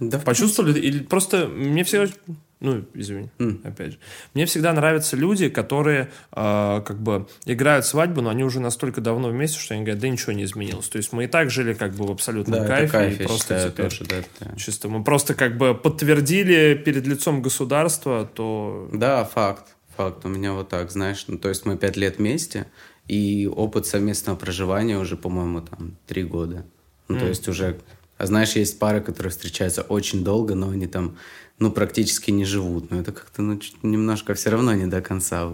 Да, 0.00 0.18
Почувствовали? 0.18 0.78
Или 0.78 1.00
просто 1.02 1.46
мне 1.48 1.84
всегда... 1.84 2.12
Ну, 2.58 2.84
извини, 2.94 3.28
М. 3.38 3.60
опять 3.64 3.92
же. 3.92 3.98
Мне 4.32 4.46
всегда 4.46 4.72
нравятся 4.72 5.14
люди, 5.14 5.50
которые 5.50 6.10
э, 6.32 6.82
как 6.86 6.98
бы 6.98 7.26
играют 7.44 7.84
свадьбу, 7.84 8.22
но 8.22 8.30
они 8.30 8.44
уже 8.44 8.60
настолько 8.60 9.02
давно 9.02 9.28
вместе, 9.28 9.58
что 9.58 9.74
они 9.74 9.82
говорят, 9.84 10.00
да 10.00 10.08
ничего 10.08 10.32
не 10.32 10.44
изменилось. 10.44 10.88
То 10.88 10.96
есть 10.96 11.12
мы 11.12 11.24
и 11.24 11.26
так 11.26 11.50
жили 11.50 11.74
как 11.74 11.92
бы 11.94 12.06
в 12.06 12.10
абсолютном 12.10 12.60
Да, 12.62 12.66
кайфе. 12.66 12.88
кайф, 12.92 13.20
и 13.20 13.24
просто 13.24 13.54
считаю, 13.56 13.70
теперь 13.72 13.84
тоже, 13.90 14.04
да, 14.04 14.16
да. 14.40 14.56
Чисто 14.56 14.88
мы 14.88 15.04
просто 15.04 15.34
как 15.34 15.58
бы 15.58 15.74
подтвердили 15.74 16.74
перед 16.82 17.06
лицом 17.06 17.42
государства, 17.42 18.24
то... 18.32 18.88
Да, 18.92 19.24
факт. 19.24 19.76
Факт. 19.98 20.24
У 20.24 20.28
меня 20.28 20.54
вот 20.54 20.70
так, 20.70 20.90
знаешь, 20.90 21.24
ну, 21.28 21.36
то 21.36 21.50
есть 21.50 21.66
мы 21.66 21.76
пять 21.76 21.96
лет 21.98 22.16
вместе, 22.18 22.66
и 23.06 23.46
опыт 23.46 23.86
совместного 23.86 24.36
проживания 24.36 24.96
уже, 24.98 25.16
по-моему, 25.18 25.60
там 25.60 25.96
три 26.06 26.22
года. 26.24 26.64
Ну, 27.08 27.16
то 27.18 27.22
М. 27.24 27.28
есть 27.28 27.46
уже... 27.48 27.76
А 28.18 28.26
знаешь, 28.26 28.52
есть 28.52 28.78
пары, 28.78 29.00
которые 29.00 29.30
встречаются 29.30 29.82
очень 29.82 30.24
долго, 30.24 30.54
но 30.54 30.70
они 30.70 30.86
там, 30.86 31.16
ну, 31.58 31.70
практически 31.70 32.30
не 32.30 32.44
живут. 32.44 32.90
Но 32.90 33.00
это 33.00 33.12
как-то, 33.12 33.42
ну, 33.42 33.60
немножко 33.82 34.34
все 34.34 34.50
равно 34.50 34.74
не 34.74 34.86
до 34.86 35.02
конца. 35.02 35.52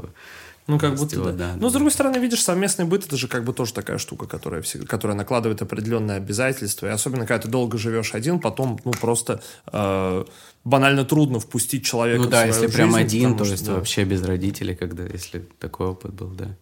Ну, 0.69 0.79
как 0.79 0.95
будто 0.95 1.21
да. 1.25 1.33
да, 1.33 1.57
Но, 1.57 1.69
с 1.69 1.73
да. 1.73 1.79
другой 1.79 1.91
стороны, 1.91 2.19
видишь, 2.19 2.43
совместный 2.43 2.85
быт— 2.85 3.05
это 3.07 3.17
же 3.17 3.27
как 3.27 3.43
бы 3.43 3.53
тоже 3.53 3.75
такая 3.75 3.99
штука, 3.99 4.27
которая, 4.27 4.63
всегда, 4.63 4.87
которая 4.87 5.17
накладывает 5.17 5.61
определенные 5.61 6.19
обязательства. 6.19 6.87
И 6.87 6.91
особенно, 6.91 7.27
когда 7.27 7.41
ты 7.41 7.49
долго 7.49 7.79
живешь 7.79 8.15
один, 8.15 8.39
потом, 8.39 8.79
ну, 8.85 8.93
просто 8.93 9.43
э, 9.73 10.25
банально 10.63 11.05
трудно 11.05 11.41
впустить 11.41 11.85
человека 11.85 12.23
Ну 12.23 12.31
да, 12.31 12.45
если 12.45 12.69
прям 12.69 12.91
жизнь, 12.91 13.01
один, 13.01 13.33
потому 13.33 13.47
то 13.47 13.53
есть 13.53 13.67
да. 13.67 13.75
вообще 13.75 14.05
без 14.05 14.23
родителей, 14.23 14.77
когда, 14.77 15.05
если 15.05 15.41
такой 15.59 15.89
опыт 15.89 16.15
был, 16.15 16.29
да. 16.29 16.57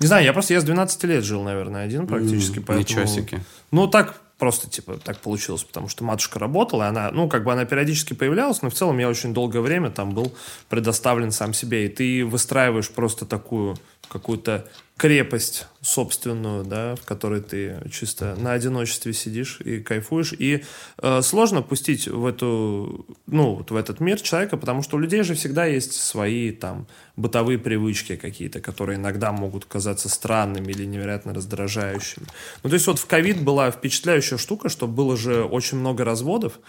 Не 0.00 0.08
знаю, 0.08 0.24
я 0.24 0.32
просто, 0.32 0.54
я 0.54 0.60
с 0.60 0.64
12 0.64 1.04
лет 1.04 1.22
жил, 1.22 1.42
наверное, 1.44 1.84
один 1.84 2.08
практически, 2.08 2.58
М, 2.58 2.64
поэтому... 2.64 2.80
Ничего 2.80 3.06
себе. 3.06 3.40
Ну, 3.70 3.86
так 3.86 4.20
просто, 4.38 4.68
типа, 4.68 4.98
так 4.98 5.20
получилось, 5.20 5.64
потому 5.64 5.88
что 5.88 6.04
матушка 6.04 6.38
работала, 6.38 6.84
и 6.84 6.86
она, 6.86 7.10
ну, 7.12 7.28
как 7.28 7.44
бы 7.44 7.52
она 7.52 7.64
периодически 7.64 8.14
появлялась, 8.14 8.62
но 8.62 8.70
в 8.70 8.74
целом 8.74 8.98
я 8.98 9.08
очень 9.08 9.32
долгое 9.32 9.60
время 9.60 9.90
там 9.90 10.12
был 10.12 10.32
предоставлен 10.68 11.30
сам 11.30 11.54
себе, 11.54 11.86
и 11.86 11.88
ты 11.88 12.24
выстраиваешь 12.24 12.90
просто 12.90 13.26
такую 13.26 13.76
какую-то 14.08 14.66
крепость 14.96 15.66
собственную, 15.80 16.64
да, 16.64 16.94
в 16.94 17.04
которой 17.04 17.40
ты 17.40 17.80
чисто 17.90 18.36
на 18.36 18.52
одиночестве 18.52 19.12
сидишь 19.12 19.60
и 19.60 19.80
кайфуешь, 19.80 20.32
и 20.32 20.64
э, 20.98 21.22
сложно 21.22 21.62
пустить 21.62 22.06
в 22.06 22.24
эту, 22.24 23.04
ну, 23.26 23.56
вот 23.56 23.72
в 23.72 23.76
этот 23.76 23.98
мир 23.98 24.20
человека, 24.20 24.56
потому 24.56 24.82
что 24.82 24.96
у 24.96 25.00
людей 25.00 25.22
же 25.24 25.34
всегда 25.34 25.66
есть 25.66 25.94
свои 25.94 26.52
там 26.52 26.86
бытовые 27.16 27.58
привычки 27.58 28.14
какие-то, 28.14 28.60
которые 28.60 28.96
иногда 28.96 29.32
могут 29.32 29.64
казаться 29.64 30.08
странными 30.08 30.70
или 30.70 30.84
невероятно 30.84 31.34
раздражающими. 31.34 32.26
Ну, 32.62 32.70
то 32.70 32.74
есть 32.74 32.86
вот 32.86 33.00
в 33.00 33.06
ковид 33.06 33.42
была 33.42 33.72
впечатляющая 33.72 34.38
штука, 34.38 34.68
что 34.68 34.86
было 34.86 35.16
же 35.16 35.42
очень 35.42 35.78
много 35.78 36.04
разводов, 36.04 36.60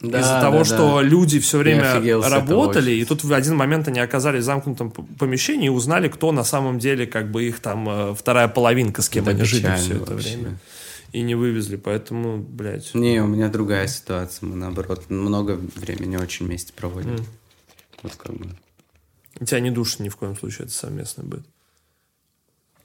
Да, 0.00 0.20
из-за 0.20 0.30
да, 0.30 0.40
того, 0.40 0.58
да. 0.58 0.64
что 0.64 1.00
люди 1.02 1.38
все 1.40 1.58
время 1.58 2.00
работали, 2.22 2.92
и 2.92 3.04
тут 3.04 3.22
в 3.22 3.32
один 3.34 3.56
момент 3.56 3.86
они 3.86 4.00
оказались 4.00 4.42
в 4.42 4.46
замкнутом 4.46 4.90
помещении 4.90 5.66
и 5.66 5.70
узнали, 5.70 6.08
кто 6.08 6.32
на 6.32 6.42
самом 6.42 6.78
деле 6.78 7.06
как 7.06 7.30
бы 7.30 7.44
их 7.44 7.60
там 7.60 7.86
э, 7.88 8.14
вторая 8.14 8.48
половинка, 8.48 9.02
с 9.02 9.10
кем 9.10 9.24
Это 9.24 9.32
они 9.32 9.44
жили 9.44 9.70
все 9.76 9.96
это 9.96 10.14
вообще. 10.14 10.36
время. 10.36 10.58
И 11.12 11.22
не 11.22 11.34
вывезли, 11.34 11.76
поэтому, 11.76 12.38
блядь. 12.38 12.94
Не, 12.94 13.20
у 13.20 13.26
меня 13.26 13.48
другая 13.48 13.88
ситуация. 13.88 14.46
Мы, 14.46 14.56
наоборот, 14.56 15.10
много 15.10 15.60
времени 15.74 16.16
очень 16.16 16.46
вместе 16.46 16.72
проводим. 16.72 17.16
М. 17.16 17.26
Вот 18.02 18.14
как 18.14 18.34
бы. 18.36 18.46
Тебя 19.44 19.60
не 19.60 19.70
душит 19.70 20.00
ни 20.00 20.08
в 20.08 20.16
коем 20.16 20.36
случае, 20.36 20.66
это 20.66 20.74
совместный 20.74 21.24
быт. 21.24 21.44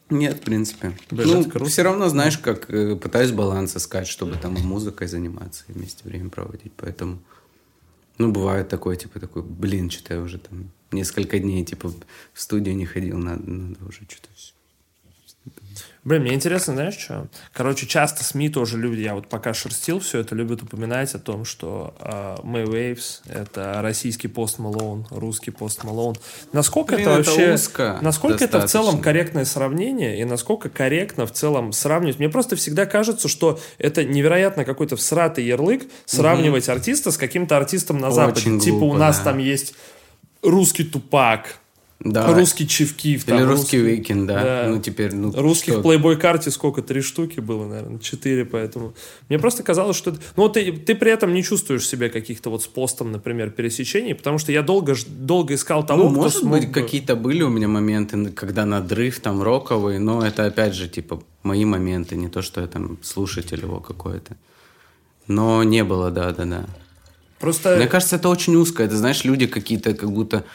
Нет, 0.10 0.38
в 0.38 0.41
принципе. 0.41 0.95
Блин, 1.10 1.41
ну, 1.43 1.49
круто. 1.49 1.66
все 1.66 1.82
равно, 1.82 2.10
знаешь, 2.10 2.38
как 2.38 2.70
э, 2.70 2.95
пытаюсь 2.95 3.32
баланс 3.32 3.76
искать, 3.76 4.08
чтобы 4.08 4.36
там 4.36 4.56
и 4.56 4.62
музыкой 4.62 5.08
заниматься, 5.08 5.64
и 5.68 5.72
вместе 5.72 6.03
время 6.03 6.30
проводить. 6.30 6.74
Поэтому, 6.78 7.20
ну, 8.20 8.32
бывает 8.32 8.70
такое, 8.70 8.97
типа, 8.97 9.20
такой, 9.20 9.41
блин, 9.41 9.89
что-то 9.89 10.14
я 10.14 10.22
уже 10.22 10.38
там 10.38 10.70
несколько 10.91 11.39
дней, 11.39 11.66
типа, 11.66 11.89
в 12.34 12.41
студию 12.41 12.76
не 12.76 12.86
ходил, 12.86 13.18
надо, 13.18 13.49
надо 13.49 13.84
уже 13.86 14.01
что-то... 14.08 14.30
Блин, 16.06 16.22
мне 16.22 16.36
интересно, 16.36 16.76
знаешь 16.76 16.97
что? 16.97 17.28
Короче, 17.51 17.88
часто 17.88 18.24
СМИ 18.24 18.49
тоже 18.49 18.78
люди, 18.78 19.01
я 19.01 19.16
вот 19.16 19.28
пока 19.28 19.56
шерстил 19.56 19.99
все 19.99 20.20
это, 20.20 20.36
любят 20.36 20.62
упоминать 20.62 21.16
о 21.16 21.20
том, 21.20 21.45
что 21.45 21.95
э, 21.99 22.36
May 22.43 22.64
Waves— 22.66 23.22
это 23.28 23.80
российский 23.82 24.28
пост 24.28 24.60
Малоун, 24.60 25.08
русский 25.10 25.49
пост 25.49 25.84
Малоун. 25.84 26.16
Насколько 26.53 26.95
Блин, 26.95 27.10
это 27.10 27.20
это 27.20 27.30
вообще... 27.32 27.53
узко 27.56 27.97
насколько 28.03 28.43
это 28.43 28.62
в 28.62 28.70
целом 28.70 28.86
достаточно. 28.86 29.03
корректное 29.03 29.45
сравнение, 29.45 30.20
и 30.20 30.26
насколько 30.26 30.70
корректно 30.70 31.26
в 31.26 31.32
целом 31.32 31.72
сравнивать? 31.72 32.20
Мне 32.20 32.30
просто 32.30 32.56
всегда 32.56 32.86
кажется, 32.86 33.28
что 33.28 33.60
это 33.80 34.03
невероятно 34.03 34.64
какой-то 34.64 34.97
всратый 34.97 35.43
ярлык 35.43 35.88
сравнивать 36.06 36.70
артиста 36.70 37.10
с 37.10 37.18
каким-то 37.18 37.58
артистом 37.58 37.97
на 37.97 38.12
Западе. 38.12 38.41
Очень 38.41 38.60
типа 38.60 38.76
у 38.76 38.80
глупо, 38.80 38.99
нас 38.99 39.18
да. 39.18 39.24
там 39.24 39.39
есть 39.39 39.74
русский 40.43 40.84
Тупак, 40.84 41.58
Да. 42.02 42.28
русский 42.36 42.68
Чивкив, 42.68 43.24
там, 43.24 43.38
Или 43.38 43.46
русский 43.46 43.80
уикенд, 43.82 44.28
да. 44.28 44.43
Да. 44.43 44.68
Ну, 44.70 44.82
теперь, 44.82 45.16
ну, 45.16 45.32
Русских 45.32 45.74
что? 45.74 45.82
в 45.82 45.86
Playboy 45.86 46.18
карте 46.18 46.52
сколько? 46.52 46.82
Три 46.82 47.02
штуки 47.02 47.39
было, 47.39 47.66
наверное, 47.66 48.00
четыре, 48.00 48.43
поэтому... 48.46 48.93
Мне 49.30 49.39
просто 49.39 49.64
казалось, 49.64 49.96
что... 49.96 50.16
Ну, 50.36 50.50
ты, 50.50 50.74
ты 50.74 50.93
при 50.93 51.12
этом 51.12 51.34
не 51.34 51.41
чувствуешь 51.41 51.88
себя 51.88 52.10
каких-то 52.10 52.50
вот 52.50 52.62
с 52.62 52.68
постом, 52.68 53.12
например, 53.12 53.50
пересечений, 53.50 54.14
потому 54.14 54.39
что 54.39 54.52
я 54.52 54.62
долго, 54.62 54.93
долго 55.08 55.54
искал 55.56 55.86
того, 55.86 56.04
Ну, 56.04 56.12
кто 56.12 56.22
может 56.22 56.39
смог 56.39 56.52
быть, 56.60 56.68
бы- 56.68 56.74
какие-то 56.74 57.16
были 57.16 57.43
у 57.43 57.50
меня 57.50 57.70
моменты, 57.70 58.30
когда 58.30 58.66
надрыв 58.66 59.20
там 59.22 59.41
роковый, 59.41 59.98
но 59.98 60.24
это 60.24 60.46
опять 60.46 60.76
же, 60.76 60.89
типа, 60.89 61.24
мои 61.43 61.64
моменты, 61.64 62.18
не 62.18 62.28
то, 62.28 62.41
что 62.41 62.60
я 62.62 62.68
там 62.68 62.98
слушатель 63.02 63.62
его 63.62 63.80
какой-то. 63.80 64.36
Но 65.28 65.64
не 65.64 65.84
было, 65.84 66.12
да-да-да. 66.12 66.66
Просто... 67.39 67.76
Мне 67.76 67.88
кажется, 67.88 68.16
это 68.16 68.30
очень 68.30 68.56
узко. 68.56 68.84
Это, 68.84 68.96
знаешь, 68.96 69.26
люди 69.26 69.46
какие-то, 69.46 69.93
как 69.93 70.12
будто 70.12 70.46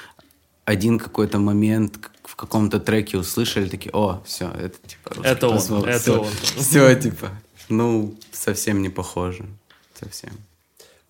один 0.64 0.98
какой-то 0.98 1.38
момент 1.38 1.98
в 2.24 2.36
каком-то 2.36 2.78
треке 2.80 3.18
услышали, 3.18 3.68
такие, 3.68 3.90
о, 3.92 4.22
все, 4.24 4.50
это 4.50 4.76
типа 4.86 5.14
русский 5.14 5.28
Это 5.28 5.48
он, 5.48 5.84
это 5.84 5.98
всё, 5.98 6.22
он. 6.22 6.28
Все, 6.58 6.94
типа, 6.94 7.30
ну, 7.68 8.14
совсем 8.32 8.82
не 8.82 8.88
похоже. 8.88 9.46
Совсем. 9.98 10.30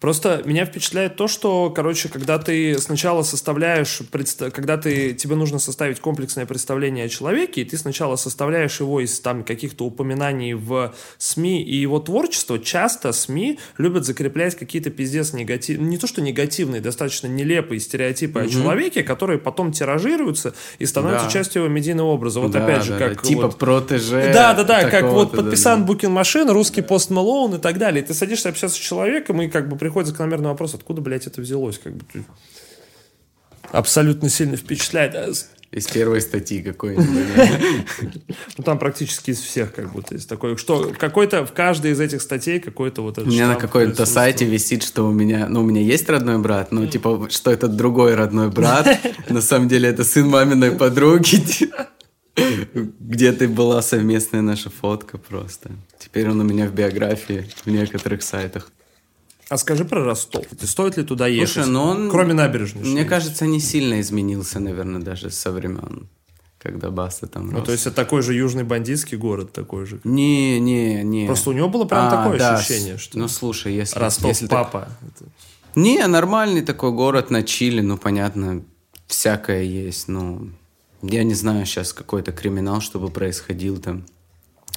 Просто 0.01 0.41
меня 0.47 0.65
впечатляет 0.65 1.17
то, 1.17 1.29
что, 1.29 1.69
короче, 1.69 2.09
когда 2.09 2.39
ты 2.39 2.79
сначала 2.79 3.23
составляешь, 3.23 4.01
предста- 4.11 4.51
когда 4.51 4.79
ты, 4.79 5.13
тебе 5.13 5.37
нужно 5.37 5.59
составить 5.59 6.01
комплексное 6.01 6.47
представление 6.47 7.05
о 7.05 7.09
человеке, 7.11 7.61
и 7.61 7.65
ты 7.67 7.77
сначала 7.77 8.17
составляешь 8.17 8.81
его 8.81 9.01
из 9.01 9.21
там 9.21 9.45
каких-то 9.45 9.85
упоминаний 9.85 10.55
в 10.55 10.95
СМИ 11.19 11.63
и 11.63 11.77
его 11.77 11.99
творчество, 12.01 12.59
часто 12.59 13.13
СМИ 13.13 13.59
любят 13.77 14.07
закреплять 14.07 14.55
какие-то 14.55 14.89
пиздец 14.89 15.35
негативные, 15.35 15.91
не 15.91 15.99
то 15.99 16.07
что 16.07 16.23
негативные, 16.23 16.81
достаточно 16.81 17.27
нелепые 17.27 17.79
стереотипы 17.79 18.41
о 18.41 18.49
человеке, 18.49 19.03
которые 19.03 19.39
потом 19.39 19.71
тиражируются 19.71 20.55
и 20.79 20.87
становятся 20.87 21.27
Да. 21.27 21.31
частью 21.31 21.65
его 21.65 21.71
медийного 21.71 22.09
образа. 22.09 22.41
Вот 22.41 22.53
Да, 22.53 22.65
опять 22.65 22.85
же, 22.85 22.93
да, 22.93 22.99
да. 23.01 23.09
как 23.11 23.23
Типа 23.23 23.43
вот- 23.49 23.59
протеже. 23.59 24.31
да, 24.33 24.55
да, 24.55 24.65
да, 24.65 24.85
как 24.89 25.03
вот 25.03 25.09
такого-то, 25.11 25.37
да, 25.37 25.43
подписан 25.43 25.81
да. 25.81 25.87
Букин 25.87 26.11
Машин, 26.11 26.49
русский 26.51 26.81
пост 26.81 27.11
Малоун 27.11 27.57
и 27.57 27.59
так 27.59 27.77
далее. 27.77 28.03
И 28.03 28.07
ты 28.07 28.15
садишься 28.15 28.49
общаться 28.49 28.79
с 28.79 28.81
человеком, 28.81 29.43
и 29.43 29.49
как 29.49 29.69
бы 29.69 29.77
приходит 29.91 30.11
закономерный 30.11 30.51
вопрос, 30.51 30.75
откуда, 30.75 31.01
блядь, 31.01 31.27
это 31.27 31.41
взялось, 31.41 31.79
как 31.79 31.97
бы 31.97 32.05
ты- 32.13 32.25
абсолютно 33.73 34.29
сильно 34.29 34.57
впечатляет. 34.57 35.49
Из 35.73 35.87
первой 35.89 36.21
статьи 36.21 36.63
какой-нибудь. 36.63 38.25
Ну, 38.59 38.65
там 38.65 38.79
практически 38.79 39.31
из 39.31 39.41
всех 39.41 39.73
как 39.75 39.93
будто 39.93 40.15
есть 40.15 40.29
такое, 40.29 40.57
что 40.57 40.93
какой-то, 40.97 41.45
в 41.45 41.53
каждой 41.53 41.93
из 41.93 42.01
этих 42.01 42.23
статей 42.23 42.61
какой-то 42.61 43.03
вот 43.03 43.19
этот 43.19 43.29
У 43.29 43.31
меня 43.31 43.49
на 43.49 43.57
какой-то 43.57 44.07
сайте 44.07 44.45
висит, 44.45 44.83
что 44.85 45.09
у 45.09 45.13
меня, 45.13 45.49
ну, 45.49 45.61
у 45.61 45.65
меня 45.65 45.81
есть 45.81 46.09
родной 46.09 46.39
брат, 46.39 46.71
но 46.71 46.87
типа, 46.87 47.29
что 47.31 47.51
это 47.51 47.67
другой 47.69 48.15
родной 48.15 48.49
брат. 48.49 48.87
На 49.29 49.41
самом 49.41 49.69
деле 49.69 49.89
это 49.89 50.05
сын 50.05 50.29
маминой 50.29 50.73
подруги. 50.73 51.43
Где-то 53.01 53.49
была 53.49 53.83
совместная 53.83 54.43
наша 54.43 54.71
фотка 54.71 55.19
просто. 55.19 55.71
Теперь 55.99 56.29
он 56.29 56.41
у 56.41 56.45
меня 56.45 56.67
в 56.67 56.75
биографии 56.75 57.49
в 57.65 57.71
некоторых 57.71 58.23
сайтах. 58.23 58.71
А 59.51 59.57
скажи 59.59 59.85
про 59.85 60.05
Ростов. 60.05 60.47
Стоит 60.63 60.97
ли 60.97 61.03
туда 61.03 61.27
ехать? 61.27 61.53
Слушай, 61.55 61.69
ну 61.69 61.83
он... 61.83 62.11
Кроме 62.11 62.35
набережной. 62.35 62.85
Мне 62.85 63.05
кажется, 63.05 63.47
не 63.47 63.59
сильно 63.61 64.01
изменился, 64.01 64.61
наверное, 64.61 65.01
даже 65.03 65.31
со 65.31 65.51
времен, 65.51 66.09
когда 66.59 66.91
Баста 66.91 67.27
там 67.27 67.49
Ну, 67.49 67.59
рос. 67.59 67.67
то 67.67 67.73
есть 67.73 67.85
это 67.87 67.97
такой 67.97 68.23
же 68.23 68.33
южный 68.33 68.63
бандитский 68.63 69.17
город 69.19 69.53
такой 69.53 69.87
же. 69.87 70.01
Не, 70.05 70.61
не, 70.61 71.03
не. 71.03 71.27
Просто 71.27 71.51
у 71.51 71.53
него 71.53 71.69
было 71.69 71.85
прям 71.85 72.07
А, 72.07 72.11
такое 72.11 72.39
да, 72.39 72.55
ощущение, 72.55 72.97
что 72.97 73.19
Ну, 73.19 73.27
слушай, 73.27 73.75
если... 73.75 73.99
Ростов 73.99 74.29
если 74.29 74.47
так- 74.47 74.71
папа. 74.71 74.89
Это- 75.05 75.29
Не, 75.75 76.07
нормальный 76.07 76.63
такой 76.63 76.93
город 76.93 77.31
на 77.31 77.43
Чили, 77.43 77.81
ну, 77.81 77.99
понятно, 77.99 78.63
всякое 79.09 79.63
есть, 79.65 80.07
ну... 80.07 80.49
Я 81.03 81.25
не 81.25 81.35
знаю 81.35 81.67
сейчас 81.67 81.93
какой-то 81.93 82.31
криминал, 82.31 82.81
чтобы 82.81 83.09
происходил 83.11 83.79
там. 83.79 84.05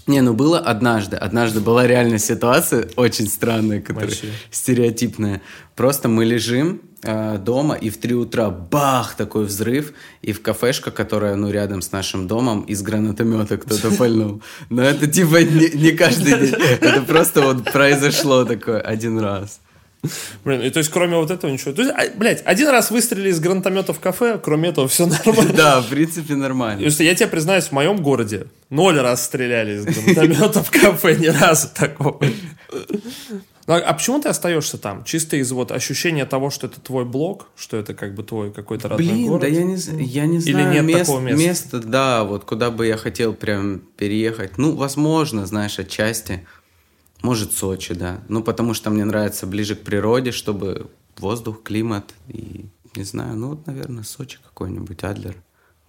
Не, 0.06 0.22
ну 0.22 0.34
было 0.34 0.60
однажды. 0.60 1.16
Однажды 1.16 1.62
была 1.62 1.88
реально 1.88 2.20
ситуация 2.20 2.90
очень 2.96 3.28
странная, 3.28 3.82
которая 3.82 4.10
Вообще. 4.10 4.28
стереотипная. 4.52 5.42
Просто 5.76 6.10
мы 6.10 6.26
лежим 6.26 6.82
э, 7.04 7.38
дома, 7.38 7.76
и 7.76 7.90
в 7.90 7.98
3 7.98 8.14
утра 8.16 8.50
бах, 8.50 9.16
такой 9.16 9.46
взрыв, 9.46 9.94
и 10.22 10.34
в 10.34 10.42
кафешка, 10.42 10.92
которая, 10.92 11.36
ну, 11.36 11.50
рядом 11.50 11.82
с 11.82 11.92
нашим 11.92 12.28
домом, 12.28 12.62
из 12.62 12.82
гранатомета 12.82 13.58
кто-то 13.58 13.92
пальнул. 13.98 14.42
Но 14.70 14.82
это 14.84 15.08
типа 15.08 15.44
не, 15.44 15.70
не 15.70 15.92
каждый 15.92 16.40
день. 16.40 16.56
Это 16.82 17.02
просто 17.02 17.42
вот 17.42 17.72
произошло 17.72 18.44
такое 18.44 18.82
один 18.82 19.20
раз. 19.20 19.62
Блин, 20.44 20.62
и 20.62 20.70
то 20.70 20.80
есть 20.80 20.90
кроме 20.92 21.16
вот 21.18 21.32
этого 21.32 21.50
ничего. 21.50 21.72
То 21.72 21.82
есть, 21.82 21.94
а, 21.96 22.04
блядь, 22.18 22.42
один 22.46 22.68
раз 22.70 22.92
выстрелили 22.92 23.30
из 23.30 23.40
гранатомета 23.40 23.94
в 23.94 24.00
кафе, 24.00 24.38
кроме 24.44 24.70
этого 24.70 24.88
все 24.88 25.06
нормально. 25.06 25.54
Да, 25.54 25.82
в 25.82 25.88
принципе, 25.88 26.36
нормально. 26.36 26.90
Что 26.90 27.04
я 27.04 27.16
тебе 27.16 27.28
признаюсь, 27.28 27.66
в 27.66 27.72
моем 27.72 27.98
городе 27.98 28.48
ноль 28.70 29.00
раз 29.00 29.24
стреляли 29.26 29.78
из 29.78 29.86
гранатомета 29.86 30.62
в 30.64 30.70
кафе, 30.72 31.16
ни 31.16 31.28
разу 31.28 31.70
такого. 31.74 32.20
Ну, 33.66 33.76
а 33.76 33.94
почему 33.94 34.20
ты 34.20 34.28
остаешься 34.28 34.78
там? 34.78 35.06
Чисто 35.06 35.38
из 35.38 35.50
вот 35.54 35.72
ощущения 35.72 36.26
того, 36.26 36.50
что 36.50 36.68
это 36.68 36.82
твой 36.82 37.06
блог, 37.06 37.48
что 37.56 37.78
это 37.78 37.94
как 37.94 38.14
бы 38.14 38.22
твой 38.24 38.52
какой-то 38.52 38.90
родной 38.90 39.08
Блин, 39.08 39.28
город? 39.28 39.42
да 39.44 39.48
я 39.48 39.64
не, 39.64 39.78
я 40.04 40.26
не 40.26 40.40
Или 40.40 40.52
знаю. 40.52 40.74
нет 40.74 40.84
мест- 40.84 41.00
такого 41.06 41.20
места? 41.22 41.42
места, 41.48 41.80
да, 41.80 42.24
вот 42.26 42.44
куда 42.44 42.72
бы 42.72 42.86
я 42.86 42.98
хотел 42.98 43.34
прям 43.34 43.80
переехать. 43.96 44.58
Ну, 44.58 44.76
возможно, 44.76 45.46
знаешь, 45.46 45.80
отчасти. 45.80 46.46
Может, 47.24 47.54
Сочи, 47.54 47.94
да. 47.94 48.22
Ну, 48.28 48.44
потому 48.44 48.74
что 48.74 48.90
мне 48.90 49.06
нравится 49.06 49.48
ближе 49.48 49.76
к 49.76 49.82
природе, 49.82 50.32
чтобы 50.32 50.92
воздух, 51.18 51.64
климат 51.64 52.14
и, 52.28 52.66
не 52.96 53.04
знаю, 53.04 53.36
ну, 53.36 53.50
вот, 53.52 53.66
наверное, 53.66 54.04
Сочи 54.04 54.40
какой-нибудь, 54.44 55.04
Адлер. 55.04 55.36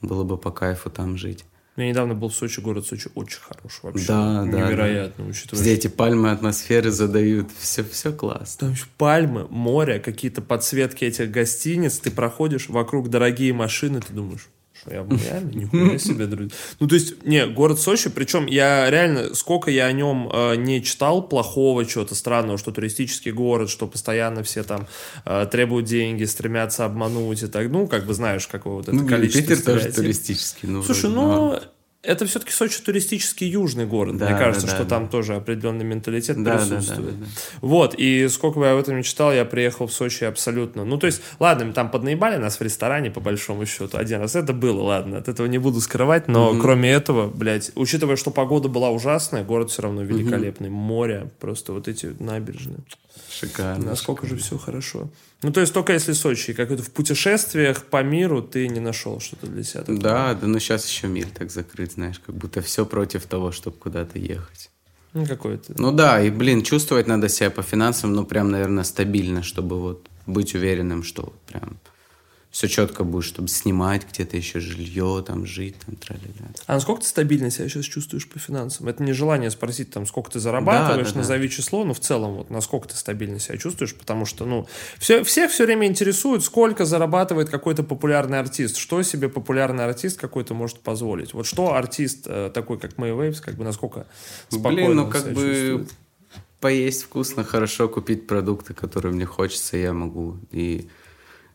Было 0.01 0.23
бы 0.23 0.39
по 0.39 0.51
кайфу 0.53 0.91
там 0.91 1.17
жить. 1.17 1.45
Я 1.77 1.89
недавно 1.89 2.15
был 2.15 2.29
в 2.29 2.35
Сочи, 2.37 2.61
город 2.61 2.87
Сочи 2.87 3.11
очень 3.17 3.41
хороший 3.41 3.81
вообще. 3.83 4.07
Да, 4.07 4.45
да, 4.45 4.69
Невероятно, 4.69 5.27
учитывая, 5.27 5.61
Где 5.61 5.73
эти 5.73 5.89
пальмы 5.89 6.31
атмосферы 6.31 6.93
задают. 6.93 7.49
Все, 7.59 7.83
все 7.83 8.13
классно. 8.13 8.61
Там 8.61 8.71
еще 8.73 8.87
пальмы, 8.97 9.49
море, 9.51 9.99
какие-то 9.99 10.41
подсветки 10.41 11.05
этих 11.05 11.33
гостиниц, 11.33 11.99
ты 11.99 12.13
проходишь, 12.13 12.69
вокруг 12.69 13.11
дорогие 13.11 13.53
машины, 13.53 14.01
ты 14.01 14.13
думаешь, 14.13 14.49
что 14.85 14.95
я 14.95 15.03
Майами? 15.03 15.53
Нихуя 15.55 15.99
себе, 15.99 16.27
друзья. 16.27 16.55
Ну, 16.81 16.87
то 16.89 16.95
есть, 16.95 17.25
не, 17.25 17.47
город 17.47 17.81
Сочи, 17.81 18.11
причем 18.11 18.47
я 18.47 18.91
реально, 18.91 19.35
сколько 19.35 19.71
я 19.71 19.87
о 19.87 19.93
нем 19.93 20.29
э, 20.33 20.57
не 20.57 20.83
читал 20.83 21.27
плохого, 21.27 21.85
чего-то 21.85 22.15
странного, 22.15 22.59
что 22.59 22.71
туристический 22.73 23.33
город, 23.33 23.71
что 23.71 23.87
постоянно 23.87 24.43
все 24.43 24.63
там 24.63 24.87
э, 25.25 25.47
требуют 25.51 25.87
деньги, 25.87 26.25
стремятся 26.25 26.85
обмануть 26.85 27.43
и 27.43 27.47
так, 27.47 27.69
ну, 27.71 27.87
как 27.87 28.07
бы 28.07 28.15
знаешь, 28.15 28.47
какое 28.47 28.75
вот 28.75 28.89
это 28.89 28.97
Ну, 28.97 29.07
количество 29.07 29.55
Питер 29.55 29.63
тоже 29.65 29.93
туристический. 29.93 30.69
Ну, 30.69 30.83
Слушай, 30.83 31.11
ну, 31.11 31.23
но- 31.23 31.61
это 32.05 32.27
все-таки 32.27 32.53
Сочи 32.53 32.81
туристический 32.81 33.49
южный 33.49 33.87
город. 33.87 34.17
Да, 34.17 34.29
Мне 34.29 34.39
кажется, 34.39 34.67
да, 34.67 34.73
да, 34.73 34.77
что 34.77 34.85
да. 34.85 34.91
там 34.91 35.09
тоже 35.09 35.35
определенный 35.35 35.85
менталитет 35.85 36.43
Да, 36.43 36.59
да, 36.59 36.65
да, 36.65 36.77
присутствует. 36.77 37.19
да, 37.21 37.25
да. 37.25 37.31
Вот, 37.61 37.95
и 37.97 38.29
сколько 38.29 38.59
бы 38.59 38.67
я 38.67 38.73
об 38.73 38.79
этом 38.79 38.97
не 38.97 39.03
читал, 39.03 39.33
я 39.33 39.45
приехал 39.45 39.87
в 39.87 39.93
Сочи 39.93 40.25
абсолютно. 40.25 40.85
Ну, 40.85 40.99
то 40.99 41.07
есть, 41.07 41.23
ладно, 41.41 41.73
там 41.73 41.91
поднаебали 41.91 42.37
нас 42.37 42.61
в 42.61 42.63
ресторане, 42.63 43.11
по 43.11 43.21
большому 43.21 43.67
счету, 43.67 43.97
один 43.97 44.21
раз. 44.21 44.37
Это 44.37 44.53
было, 44.53 44.83
ладно, 44.83 45.19
от 45.19 45.29
этого 45.29 45.47
не 45.47 45.59
буду 45.59 45.81
скрывать, 45.81 46.29
но 46.29 46.59
кроме 46.61 46.91
этого, 46.91 47.29
блядь, 47.29 47.73
учитывая, 47.75 48.17
что 48.17 48.31
погода 48.31 48.69
была 48.69 48.91
ужасная, 48.91 49.45
город 49.45 49.71
все 49.71 49.83
равно 49.83 50.03
великолепный. 50.03 50.69
Море, 50.69 51.31
просто 51.41 51.73
вот 51.73 51.89
эти 51.89 52.15
набережные. 52.19 52.79
Шикарно. 53.41 53.87
Насколько 53.87 54.27
же 54.27 54.37
все 54.37 54.59
хорошо. 54.59 55.09
Ну, 55.43 55.53
то 55.53 55.61
есть, 55.61 55.75
только 55.75 55.93
если 55.93 56.13
Сочи, 56.13 56.53
как 56.53 56.71
это 56.71 56.83
в 56.83 56.91
путешествиях 56.91 57.85
по 57.85 58.03
миру 58.03 58.43
ты 58.43 58.69
не 58.69 58.81
нашел 58.81 59.21
что-то 59.21 59.47
для 59.47 59.63
себя. 59.63 59.81
такое. 59.81 59.99
Да, 59.99 60.35
да, 60.35 60.47
но 60.47 60.59
сейчас 60.59 60.89
еще 60.89 61.07
мир 61.09 61.27
так 61.37 61.51
закрыт, 61.51 61.93
знаешь, 61.93 62.21
как 62.25 62.35
будто 62.35 62.61
все 62.63 62.87
против 62.87 63.27
того, 63.27 63.53
чтобы 63.53 63.77
куда-то 63.77 64.19
ехать. 64.19 64.71
Ну, 65.13 65.27
какой-то. 65.27 65.75
Ну 65.77 65.93
да, 65.93 66.21
и, 66.21 66.31
блин, 66.31 66.63
чувствовать 66.63 67.07
надо 67.07 67.29
себя 67.29 67.51
по 67.51 67.63
финансам, 67.63 68.13
ну, 68.15 68.25
прям, 68.25 68.51
наверное, 68.51 68.85
стабильно, 68.85 69.43
чтобы 69.43 69.81
вот 69.81 70.09
быть 70.27 70.55
уверенным, 70.55 71.03
что 71.03 71.23
вот 71.23 71.41
прям 71.43 71.79
все 72.55 72.69
четко 72.69 73.03
будет, 73.03 73.25
чтобы 73.25 73.49
снимать 73.49 74.07
где-то 74.09 74.37
еще 74.37 74.61
жилье, 74.61 75.25
там 75.27 75.45
жить, 75.45 75.75
там 75.85 75.97
тра-ля-ля. 75.97 76.51
А 76.69 76.75
насколько 76.75 77.03
ты 77.03 77.09
стабильно 77.09 77.51
себя 77.51 77.69
сейчас 77.69 77.85
чувствуешь 77.85 78.29
по 78.29 78.39
финансам? 78.39 78.87
Это 78.87 79.03
не 79.03 79.13
желание 79.13 79.51
спросить, 79.51 79.91
там, 79.91 80.07
сколько 80.07 80.31
ты 80.31 80.39
зарабатываешь, 80.39 81.09
Да, 81.09 81.15
да, 81.15 81.15
да. 81.15 81.19
назови 81.19 81.51
число, 81.51 81.83
но 81.85 81.95
в 81.95 81.99
целом, 81.99 82.35
вот, 82.37 82.51
насколько 82.51 82.87
ты 82.87 82.95
стабильно 82.95 83.41
себя 83.41 83.59
чувствуешь, 83.59 83.97
потому 83.97 84.25
что, 84.25 84.47
ну, 84.47 84.69
все, 85.01 85.25
все 85.25 85.49
все 85.49 85.65
время 85.65 85.89
интересуют, 85.89 86.45
сколько 86.45 86.85
зарабатывает 86.85 87.49
какой-то 87.51 87.83
популярный 87.83 88.39
артист, 88.39 88.77
что 88.77 89.03
себе 89.03 89.29
популярный 89.29 89.85
артист 89.85 90.21
какой-то 90.21 90.55
может 90.55 90.79
позволить. 90.79 91.35
Вот 91.35 91.47
что 91.47 91.75
артист 91.75 92.27
э, 92.29 92.53
такой, 92.55 92.79
как 92.79 92.99
Мэй 92.99 93.11
Waves, 93.11 93.43
как 93.43 93.57
бы 93.57 93.65
насколько 93.65 94.07
спокойно 94.49 94.77
Блин, 94.77 94.95
ну 94.95 95.11
как 95.11 95.25
бы 95.33 95.43
чувствует? 95.43 95.91
поесть 96.61 97.03
вкусно, 97.03 97.43
хорошо, 97.43 97.89
купить 97.89 98.29
продукты, 98.29 98.75
которые 98.75 99.13
мне 99.13 99.27
хочется, 99.27 99.77
я 99.77 99.93
могу. 99.93 100.37
И, 100.53 100.89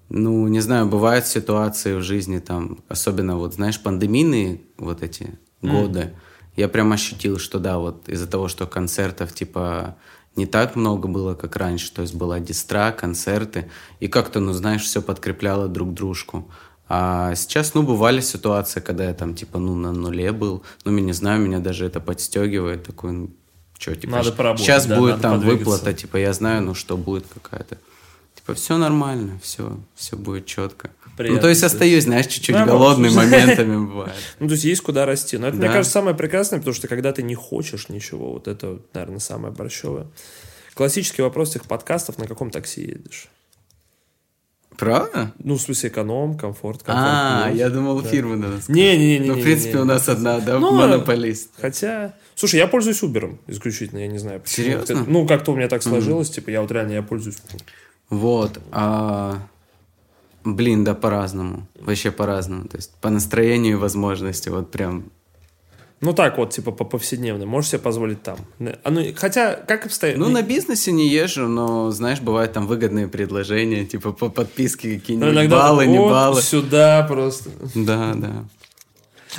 ну, 0.09 0.47
не 0.47 0.59
знаю, 0.59 0.87
бывают 0.87 1.27
ситуации 1.27 1.95
в 1.95 2.01
жизни, 2.01 2.39
там, 2.39 2.79
особенно 2.87 3.37
вот, 3.37 3.53
знаешь, 3.53 3.79
пандемийные 3.81 4.61
вот 4.77 5.03
эти 5.03 5.37
годы, 5.61 6.13
я 6.55 6.67
прям 6.67 6.91
ощутил, 6.91 7.37
что 7.37 7.59
да, 7.59 7.77
вот 7.77 8.09
из-за 8.09 8.27
того, 8.27 8.47
что 8.47 8.65
концертов, 8.67 9.33
типа, 9.33 9.95
не 10.35 10.45
так 10.45 10.75
много 10.75 11.07
было, 11.07 11.35
как 11.35 11.55
раньше, 11.55 11.93
то 11.93 12.01
есть 12.01 12.15
была 12.15 12.39
дистра, 12.39 12.91
концерты, 12.91 13.69
и 13.99 14.07
как-то, 14.07 14.39
ну, 14.39 14.53
знаешь, 14.53 14.83
все 14.83 15.01
подкрепляло 15.01 15.67
друг 15.67 15.93
дружку. 15.93 16.49
А 16.87 17.35
сейчас, 17.35 17.75
ну, 17.75 17.83
бывали 17.83 18.19
ситуации, 18.19 18.79
когда 18.79 19.05
я 19.05 19.13
там, 19.13 19.35
типа, 19.35 19.59
ну, 19.59 19.75
на 19.75 19.91
нуле 19.91 20.31
был, 20.31 20.63
ну, 20.85 20.95
я 20.95 21.01
не 21.01 21.13
знаю, 21.13 21.39
меня 21.41 21.59
даже 21.59 21.85
это 21.85 21.99
подстегивает, 21.99 22.83
такой, 22.83 23.11
ну, 23.11 23.29
что, 23.77 23.95
типа, 23.95 24.17
Надо 24.17 24.31
поработать, 24.31 24.65
сейчас 24.65 24.85
да, 24.87 24.97
будет 24.97 25.21
там 25.21 25.35
подвигаться. 25.35 25.69
выплата, 25.69 25.93
типа, 25.93 26.17
я 26.17 26.33
знаю, 26.33 26.63
ну, 26.63 26.73
что 26.73 26.97
будет 26.97 27.25
какая-то. 27.31 27.77
Типа, 28.49 28.59
все 28.59 28.77
нормально, 28.77 29.39
все, 29.43 29.77
все 29.95 30.15
будет 30.15 30.45
четко. 30.45 30.89
ну, 31.05 31.11
Приятно 31.17 31.41
то 31.41 31.49
есть 31.49 31.63
остаюсь, 31.63 32.05
знаешь, 32.05 32.27
чуть-чуть 32.27 32.55
Да, 32.55 32.65
голодный 32.65 33.11
моментами 33.11 33.85
бывает. 33.85 34.13
Ну, 34.39 34.47
то 34.47 34.53
есть 34.53 34.63
есть 34.63 34.81
куда 34.81 35.05
расти. 35.05 35.37
Но 35.37 35.47
это, 35.47 35.57
мне 35.57 35.67
Да. 35.67 35.73
кажется, 35.73 35.93
самое 35.93 36.15
прекрасное, 36.15 36.59
потому 36.59 36.73
что 36.73 36.87
когда 36.87 37.11
ты 37.11 37.21
не 37.21 37.35
хочешь 37.35 37.89
ничего, 37.89 38.33
вот 38.33 38.47
это, 38.47 38.79
наверное, 38.93 39.19
самое 39.19 39.53
борщевое. 39.53 40.07
Классический 40.73 41.21
вопрос 41.21 41.55
этих 41.55 41.65
подкастов, 41.65 42.17
на 42.17 42.27
каком 42.27 42.49
такси 42.49 42.81
едешь? 42.81 43.27
Правда? 44.77 45.33
Ну, 45.43 45.55
в 45.55 45.61
смысле, 45.61 45.89
эконом, 45.89 46.37
комфорт, 46.37 46.83
комфорт. 46.83 47.05
А, 47.05 47.51
я 47.53 47.69
думал, 47.69 48.01
фирмы 48.01 48.37
надо 48.37 48.53
сказать. 48.61 48.69
Не-не-не. 48.69 49.27
Ну, 49.27 49.33
в 49.33 49.43
принципе, 49.43 49.79
у 49.79 49.83
нас 49.83 50.07
одна, 50.07 50.39
да, 50.39 50.57
Ну, 50.57 50.71
монополист. 50.71 51.49
Хотя... 51.59 52.15
Слушай, 52.33 52.59
я 52.61 52.67
пользуюсь 52.67 53.03
Uber 53.03 53.37
исключительно, 53.47 53.99
я 53.99 54.07
не 54.07 54.19
знаю 54.19 54.39
почему. 54.39 54.65
Серьезно? 54.65 55.03
Ну, 55.05 55.27
как-то 55.27 55.51
у 55.51 55.55
меня 55.57 55.67
так 55.67 55.83
сложилось, 55.83 56.29
типа, 56.29 56.49
я 56.49 56.61
вот 56.61 56.71
реально, 56.71 56.93
я 56.93 57.03
пользуюсь... 57.03 57.37
Вот. 58.09 58.59
а, 58.71 59.37
Блин, 60.45 60.83
да, 60.83 60.95
по-разному. 60.95 61.67
Вообще 61.79 62.11
по-разному. 62.11 62.67
То 62.67 62.77
есть 62.77 62.93
по 63.01 63.09
настроению 63.09 63.73
и 63.73 63.79
возможности. 63.79 64.49
Вот 64.49 64.71
прям 64.71 65.05
Ну, 66.01 66.13
так 66.13 66.37
вот, 66.37 66.51
типа, 66.51 66.71
по 66.71 66.85
повседневно. 66.85 67.45
Можешь 67.45 67.71
себе 67.71 67.79
позволить 67.79 68.23
там. 68.23 68.37
А, 68.83 68.89
ну, 68.89 69.03
хотя, 69.15 69.55
как 69.55 69.85
обстоит... 69.85 70.17
Ну, 70.17 70.29
на 70.29 70.41
бизнесе 70.41 70.91
не 70.93 71.09
езжу, 71.09 71.47
но, 71.47 71.91
знаешь, 71.91 72.21
бывают 72.21 72.53
там 72.53 72.67
выгодные 72.67 73.07
предложения, 73.09 73.85
типа 73.85 74.13
по 74.13 74.29
подписке 74.29 74.93
Ну, 74.93 74.99
какие-нибудь 74.99 75.33
иногда 75.33 75.57
баллы, 75.57 75.83
так, 75.83 75.91
не 75.91 75.99
вот 75.99 76.09
баллы. 76.09 76.41
сюда 76.41 77.05
просто. 77.07 77.49
Да, 77.75 78.13
да. 78.15 78.45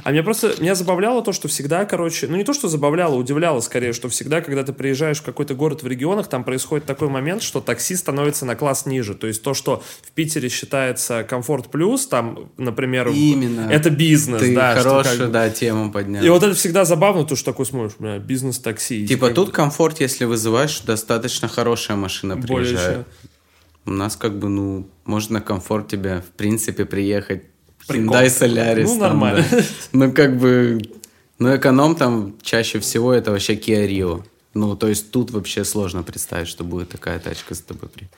А 0.05 0.12
меня 0.12 0.23
просто, 0.23 0.55
меня 0.61 0.75
забавляло 0.75 1.23
то, 1.23 1.33
что 1.33 1.49
всегда, 1.49 1.85
короче, 1.85 2.29
ну 2.29 2.37
не 2.37 2.45
то, 2.45 2.53
что 2.53 2.69
забавляло, 2.69 3.17
удивляло 3.17 3.61
скорее, 3.61 3.93
что 3.93 4.09
всегда, 4.09 4.41
когда 4.41 4.62
ты 4.62 4.73
приезжаешь 4.73 5.19
в 5.19 5.23
какой-то 5.23 5.55
город 5.55 5.83
в 5.83 5.87
регионах, 5.87 6.29
там 6.29 6.45
происходит 6.45 6.87
такой 6.87 7.09
момент, 7.09 7.43
что 7.43 7.61
такси 7.61 7.97
становится 7.97 8.47
на 8.47 8.55
класс 8.55 8.87
ниже. 8.87 9.15
То 9.15 9.27
есть 9.27 9.43
то, 9.43 9.53
что 9.53 9.83
в 10.03 10.12
Питере 10.12 10.49
считается 10.49 11.25
комфорт 11.25 11.71
плюс, 11.71 12.07
там, 12.07 12.51
например, 12.57 13.09
Именно. 13.09 13.69
это 13.71 13.91
бизнес, 13.91 14.41
Ты 14.41 14.55
да. 14.55 14.73
что 14.79 14.83
хорошую, 14.91 15.19
как 15.19 15.31
да, 15.33 15.51
тему 15.51 15.91
поднял. 15.91 16.25
И 16.25 16.29
вот 16.29 16.43
это 16.43 16.55
всегда 16.55 16.85
забавно, 16.85 17.25
то, 17.25 17.35
что 17.35 17.51
такой 17.53 17.67
смотришь, 17.67 17.97
бля, 17.99 18.19
бизнес-такси. 18.19 19.07
Типа 19.07 19.27
Как 19.27 19.35
тут 19.35 19.51
комфорт, 19.51 20.01
если 20.01 20.25
вызываешь, 20.25 20.81
достаточно 20.81 21.49
хорошая 21.49 21.97
машина 21.97 22.37
более 22.37 22.69
приезжает. 22.69 22.97
чем. 22.97 23.31
У 23.87 23.91
нас 23.97 24.15
как 24.15 24.39
бы, 24.39 24.49
ну, 24.49 24.89
можно 25.05 25.41
комфорт 25.41 25.89
тебе, 25.89 26.21
в 26.21 26.37
принципе, 26.37 26.85
приехать. 26.85 27.45
Прикол. 27.93 28.15
Hyundai 28.17 28.27
Solaris. 28.27 28.85
Ну, 28.85 28.91
там, 28.91 28.99
нормально. 29.01 29.45
да. 29.51 29.62
Ну, 29.93 30.12
как 30.12 30.37
бы... 30.39 30.81
Ну, 31.39 31.57
эконом 31.57 31.95
там 31.97 32.35
чаще 32.43 32.79
всего 32.81 33.12
это 33.12 33.31
вообще 33.31 33.55
Kia 33.55 33.89
Rio. 33.89 34.25
Ну, 34.55 34.77
то 34.77 34.89
есть 34.89 35.11
тут 35.11 35.31
вообще 35.31 35.65
сложно 35.65 36.03
представить, 36.03 36.49
что 36.49 36.65
будет 36.65 36.89
такая 36.89 37.19
тачка 37.19 37.55
с 37.55 37.61
тобой. 37.61 37.89
при- 37.89 38.09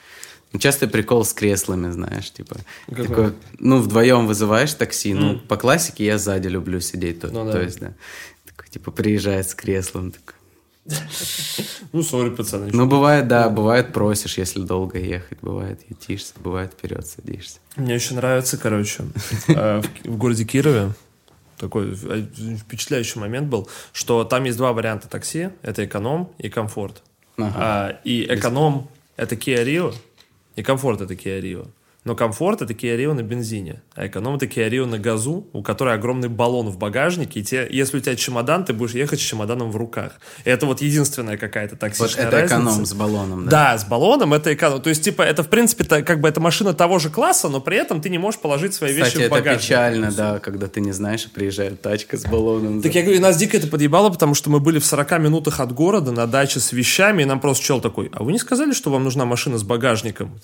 Ну, 0.53 0.59
часто 0.59 0.86
прикол 0.89 1.24
с 1.24 1.32
креслами, 1.32 1.90
знаешь, 1.93 2.31
типа. 2.32 2.57
Какой? 2.89 3.07
такой, 3.07 3.32
ну, 3.59 3.78
вдвоем 3.81 4.27
вызываешь 4.27 4.74
такси. 4.74 5.15
Ну, 5.15 5.39
по 5.39 5.57
классике 5.57 6.05
я 6.05 6.19
сзади 6.19 6.49
люблю 6.49 6.81
сидеть. 6.81 7.20
То, 7.20 7.28
Ну, 7.28 7.44
да. 7.44 7.53
то 7.53 7.62
есть, 7.62 7.81
да. 7.81 7.93
Такой, 8.47 8.69
типа, 8.70 8.90
приезжает 8.90 9.49
с 9.49 9.55
креслом. 9.55 10.11
Такой. 10.12 10.35
Ну, 11.92 12.02
сори, 12.02 12.30
пацаны. 12.30 12.70
Ну, 12.72 12.86
бывает, 12.86 13.28
да, 13.28 13.48
бывает 13.48 13.92
просишь, 13.92 14.38
если 14.38 14.60
долго 14.60 14.98
ехать, 14.98 15.38
бывает 15.42 15.80
ютишься, 15.88 16.34
бывает 16.42 16.72
вперед 16.72 17.06
садишься. 17.06 17.59
Мне 17.76 17.94
еще 17.94 18.14
нравится, 18.14 18.56
короче, 18.56 19.04
э, 19.48 19.82
в 20.04 20.16
городе 20.16 20.44
Кирове 20.44 20.92
такой 21.59 21.92
э, 21.92 22.26
впечатляющий 22.56 23.20
момент 23.20 23.48
был, 23.48 23.68
что 23.92 24.24
там 24.24 24.44
есть 24.44 24.59
два 24.59 24.72
варианта 24.72 25.09
такси. 25.09 25.50
Это 25.62 25.84
эконом 25.84 26.32
и 26.38 26.48
комфорт. 26.48 27.02
А, 27.38 28.00
И 28.04 28.26
эконом— 28.28 28.88
это 29.16 29.36
Kia 29.36 29.64
Rio, 29.64 29.94
и 30.56 30.62
комфорт— 30.62 31.00
это 31.02 31.14
Kia 31.14 31.40
Rio. 31.40 31.68
Но 32.04 32.16
комфорт— 32.16 32.60
это 32.62 32.72
Kia 32.74 32.96
Rio 32.98 33.12
на 33.12 33.22
бензине, 33.22 33.80
а 33.94 34.08
эконом— 34.08 34.34
это 34.36 34.46
Kia 34.46 34.68
Rio 34.68 34.86
на 34.86 34.98
газу, 34.98 35.46
у 35.52 35.62
которой 35.62 35.94
огромный 35.94 36.28
баллон 36.28 36.68
в 36.68 36.76
багажнике, 36.76 37.38
и 37.38 37.44
те, 37.44 37.64
если 37.70 37.98
у 37.98 38.00
тебя 38.00 38.16
чемодан, 38.16 38.64
ты 38.64 38.72
будешь 38.72 38.94
ехать 38.94 39.20
с 39.20 39.22
чемоданом 39.22 39.70
в 39.70 39.76
руках. 39.76 40.14
И 40.44 40.50
это 40.50 40.66
вот 40.66 40.80
единственная 40.82 41.36
какая-то 41.36 41.74
Вот 41.74 41.80
токсичная 41.80 42.26
это 42.26 42.40
разница. 42.40 42.54
эконом 42.56 42.86
с 42.86 42.92
баллоном, 42.94 43.44
да? 43.44 43.50
Да, 43.72 43.78
с 43.78 43.84
баллоном 43.84 44.34
это 44.34 44.52
эконом. 44.52 44.82
То 44.82 44.88
есть, 44.90 45.04
типа, 45.04 45.22
это, 45.22 45.44
в 45.44 45.48
принципе, 45.48 45.84
та- 45.84 46.02
как 46.02 46.20
бы 46.20 46.28
это 46.28 46.40
машина 46.40 46.74
того 46.74 46.98
же 46.98 47.08
класса, 47.08 47.48
но 47.48 47.60
при 47.60 47.76
этом 47.76 48.00
ты 48.00 48.08
не 48.10 48.18
можешь 48.18 48.40
положить 48.40 48.74
свои 48.74 48.92
Кстати, 48.94 49.04
вещи 49.06 49.16
в 49.18 49.20
это 49.26 49.30
багажник. 49.30 49.62
печально, 49.62 50.10
да, 50.10 50.38
когда 50.40 50.66
ты 50.66 50.80
не 50.80 50.90
знаешь, 50.90 51.24
и 51.26 51.28
приезжает 51.28 51.82
тачка 51.82 52.16
с 52.18 52.24
баллоном. 52.24 52.82
Так 52.82 52.92
я 52.96 53.02
говорю, 53.02 53.20
нас 53.20 53.36
дико 53.36 53.56
это 53.56 53.68
подъебало, 53.68 54.10
потому 54.10 54.34
что 54.34 54.50
мы 54.50 54.58
были 54.58 54.80
в 54.80 54.84
40 54.84 55.18
минутах 55.20 55.60
от 55.60 55.70
города 55.72 56.10
на 56.10 56.26
даче 56.26 56.58
с 56.58 56.72
вещами, 56.72 57.22
и 57.22 57.26
нам 57.26 57.38
просто 57.38 57.64
чел 57.64 57.80
такой, 57.80 58.10
а 58.12 58.24
вы 58.24 58.32
не 58.32 58.38
сказали, 58.40 58.72
что 58.72 58.90
вам 58.90 59.04
нужна 59.04 59.24
машина 59.24 59.56
с 59.56 59.62
багажником? 59.62 60.40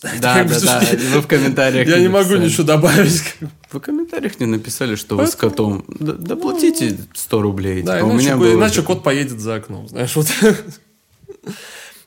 Знает. 0.00 0.20
Да, 0.20 0.44
да, 0.44 0.60
да, 0.60 0.82
вы 1.12 1.20
в 1.20 1.26
комментариях 1.26 1.86
Я 1.86 2.00
не 2.00 2.08
могу 2.08 2.36
ничего 2.36 2.64
добавить. 2.64 3.36
Вы 3.40 3.78
в 3.78 3.80
комментариях 3.80 4.40
не 4.40 4.46
написали, 4.46 4.96
что 4.96 5.16
вы 5.16 5.26
с 5.26 5.36
котом. 5.36 5.84
Доплатите 5.88 6.98
100 7.14 7.42
рублей. 7.42 7.82
Да, 7.82 7.98
Типа, 7.98 8.06
у 8.06 8.18
иначе, 8.18 8.82
кот 8.82 9.02
поедет 9.02 9.40
за 9.40 9.56
окном, 9.56 9.88
знаешь, 9.88 10.16
вот. 10.16 10.26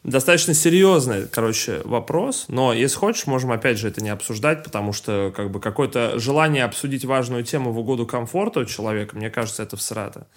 Достаточно 0.03 0.53
серьезный, 0.53 1.27
короче, 1.27 1.81
вопрос, 1.83 2.45
но 2.47 2.71
если 2.71 2.95
хочешь, 2.95 3.27
можем 3.27 3.51
опять 3.51 3.77
же 3.77 3.89
это 3.89 4.01
не 4.01 4.09
обсуждать, 4.09 4.63
потому 4.63 4.93
что 4.93 5.33
как 5.35 5.51
бы 5.51 5.59
какое-то 5.59 6.17
желание 6.17 6.63
обсудить 6.63 7.03
важную 7.03 7.43
тему 7.43 7.73
в 7.73 7.79
угоду 7.79 8.05
комфорту 8.05 8.63
человека, 8.63 9.17
мне 9.17 9.29
кажется, 9.29 9.63
это 9.63 9.75
всрато. 9.75 10.27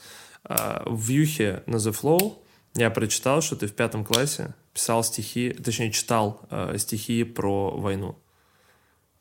А, 0.45 0.83
В 0.87 1.09
Юхе 1.09 1.63
на 1.67 1.77
The 1.77 1.95
Flow 1.95 2.39
я 2.75 2.91
прочитал, 2.91 3.43
что 3.43 3.57
ты 3.57 3.67
в 3.67 3.75
пятом 3.75 4.05
классе 4.05 4.55
писал 4.73 5.03
стихи, 5.03 5.51
точнее 5.51 5.91
читал 5.91 6.41
э, 6.51 6.77
стихи 6.79 7.25
про 7.25 7.77
войну. 7.77 8.17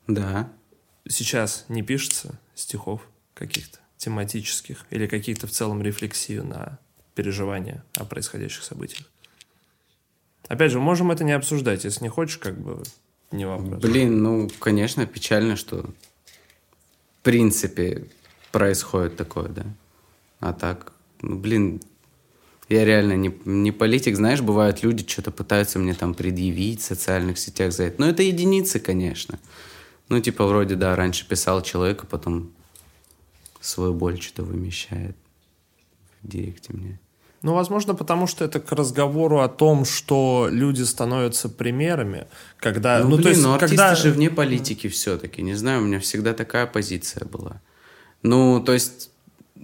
Да. 0.06 0.52
Сейчас 1.08 1.64
не 1.68 1.82
пишется 1.82 2.38
стихов 2.54 3.08
каких-то 3.34 3.78
тематических 3.96 4.86
или 4.90 5.06
каких-то 5.06 5.46
в 5.46 5.50
целом 5.50 5.82
рефлексию 5.82 6.44
на 6.44 6.78
переживания 7.14 7.84
о 7.96 8.04
происходящих 8.04 8.62
событиях. 8.62 9.06
Опять 10.48 10.72
же, 10.72 10.80
можем 10.80 11.10
это 11.10 11.24
не 11.24 11.32
обсуждать, 11.32 11.84
если 11.84 12.04
не 12.04 12.08
хочешь, 12.08 12.38
как 12.38 12.58
бы 12.60 12.82
не 13.30 13.46
вопрос. 13.46 13.82
Блин, 13.82 14.22
ну, 14.22 14.48
конечно, 14.58 15.06
печально, 15.06 15.56
что 15.56 15.82
в 15.82 17.22
принципе 17.22 18.08
происходит 18.52 19.16
такое, 19.16 19.48
да. 19.48 19.66
А 20.40 20.52
так, 20.52 20.92
ну, 21.20 21.38
блин, 21.38 21.80
я 22.70 22.84
реально 22.84 23.16
не, 23.16 23.34
не 23.44 23.72
политик. 23.72 24.14
Знаешь, 24.14 24.40
бывают 24.40 24.82
люди, 24.84 25.06
что-то 25.06 25.32
пытаются 25.32 25.78
мне 25.80 25.92
там 25.92 26.14
предъявить 26.14 26.80
в 26.80 26.84
социальных 26.84 27.38
сетях 27.38 27.72
за 27.72 27.84
это. 27.84 28.00
Но 28.00 28.08
это 28.08 28.22
единицы, 28.22 28.78
конечно. 28.78 29.40
Ну, 30.08 30.20
типа, 30.20 30.46
вроде, 30.46 30.76
да, 30.76 30.94
раньше 30.94 31.26
писал 31.26 31.62
человек, 31.62 32.04
а 32.04 32.06
потом 32.06 32.52
свою 33.60 33.92
боль 33.92 34.20
что-то 34.20 34.44
вымещает 34.44 35.16
в 36.22 36.28
директе 36.28 36.72
мне. 36.72 37.00
Ну, 37.42 37.54
возможно, 37.54 37.94
потому 37.94 38.28
что 38.28 38.44
это 38.44 38.60
к 38.60 38.70
разговору 38.70 39.40
о 39.40 39.48
том, 39.48 39.84
что 39.84 40.48
люди 40.50 40.82
становятся 40.82 41.48
примерами, 41.48 42.26
когда... 42.58 43.00
Ну, 43.00 43.08
Ну, 43.08 43.16
блин, 43.16 43.22
то 43.22 43.28
есть, 43.30 43.42
ну 43.42 43.52
артисты 43.54 43.76
когда... 43.76 43.94
же 43.96 44.10
вне 44.12 44.30
политики 44.30 44.88
все-таки. 44.88 45.42
Не 45.42 45.54
знаю, 45.54 45.82
у 45.82 45.84
меня 45.86 45.98
всегда 45.98 46.34
такая 46.34 46.66
позиция 46.66 47.24
была. 47.24 47.60
Ну, 48.22 48.62
то 48.62 48.74
есть, 48.74 49.10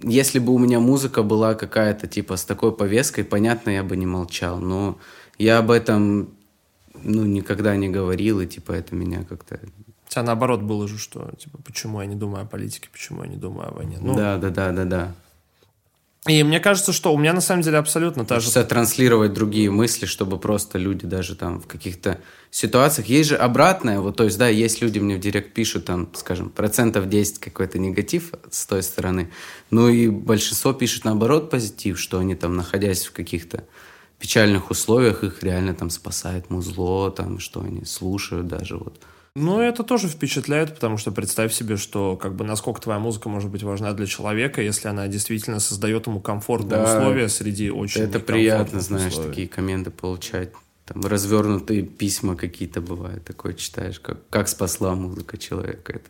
если 0.03 0.39
бы 0.39 0.53
у 0.53 0.59
меня 0.59 0.79
музыка 0.79 1.23
была 1.23 1.55
какая-то, 1.55 2.07
типа, 2.07 2.37
с 2.37 2.45
такой 2.45 2.75
повесткой, 2.75 3.23
понятно, 3.23 3.71
я 3.71 3.83
бы 3.83 3.97
не 3.97 4.05
молчал. 4.05 4.59
Но 4.59 4.97
я 5.37 5.59
об 5.59 5.71
этом 5.71 6.29
ну, 7.03 7.25
никогда 7.25 7.75
не 7.75 7.89
говорил, 7.89 8.41
и, 8.41 8.47
типа, 8.47 8.71
это 8.73 8.95
меня 8.95 9.23
как-то... 9.23 9.59
Тебя 10.07 10.23
наоборот 10.23 10.61
было 10.61 10.87
же, 10.87 10.97
что, 10.97 11.31
типа, 11.37 11.59
почему 11.63 12.01
я 12.01 12.07
не 12.07 12.15
думаю 12.15 12.43
о 12.43 12.47
политике, 12.47 12.89
почему 12.91 13.23
я 13.23 13.29
не 13.29 13.37
думаю 13.37 13.69
о 13.69 13.73
войне. 13.73 13.97
Ну, 13.99 14.15
да, 14.15 14.37
да, 14.37 14.49
да, 14.49 14.71
да, 14.71 14.85
да. 14.85 15.15
И 16.27 16.43
мне 16.43 16.59
кажется, 16.59 16.93
что 16.93 17.13
у 17.13 17.17
меня 17.17 17.33
на 17.33 17.41
самом 17.41 17.61
деле 17.61 17.77
абсолютно 17.77 18.25
та 18.25 18.35
же... 18.35 18.41
Хочется 18.41 18.63
транслировать 18.63 19.33
другие 19.33 19.71
мысли, 19.71 20.05
чтобы 20.05 20.37
просто 20.39 20.77
люди 20.77 21.05
даже 21.05 21.35
там 21.35 21.59
в 21.61 21.67
каких-то 21.67 22.19
ситуациях... 22.51 23.07
Есть 23.07 23.29
же 23.29 23.35
обратное, 23.35 23.99
вот, 23.99 24.17
то 24.17 24.23
есть, 24.23 24.37
да, 24.37 24.47
есть 24.47 24.81
люди 24.81 24.99
мне 24.99 25.15
в 25.15 25.19
директ 25.19 25.53
пишут, 25.53 25.85
там, 25.85 26.09
скажем, 26.13 26.49
процентов 26.49 27.09
10 27.09 27.39
какой-то 27.39 27.79
негатив 27.79 28.33
с 28.51 28.65
той 28.65 28.83
стороны, 28.83 29.31
ну 29.71 29.89
и 29.89 30.09
большинство 30.09 30.73
пишет 30.73 31.05
наоборот 31.05 31.49
позитив, 31.49 31.99
что 31.99 32.19
они 32.19 32.35
там, 32.35 32.55
находясь 32.55 33.05
в 33.05 33.11
каких-то 33.11 33.63
печальных 34.19 34.71
условиях, 34.71 35.23
их 35.23 35.43
реально 35.43 35.73
там 35.73 35.89
спасает 35.89 36.49
музло, 36.49 37.11
там, 37.11 37.39
что 37.39 37.61
они 37.61 37.85
слушают 37.85 38.47
даже, 38.47 38.77
вот. 38.77 38.99
Ну, 39.39 39.61
это 39.61 39.83
тоже 39.83 40.07
впечатляет, 40.07 40.73
потому 40.73 40.97
что 40.97 41.11
представь 41.11 41.53
себе, 41.53 41.77
что 41.77 42.15
как 42.15 42.35
бы 42.35 42.43
насколько 42.43 42.81
твоя 42.81 42.97
музыка 42.97 43.29
может 43.29 43.51
быть 43.51 43.61
важна 43.61 43.93
для 43.93 44.07
человека, 44.07 44.63
если 44.63 44.87
она 44.87 45.07
действительно 45.07 45.59
создает 45.59 46.07
ему 46.07 46.19
комфортные 46.19 46.81
да, 46.81 46.97
условия 46.97 47.29
среди 47.29 47.69
очень 47.69 48.01
Это 48.01 48.19
приятно, 48.19 48.79
знаешь, 48.79 49.11
условий. 49.13 49.29
такие 49.29 49.47
комменты 49.47 49.91
получать. 49.91 50.53
Там 50.85 51.01
развернутые 51.05 51.83
письма 51.83 52.35
какие-то 52.35 52.81
бывают. 52.81 53.25
Такое 53.25 53.53
читаешь, 53.53 53.99
как, 53.99 54.27
как 54.29 54.47
спасла 54.47 54.95
музыка 54.95 55.37
человека. 55.37 55.93
Это 55.93 56.09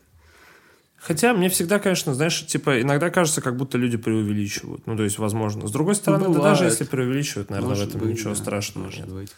Хотя 0.99 1.33
мне 1.33 1.47
всегда, 1.49 1.79
конечно, 1.79 2.13
знаешь, 2.13 2.45
типа, 2.45 2.81
иногда 2.81 3.09
кажется, 3.09 3.41
как 3.41 3.55
будто 3.55 3.77
люди 3.77 3.97
преувеличивают. 3.97 4.87
Ну, 4.87 4.97
то 4.97 5.03
есть, 5.03 5.19
возможно. 5.19 5.67
С 5.67 5.71
другой 5.71 5.95
стороны, 5.95 6.27
ну, 6.27 6.33
да 6.33 6.41
даже 6.41 6.65
если 6.65 6.83
преувеличивают, 6.85 7.49
наверное, 7.49 7.69
может 7.69 7.85
в 7.85 7.89
этом 7.89 8.01
быть, 8.01 8.17
ничего 8.17 8.31
да, 8.31 8.35
страшного 8.35 8.85
может 8.85 9.01
нет. 9.01 9.09
Быть. 9.09 9.31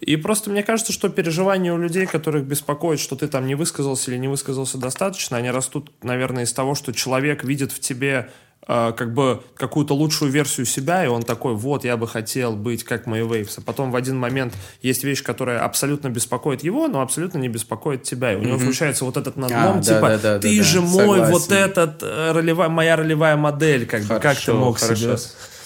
И 0.00 0.16
просто 0.16 0.50
мне 0.50 0.62
кажется, 0.62 0.92
что 0.92 1.08
переживания 1.08 1.72
у 1.74 1.78
людей, 1.78 2.06
которых 2.06 2.44
беспокоит, 2.44 3.00
что 3.00 3.16
ты 3.16 3.26
там 3.26 3.46
не 3.46 3.56
высказался 3.56 4.10
или 4.12 4.18
не 4.18 4.28
высказался 4.28 4.78
достаточно, 4.78 5.36
они 5.36 5.50
растут, 5.50 5.90
наверное, 6.02 6.44
из 6.44 6.52
того, 6.52 6.76
что 6.76 6.92
человек 6.92 7.42
видит 7.42 7.72
в 7.72 7.80
тебе 7.80 8.30
как 8.66 9.14
бы 9.14 9.42
какую-то 9.56 9.94
лучшую 9.94 10.30
версию 10.30 10.66
себя, 10.66 11.04
и 11.04 11.08
он 11.08 11.22
такой, 11.22 11.54
вот, 11.54 11.84
я 11.84 11.96
бы 11.96 12.06
хотел 12.06 12.52
быть 12.54 12.84
как 12.84 13.06
мои 13.06 13.22
Waves. 13.22 13.54
А 13.56 13.60
потом 13.62 13.90
в 13.90 13.96
один 13.96 14.16
момент 14.16 14.54
есть 14.82 15.02
вещь, 15.02 15.22
которая 15.22 15.64
абсолютно 15.64 16.08
беспокоит 16.08 16.62
его, 16.62 16.86
но 16.86 17.00
абсолютно 17.00 17.38
не 17.38 17.48
беспокоит 17.48 18.04
тебя. 18.04 18.32
И 18.32 18.36
у 18.36 18.40
него 18.42 18.56
mm-hmm. 18.56 18.64
случается 18.64 19.04
вот 19.04 19.16
этот 19.16 19.36
надлом, 19.36 19.78
а, 19.78 19.82
типа, 19.82 20.00
да, 20.00 20.08
да, 20.08 20.18
да, 20.18 20.38
ты 20.38 20.56
да, 20.56 20.62
же 20.62 20.80
да, 20.80 20.86
мой 20.86 21.18
согласен. 21.18 21.32
вот 21.32 21.52
этот, 21.52 22.02
э, 22.02 22.32
ролевая, 22.32 22.68
моя 22.68 22.96
ролевая 22.96 23.36
модель, 23.36 23.86
как 23.86 24.02
хорошо, 24.02 24.20
как 24.20 24.38
ты 24.38 24.52
мог 24.52 24.78
хорошо. 24.78 25.16
себе 25.16 25.16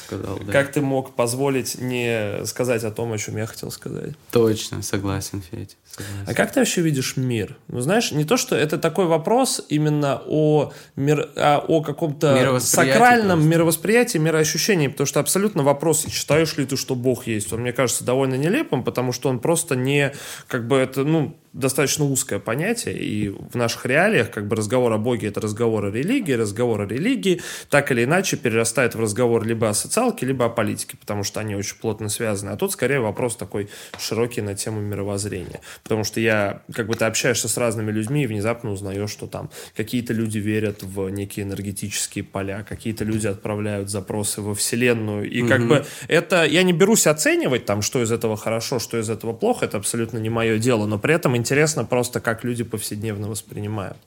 сказал, 0.04 0.38
да. 0.38 0.52
Как 0.52 0.72
ты 0.72 0.80
мог 0.80 1.14
позволить 1.14 1.80
не 1.80 2.44
сказать 2.46 2.84
о 2.84 2.90
том, 2.90 3.12
о 3.12 3.18
чем 3.18 3.36
я 3.36 3.46
хотел 3.46 3.70
сказать? 3.70 4.12
Точно, 4.30 4.82
согласен, 4.82 5.42
Федь. 5.50 5.76
Согласен. 5.96 6.24
А 6.26 6.34
как 6.34 6.52
ты 6.52 6.60
вообще 6.60 6.80
видишь 6.80 7.16
мир? 7.16 7.56
Ну, 7.68 7.80
знаешь, 7.80 8.10
не 8.10 8.24
то, 8.24 8.36
что 8.36 8.56
это 8.56 8.78
такой 8.78 9.06
вопрос 9.06 9.64
именно 9.68 10.20
о, 10.26 10.72
мир, 10.96 11.30
а, 11.36 11.64
о 11.66 11.82
каком-то 11.82 12.58
сакральном 12.58 13.38
просто. 13.38 13.48
мировосприятии, 13.48 14.18
мироощущении, 14.18 14.88
потому 14.88 15.06
что 15.06 15.20
абсолютно 15.20 15.62
вопрос, 15.62 16.04
считаешь 16.08 16.56
ли 16.56 16.66
ты, 16.66 16.76
что 16.76 16.96
Бог 16.96 17.28
есть, 17.28 17.52
он, 17.52 17.60
мне 17.60 17.72
кажется, 17.72 18.04
довольно 18.04 18.34
нелепым, 18.34 18.82
потому 18.82 19.12
что 19.12 19.28
он 19.28 19.38
просто 19.38 19.76
не, 19.76 20.12
как 20.48 20.66
бы 20.66 20.78
это, 20.78 21.04
ну, 21.04 21.36
достаточно 21.54 22.04
узкое 22.04 22.40
понятие, 22.40 22.98
и 22.98 23.28
в 23.28 23.54
наших 23.54 23.86
реалиях 23.86 24.30
как 24.30 24.48
бы 24.48 24.56
разговор 24.56 24.92
о 24.92 24.98
Боге— 24.98 25.28
это 25.28 25.40
разговор 25.40 25.86
о 25.86 25.90
религии, 25.90 26.32
разговор 26.32 26.82
о 26.82 26.86
религии 26.86 27.40
так 27.70 27.92
или 27.92 28.04
иначе 28.04 28.36
перерастает 28.36 28.96
в 28.96 29.00
разговор 29.00 29.46
либо 29.46 29.68
о 29.68 29.74
социалке, 29.74 30.26
либо 30.26 30.46
о 30.46 30.48
политике, 30.48 30.96
потому 30.96 31.22
что 31.22 31.40
они 31.40 31.54
очень 31.54 31.76
плотно 31.76 32.08
связаны. 32.08 32.50
А 32.50 32.56
тут 32.56 32.72
скорее 32.72 32.98
вопрос 32.98 33.36
такой 33.36 33.68
широкий 33.98 34.42
на 34.42 34.54
тему 34.56 34.80
мировоззрения. 34.80 35.60
Потому 35.84 36.02
что 36.02 36.18
я, 36.18 36.62
как 36.72 36.86
бы 36.86 36.94
ты 36.94 37.04
общаешься 37.04 37.46
с 37.46 37.58
разными 37.58 37.92
людьми 37.92 38.24
и 38.24 38.26
внезапно 38.26 38.70
узнаешь, 38.70 39.10
что 39.10 39.26
там 39.26 39.50
какие-то 39.76 40.14
люди 40.14 40.38
верят 40.38 40.82
в 40.82 41.10
некие 41.10 41.44
энергетические 41.44 42.24
поля, 42.24 42.64
какие-то 42.66 43.04
люди 43.04 43.26
отправляют 43.26 43.90
запросы 43.90 44.40
во 44.40 44.54
Вселенную. 44.54 45.30
И 45.30 45.42
mm-hmm. 45.42 45.48
как 45.48 45.68
бы 45.68 45.84
это... 46.08 46.44
Я 46.46 46.62
не 46.62 46.72
берусь 46.72 47.06
оценивать 47.06 47.66
там, 47.66 47.82
что 47.82 48.02
из 48.02 48.10
этого 48.10 48.36
хорошо, 48.38 48.78
что 48.78 48.98
из 48.98 49.10
этого 49.10 49.34
плохо, 49.34 49.66
это 49.66 49.76
абсолютно 49.76 50.16
не 50.16 50.30
мое 50.30 50.58
дело, 50.58 50.86
но 50.86 50.98
при 50.98 51.14
этом 51.14 51.36
интересно 51.36 51.84
просто, 51.84 52.20
как 52.20 52.44
люди 52.44 52.64
повседневно 52.64 53.28
воспринимают. 53.28 53.98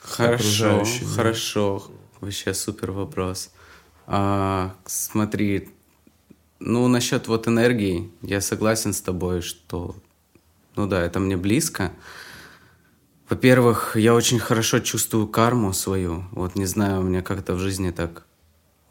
Хорошо, 0.00 0.84
хорошо. 1.14 1.90
Вообще 2.20 2.52
супер 2.52 2.92
вопрос. 2.92 3.50
А, 4.06 4.74
смотри, 4.84 5.70
ну, 6.58 6.86
насчет 6.88 7.26
вот 7.26 7.48
энергии, 7.48 8.10
я 8.22 8.40
согласен 8.40 8.92
с 8.92 9.00
тобой, 9.00 9.42
что, 9.42 9.96
ну 10.76 10.86
да, 10.86 11.02
это 11.02 11.20
мне 11.20 11.36
близко. 11.36 11.92
Во-первых, 13.28 13.96
я 13.96 14.14
очень 14.14 14.38
хорошо 14.38 14.78
чувствую 14.78 15.26
карму 15.26 15.72
свою. 15.72 16.24
Вот 16.30 16.54
не 16.54 16.66
знаю, 16.66 17.00
у 17.00 17.02
меня 17.02 17.22
как-то 17.22 17.54
в 17.54 17.58
жизни 17.58 17.90
так, 17.90 18.24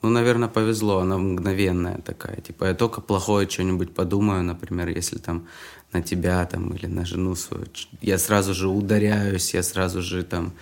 ну, 0.01 0.09
наверное, 0.09 0.49
повезло, 0.49 0.99
она 0.99 1.17
мгновенная 1.17 2.01
такая. 2.01 2.41
Типа 2.41 2.65
я 2.65 2.73
только 2.73 2.99
плохое 2.99 3.47
что-нибудь 3.49 3.93
подумаю, 3.93 4.43
например, 4.43 4.89
если 4.89 5.19
там 5.19 5.47
на 5.93 6.01
тебя 6.01 6.45
там 6.45 6.73
или 6.73 6.87
на 6.87 7.05
жену 7.05 7.35
свою. 7.35 7.65
Я 8.01 8.17
сразу 8.17 8.53
же 8.53 8.67
ударяюсь, 8.67 9.53
я 9.53 9.63
сразу 9.63 10.01
же 10.01 10.23
там 10.23 10.53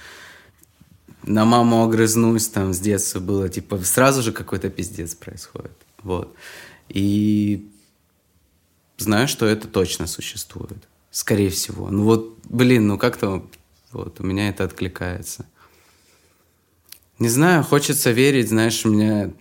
на 1.24 1.46
маму 1.46 1.84
огрызнусь, 1.84 2.48
там 2.50 2.74
с 2.74 2.80
детства 2.80 3.20
было, 3.20 3.50
типа, 3.50 3.80
сразу 3.80 4.22
же 4.22 4.32
какой-то 4.32 4.70
пиздец 4.70 5.16
происходит. 5.16 5.72
Вот. 6.04 6.36
И 6.90 7.72
знаю, 8.98 9.28
что 9.28 9.46
это 9.46 9.68
точно 9.68 10.06
существует. 10.06 10.88
Скорее 11.14 11.52
всего. 11.52 11.92
Ну 11.92 12.06
вот, 12.06 12.40
блин, 12.46 12.88
ну 12.88 12.98
как-то 12.98 13.46
вот 13.92 14.20
у 14.20 14.24
меня 14.24 14.50
это 14.50 14.64
откликается. 14.64 15.46
Не 17.20 17.30
знаю, 17.30 17.64
хочется 17.64 18.10
верить, 18.10 18.50
знаешь, 18.50 18.84
меня 18.84 19.32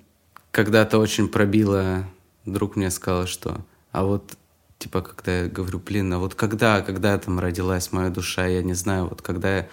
когда-то 0.50 0.98
очень 0.98 1.28
пробило, 1.28 2.04
друг 2.44 2.76
мне 2.76 2.90
сказал, 2.90 3.26
что 3.26 3.64
а 3.90 4.04
вот 4.04 4.36
типа, 4.78 5.00
когда 5.00 5.44
я 5.44 5.48
говорю, 5.48 5.78
блин, 5.78 6.12
а 6.12 6.18
вот 6.18 6.34
когда, 6.34 6.82
когда 6.82 7.16
там 7.16 7.40
родилась 7.40 7.90
моя 7.90 8.10
душа, 8.10 8.46
я 8.46 8.62
не 8.62 8.74
знаю, 8.74 9.06
вот 9.06 9.22
когда 9.22 9.56
я... 9.56 9.68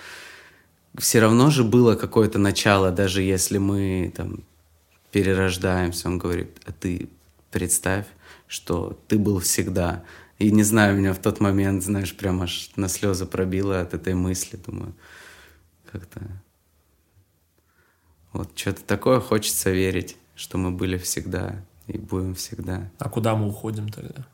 Все 0.97 1.19
равно 1.19 1.49
же 1.49 1.65
было 1.65 1.95
какое-то 1.95 2.39
начало, 2.39 2.91
даже 2.91 3.23
если 3.23 3.57
мы 3.57 4.13
там 4.15 4.45
перерождаемся, 5.11 6.07
он 6.07 6.17
говорит, 6.17 6.61
а 6.65 6.71
ты 6.71 7.09
представь, 7.51 8.05
что 8.47 8.97
ты 9.09 9.17
был 9.17 9.39
всегда. 9.39 10.03
И 10.39 10.51
не 10.51 10.63
знаю, 10.63 10.97
меня 10.97 11.13
в 11.13 11.19
тот 11.19 11.41
момент, 11.41 11.83
знаешь, 11.83 12.15
прям 12.15 12.41
аж 12.41 12.71
на 12.77 12.87
слезы 12.87 13.25
пробило 13.25 13.81
от 13.81 13.93
этой 13.93 14.13
мысли, 14.13 14.55
думаю, 14.55 14.95
как-то... 15.91 16.21
Вот 18.31 18.57
что-то 18.57 18.83
такое 18.83 19.19
хочется 19.19 19.71
верить, 19.71 20.15
что 20.35 20.57
мы 20.57 20.71
были 20.71 20.97
всегда 20.97 21.61
и 21.87 21.97
будем 21.97 22.35
всегда. 22.35 22.89
А 22.99 23.09
куда 23.09 23.35
мы 23.35 23.47
уходим 23.49 23.89
тогда? 23.89 24.25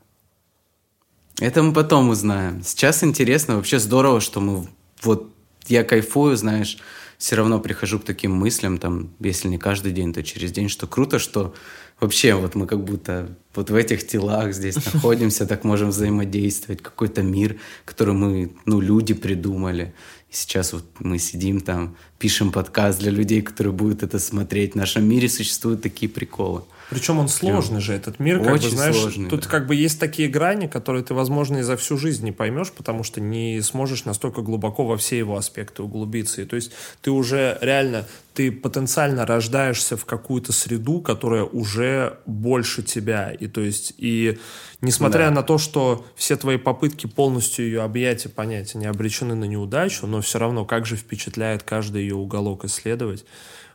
Это 1.39 1.63
мы 1.63 1.73
потом 1.73 2.09
узнаем. 2.09 2.61
Сейчас 2.61 3.03
интересно, 3.03 3.55
вообще 3.55 3.79
здорово, 3.79 4.21
что 4.21 4.41
мы... 4.41 4.67
Вот 5.01 5.33
я 5.65 5.83
кайфую, 5.83 6.37
знаешь, 6.37 6.77
все 7.17 7.35
равно 7.35 7.59
прихожу 7.59 7.99
к 7.99 8.03
таким 8.03 8.33
мыслям, 8.33 8.77
там, 8.77 9.13
если 9.19 9.47
не 9.47 9.57
каждый 9.57 9.91
день, 9.91 10.13
то 10.13 10.23
через 10.23 10.51
день, 10.51 10.69
что 10.69 10.87
круто, 10.87 11.19
что 11.19 11.53
вообще 11.99 12.33
вот 12.33 12.55
мы 12.55 12.67
как 12.67 12.83
будто 12.83 13.37
вот 13.53 13.69
в 13.69 13.75
этих 13.75 14.05
телах 14.05 14.53
здесь 14.53 14.75
находимся, 14.93 15.45
так 15.45 15.63
можем 15.63 15.89
взаимодействовать, 15.89 16.81
какой-то 16.81 17.21
мир, 17.23 17.57
который 17.85 18.13
мы, 18.13 18.55
ну, 18.65 18.81
люди 18.81 19.13
придумали. 19.13 19.93
И 20.29 20.35
сейчас 20.35 20.73
вот 20.73 20.85
мы 20.99 21.19
сидим 21.19 21.61
там, 21.61 21.95
пишем 22.19 22.51
подкаст 22.51 22.99
для 22.99 23.11
людей, 23.11 23.41
которые 23.41 23.73
будут 23.73 24.03
это 24.03 24.19
смотреть. 24.19 24.73
В 24.73 24.75
нашем 24.75 25.07
мире 25.07 25.29
существуют 25.29 25.81
такие 25.81 26.09
приколы. 26.09 26.63
Причем 26.89 27.17
он 27.17 27.27
сложный 27.27 27.81
же, 27.81 27.93
этот 27.93 28.19
мир, 28.19 28.39
как 28.39 28.53
Очень 28.53 28.69
бы, 28.69 28.75
знаешь, 28.75 28.95
сложный, 28.95 29.29
тут 29.29 29.43
да. 29.43 29.49
как 29.49 29.65
бы 29.65 29.75
есть 29.75 29.99
такие 29.99 30.27
грани, 30.27 30.67
которые 30.67 31.03
ты, 31.03 31.13
возможно, 31.13 31.57
и 31.57 31.61
за 31.63 31.77
всю 31.77 31.97
жизнь 31.97 32.23
не 32.23 32.31
поймешь, 32.31 32.71
потому 32.71 33.03
что 33.03 33.19
не 33.21 33.59
сможешь 33.61 34.05
настолько 34.05 34.41
глубоко 34.41 34.85
во 34.85 34.95
все 34.97 35.17
его 35.17 35.35
аспекты 35.35 35.81
углубиться. 35.81 36.41
И 36.41 36.45
то 36.45 36.55
есть 36.55 36.71
ты 37.01 37.09
уже 37.09 37.57
реально, 37.61 38.05
ты 38.35 38.51
потенциально 38.51 39.25
рождаешься 39.25 39.97
в 39.97 40.05
какую-то 40.05 40.53
среду, 40.53 41.01
которая 41.01 41.43
уже 41.43 42.19
больше 42.27 42.83
тебя. 42.83 43.31
И 43.31 43.47
то 43.47 43.61
есть, 43.61 43.93
и 43.97 44.37
несмотря 44.81 45.25
да. 45.25 45.31
на 45.31 45.43
то, 45.43 45.57
что 45.57 46.05
все 46.15 46.35
твои 46.35 46.57
попытки 46.57 47.07
полностью 47.07 47.65
ее 47.65 47.81
объять 47.81 48.25
и 48.25 48.29
понять, 48.29 48.75
они 48.75 48.85
обречены 48.85 49.33
на 49.33 49.45
неудачу, 49.45 50.05
но 50.05 50.21
все 50.21 50.37
равно 50.37 50.65
как 50.65 50.85
же 50.85 50.97
впечатляет 50.97 51.63
каждый 51.63 52.03
ее 52.03 52.15
уголок 52.15 52.65
исследовать. 52.65 53.25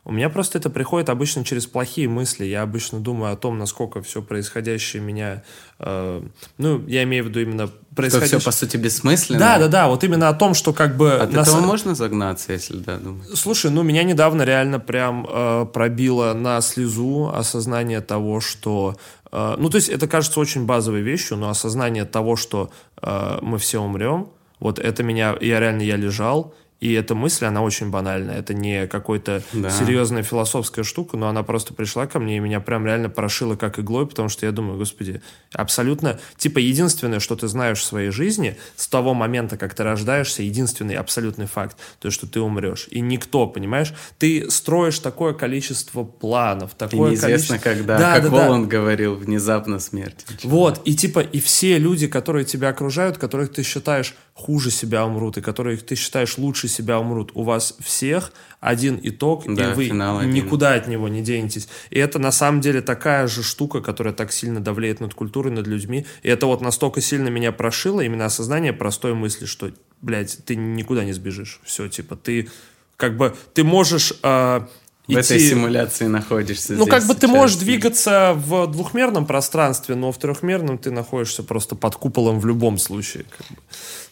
У 0.05 0.13
меня 0.13 0.31
просто 0.31 0.59
это 0.59 0.71
приходит 0.71 1.09
обычно 1.09 1.45
через 1.45 1.67
плохие 1.67 2.09
мысли. 2.09 2.45
Я 2.45 2.63
обычно 2.63 3.01
думаю 3.01 3.33
о 3.33 3.37
том, 3.37 3.59
насколько 3.59 4.03
все 4.03 4.23
происходящее 4.23 5.03
меня... 5.03 5.43
Э, 5.79 6.23
ну, 6.59 6.85
я 6.87 7.03
имею 7.05 7.25
в 7.25 7.29
виду 7.29 7.41
именно 7.41 7.71
происходящее... 7.95 8.41
Что 8.41 8.51
все, 8.51 8.61
по 8.61 8.67
сути, 8.67 8.77
бессмысленно? 8.77 9.39
Да, 9.39 9.59
да, 9.59 9.69
да. 9.69 9.89
Вот 9.89 10.03
именно 10.05 10.29
о 10.29 10.35
том, 10.35 10.55
что 10.55 10.73
как 10.73 10.97
бы... 10.97 11.13
От 11.13 11.33
нас... 11.33 11.49
этого 11.49 11.61
можно 11.61 11.95
загнаться, 11.95 12.53
если 12.53 12.79
да, 12.79 12.99
думаешь? 12.99 13.27
Слушай, 13.35 13.71
ну, 13.71 13.83
меня 13.83 14.03
недавно 14.03 14.43
реально 14.43 14.81
прям 14.81 15.27
э, 15.29 15.67
пробило 15.73 16.33
на 16.33 16.61
слезу 16.61 17.31
осознание 17.35 18.01
того, 18.01 18.41
что 18.41 18.97
Э, 19.33 19.55
ну, 19.59 19.69
то 19.69 19.77
есть 19.77 19.89
это 19.89 20.09
кажется 20.09 20.41
очень 20.41 20.67
базовой 20.67 21.03
вещью, 21.03 21.37
но 21.37 21.49
осознание 21.49 22.05
того, 22.05 22.37
что 22.37 22.71
э, 23.03 23.39
мы 23.43 23.59
все 23.59 23.81
умрем, 23.81 24.29
вот 24.59 24.79
это 24.79 25.03
меня, 25.03 25.37
я 25.41 25.61
реально, 25.61 25.83
я 25.83 25.97
лежал, 25.97 26.55
и 26.81 26.95
эта 26.95 27.15
мысль, 27.15 27.45
она 27.45 27.63
очень 27.63 27.91
банальная. 27.91 28.39
Это 28.39 28.55
не 28.55 28.87
какой-то 28.87 29.43
да. 29.53 29.71
серьезная 29.71 30.23
философская 30.23 30.83
штука, 30.83 31.19
но 31.19 31.29
она 31.29 31.43
просто 31.43 31.75
пришла 31.75 32.07
ко 32.07 32.19
мне 32.19 32.39
и 32.39 32.41
меня 32.41 32.61
прям 32.61 32.87
реально 32.87 33.11
прошила 33.11 33.55
как 33.55 33.79
иглой, 33.79 34.07
потому 34.07 34.31
что 34.31 34.47
я 34.47 34.53
думаю, 34.53 34.79
господи, 34.79 35.21
абсолютно... 35.53 36.19
Типа 36.39 36.59
единственное, 36.59 37.21
что 37.21 37.37
ты 37.37 37.49
знаешь 37.49 37.81
в 37.81 37.85
своей 37.85 38.11
жизни, 38.11 38.57
с 38.77 38.89
того 38.89 39.13
момента, 39.13 39.59
как 39.59 39.75
ты 39.75 39.83
рождаешься, 39.83 40.43
единственный 40.43 40.95
абсолютный 40.95 41.47
факт, 41.47 41.77
то, 41.99 42.11
что 42.11 42.27
ты 42.27 42.41
умрешь. 42.41 42.89
И 42.91 43.01
никто, 43.01 43.47
понимаешь? 43.47 43.93
Ты 44.19 44.51
строишь 44.51 44.99
такое 45.01 45.35
количество 45.35 46.03
планов, 46.03 46.73
такое 46.75 47.09
и 47.09 47.11
неизвестно, 47.13 47.59
количество... 47.59 47.59
когда, 47.59 47.99
да, 47.99 48.15
как 48.15 48.25
да, 48.25 48.31
Воланд 48.31 48.71
да. 48.71 48.79
говорил, 48.79 49.17
внезапно 49.17 49.81
смерть. 49.81 50.25
Вот, 50.45 50.81
и 50.87 50.97
типа, 50.97 51.21
и 51.21 51.41
все 51.41 51.77
люди, 51.77 52.07
которые 52.07 52.47
тебя 52.47 52.71
окружают, 52.71 53.19
которых 53.19 53.53
ты 53.53 53.63
считаешь 53.63 54.15
хуже 54.33 54.71
себя 54.71 55.05
умрут, 55.05 55.37
и 55.37 55.43
которые 55.43 55.77
ты 55.77 55.95
считаешь 55.95 56.39
лучше 56.39 56.70
себя 56.71 56.99
умрут. 56.99 57.33
У 57.35 57.43
вас 57.43 57.77
всех 57.81 58.33
один 58.61 58.99
итог, 59.03 59.45
да, 59.47 59.73
и 59.73 59.75
вы 59.75 59.91
никуда 59.91 60.71
один. 60.71 60.83
от 60.83 60.89
него 60.89 61.09
не 61.09 61.23
денетесь. 61.23 61.69
И 61.91 61.99
это 61.99 62.19
на 62.19 62.33
самом 62.33 62.61
деле 62.61 62.81
такая 62.81 63.27
же 63.27 63.43
штука, 63.43 63.81
которая 63.81 64.15
так 64.15 64.33
сильно 64.33 64.61
давлеет 64.61 65.01
над 65.01 65.13
культурой, 65.15 65.53
над 65.53 65.67
людьми. 65.67 66.07
И 66.23 66.29
это 66.29 66.47
вот 66.47 66.61
настолько 66.61 67.01
сильно 67.01 67.29
меня 67.29 67.53
прошило, 67.53 68.01
именно 68.01 68.27
осознание 68.27 68.73
простой 68.73 69.15
мысли, 69.15 69.47
что, 69.47 69.71
блядь, 70.01 70.39
ты 70.45 70.57
никуда 70.57 71.05
не 71.05 71.13
сбежишь. 71.13 71.61
Все, 71.65 71.89
типа, 71.89 72.17
ты 72.17 72.49
как 72.97 73.17
бы, 73.17 73.35
ты 73.55 73.65
можешь... 73.65 74.13
Э, 74.23 74.61
в 75.07 75.13
идти... 75.13 75.35
этой 75.35 75.41
симуляции 75.41 76.07
находишься. 76.07 76.75
Ну, 76.75 76.87
как 76.87 77.05
бы 77.07 77.15
ты 77.15 77.27
можешь 77.27 77.57
двигаться 77.57 78.33
в 78.37 78.67
двухмерном 78.69 79.27
пространстве, 79.27 79.97
но 79.97 80.13
в 80.13 80.19
трехмерном 80.19 80.79
ты 80.79 80.93
находишься 80.93 81.43
просто 81.43 81.75
под 81.75 81.97
куполом 81.97 82.39
в 82.39 82.47
любом 82.47 82.79
случае. 82.79 83.25
Как 83.37 83.47
бы 83.49 83.63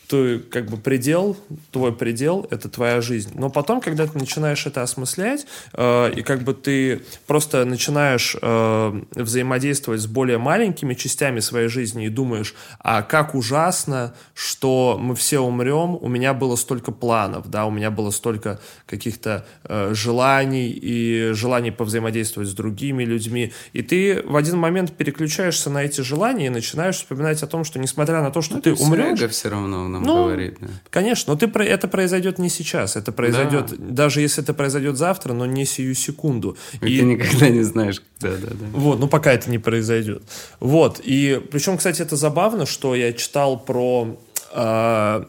ты 0.09 0.39
как 0.39 0.66
бы 0.66 0.78
предел, 0.78 1.36
твой 1.70 1.93
предел— 1.93 2.47
это 2.51 2.68
твоя 2.68 3.01
жизнь. 3.01 3.32
Но 3.35 3.51
потом, 3.51 3.80
когда 3.80 4.06
ты 4.06 4.18
начинаешь 4.18 4.66
это 4.66 4.82
осмыслять, 4.82 5.47
э, 5.74 6.12
и 6.16 6.22
как 6.22 6.43
бы 6.43 6.55
ты 6.55 7.02
просто 7.26 7.64
начинаешь 7.66 8.35
э, 8.40 9.02
взаимодействовать 9.14 10.01
с 10.01 10.06
более 10.06 10.39
маленькими 10.39 10.94
частями 10.94 11.40
своей 11.40 11.68
жизни 11.68 12.06
и 12.06 12.09
думаешь, 12.09 12.55
а 12.78 13.02
как 13.02 13.35
ужасно, 13.35 14.14
что 14.35 14.98
мы 14.98 15.14
все 15.14 15.40
умрем, 15.40 15.98
у 16.01 16.09
меня 16.09 16.32
было 16.32 16.56
столько 16.56 16.90
планов, 16.90 17.51
да, 17.51 17.66
у 17.66 17.70
меня 17.70 17.90
было 17.90 18.10
столько 18.10 18.60
каких-то 18.86 19.47
э, 19.64 19.93
желаний 19.94 20.70
и 20.70 21.32
желаний 21.35 21.70
повзаимодействовать 21.70 22.48
с 22.48 22.55
другими 22.55 23.05
людьми, 23.05 23.52
и 23.74 23.82
ты 23.82 24.22
в 24.22 24.36
один 24.36 24.56
момент 24.56 24.97
переключаешься 24.97 25.68
на 25.68 25.82
эти 25.82 26.01
желания 26.01 26.47
и 26.47 26.51
начинаешь 26.51 26.97
вспоминать 26.97 27.43
о 27.43 27.47
том, 27.47 27.64
что 27.64 27.78
несмотря 27.78 28.22
на 28.22 28.30
то, 28.30 28.40
что 28.40 28.56
ну, 28.56 28.62
ты 28.62 28.72
умрешь... 28.72 29.30
все 29.30 29.51
равно 29.51 29.98
нам 29.99 30.07
ну, 30.07 30.25
говорит. 30.25 30.57
Да. 30.61 30.69
Конечно, 30.91 31.35
но 31.35 31.39
ты, 31.39 31.47
это 31.47 31.89
произойдет 31.89 32.39
не 32.39 32.49
сейчас. 32.49 32.97
Это 32.97 33.12
произойдет, 33.12 33.70
да. 33.70 33.77
даже 33.79 34.20
если 34.20 34.43
это 34.43 34.55
произойдет 34.55 34.97
завтра, 34.97 35.33
но 35.33 35.47
не 35.47 35.65
сию 35.65 35.95
секунду. 35.95 36.57
И, 36.81 36.87
и 36.87 36.99
ты 36.99 37.05
никогда 37.05 37.49
не 37.49 37.62
знаешь, 37.62 38.03
да, 38.20 38.31
да, 38.31 38.49
да. 38.49 38.66
Вот, 38.73 38.99
ну 38.99 39.09
пока 39.09 39.33
это 39.33 39.51
не 39.51 39.59
произойдет. 39.59 40.23
Вот, 40.61 41.01
и 41.03 41.43
причем, 41.51 41.77
кстати, 41.77 42.03
это 42.03 42.16
забавно, 42.16 42.66
что 42.66 42.95
я 42.95 43.12
читал 43.12 43.59
про... 43.59 44.19
Э, 44.53 45.25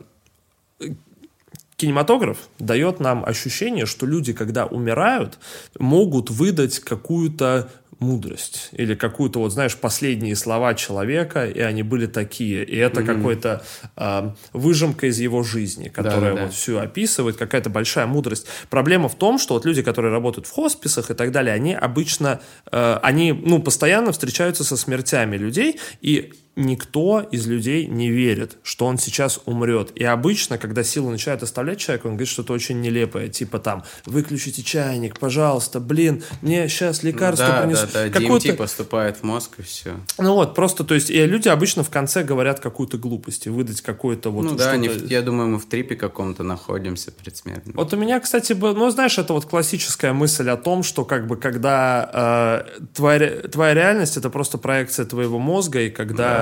кинематограф 1.79 2.49
дает 2.59 2.99
нам 2.99 3.23
ощущение, 3.25 3.85
что 3.85 4.05
люди, 4.05 4.33
когда 4.33 4.65
умирают, 4.65 5.39
могут 5.79 6.29
выдать 6.29 6.79
какую-то 6.79 7.69
мудрость 7.99 8.69
или 8.71 8.95
какую-то, 8.95 9.39
вот 9.39 9.51
знаешь, 9.51 9.75
последние 9.75 10.35
слова 10.35 10.73
человека, 10.73 11.45
и 11.45 11.59
они 11.59 11.83
были 11.83 12.05
такие. 12.05 12.63
И 12.63 12.75
это 12.75 13.01
mm-hmm. 13.01 13.05
какой-то 13.05 13.63
э, 13.95 14.31
выжимка 14.53 15.07
из 15.07 15.19
его 15.19 15.43
жизни, 15.43 15.89
которая 15.89 16.31
да, 16.31 16.35
да, 16.35 16.45
вот 16.45 16.53
всю 16.53 16.77
описывает, 16.77 17.35
какая-то 17.35 17.69
большая 17.69 18.07
мудрость. 18.07 18.47
Проблема 18.69 19.09
в 19.09 19.15
том, 19.15 19.37
что 19.37 19.53
вот 19.53 19.65
люди, 19.65 19.81
которые 19.81 20.11
работают 20.11 20.47
в 20.47 20.51
хосписах 20.51 21.11
и 21.11 21.13
так 21.13 21.31
далее, 21.31 21.53
они 21.53 21.73
обычно, 21.73 22.39
э, 22.71 22.99
они, 23.03 23.33
ну, 23.33 23.61
постоянно 23.61 24.11
встречаются 24.11 24.63
со 24.63 24.77
смертями 24.77 25.35
людей, 25.37 25.79
и 26.01 26.33
никто 26.55 27.21
из 27.21 27.47
людей 27.47 27.87
не 27.87 28.09
верит, 28.09 28.57
что 28.63 28.85
он 28.85 28.97
сейчас 28.97 29.39
умрет. 29.45 29.91
И 29.95 30.03
обычно, 30.03 30.57
когда 30.57 30.83
силы 30.83 31.11
начинают 31.11 31.43
оставлять 31.43 31.79
человека, 31.79 32.07
он 32.07 32.13
говорит 32.13 32.29
что-то 32.29 32.53
очень 32.53 32.81
нелепое, 32.81 33.29
типа 33.29 33.59
там, 33.59 33.83
выключите 34.05 34.61
чайник, 34.61 35.19
пожалуйста, 35.19 35.79
блин, 35.79 36.23
мне 36.41 36.67
сейчас 36.67 37.03
лекарство 37.03 37.47
да, 37.47 37.61
принесут. 37.61 37.91
Да, 37.93 38.09
да, 38.09 38.19
DMT 38.19 38.53
поступает 38.53 39.17
в 39.17 39.23
мозг 39.23 39.51
и 39.59 39.61
все. 39.61 39.95
Ну 40.17 40.33
вот, 40.33 40.55
просто, 40.55 40.83
то 40.83 40.95
есть, 40.95 41.09
и 41.09 41.25
люди 41.25 41.47
обычно 41.47 41.83
в 41.83 41.89
конце 41.89 42.23
говорят 42.23 42.59
какую-то 42.59 42.97
глупость, 42.97 43.47
и 43.47 43.49
выдать 43.49 43.81
какое-то 43.81 44.29
вот 44.29 44.43
Ну 44.43 44.55
да, 44.55 44.75
не, 44.75 44.89
я 45.07 45.21
думаю, 45.21 45.49
мы 45.49 45.59
в 45.59 45.65
трипе 45.65 45.95
каком-то 45.95 46.43
находимся 46.43 47.11
предсмертном. 47.11 47.75
Вот 47.75 47.93
у 47.93 47.97
меня, 47.97 48.19
кстати, 48.19 48.53
ну 48.53 48.89
знаешь, 48.89 49.17
это 49.17 49.33
вот 49.33 49.45
классическая 49.45 50.13
мысль 50.13 50.49
о 50.49 50.57
том, 50.57 50.83
что 50.83 51.05
как 51.05 51.27
бы 51.27 51.37
когда 51.37 52.65
э, 52.75 52.85
твоя, 52.93 53.41
твоя 53.47 53.73
реальность 53.73 54.17
это 54.17 54.29
просто 54.29 54.57
проекция 54.57 55.05
твоего 55.05 55.39
мозга, 55.39 55.81
и 55.81 55.89
когда 55.89 56.38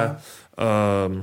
э, 0.57 1.22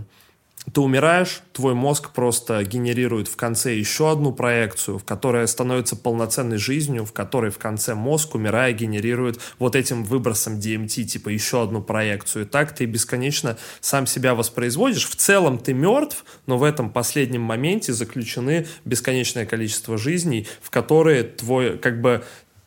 ты 0.72 0.80
умираешь, 0.80 1.42
твой 1.52 1.74
мозг 1.74 2.10
просто 2.10 2.64
генерирует 2.64 3.28
в 3.28 3.36
конце 3.36 3.76
еще 3.76 4.10
одну 4.10 4.32
проекцию, 4.32 4.98
в 4.98 5.04
которая 5.04 5.46
становится 5.46 5.94
полноценной 5.94 6.56
жизнью, 6.56 7.04
в 7.04 7.12
которой 7.12 7.50
в 7.50 7.58
конце 7.58 7.94
мозг, 7.94 8.34
умирая, 8.34 8.72
генерирует 8.72 9.40
вот 9.58 9.76
этим 9.76 10.04
выбросом 10.04 10.58
DMT, 10.58 11.04
типа 11.04 11.28
еще 11.28 11.62
одну 11.62 11.82
проекцию. 11.82 12.46
И 12.46 12.48
так 12.48 12.74
ты 12.74 12.86
бесконечно 12.86 13.58
сам 13.80 14.06
себя 14.06 14.34
воспроизводишь. 14.34 15.06
В 15.08 15.16
целом 15.16 15.58
ты 15.58 15.74
мертв, 15.74 16.24
но 16.46 16.56
в 16.56 16.62
этом 16.62 16.90
последнем 16.90 17.42
моменте 17.42 17.92
заключены 17.92 18.66
бесконечное 18.86 19.44
количество 19.44 19.98
жизней, 19.98 20.48
в 20.62 20.70
которые 20.70 21.24
твой, 21.24 21.76
как 21.76 22.00
бы, 22.00 22.24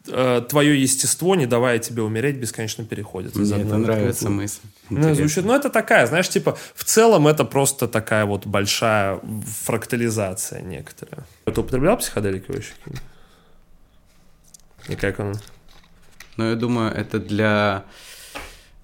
э, 0.07 0.43
твое 0.47 0.79
естество, 0.79 1.33
не 1.35 1.47
давая 1.47 1.79
тебе 1.79 2.03
умереть, 2.03 2.37
бесконечно 2.37 2.85
переходит. 2.85 3.35
Мне 3.35 3.63
это 3.63 3.77
нравится 3.77 4.29
мысль. 4.29 4.59
Ну, 4.89 5.15
звучит, 5.15 5.45
ну, 5.45 5.53
это 5.53 5.69
такая, 5.69 6.07
знаешь, 6.07 6.29
типа, 6.29 6.57
в 6.75 6.83
целом 6.83 7.27
это 7.27 7.43
просто 7.45 7.87
такая 7.87 8.25
вот 8.25 8.45
большая 8.45 9.19
фрактализация 9.65 10.61
некоторая. 10.61 11.25
Ты 11.45 11.59
употреблял 11.59 11.97
психоделики 11.97 12.51
вообще? 12.51 12.73
И 14.87 14.95
как 14.95 15.19
он? 15.19 15.35
Ну, 16.37 16.49
я 16.49 16.55
думаю, 16.55 16.93
это 16.93 17.19
для 17.19 17.83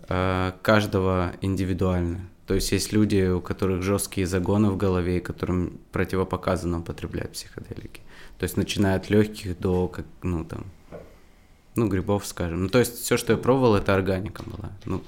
э, 0.10 0.52
каждого 0.62 1.34
индивидуально. 1.42 2.22
То 2.48 2.56
есть 2.56 2.72
есть 2.72 2.92
люди, 2.92 3.30
у 3.30 3.40
которых 3.40 3.84
жесткие 3.84 4.28
загоны 4.28 4.70
в 4.70 4.78
голове, 4.78 5.22
которым 5.22 5.80
противопоказано 5.92 6.80
употреблять 6.80 7.32
психоделики. 7.32 8.02
То 8.38 8.44
есть 8.44 8.58
начиная 8.58 8.98
от 8.98 9.10
легких 9.10 9.58
до, 9.60 9.88
как, 9.88 10.06
ну, 10.24 10.44
там, 10.44 10.66
ну, 11.76 11.88
грибов, 11.88 12.26
скажем. 12.26 12.64
Ну, 12.64 12.70
то 12.70 12.80
есть 12.80 13.02
все, 13.02 13.16
что 13.18 13.34
я 13.34 13.38
пробовал, 13.38 13.76
это 13.76 13.96
органика 13.96 14.44
была. 14.44 14.72
Ну, 14.86 15.04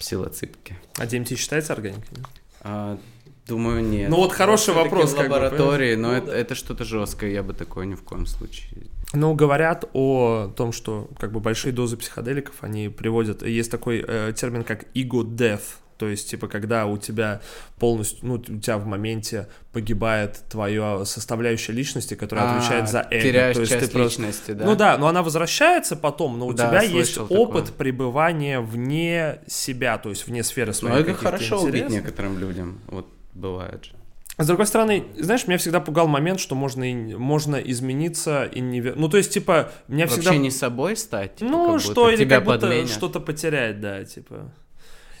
псилоципки. 0.00 0.76
А 0.98 1.06
DMT 1.06 1.36
считается 1.36 1.72
органикой? 1.74 2.18
А, 2.62 2.98
думаю, 3.46 3.84
нет. 3.84 4.10
Ну, 4.10 4.16
вот 4.16 4.32
хороший 4.32 4.74
вопрос. 4.74 5.12
В 5.12 5.18
лаборатории, 5.18 5.94
бы, 5.94 6.02
но 6.02 6.08
ну, 6.08 6.14
это, 6.14 6.26
да. 6.26 6.36
это 6.36 6.54
что-то 6.56 6.84
жесткое, 6.84 7.30
я 7.30 7.44
бы 7.44 7.52
такое 7.52 7.86
ни 7.86 7.94
в 7.94 8.02
коем 8.02 8.26
случае 8.26 8.90
ну, 9.12 9.34
говорят 9.34 9.86
о 9.92 10.52
том, 10.54 10.72
что 10.72 11.08
как 11.18 11.32
бы 11.32 11.40
большие 11.40 11.72
дозы 11.72 11.96
психоделиков, 11.96 12.54
они 12.60 12.88
приводят... 12.88 13.42
Есть 13.42 13.70
такой 13.70 14.04
э, 14.06 14.32
термин, 14.36 14.62
как 14.62 14.84
ego 14.94 15.22
death, 15.22 15.62
то 16.00 16.08
есть, 16.08 16.30
типа, 16.30 16.48
когда 16.48 16.86
у 16.86 16.96
тебя 16.96 17.42
полностью, 17.78 18.20
ну, 18.22 18.34
у 18.36 18.38
тебя 18.38 18.78
в 18.78 18.86
моменте 18.86 19.48
погибает 19.70 20.40
твоя 20.48 21.04
составляющая 21.04 21.74
личности, 21.74 22.14
которая 22.14 22.46
а, 22.46 22.56
отвечает 22.56 22.88
за 22.88 23.06
эго. 23.10 23.22
Теряешь 23.22 23.54
то 23.54 23.60
есть 23.60 23.72
часть 23.72 23.84
ты 23.84 23.92
просто... 23.92 24.22
личности, 24.22 24.52
да? 24.52 24.64
Ну 24.64 24.76
да, 24.76 24.96
но 24.96 25.08
она 25.08 25.22
возвращается 25.22 25.96
потом, 25.96 26.38
но 26.38 26.46
у 26.46 26.54
да, 26.54 26.68
тебя 26.68 26.80
есть 26.80 27.16
такое. 27.16 27.38
опыт 27.38 27.74
пребывания 27.74 28.60
вне 28.60 29.40
себя, 29.46 29.98
то 29.98 30.08
есть 30.08 30.26
вне 30.26 30.42
сферы 30.42 30.72
своей. 30.72 30.94
Ну 30.94 31.00
это 31.02 31.12
хорошо 31.12 31.56
интересов. 31.56 31.68
убить 31.68 31.90
некоторым 31.90 32.38
людям, 32.38 32.80
вот 32.86 33.06
бывает 33.34 33.84
же. 33.84 33.90
С 34.38 34.46
другой 34.46 34.66
стороны, 34.66 35.04
знаешь, 35.18 35.46
меня 35.46 35.58
всегда 35.58 35.80
пугал 35.80 36.08
момент, 36.08 36.40
что 36.40 36.54
можно, 36.54 36.86
можно 37.18 37.56
измениться 37.56 38.44
и 38.44 38.60
не... 38.60 38.80
Ну, 38.80 39.10
то 39.10 39.18
есть, 39.18 39.34
типа, 39.34 39.70
меня 39.86 40.06
Вообще 40.06 40.22
всегда... 40.22 40.36
не 40.38 40.50
собой 40.50 40.96
стать? 40.96 41.36
Типа, 41.36 41.50
ну, 41.50 41.78
что, 41.78 42.08
или 42.08 42.26
как 42.26 42.44
будто 42.44 42.86
что-то 42.86 43.20
потерять, 43.20 43.82
да, 43.82 44.02
типа... 44.02 44.50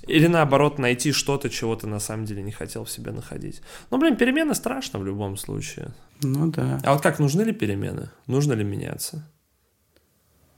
Или 0.06 0.26
наоборот, 0.26 0.78
найти 0.78 1.12
что-то, 1.12 1.50
чего 1.50 1.76
ты 1.76 1.86
на 1.86 2.00
самом 2.00 2.24
деле 2.24 2.42
не 2.42 2.52
хотел 2.52 2.84
в 2.84 2.90
себе 2.90 3.12
находить. 3.12 3.60
Ну, 3.90 3.98
блин, 3.98 4.16
перемены 4.16 4.54
страшно 4.54 4.98
в 4.98 5.04
любом 5.04 5.36
случае. 5.36 5.92
Ну 6.22 6.50
да. 6.50 6.80
А 6.84 6.92
вот 6.92 7.02
как, 7.02 7.18
нужны 7.18 7.42
ли 7.42 7.52
перемены? 7.52 8.10
Нужно 8.26 8.54
ли 8.54 8.64
меняться? 8.64 9.28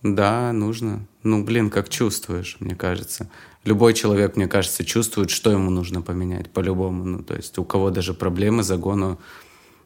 Да, 0.02 0.52
нужно. 0.52 1.06
Ну, 1.22 1.44
блин, 1.44 1.70
как 1.70 1.88
чувствуешь, 1.88 2.56
мне 2.60 2.74
кажется. 2.74 3.30
Любой 3.64 3.94
человек, 3.94 4.36
мне 4.36 4.48
кажется, 4.48 4.84
чувствует, 4.84 5.30
что 5.30 5.50
ему 5.50 5.70
нужно 5.70 6.02
поменять 6.02 6.50
по-любому. 6.50 7.04
Ну, 7.04 7.22
то 7.22 7.34
есть 7.34 7.58
у 7.58 7.64
кого 7.64 7.90
даже 7.90 8.14
проблемы, 8.14 8.62
загону. 8.62 9.20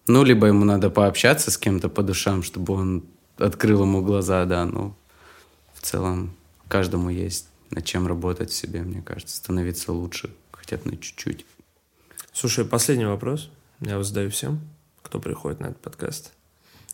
Ну, 0.06 0.24
либо 0.24 0.46
ему 0.46 0.64
надо 0.64 0.88
пообщаться 0.88 1.50
с 1.50 1.58
кем-то 1.58 1.88
по 1.88 2.02
душам, 2.02 2.42
чтобы 2.42 2.74
он 2.74 3.04
открыл 3.36 3.82
ему 3.82 4.02
глаза, 4.02 4.44
да, 4.44 4.64
ну, 4.64 4.94
в 5.74 5.82
целом 5.82 6.34
каждому 6.68 7.10
есть 7.10 7.48
над 7.70 7.84
чем 7.84 8.06
работать 8.06 8.50
в 8.50 8.54
себе, 8.54 8.82
мне 8.82 9.02
кажется, 9.02 9.36
становиться 9.36 9.92
лучше 9.92 10.34
хотя 10.52 10.76
бы 10.78 10.90
на 10.90 10.96
чуть-чуть. 10.96 11.46
Слушай, 12.32 12.64
последний 12.64 13.06
вопрос. 13.06 13.50
Я 13.80 13.92
его 13.92 14.02
задаю 14.02 14.30
всем, 14.30 14.60
кто 15.02 15.20
приходит 15.20 15.60
на 15.60 15.66
этот 15.66 15.80
подкаст. 15.80 16.32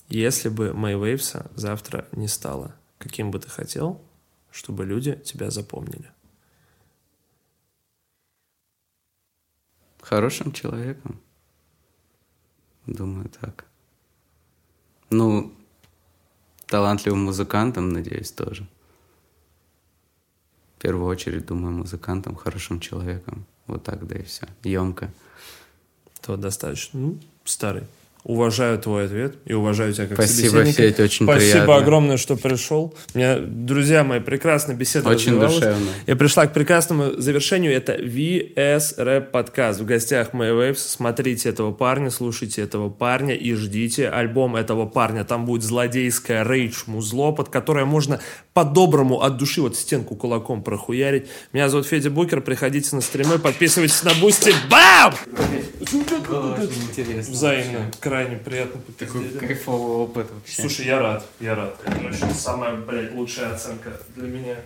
Если 0.08 0.48
бы 0.48 0.74
Мэйвейвса 0.74 1.50
завтра 1.54 2.06
не 2.12 2.28
стало, 2.28 2.74
каким 2.98 3.30
бы 3.30 3.38
ты 3.38 3.48
хотел, 3.48 4.00
чтобы 4.50 4.84
люди 4.84 5.14
тебя 5.16 5.50
запомнили? 5.50 6.10
Хорошим 10.00 10.52
человеком. 10.52 11.20
Думаю, 12.86 13.30
так. 13.30 13.64
Ну, 15.10 15.54
талантливым 16.66 17.24
музыкантом, 17.24 17.90
надеюсь, 17.90 18.32
тоже. 18.32 18.68
В 20.82 20.84
первую 20.84 21.06
очередь, 21.06 21.46
думаю, 21.46 21.76
музыкантом, 21.76 22.34
хорошим 22.34 22.80
человеком. 22.80 23.44
Вот 23.68 23.84
так, 23.84 24.04
да 24.04 24.18
и 24.18 24.24
все. 24.24 24.48
Емко. 24.64 25.12
То 26.20 26.36
достаточно. 26.36 26.98
Ну, 26.98 27.18
старый. 27.44 27.84
Уважаю 28.24 28.78
твой 28.78 29.06
ответ 29.06 29.34
и 29.46 29.52
уважаю 29.52 29.92
тебя 29.92 30.06
как 30.06 30.16
Спасибо, 30.16 30.50
собеседника. 30.50 30.82
Федь, 30.82 31.00
очень 31.00 31.26
Спасибо 31.26 31.52
приятно. 31.52 31.76
огромное, 31.76 32.16
что 32.16 32.36
пришел. 32.36 32.94
У 33.14 33.18
меня, 33.18 33.38
друзья 33.40 34.04
мои, 34.04 34.20
прекрасная 34.20 34.76
беседа 34.76 35.08
Очень 35.08 35.40
душевно. 35.40 35.90
Я 36.06 36.14
пришла 36.14 36.46
к 36.46 36.52
прекрасному 36.52 37.20
завершению. 37.20 37.72
Это 37.72 37.94
VS 37.94 38.96
Rap 38.98 39.22
подкаст. 39.32 39.80
В 39.80 39.86
гостях 39.86 40.34
May 40.34 40.52
Waves. 40.56 40.76
Смотрите 40.76 41.48
этого 41.48 41.72
парня, 41.72 42.10
слушайте 42.10 42.62
этого 42.62 42.90
парня 42.90 43.34
и 43.34 43.54
ждите 43.54 44.08
альбом 44.08 44.54
этого 44.54 44.86
парня. 44.86 45.24
Там 45.24 45.44
будет 45.44 45.64
злодейское 45.64 46.44
рейдж 46.44 46.84
музло, 46.86 47.32
под 47.32 47.48
которое 47.48 47.86
можно 47.86 48.20
по-доброму 48.54 49.22
от 49.22 49.36
души 49.36 49.60
вот 49.62 49.74
стенку 49.74 50.14
кулаком 50.14 50.62
прохуярить. 50.62 51.26
Меня 51.52 51.68
зовут 51.68 51.88
Федя 51.88 52.10
Букер. 52.10 52.40
Приходите 52.40 52.94
на 52.94 53.02
стримы, 53.02 53.40
подписывайтесь 53.40 54.04
на 54.04 54.14
Бусти. 54.14 54.52
Бам! 54.70 55.12
Очень 55.80 56.82
интересно. 56.88 57.32
Взаимно. 57.32 57.90
Крайне 58.12 58.36
приятно. 58.36 58.78
Такой 58.98 59.30
кайфовый 59.30 60.04
опыт 60.04 60.30
вообще. 60.30 60.60
Слушай, 60.60 60.84
я 60.84 60.98
рад, 60.98 61.26
я 61.40 61.54
рад. 61.54 61.80
Это 61.82 61.98
вообще 61.98 62.28
самая, 62.34 62.76
блядь, 62.76 63.14
лучшая 63.14 63.54
оценка 63.54 63.90
для 64.14 64.28
меня. 64.28 64.56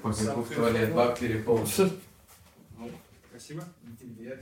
Побегу 0.00 0.42
в 0.42 0.54
туалет, 0.54 0.94
бак 0.94 1.18
переполнил. 1.18 1.66
Спасибо. 1.66 3.64
Тебе 4.00 4.38